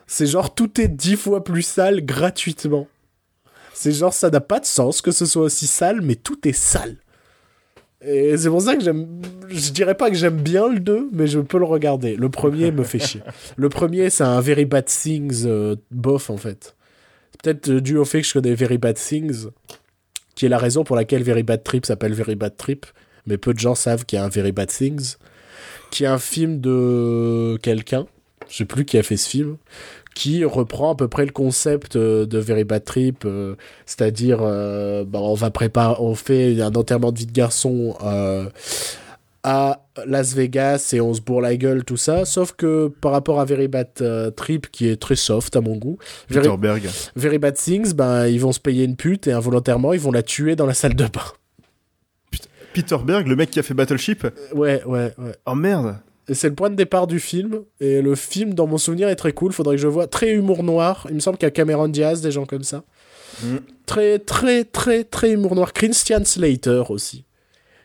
C'est 0.06 0.26
genre 0.26 0.54
tout 0.54 0.80
est 0.80 0.88
dix 0.88 1.16
fois 1.16 1.42
plus 1.42 1.62
sale 1.62 2.04
gratuitement. 2.04 2.88
C'est 3.72 3.92
genre 3.92 4.12
ça 4.12 4.30
n'a 4.30 4.40
pas 4.40 4.60
de 4.60 4.66
sens 4.66 5.00
que 5.00 5.10
ce 5.10 5.24
soit 5.24 5.44
aussi 5.44 5.66
sale, 5.66 6.02
mais 6.02 6.16
tout 6.16 6.46
est 6.46 6.52
sale. 6.52 6.96
Et 8.04 8.36
c'est 8.36 8.48
pour 8.48 8.60
ça 8.60 8.76
que 8.76 8.82
j'aime. 8.82 9.06
Je 9.48 9.70
dirais 9.70 9.94
pas 9.94 10.10
que 10.10 10.16
j'aime 10.16 10.36
bien 10.36 10.68
le 10.68 10.80
2, 10.80 11.10
mais 11.12 11.26
je 11.26 11.38
peux 11.38 11.58
le 11.58 11.64
regarder. 11.64 12.16
Le 12.16 12.28
premier 12.28 12.72
me 12.72 12.82
fait 12.82 12.98
chier. 12.98 13.22
Le 13.56 13.68
premier, 13.68 14.10
c'est 14.10 14.24
un 14.24 14.40
Very 14.40 14.64
Bad 14.64 14.86
Things 14.86 15.44
euh, 15.46 15.76
bof 15.90 16.28
en 16.28 16.36
fait. 16.36 16.74
Peut-être 17.42 17.68
euh, 17.68 17.80
dû 17.80 17.96
au 17.96 18.04
fait 18.04 18.22
que 18.22 18.26
je 18.26 18.32
connais 18.32 18.54
Very 18.54 18.78
Bad 18.78 18.96
Things, 18.96 19.48
qui 20.34 20.46
est 20.46 20.48
la 20.48 20.58
raison 20.58 20.84
pour 20.84 20.96
laquelle 20.96 21.22
Very 21.22 21.42
Bad 21.42 21.62
Trip 21.62 21.84
s'appelle 21.84 22.14
Very 22.14 22.36
Bad 22.36 22.56
Trip. 22.56 22.86
Mais 23.26 23.38
peu 23.38 23.54
de 23.54 23.58
gens 23.58 23.74
savent 23.74 24.04
qu'il 24.04 24.18
y 24.18 24.22
a 24.22 24.24
un 24.24 24.28
Very 24.28 24.52
Bad 24.52 24.68
Things, 24.68 25.16
qui 25.90 26.04
est 26.04 26.08
un 26.08 26.18
film 26.18 26.60
de 26.60 27.58
quelqu'un, 27.62 28.06
je 28.48 28.56
sais 28.58 28.64
plus 28.64 28.84
qui 28.84 28.98
a 28.98 29.02
fait 29.02 29.16
ce 29.16 29.28
film, 29.28 29.56
qui 30.14 30.44
reprend 30.44 30.92
à 30.92 30.96
peu 30.96 31.08
près 31.08 31.24
le 31.24 31.32
concept 31.32 31.96
euh, 31.96 32.26
de 32.26 32.38
Very 32.38 32.64
Bad 32.64 32.84
Trip, 32.84 33.24
euh, 33.24 33.54
c'est-à-dire 33.86 34.38
euh, 34.42 35.04
bah, 35.04 35.20
on 35.20 35.34
va 35.34 35.50
préparer, 35.50 35.96
on 36.00 36.14
fait 36.14 36.60
un 36.60 36.74
enterrement 36.74 37.12
de 37.12 37.18
vie 37.18 37.26
de 37.26 37.32
garçon 37.32 37.96
euh, 38.04 38.48
à 39.44 39.86
Las 40.06 40.34
Vegas 40.34 40.90
et 40.92 41.00
on 41.00 41.12
se 41.14 41.20
bourre 41.20 41.40
la 41.40 41.56
gueule, 41.56 41.84
tout 41.84 41.96
ça, 41.96 42.24
sauf 42.24 42.52
que 42.52 42.88
par 43.00 43.12
rapport 43.12 43.40
à 43.40 43.44
Very 43.44 43.68
Bad 43.68 43.88
euh, 44.00 44.30
Trip, 44.30 44.70
qui 44.70 44.88
est 44.88 44.96
très 44.96 45.16
soft 45.16 45.56
à 45.56 45.60
mon 45.60 45.76
goût, 45.76 45.98
Very, 46.28 46.46
Peter 46.46 46.56
Berg. 46.56 46.88
Very 47.16 47.38
Bad 47.38 47.54
Things, 47.54 47.92
ben, 47.92 48.26
ils 48.26 48.40
vont 48.40 48.52
se 48.52 48.60
payer 48.60 48.84
une 48.84 48.96
pute 48.96 49.26
et 49.26 49.32
involontairement, 49.32 49.92
ils 49.92 50.00
vont 50.00 50.12
la 50.12 50.22
tuer 50.22 50.54
dans 50.54 50.66
la 50.66 50.74
salle 50.74 50.94
de 50.94 51.04
bain. 51.04 51.24
Peter 52.72 52.96
Berg, 53.04 53.26
le 53.26 53.36
mec 53.36 53.50
qui 53.50 53.58
a 53.58 53.62
fait 53.62 53.74
Battleship. 53.74 54.26
Ouais, 54.54 54.82
ouais, 54.84 55.12
ouais. 55.18 55.32
Oh 55.46 55.54
merde. 55.54 55.96
Et 56.28 56.34
c'est 56.34 56.48
le 56.48 56.54
point 56.54 56.70
de 56.70 56.74
départ 56.74 57.06
du 57.06 57.20
film. 57.20 57.60
Et 57.80 58.00
le 58.00 58.14
film, 58.14 58.54
dans 58.54 58.66
mon 58.66 58.78
souvenir, 58.78 59.08
est 59.08 59.16
très 59.16 59.32
cool. 59.32 59.52
Faudrait 59.52 59.76
que 59.76 59.82
je 59.82 59.88
vois. 59.88 60.06
Très 60.06 60.30
humour 60.30 60.62
noir. 60.62 61.06
Il 61.10 61.16
me 61.16 61.20
semble 61.20 61.36
qu'il 61.36 61.46
y 61.46 61.48
a 61.48 61.50
Cameron 61.50 61.88
Diaz, 61.88 62.22
des 62.22 62.30
gens 62.30 62.46
comme 62.46 62.62
ça. 62.62 62.84
Mm. 63.42 63.56
Très, 63.86 64.18
très, 64.18 64.64
très, 64.64 65.04
très 65.04 65.32
humour 65.32 65.54
noir. 65.54 65.72
Christian 65.72 66.24
Slater 66.24 66.84
aussi. 66.90 67.24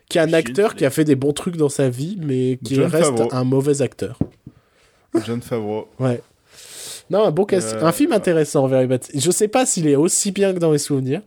Qui 0.08 0.18
est 0.18 0.20
un 0.20 0.32
acteur 0.32 0.74
qui 0.74 0.84
a 0.84 0.90
fait 0.90 1.04
des 1.04 1.16
bons 1.16 1.32
trucs 1.32 1.56
dans 1.56 1.68
sa 1.68 1.88
vie, 1.90 2.18
mais 2.20 2.58
qui 2.64 2.74
John 2.76 2.86
reste 2.86 3.04
Favreau. 3.16 3.28
un 3.32 3.44
mauvais 3.44 3.82
acteur. 3.82 4.18
John 5.26 5.40
Favreau. 5.42 5.88
Ouais. 5.98 6.22
Non, 7.10 7.24
un 7.24 7.30
bon 7.30 7.44
cast- 7.44 7.74
Euh, 7.74 7.84
un 7.84 7.92
film 7.92 8.12
intéressant, 8.12 8.66
Very 8.66 8.86
Bad. 8.86 9.02
Je 9.14 9.30
sais 9.30 9.48
pas 9.48 9.64
s'il 9.66 9.86
est 9.86 9.96
aussi 9.96 10.30
bien 10.32 10.52
que 10.52 10.58
dans 10.58 10.70
mes 10.70 10.78
souvenirs. 10.78 11.22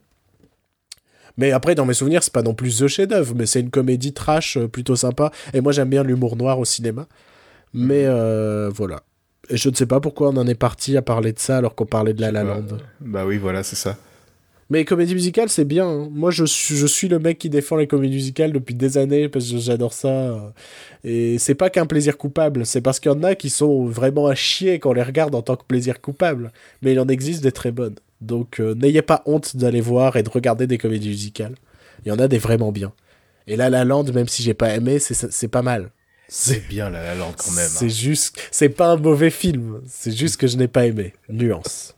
Mais 1.37 1.51
après, 1.51 1.75
dans 1.75 1.85
mes 1.85 1.93
souvenirs, 1.93 2.21
c'est 2.23 2.33
pas 2.33 2.43
non 2.43 2.53
plus 2.53 2.77
The 2.79 2.87
chef-d'œuvre, 2.87 3.33
mais 3.35 3.45
c'est 3.45 3.61
une 3.61 3.69
comédie 3.71 4.13
trash 4.13 4.57
euh, 4.57 4.67
plutôt 4.67 4.95
sympa. 4.95 5.31
Et 5.53 5.61
moi, 5.61 5.71
j'aime 5.71 5.89
bien 5.89 6.03
l'humour 6.03 6.35
noir 6.35 6.59
au 6.59 6.65
cinéma. 6.65 7.07
Mais 7.73 8.05
euh, 8.05 8.69
voilà. 8.73 9.01
Et 9.49 9.57
je 9.57 9.69
ne 9.69 9.75
sais 9.75 9.85
pas 9.85 9.99
pourquoi 9.99 10.29
on 10.29 10.37
en 10.37 10.45
est 10.47 10.55
parti 10.55 10.97
à 10.97 11.01
parler 11.01 11.33
de 11.33 11.39
ça 11.39 11.57
alors 11.57 11.73
qu'on 11.73 11.85
parlait 11.85 12.13
de 12.13 12.21
La 12.21 12.31
La 12.31 12.43
Land. 12.43 12.65
Bah 12.99 13.25
oui, 13.25 13.37
voilà, 13.37 13.63
c'est 13.63 13.75
ça. 13.75 13.97
Mais 14.71 14.85
comédie 14.85 15.15
musicale, 15.15 15.49
c'est 15.49 15.65
bien. 15.65 15.85
hein. 15.85 16.07
Moi, 16.13 16.31
je 16.31 16.45
suis, 16.45 16.77
je 16.77 16.87
suis 16.87 17.09
le 17.09 17.19
mec 17.19 17.37
qui 17.37 17.49
défend 17.49 17.75
les 17.75 17.87
comédies 17.87 18.15
musicales 18.15 18.53
depuis 18.53 18.73
des 18.73 18.97
années 18.97 19.27
parce 19.27 19.51
que 19.51 19.57
j'adore 19.57 19.91
ça. 19.91 20.53
Et 21.03 21.37
c'est 21.39 21.55
pas 21.55 21.69
qu'un 21.69 21.85
plaisir 21.85 22.17
coupable, 22.17 22.65
c'est 22.65 22.79
parce 22.79 23.01
qu'il 23.01 23.11
y 23.11 23.13
en 23.13 23.21
a 23.21 23.35
qui 23.35 23.49
sont 23.49 23.85
vraiment 23.85 24.27
à 24.27 24.33
chier 24.33 24.79
quand 24.79 24.91
on 24.91 24.93
les 24.93 25.03
regarde 25.03 25.35
en 25.35 25.41
tant 25.41 25.57
que 25.57 25.65
plaisir 25.65 25.99
coupable. 25.99 26.53
Mais 26.81 26.93
il 26.93 26.99
en 27.01 27.09
existe 27.09 27.43
des 27.43 27.51
très 27.51 27.71
bonnes. 27.73 27.95
Donc 28.21 28.61
euh, 28.61 28.73
n'ayez 28.73 29.01
pas 29.01 29.23
honte 29.25 29.57
d'aller 29.57 29.81
voir 29.81 30.15
et 30.15 30.23
de 30.23 30.29
regarder 30.29 30.67
des 30.67 30.77
comédies 30.77 31.09
musicales. 31.09 31.55
Il 32.05 32.07
y 32.07 32.11
en 32.13 32.19
a 32.19 32.29
des 32.29 32.37
vraiment 32.37 32.71
bien. 32.71 32.93
Et 33.47 33.57
là, 33.57 33.69
La 33.69 33.83
Land, 33.83 34.05
même 34.13 34.29
si 34.29 34.41
j'ai 34.41 34.53
pas 34.53 34.73
aimé, 34.73 34.99
c'est 34.99 35.29
c'est 35.33 35.47
pas 35.49 35.63
mal. 35.63 35.91
C'est 36.29 36.53
C'est 36.53 36.67
bien 36.69 36.89
La 36.89 37.03
La 37.03 37.15
Land 37.15 37.33
quand 37.37 37.51
même. 37.51 37.67
c'est 37.67 37.85
hein. 37.85 37.89
juste, 37.89 38.39
c'est 38.51 38.69
pas 38.69 38.91
un 38.91 38.95
mauvais 38.95 39.31
film. 39.31 39.81
C'est 39.85 40.15
juste 40.15 40.37
que 40.37 40.47
je 40.47 40.55
n'ai 40.55 40.69
pas 40.69 40.85
aimé. 40.85 41.11
Nuance. 41.27 41.93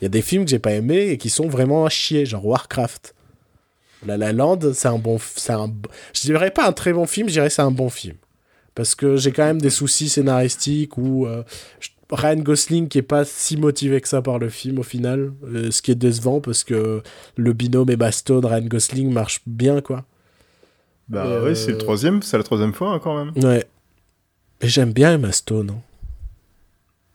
Il 0.00 0.04
y 0.04 0.06
a 0.06 0.08
des 0.10 0.22
films 0.22 0.44
que 0.44 0.50
j'ai 0.50 0.58
pas 0.58 0.72
aimés 0.72 1.08
et 1.08 1.18
qui 1.18 1.30
sont 1.30 1.48
vraiment 1.48 1.84
à 1.84 1.88
chier, 1.88 2.24
genre 2.26 2.46
Warcraft. 2.46 3.14
La 4.06 4.16
La 4.16 4.32
Land, 4.32 4.60
c'est 4.74 4.86
un 4.88 4.98
bon, 4.98 5.18
un, 5.48 5.72
je 6.14 6.20
dirais 6.20 6.52
pas 6.52 6.66
un 6.68 6.72
très 6.72 6.92
bon 6.92 7.06
film, 7.06 7.28
je 7.28 7.32
dirais 7.32 7.50
c'est 7.50 7.62
un 7.62 7.72
bon 7.72 7.90
film. 7.90 8.16
Parce 8.76 8.94
que 8.94 9.16
j'ai 9.16 9.32
quand 9.32 9.44
même 9.44 9.60
des 9.60 9.70
soucis 9.70 10.08
scénaristiques 10.08 10.96
ou 10.98 11.26
euh, 11.26 11.42
Ryan 12.10 12.36
Gosling 12.36 12.86
qui 12.86 12.98
est 12.98 13.02
pas 13.02 13.24
si 13.24 13.56
motivé 13.56 14.00
que 14.00 14.06
ça 14.06 14.22
par 14.22 14.38
le 14.38 14.50
film 14.50 14.78
au 14.78 14.84
final, 14.84 15.32
euh, 15.44 15.72
ce 15.72 15.82
qui 15.82 15.90
est 15.90 15.96
décevant 15.96 16.40
parce 16.40 16.62
que 16.62 17.02
le 17.34 17.52
binôme 17.52 17.90
Emma 17.90 18.12
Stone, 18.12 18.46
Ryan 18.46 18.66
Gosling 18.66 19.12
marche 19.12 19.40
bien 19.46 19.80
quoi. 19.80 20.04
Bah 21.08 21.24
Euh, 21.26 21.48
oui, 21.48 21.56
c'est 21.56 21.72
le 21.72 21.78
troisième, 21.78 22.22
c'est 22.22 22.36
la 22.38 22.44
troisième 22.44 22.72
fois 22.74 22.92
hein, 22.92 23.00
quand 23.02 23.16
même. 23.24 23.32
Ouais. 23.44 23.64
Et 24.60 24.68
j'aime 24.68 24.92
bien 24.92 25.14
Emma 25.14 25.32
Stone. 25.32 25.70
hein. 25.70 25.80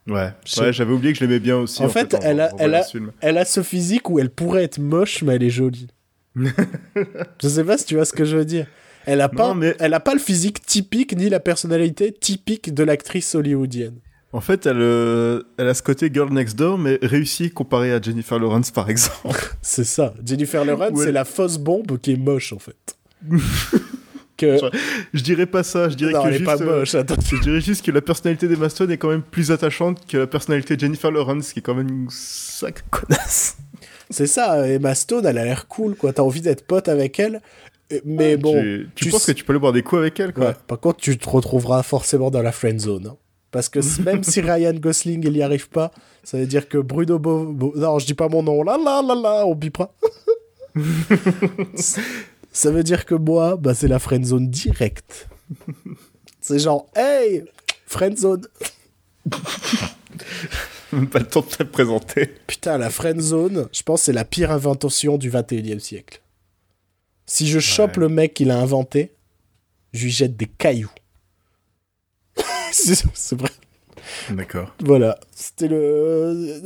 Ouais, 0.08 0.30
ouais 0.60 0.74
j'avais 0.74 0.92
oublié 0.94 1.14
que 1.14 1.20
je 1.20 1.24
l'aimais 1.26 1.40
bien 1.40 1.58
aussi. 1.58 1.82
En 1.82 1.90
fait, 1.90 2.16
elle 2.22 2.42
a- 2.42 2.54
en 2.54 2.58
elle 2.58 2.76
a-. 2.76 2.86
Elle 3.22 3.38
a 3.38 3.46
ce 3.46 3.64
physique 3.64 4.10
où 4.10 4.20
elle 4.20 4.30
pourrait 4.30 4.64
être 4.64 4.80
moche, 4.80 5.24
mais 5.24 5.36
elle 5.36 5.44
est 5.44 5.50
jolie. 5.50 5.88
je 6.36 7.48
sais 7.48 7.64
pas 7.64 7.78
si 7.78 7.86
tu 7.86 7.96
vois 7.96 8.06
ce 8.06 8.14
que 8.14 8.26
je 8.26 8.36
veux 8.38 8.46
dire. 8.46 8.68
Elle 9.06 9.22
a 9.22 9.30
pas, 9.30 9.54
mais- 9.54 9.76
elle 9.80 9.94
a 9.94 10.00
pas 10.00 10.14
le 10.14 10.20
physique 10.20 10.66
typique 10.66 11.16
ni 11.16 11.30
la 11.30 11.40
personnalité 11.40 12.12
typique 12.12 12.74
de 12.74 12.84
l'actrice 12.84 13.36
hollywoodienne. 13.36 13.96
En 14.32 14.42
fait, 14.42 14.66
elle, 14.66 14.78
euh, 14.82 15.44
elle 15.58 15.68
a 15.68 15.74
ce 15.76 15.84
côté 15.84 16.10
girl 16.12 16.34
next 16.34 16.58
door, 16.58 16.78
mais 16.80 16.98
réussi 17.04 17.52
comparé 17.52 17.94
à 17.94 18.02
Jennifer 18.02 18.40
Lawrence 18.40 18.72
par 18.72 18.90
exemple. 18.90 19.54
C'est 19.62 19.84
ça. 19.84 20.14
Jennifer 20.26 20.66
Lawrence, 20.66 20.98
Ouais. 20.98 21.06
c'est 21.06 21.12
la 21.12 21.24
fausse 21.26 21.58
bombe 21.60 22.00
qui 22.00 22.14
est 22.14 22.18
moche 22.18 22.52
en 22.52 22.60
fait. 22.60 22.98
que 24.38 24.57
je 25.14 25.22
dirais 25.23 25.45
pas 25.45 25.64
ça, 25.64 25.89
je 25.89 25.95
dirais 25.95 26.11
non, 26.14 26.23
que 26.23 26.27
elle 26.27 26.34
juste, 26.34 26.45
pas 26.45 26.61
euh, 26.61 26.80
moche. 26.80 26.95
Attends. 26.95 27.15
je 27.22 27.41
dirais 27.41 27.61
juste 27.61 27.85
que 27.85 27.91
la 27.91 28.01
personnalité 28.01 28.47
d'Emma 28.47 28.69
Stone 28.69 28.91
est 28.91 28.97
quand 28.97 29.10
même 29.10 29.22
plus 29.22 29.51
attachante 29.51 30.05
que 30.07 30.18
la 30.18 30.27
personnalité 30.27 30.76
de 30.76 30.81
Jennifer 30.81 31.11
Lawrence, 31.11 31.53
qui 31.53 31.60
est 31.60 31.61
quand 31.61 31.76
même 31.76 31.89
une 31.89 32.07
sacrée 32.10 32.84
connasse. 32.89 33.57
C'est 34.10 34.27
ça. 34.27 34.68
Emma 34.68 34.95
Stone, 34.95 35.26
elle 35.26 35.38
a 35.38 35.45
l'air 35.45 35.68
cool 35.68 35.95
quoi. 35.95 36.14
T'as 36.14 36.23
envie 36.23 36.41
d'être 36.41 36.65
pote 36.68 36.88
avec 36.89 37.19
elle, 37.19 37.41
euh, 37.91 37.99
mais 38.05 38.38
bon. 38.38 38.53
tu, 38.61 38.89
tu 38.95 39.05
tu 39.05 39.11
penses 39.11 39.26
que 39.26 39.31
tu 39.31 39.43
peux 39.43 39.53
aller 39.53 39.60
boire 39.60 39.73
des 39.73 39.81
coups 39.84 39.99
avec 40.01 40.19
elle, 40.19 40.34
quoi 40.34 40.47
Ouais. 40.49 40.55
Par 40.68 40.80
contre, 40.80 40.99
tu 40.99 41.18
te 41.18 41.30
retrouveras 41.30 41.84
forcément 41.84 42.30
dans 42.31 42.41
la 42.41 42.51
friend 42.51 42.80
zone. 42.80 43.07
hein. 43.07 43.18
Parce 43.51 43.69
que 43.69 43.80
même 44.03 44.23
si 44.23 44.41
Ryan 44.41 44.73
Gosling 44.73 45.23
il 45.27 45.38
y 45.38 45.43
arrive 45.43 45.69
pas, 45.69 45.91
ça 46.23 46.38
veut 46.38 46.47
dire 46.47 46.68
que 46.68 46.77
Bruno 46.80 47.19
Bo... 47.19 47.45
Bo- 47.45 47.73
non, 47.76 47.99
je 47.99 48.05
dis 48.07 48.14
pas 48.15 48.27
mon 48.27 48.41
nom. 48.43 48.64
Là 48.64 48.77
là 48.84 49.01
là 49.07 49.14
là, 49.15 49.43
on 49.45 49.53
bipera. 49.55 49.93
ça 52.54 52.72
veut 52.72 52.84
dire 52.84 53.06
que 53.06 53.16
moi, 53.16 53.58
bah 53.58 53.74
c'est 53.74 53.88
la 53.90 54.00
friend 54.00 54.24
zone 54.24 54.50
directe. 54.50 55.28
C'est 56.40 56.60
genre, 56.60 56.88
hey, 56.96 57.44
friend 57.88 58.18
zone. 58.18 58.48
Même 60.92 61.10
pas 61.10 61.20
le 61.20 61.28
temps 61.28 61.42
de 61.42 61.48
te 61.48 61.64
présenter. 61.64 62.28
Putain, 62.48 62.78
la 62.78 62.90
friend 62.90 63.20
zone, 63.20 63.68
je 63.74 63.82
pense 63.82 64.02
que 64.02 64.06
c'est 64.06 64.14
la 64.14 64.26
pire 64.26 64.52
invention 64.52 65.18
du 65.18 65.32
21e 65.32 65.80
siècle. 65.80 66.22
Si 67.26 67.48
je 67.48 67.60
chope 67.60 67.98
Ouais. 67.98 68.02
le 68.04 68.10
mec 68.10 68.34
qui 68.34 68.46
l'a 68.46 68.60
inventé, 68.60 69.14
je 69.94 70.04
lui 70.06 70.12
jette 70.12 70.36
des 70.38 70.46
cailloux. 70.48 70.92
c'est 72.72 72.96
c'est 73.14 73.40
vrai. 73.40 73.50
D'accord. 74.30 74.76
Voilà, 74.84 75.18
c'était 75.34 75.68
le. 75.70 76.62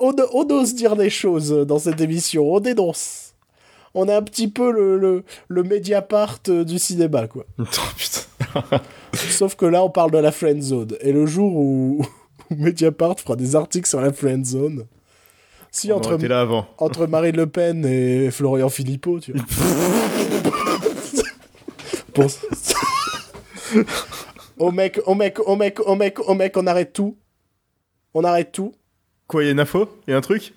On, 0.00 0.10
on- 0.10 0.26
on 0.32 0.50
ose 0.50 0.74
dire 0.74 0.96
des 0.96 1.10
choses 1.10 1.50
dans 1.66 1.78
cette 1.78 2.00
émission, 2.00 2.52
on 2.52 2.60
dénonce. 2.60 3.31
On 3.94 4.08
a 4.08 4.16
un 4.16 4.22
petit 4.22 4.48
peu 4.48 4.72
le, 4.72 4.96
le, 4.98 5.24
le 5.48 5.62
Mediapart 5.62 6.38
du 6.46 6.78
cinéma, 6.78 7.26
quoi. 7.28 7.44
Oh 7.58 7.64
putain. 7.96 8.80
Sauf 9.14 9.54
que 9.56 9.66
là, 9.66 9.82
on 9.84 9.90
parle 9.90 10.10
de 10.10 10.18
la 10.18 10.32
friend 10.32 10.60
zone. 10.62 10.96
Et 11.00 11.12
le 11.12 11.26
jour 11.26 11.54
où, 11.56 12.04
où 12.50 12.54
Mediapart 12.54 13.18
fera 13.20 13.36
des 13.36 13.56
articles 13.56 13.88
sur 13.88 14.00
la 14.00 14.12
friend 14.12 14.44
zone, 14.44 14.84
si 15.70 15.90
On 15.92 15.96
entre, 15.96 16.08
aurait 16.08 16.16
été 16.16 16.28
là 16.28 16.40
avant. 16.42 16.66
entre 16.78 17.06
Marine 17.06 17.36
Le 17.36 17.46
Pen 17.46 17.84
et 17.86 18.30
Florian 18.30 18.68
Philippot, 18.68 19.20
tu 19.20 19.32
vois. 19.32 19.42
Mec, 24.72 25.00
au 25.06 25.14
mec, 25.14 25.38
au 25.46 25.56
mec, 25.56 25.80
au 25.80 25.94
mec, 25.96 26.18
au 26.28 26.34
mec, 26.34 26.56
on 26.56 26.66
arrête 26.66 26.92
tout. 26.92 27.16
On 28.14 28.24
arrête 28.24 28.52
tout. 28.52 28.72
Quoi, 29.26 29.42
il 29.42 29.46
y 29.46 29.48
a 29.48 29.52
une 29.52 29.60
info? 29.60 29.88
Il 30.06 30.10
y 30.10 30.14
a 30.14 30.16
un 30.16 30.20
truc? 30.20 30.52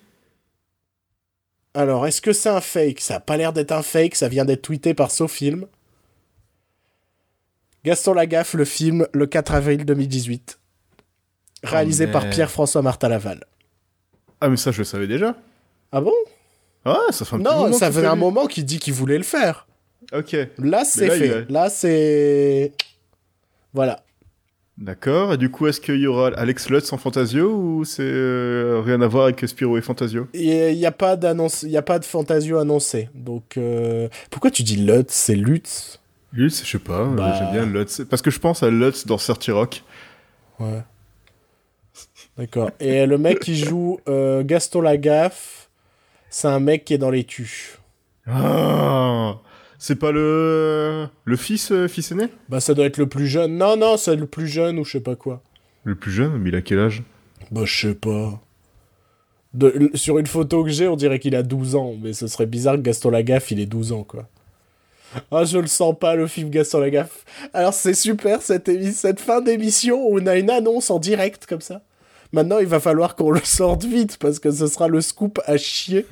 Alors, 1.76 2.06
est-ce 2.06 2.22
que 2.22 2.32
c'est 2.32 2.48
un 2.48 2.62
fake? 2.62 3.00
Ça 3.00 3.16
a 3.16 3.20
pas 3.20 3.36
l'air 3.36 3.52
d'être 3.52 3.72
un 3.72 3.82
fake, 3.82 4.14
ça 4.14 4.28
vient 4.28 4.46
d'être 4.46 4.62
tweeté 4.62 4.94
par 4.94 5.10
SoFilm. 5.10 5.66
Gaston 7.84 8.14
Lagaffe, 8.14 8.54
le 8.54 8.64
film, 8.64 9.06
le 9.12 9.26
4 9.26 9.52
avril 9.54 9.84
2018. 9.84 10.58
Réalisé 11.62 12.06
par 12.06 12.22
merde. 12.22 12.34
Pierre-François 12.34 12.80
Martin 12.80 13.08
Laval. 13.10 13.44
Ah, 14.40 14.48
mais 14.48 14.56
ça, 14.56 14.70
je 14.72 14.78
le 14.78 14.84
savais 14.84 15.06
déjà. 15.06 15.36
Ah 15.92 16.00
bon? 16.00 16.14
Ah, 16.86 16.98
ça 17.10 17.24
fait 17.26 17.36
un 17.36 17.38
petit 17.40 17.44
Non, 17.50 17.60
moment 17.64 17.76
ça 17.78 17.92
c'est 17.92 18.06
un 18.06 18.16
moment 18.16 18.46
qu'il 18.46 18.64
dit 18.64 18.78
qu'il 18.78 18.94
voulait 18.94 19.18
le 19.18 19.24
faire. 19.24 19.66
Ok, 20.14 20.34
Là, 20.58 20.84
c'est 20.84 21.10
fait. 21.10 21.32
a- 21.32 21.44
Là, 21.52 21.68
c'est... 21.68 22.72
Voilà. 23.74 24.02
D'accord. 24.78 25.34
Et 25.34 25.36
du 25.36 25.50
coup, 25.50 25.66
est-ce 25.66 25.80
qu'il 25.80 26.00
y 26.00 26.06
aura 26.06 26.28
Alex 26.36 26.68
Lutz 26.70 26.92
en 26.92 26.98
Fantasio 26.98 27.50
ou 27.54 27.84
c'est 27.84 28.02
euh, 28.02 28.80
rien 28.84 29.00
à 29.00 29.06
voir 29.06 29.24
avec 29.24 29.40
Spiro 29.48 29.76
et 29.78 29.80
Fantasio? 29.82 30.26
Il 30.34 30.76
n'y 30.76 30.86
a 30.86 30.92
pas 30.92 31.16
d'annonce, 31.16 31.62
il 31.62 31.70
y 31.70 31.76
a 31.76 31.82
pas 31.82 31.98
de 31.98 32.04
Fantasio 32.04 32.58
annoncé. 32.58 33.08
Donc, 33.14 33.56
euh, 33.56 34.08
pourquoi 34.30 34.50
tu 34.50 34.62
dis 34.62 34.76
Lutz? 34.76 35.12
C'est 35.12 35.34
Lutz? 35.34 36.00
Lutz, 36.32 36.62
je 36.64 36.70
sais 36.70 36.78
pas, 36.78 37.00
euh, 37.00 37.14
Bah. 37.14 37.34
j'aime 37.38 37.52
bien 37.52 37.66
Lutz. 37.66 38.02
Parce 38.08 38.22
que 38.22 38.30
je 38.30 38.38
pense 38.38 38.62
à 38.62 38.70
Lutz 38.70 39.06
dans 39.06 39.18
Certi 39.18 39.50
Rock. 39.50 39.82
Ouais. 40.60 40.82
D'accord. 42.36 42.70
Et 42.80 43.06
le 43.06 43.18
mec 43.18 43.40
qui 43.40 43.56
joue 43.56 44.00
euh, 44.08 44.42
Gaston 44.44 44.82
Lagaffe, 44.82 45.70
c'est 46.28 46.48
un 46.48 46.60
mec 46.60 46.84
qui 46.84 46.94
est 46.94 46.98
dans 46.98 47.10
les 47.10 47.24
tues. 47.24 47.78
Ah 48.26 49.36
C'est 49.78 49.96
pas 49.96 50.10
le 50.12 51.06
le 51.24 51.36
fils 51.36 51.70
euh, 51.72 51.86
fils 51.88 52.10
aîné? 52.12 52.28
Bah, 52.48 52.60
ça 52.60 52.74
doit 52.74 52.86
être 52.86 52.96
le 52.98 53.06
plus 53.08 53.26
jeune. 53.26 53.56
Non, 53.58 53.76
non, 53.76 53.96
c'est 53.96 54.16
le 54.16 54.26
plus 54.26 54.48
jeune 54.48 54.78
ou 54.78 54.84
je 54.84 54.92
sais 54.92 55.00
pas 55.00 55.16
quoi. 55.16 55.42
Le 55.84 55.94
plus 55.94 56.10
jeune, 56.10 56.38
mais 56.38 56.48
il 56.50 56.56
a 56.56 56.62
quel 56.62 56.78
âge? 56.78 57.02
Bah, 57.50 57.62
je 57.64 57.88
sais 57.88 57.94
pas. 57.94 58.40
De- 59.54 59.90
sur 59.94 60.18
une 60.18 60.26
photo 60.26 60.64
que 60.64 60.70
j'ai, 60.70 60.88
on 60.88 60.96
dirait 60.96 61.18
qu'il 61.18 61.34
a 61.36 61.42
12 61.42 61.76
ans, 61.76 61.94
mais 62.02 62.12
ce 62.12 62.26
serait 62.26 62.46
bizarre 62.46 62.76
que 62.76 62.80
Gaston 62.80 63.10
Lagaffe, 63.10 63.50
il 63.50 63.60
ait 63.60 63.66
12 63.66 63.92
ans, 63.92 64.02
quoi. 64.04 64.28
Ah, 65.30 65.44
je 65.44 65.58
le 65.58 65.66
sens 65.68 65.94
pas, 65.98 66.14
le 66.16 66.26
film 66.26 66.50
Gaston 66.50 66.80
Lagaffe. 66.80 67.24
Alors, 67.54 67.72
c'est 67.72 67.94
super, 67.94 68.42
cette, 68.42 68.70
cette 68.92 69.20
fin 69.20 69.40
d'émission 69.40 69.96
où 70.08 70.18
on 70.20 70.26
a 70.26 70.36
une 70.36 70.50
annonce 70.50 70.90
en 70.90 70.98
direct, 70.98 71.46
comme 71.46 71.60
ça. 71.62 71.82
Maintenant, 72.36 72.58
il 72.58 72.66
va 72.66 72.80
falloir 72.80 73.16
qu'on 73.16 73.30
le 73.30 73.40
sorte 73.42 73.84
vite, 73.84 74.18
parce 74.18 74.38
que 74.38 74.50
ce 74.50 74.66
sera 74.66 74.88
le 74.88 75.00
scoop 75.00 75.40
à 75.46 75.56
chier, 75.56 76.04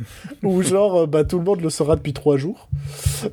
où 0.42 0.62
genre, 0.62 1.02
euh, 1.02 1.06
bah, 1.06 1.22
tout 1.22 1.38
le 1.38 1.44
monde 1.44 1.60
le 1.60 1.68
saura 1.68 1.96
depuis 1.96 2.14
3 2.14 2.38
jours. 2.38 2.68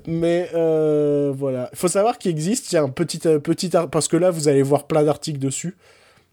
Mais, 0.07 0.49
euh, 0.53 1.31
voilà. 1.34 1.69
Il 1.72 1.77
faut 1.77 1.88
savoir 1.88 2.18
qu'il 2.18 2.31
existe, 2.31 2.69
il 2.72 2.76
y 2.76 2.77
a 2.77 2.84
un 2.84 2.89
petit, 2.89 3.22
euh, 3.27 3.39
petit... 3.39 3.69
Parce 3.89 4.09
que 4.09 4.18
là, 4.18 4.30
vous 4.30 4.49
allez 4.49 4.61
voir 4.61 4.88
plein 4.88 5.03
d'articles 5.03 5.39
dessus. 5.39 5.77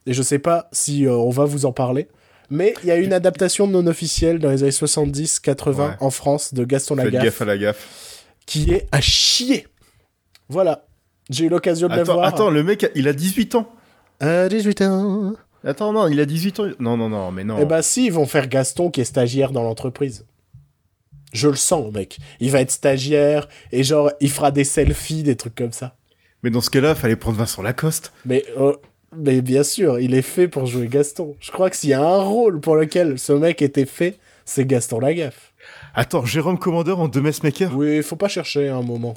Et 0.05 0.13
je 0.15 0.21
sais 0.23 0.41
pas 0.41 0.69
si 0.73 1.07
euh, 1.07 1.13
on 1.13 1.31
va 1.31 1.45
vous 1.45 1.65
en 1.65 1.71
parler. 1.73 2.09
Mais 2.51 2.75
il 2.83 2.89
y 2.89 2.91
a 2.91 2.97
une 2.97 3.13
adaptation 3.13 3.69
non 3.69 3.87
officielle 3.87 4.41
dans 4.41 4.51
les 4.51 4.63
années 4.65 4.73
70-80 4.73 5.75
Ouais. 5.77 5.91
en 6.01 6.11
France 6.11 6.55
de 6.55 6.65
Gaston 6.65 6.97
Faites 6.97 7.05
Lagaffe 7.05 7.23
gaffe 7.25 7.43
à 7.43 7.45
la 7.45 7.57
gaffe. 7.59 8.25
qui 8.47 8.73
est 8.73 8.89
à 8.91 9.01
chier. 9.01 9.67
Voilà. 10.49 10.87
J'ai 11.31 11.45
eu 11.45 11.49
l'occasion 11.51 11.87
de 11.89 11.95
la 11.95 12.03
Attends, 12.03 12.15
voir. 12.15 12.27
attends, 12.27 12.51
le 12.51 12.65
mec, 12.65 12.91
il 12.97 13.07
a 13.07 13.13
18 13.13 13.55
ans. 13.55 13.69
À 14.19 14.49
18 14.49 14.83
ans. 14.83 15.35
Attends, 15.65 15.93
non, 15.93 16.07
il 16.09 16.21
a 16.21 16.25
18 16.25 16.61
ans. 16.61 16.67
Non, 16.79 16.97
non, 16.97 17.09
non, 17.09 17.33
mais 17.33 17.45
non. 17.45 17.57
Eh 17.61 17.65
bah 17.65 17.83
si, 17.83 18.07
ils 18.07 18.13
vont 18.13 18.27
faire 18.27 18.49
Gaston 18.49 18.91
qui 18.91 19.01
est 19.01 19.05
stagiaire 19.05 19.51
dans 19.51 19.63
l'entreprise. 19.63 20.25
Je 21.33 21.49
le 21.49 21.57
sens, 21.57 21.93
mec. 21.93 22.19
Il 22.41 22.51
va 22.51 22.61
être 22.61 22.71
stagiaire 22.71 23.49
et 23.73 23.83
genre, 23.83 24.11
il 24.21 24.31
fera 24.31 24.51
des 24.51 24.65
selfies, 24.65 25.23
des 25.23 25.37
trucs 25.37 25.55
comme 25.55 25.73
ça. 25.73 25.97
Mais 26.43 26.51
dans 26.51 26.61
ce 26.61 26.71
cas-là, 26.71 26.95
fallait 26.95 27.17
prendre 27.17 27.37
Vincent 27.37 27.63
Lacoste. 27.63 28.13
Mais, 28.25 28.45
euh, 28.59 28.75
mais 29.17 29.43
bien 29.43 29.63
sûr, 29.63 29.99
il 29.99 30.15
est 30.15 30.23
fait 30.23 30.49
pour 30.49 30.67
jouer 30.67 30.87
Gaston. 30.87 31.37
Je 31.41 31.51
crois 31.51 31.69
que 31.69 31.77
s'il 31.77 31.91
y 31.91 31.95
a 31.95 32.03
un 32.03 32.23
rôle 32.23 32.61
pour 32.61 32.77
lequel 32.77 33.19
ce 33.19 33.33
mec 33.33 33.61
était 33.61 33.87
fait, 33.87 34.19
c'est 34.45 34.65
Gaston 34.65 35.01
Lagaffe. 35.01 35.53
Attends, 35.95 36.25
Jérôme 36.25 36.59
Commandeur 36.59 37.01
en 37.01 37.09
deux 37.09 37.21
Maker 37.21 37.77
Oui, 37.77 38.03
faut 38.03 38.17
pas 38.17 38.29
chercher 38.29 38.69
à 38.69 38.77
un 38.77 38.83
moment. 38.83 39.15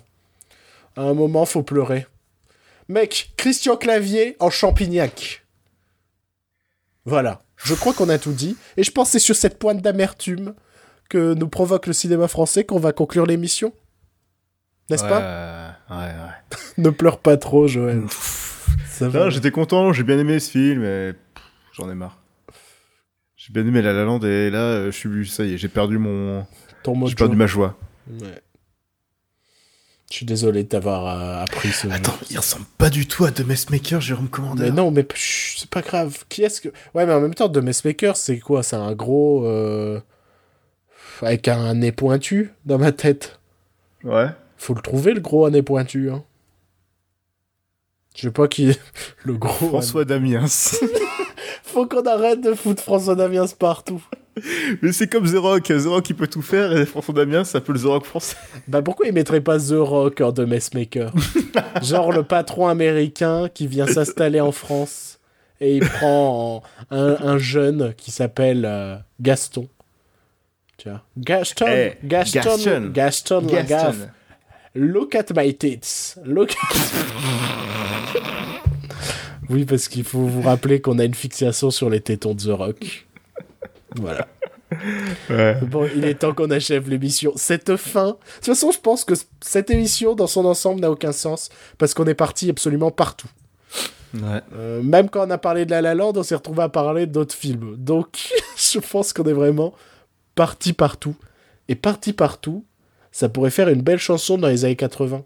À 0.97 1.03
un 1.03 1.13
moment, 1.13 1.45
faut 1.45 1.63
pleurer. 1.63 2.07
Mec, 2.89 3.31
Christian 3.38 3.77
Clavier 3.77 4.35
en 4.39 4.49
Champignac. 4.49 5.40
Voilà. 7.06 7.44
Je 7.57 7.73
crois 7.73 7.94
qu'on 7.94 8.10
a 8.10 8.18
tout 8.18 8.32
dit. 8.34 8.57
Et 8.78 8.84
je 8.84 8.91
pense 8.91 9.07
que 9.07 9.11
c'est 9.14 9.19
sur 9.19 9.36
cette 9.36 9.60
pointe 9.60 9.82
d'amertume 9.82 10.53
que 11.10 11.34
nous 11.34 11.48
provoque 11.49 11.88
le 11.88 11.94
cinéma 11.94 12.28
français 12.28 12.64
qu'on 12.64 12.80
va 12.80 12.94
conclure 12.94 13.26
l'émission. 13.26 13.73
N'est-ce 14.90 15.03
pas 15.03 15.76
Ouais, 15.90 15.95
ouais. 15.98 16.57
Ne 16.78 16.90
pleure 16.90 17.19
pas 17.19 17.38
trop, 17.38 17.68
Joël. 17.68 18.03
Ça 18.90 19.10
va. 19.10 19.30
J'étais 19.30 19.52
content, 19.52 19.94
j'ai 19.94 20.03
bien 20.03 20.18
aimé 20.18 20.40
ce 20.40 20.52
film, 20.52 20.82
mais 20.82 21.14
j'en 21.73 21.90
ai 21.90 21.95
marre. 21.95 22.22
J'ai 23.36 23.53
bien 23.53 23.65
aimé 23.65 23.82
La 23.82 23.94
La 23.94 24.03
Land 24.03 24.19
et 24.19 24.49
là, 24.52 24.60
euh, 24.60 24.91
je 24.91 24.98
suis, 24.98 25.28
ça 25.28 25.44
y 25.44 25.53
est, 25.53 25.57
j'ai 25.57 25.68
perdu 25.68 25.98
mon, 25.98 26.45
j'ai 27.07 27.15
perdu 27.15 27.36
ma 27.36 27.48
joie. 27.48 27.76
Ouais. 28.07 28.41
Je 30.11 30.17
suis 30.17 30.25
désolé 30.25 30.63
de 30.63 30.67
t'avoir 30.67 31.07
euh, 31.07 31.41
appris 31.43 31.69
ce. 31.69 31.88
Attends, 31.88 32.17
il 32.29 32.38
ressemble 32.38 32.65
pas 32.77 32.89
du 32.89 33.07
tout 33.07 33.23
à 33.23 33.31
The 33.31 33.45
Messmaker, 33.47 34.01
Jérôme 34.01 34.27
Commandeur. 34.27 34.65
Mais 34.67 34.75
non, 34.75 34.91
mais 34.91 35.07
c'est 35.15 35.69
pas 35.69 35.81
grave. 35.81 36.25
Qui 36.27 36.43
est-ce 36.43 36.59
que. 36.59 36.67
Ouais, 36.93 37.05
mais 37.05 37.13
en 37.13 37.21
même 37.21 37.33
temps, 37.33 37.47
The 37.47 37.57
Messmaker, 37.59 38.17
c'est 38.17 38.38
quoi? 38.39 38.61
C'est 38.61 38.75
un 38.75 38.91
gros. 38.93 39.45
euh, 39.45 40.01
Avec 41.21 41.47
un 41.47 41.75
nez 41.75 41.93
pointu 41.93 42.51
dans 42.65 42.77
ma 42.77 42.91
tête. 42.91 43.39
Ouais. 44.03 44.27
Faut 44.57 44.73
le 44.73 44.81
trouver, 44.81 45.13
le 45.13 45.21
gros 45.21 45.45
à 45.45 45.49
nez 45.49 45.61
pointu. 45.63 46.11
Hein. 46.11 46.23
Je 48.13 48.23
sais 48.23 48.31
pas 48.31 48.49
qui. 48.49 48.77
Le 49.23 49.35
gros. 49.38 49.69
François 49.69 50.03
Damiens. 50.03 50.45
Faut 51.63 51.88
qu'on 51.88 52.05
arrête 52.05 52.41
de 52.41 52.53
foutre 52.53 52.83
François 52.83 53.15
Damiens 53.15 53.45
partout. 53.57 54.03
Mais 54.82 54.91
c'est 54.91 55.08
comme 55.08 55.30
The 55.30 55.36
Rock. 55.38 55.64
The 55.64 55.86
Rock, 55.86 56.10
il 56.10 56.16
peut 56.16 56.28
tout 56.28 56.41
faire 56.41 56.76
et 56.76 56.86
François 56.86 57.14
Damiens, 57.14 57.44
ça 57.44 57.62
peut 57.62 57.74
le 57.74 57.80
The 57.80 57.84
Rock 57.86 58.06
français. 58.06 58.36
Bah 58.68 58.82
pourquoi 58.82 59.08
il 59.08 59.14
mettrait 59.14 59.41
pas 59.41 59.60
The 59.60 59.74
Rock 59.78 60.22
en 60.22 60.32
The 60.32 60.40
Messmaker? 60.41 61.12
Genre 61.82 62.12
le 62.12 62.24
patron 62.24 62.68
américain 62.68 63.49
qui 63.53 63.68
vient 63.68 63.88
s'installer 63.88 64.40
en 64.40 64.52
France 64.52 65.20
et 65.60 65.78
il 65.78 65.86
prend 65.88 66.64
en- 66.91 66.95
un, 66.95 67.18
un 67.22 67.38
jeune 67.38 67.94
qui 67.95 68.12
s'appelle 68.12 68.66
euh, 68.66 68.95
Gaston. 69.20 69.68
Tu 70.78 70.90
vois? 70.90 71.03
Gaston, 71.18 71.66
Eh, 71.70 71.98
Gaston, 72.03 72.40
Gaston. 72.41 72.90
Gaston, 72.94 73.48
Lagaffe. 73.52 74.08
Look 74.74 75.16
at 75.16 75.26
my 75.36 75.53
tits. 75.53 76.16
Look 76.26 76.52
at... 76.52 76.76
oui, 79.49 79.66
parce 79.66 79.88
qu'il 79.88 80.03
faut 80.03 80.26
vous 80.26 80.41
rappeler 80.41 80.82
qu'on 80.82 80.99
a 80.99 81.03
une 81.03 81.14
fixation 81.14 81.72
sur 81.72 81.90
les 81.90 82.02
tétons 82.02 82.34
de 82.34 82.41
The 82.41 82.58
Rock. 82.58 83.08
Voilà. 83.95 84.27
Ouais. 85.30 85.57
Bon, 85.63 85.85
il 85.93 86.05
est 86.05 86.15
temps 86.15 86.34
qu'on 86.34 86.49
achève 86.49 86.89
l'émission. 86.89 87.34
Cette 87.35 87.76
fin. 87.76 88.07
De 88.07 88.15
toute 88.35 88.45
façon, 88.45 88.72
je 88.72 88.80
pense 88.80 89.03
que 89.03 89.15
cette 89.41 89.69
émission, 89.69 90.15
dans 90.15 90.27
son 90.27 90.45
ensemble, 90.45 90.80
n'a 90.80 90.89
aucun 90.89 91.11
sens 91.11 91.49
parce 91.77 91.93
qu'on 91.93 92.05
est 92.05 92.13
parti 92.13 92.49
absolument 92.49 92.89
partout. 92.89 93.27
Ouais. 94.13 94.41
Euh, 94.53 94.81
même 94.81 95.09
quand 95.09 95.27
on 95.27 95.30
a 95.30 95.38
parlé 95.38 95.65
de 95.65 95.72
La 95.72 95.81
La 95.81 95.93
Land, 95.93 96.13
on 96.15 96.23
s'est 96.23 96.35
retrouvé 96.35 96.63
à 96.63 96.69
parler 96.69 97.05
d'autres 97.05 97.35
films. 97.35 97.76
Donc, 97.77 98.31
je 98.57 98.80
pense 98.80 99.11
qu'on 99.11 99.26
est 99.26 99.34
vraiment 99.34 99.73
parti 100.35 100.72
partout. 100.73 101.15
Et 101.68 101.76
parti 101.76 102.13
partout, 102.13 102.65
ça 103.11 103.30
pourrait 103.30 103.51
faire 103.51 103.69
une 103.69 103.81
belle 103.81 103.99
chanson 103.99 104.38
dans 104.38 104.47
les 104.47 104.65
années 104.65 104.76
80. 104.76 105.23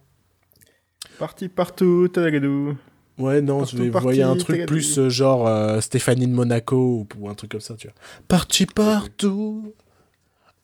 Parti 1.20 1.50
partout, 1.50 2.08
Talagadou. 2.08 2.76
Ouais, 3.18 3.42
non, 3.42 3.60
Partout, 3.60 3.78
je 3.78 3.84
vais 3.84 3.90
voyer 3.90 4.24
un 4.24 4.36
truc 4.36 4.66
plus 4.66 4.98
euh, 5.00 5.10
genre 5.10 5.48
euh, 5.48 5.80
Stéphanie 5.80 6.28
de 6.28 6.34
Monaco 6.34 6.76
ou, 6.76 7.08
ou 7.20 7.30
un 7.30 7.34
truc 7.34 7.52
comme 7.52 7.62
ça, 7.62 7.76
tu 7.76 7.88
vois. 7.88 7.96
Parti 8.28 8.66
partout, 8.66 9.74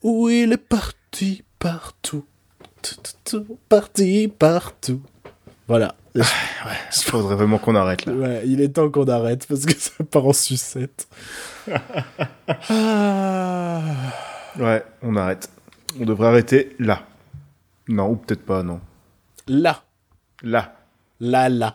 où 0.02 0.28
il 0.28 0.52
est 0.52 0.56
parti 0.58 1.44
partout, 1.58 2.24
tout, 2.82 2.96
tout, 3.02 3.12
tout, 3.44 3.58
parti 3.68 4.28
partout. 4.28 5.00
Voilà. 5.66 5.94
Il 6.14 6.22
faudrait 7.04 7.36
vraiment 7.36 7.56
qu'on 7.58 7.74
arrête 7.74 8.04
là. 8.04 8.12
Ouais, 8.12 8.42
il 8.44 8.60
est 8.60 8.68
temps 8.68 8.90
qu'on 8.90 9.08
arrête 9.08 9.46
parce 9.46 9.64
que 9.64 9.74
ça 9.78 10.04
part 10.10 10.26
en 10.26 10.34
sucette. 10.34 11.08
Ah. 12.68 13.80
Ouais, 14.58 14.84
on 15.02 15.16
arrête. 15.16 15.48
On 15.98 16.04
devrait 16.04 16.28
arrêter 16.28 16.76
là. 16.78 17.02
Non, 17.88 18.10
ou 18.10 18.16
peut-être 18.16 18.44
pas, 18.44 18.62
non. 18.62 18.80
Là, 19.48 19.82
Là. 20.42 20.74
là, 21.20 21.48
là, 21.48 21.74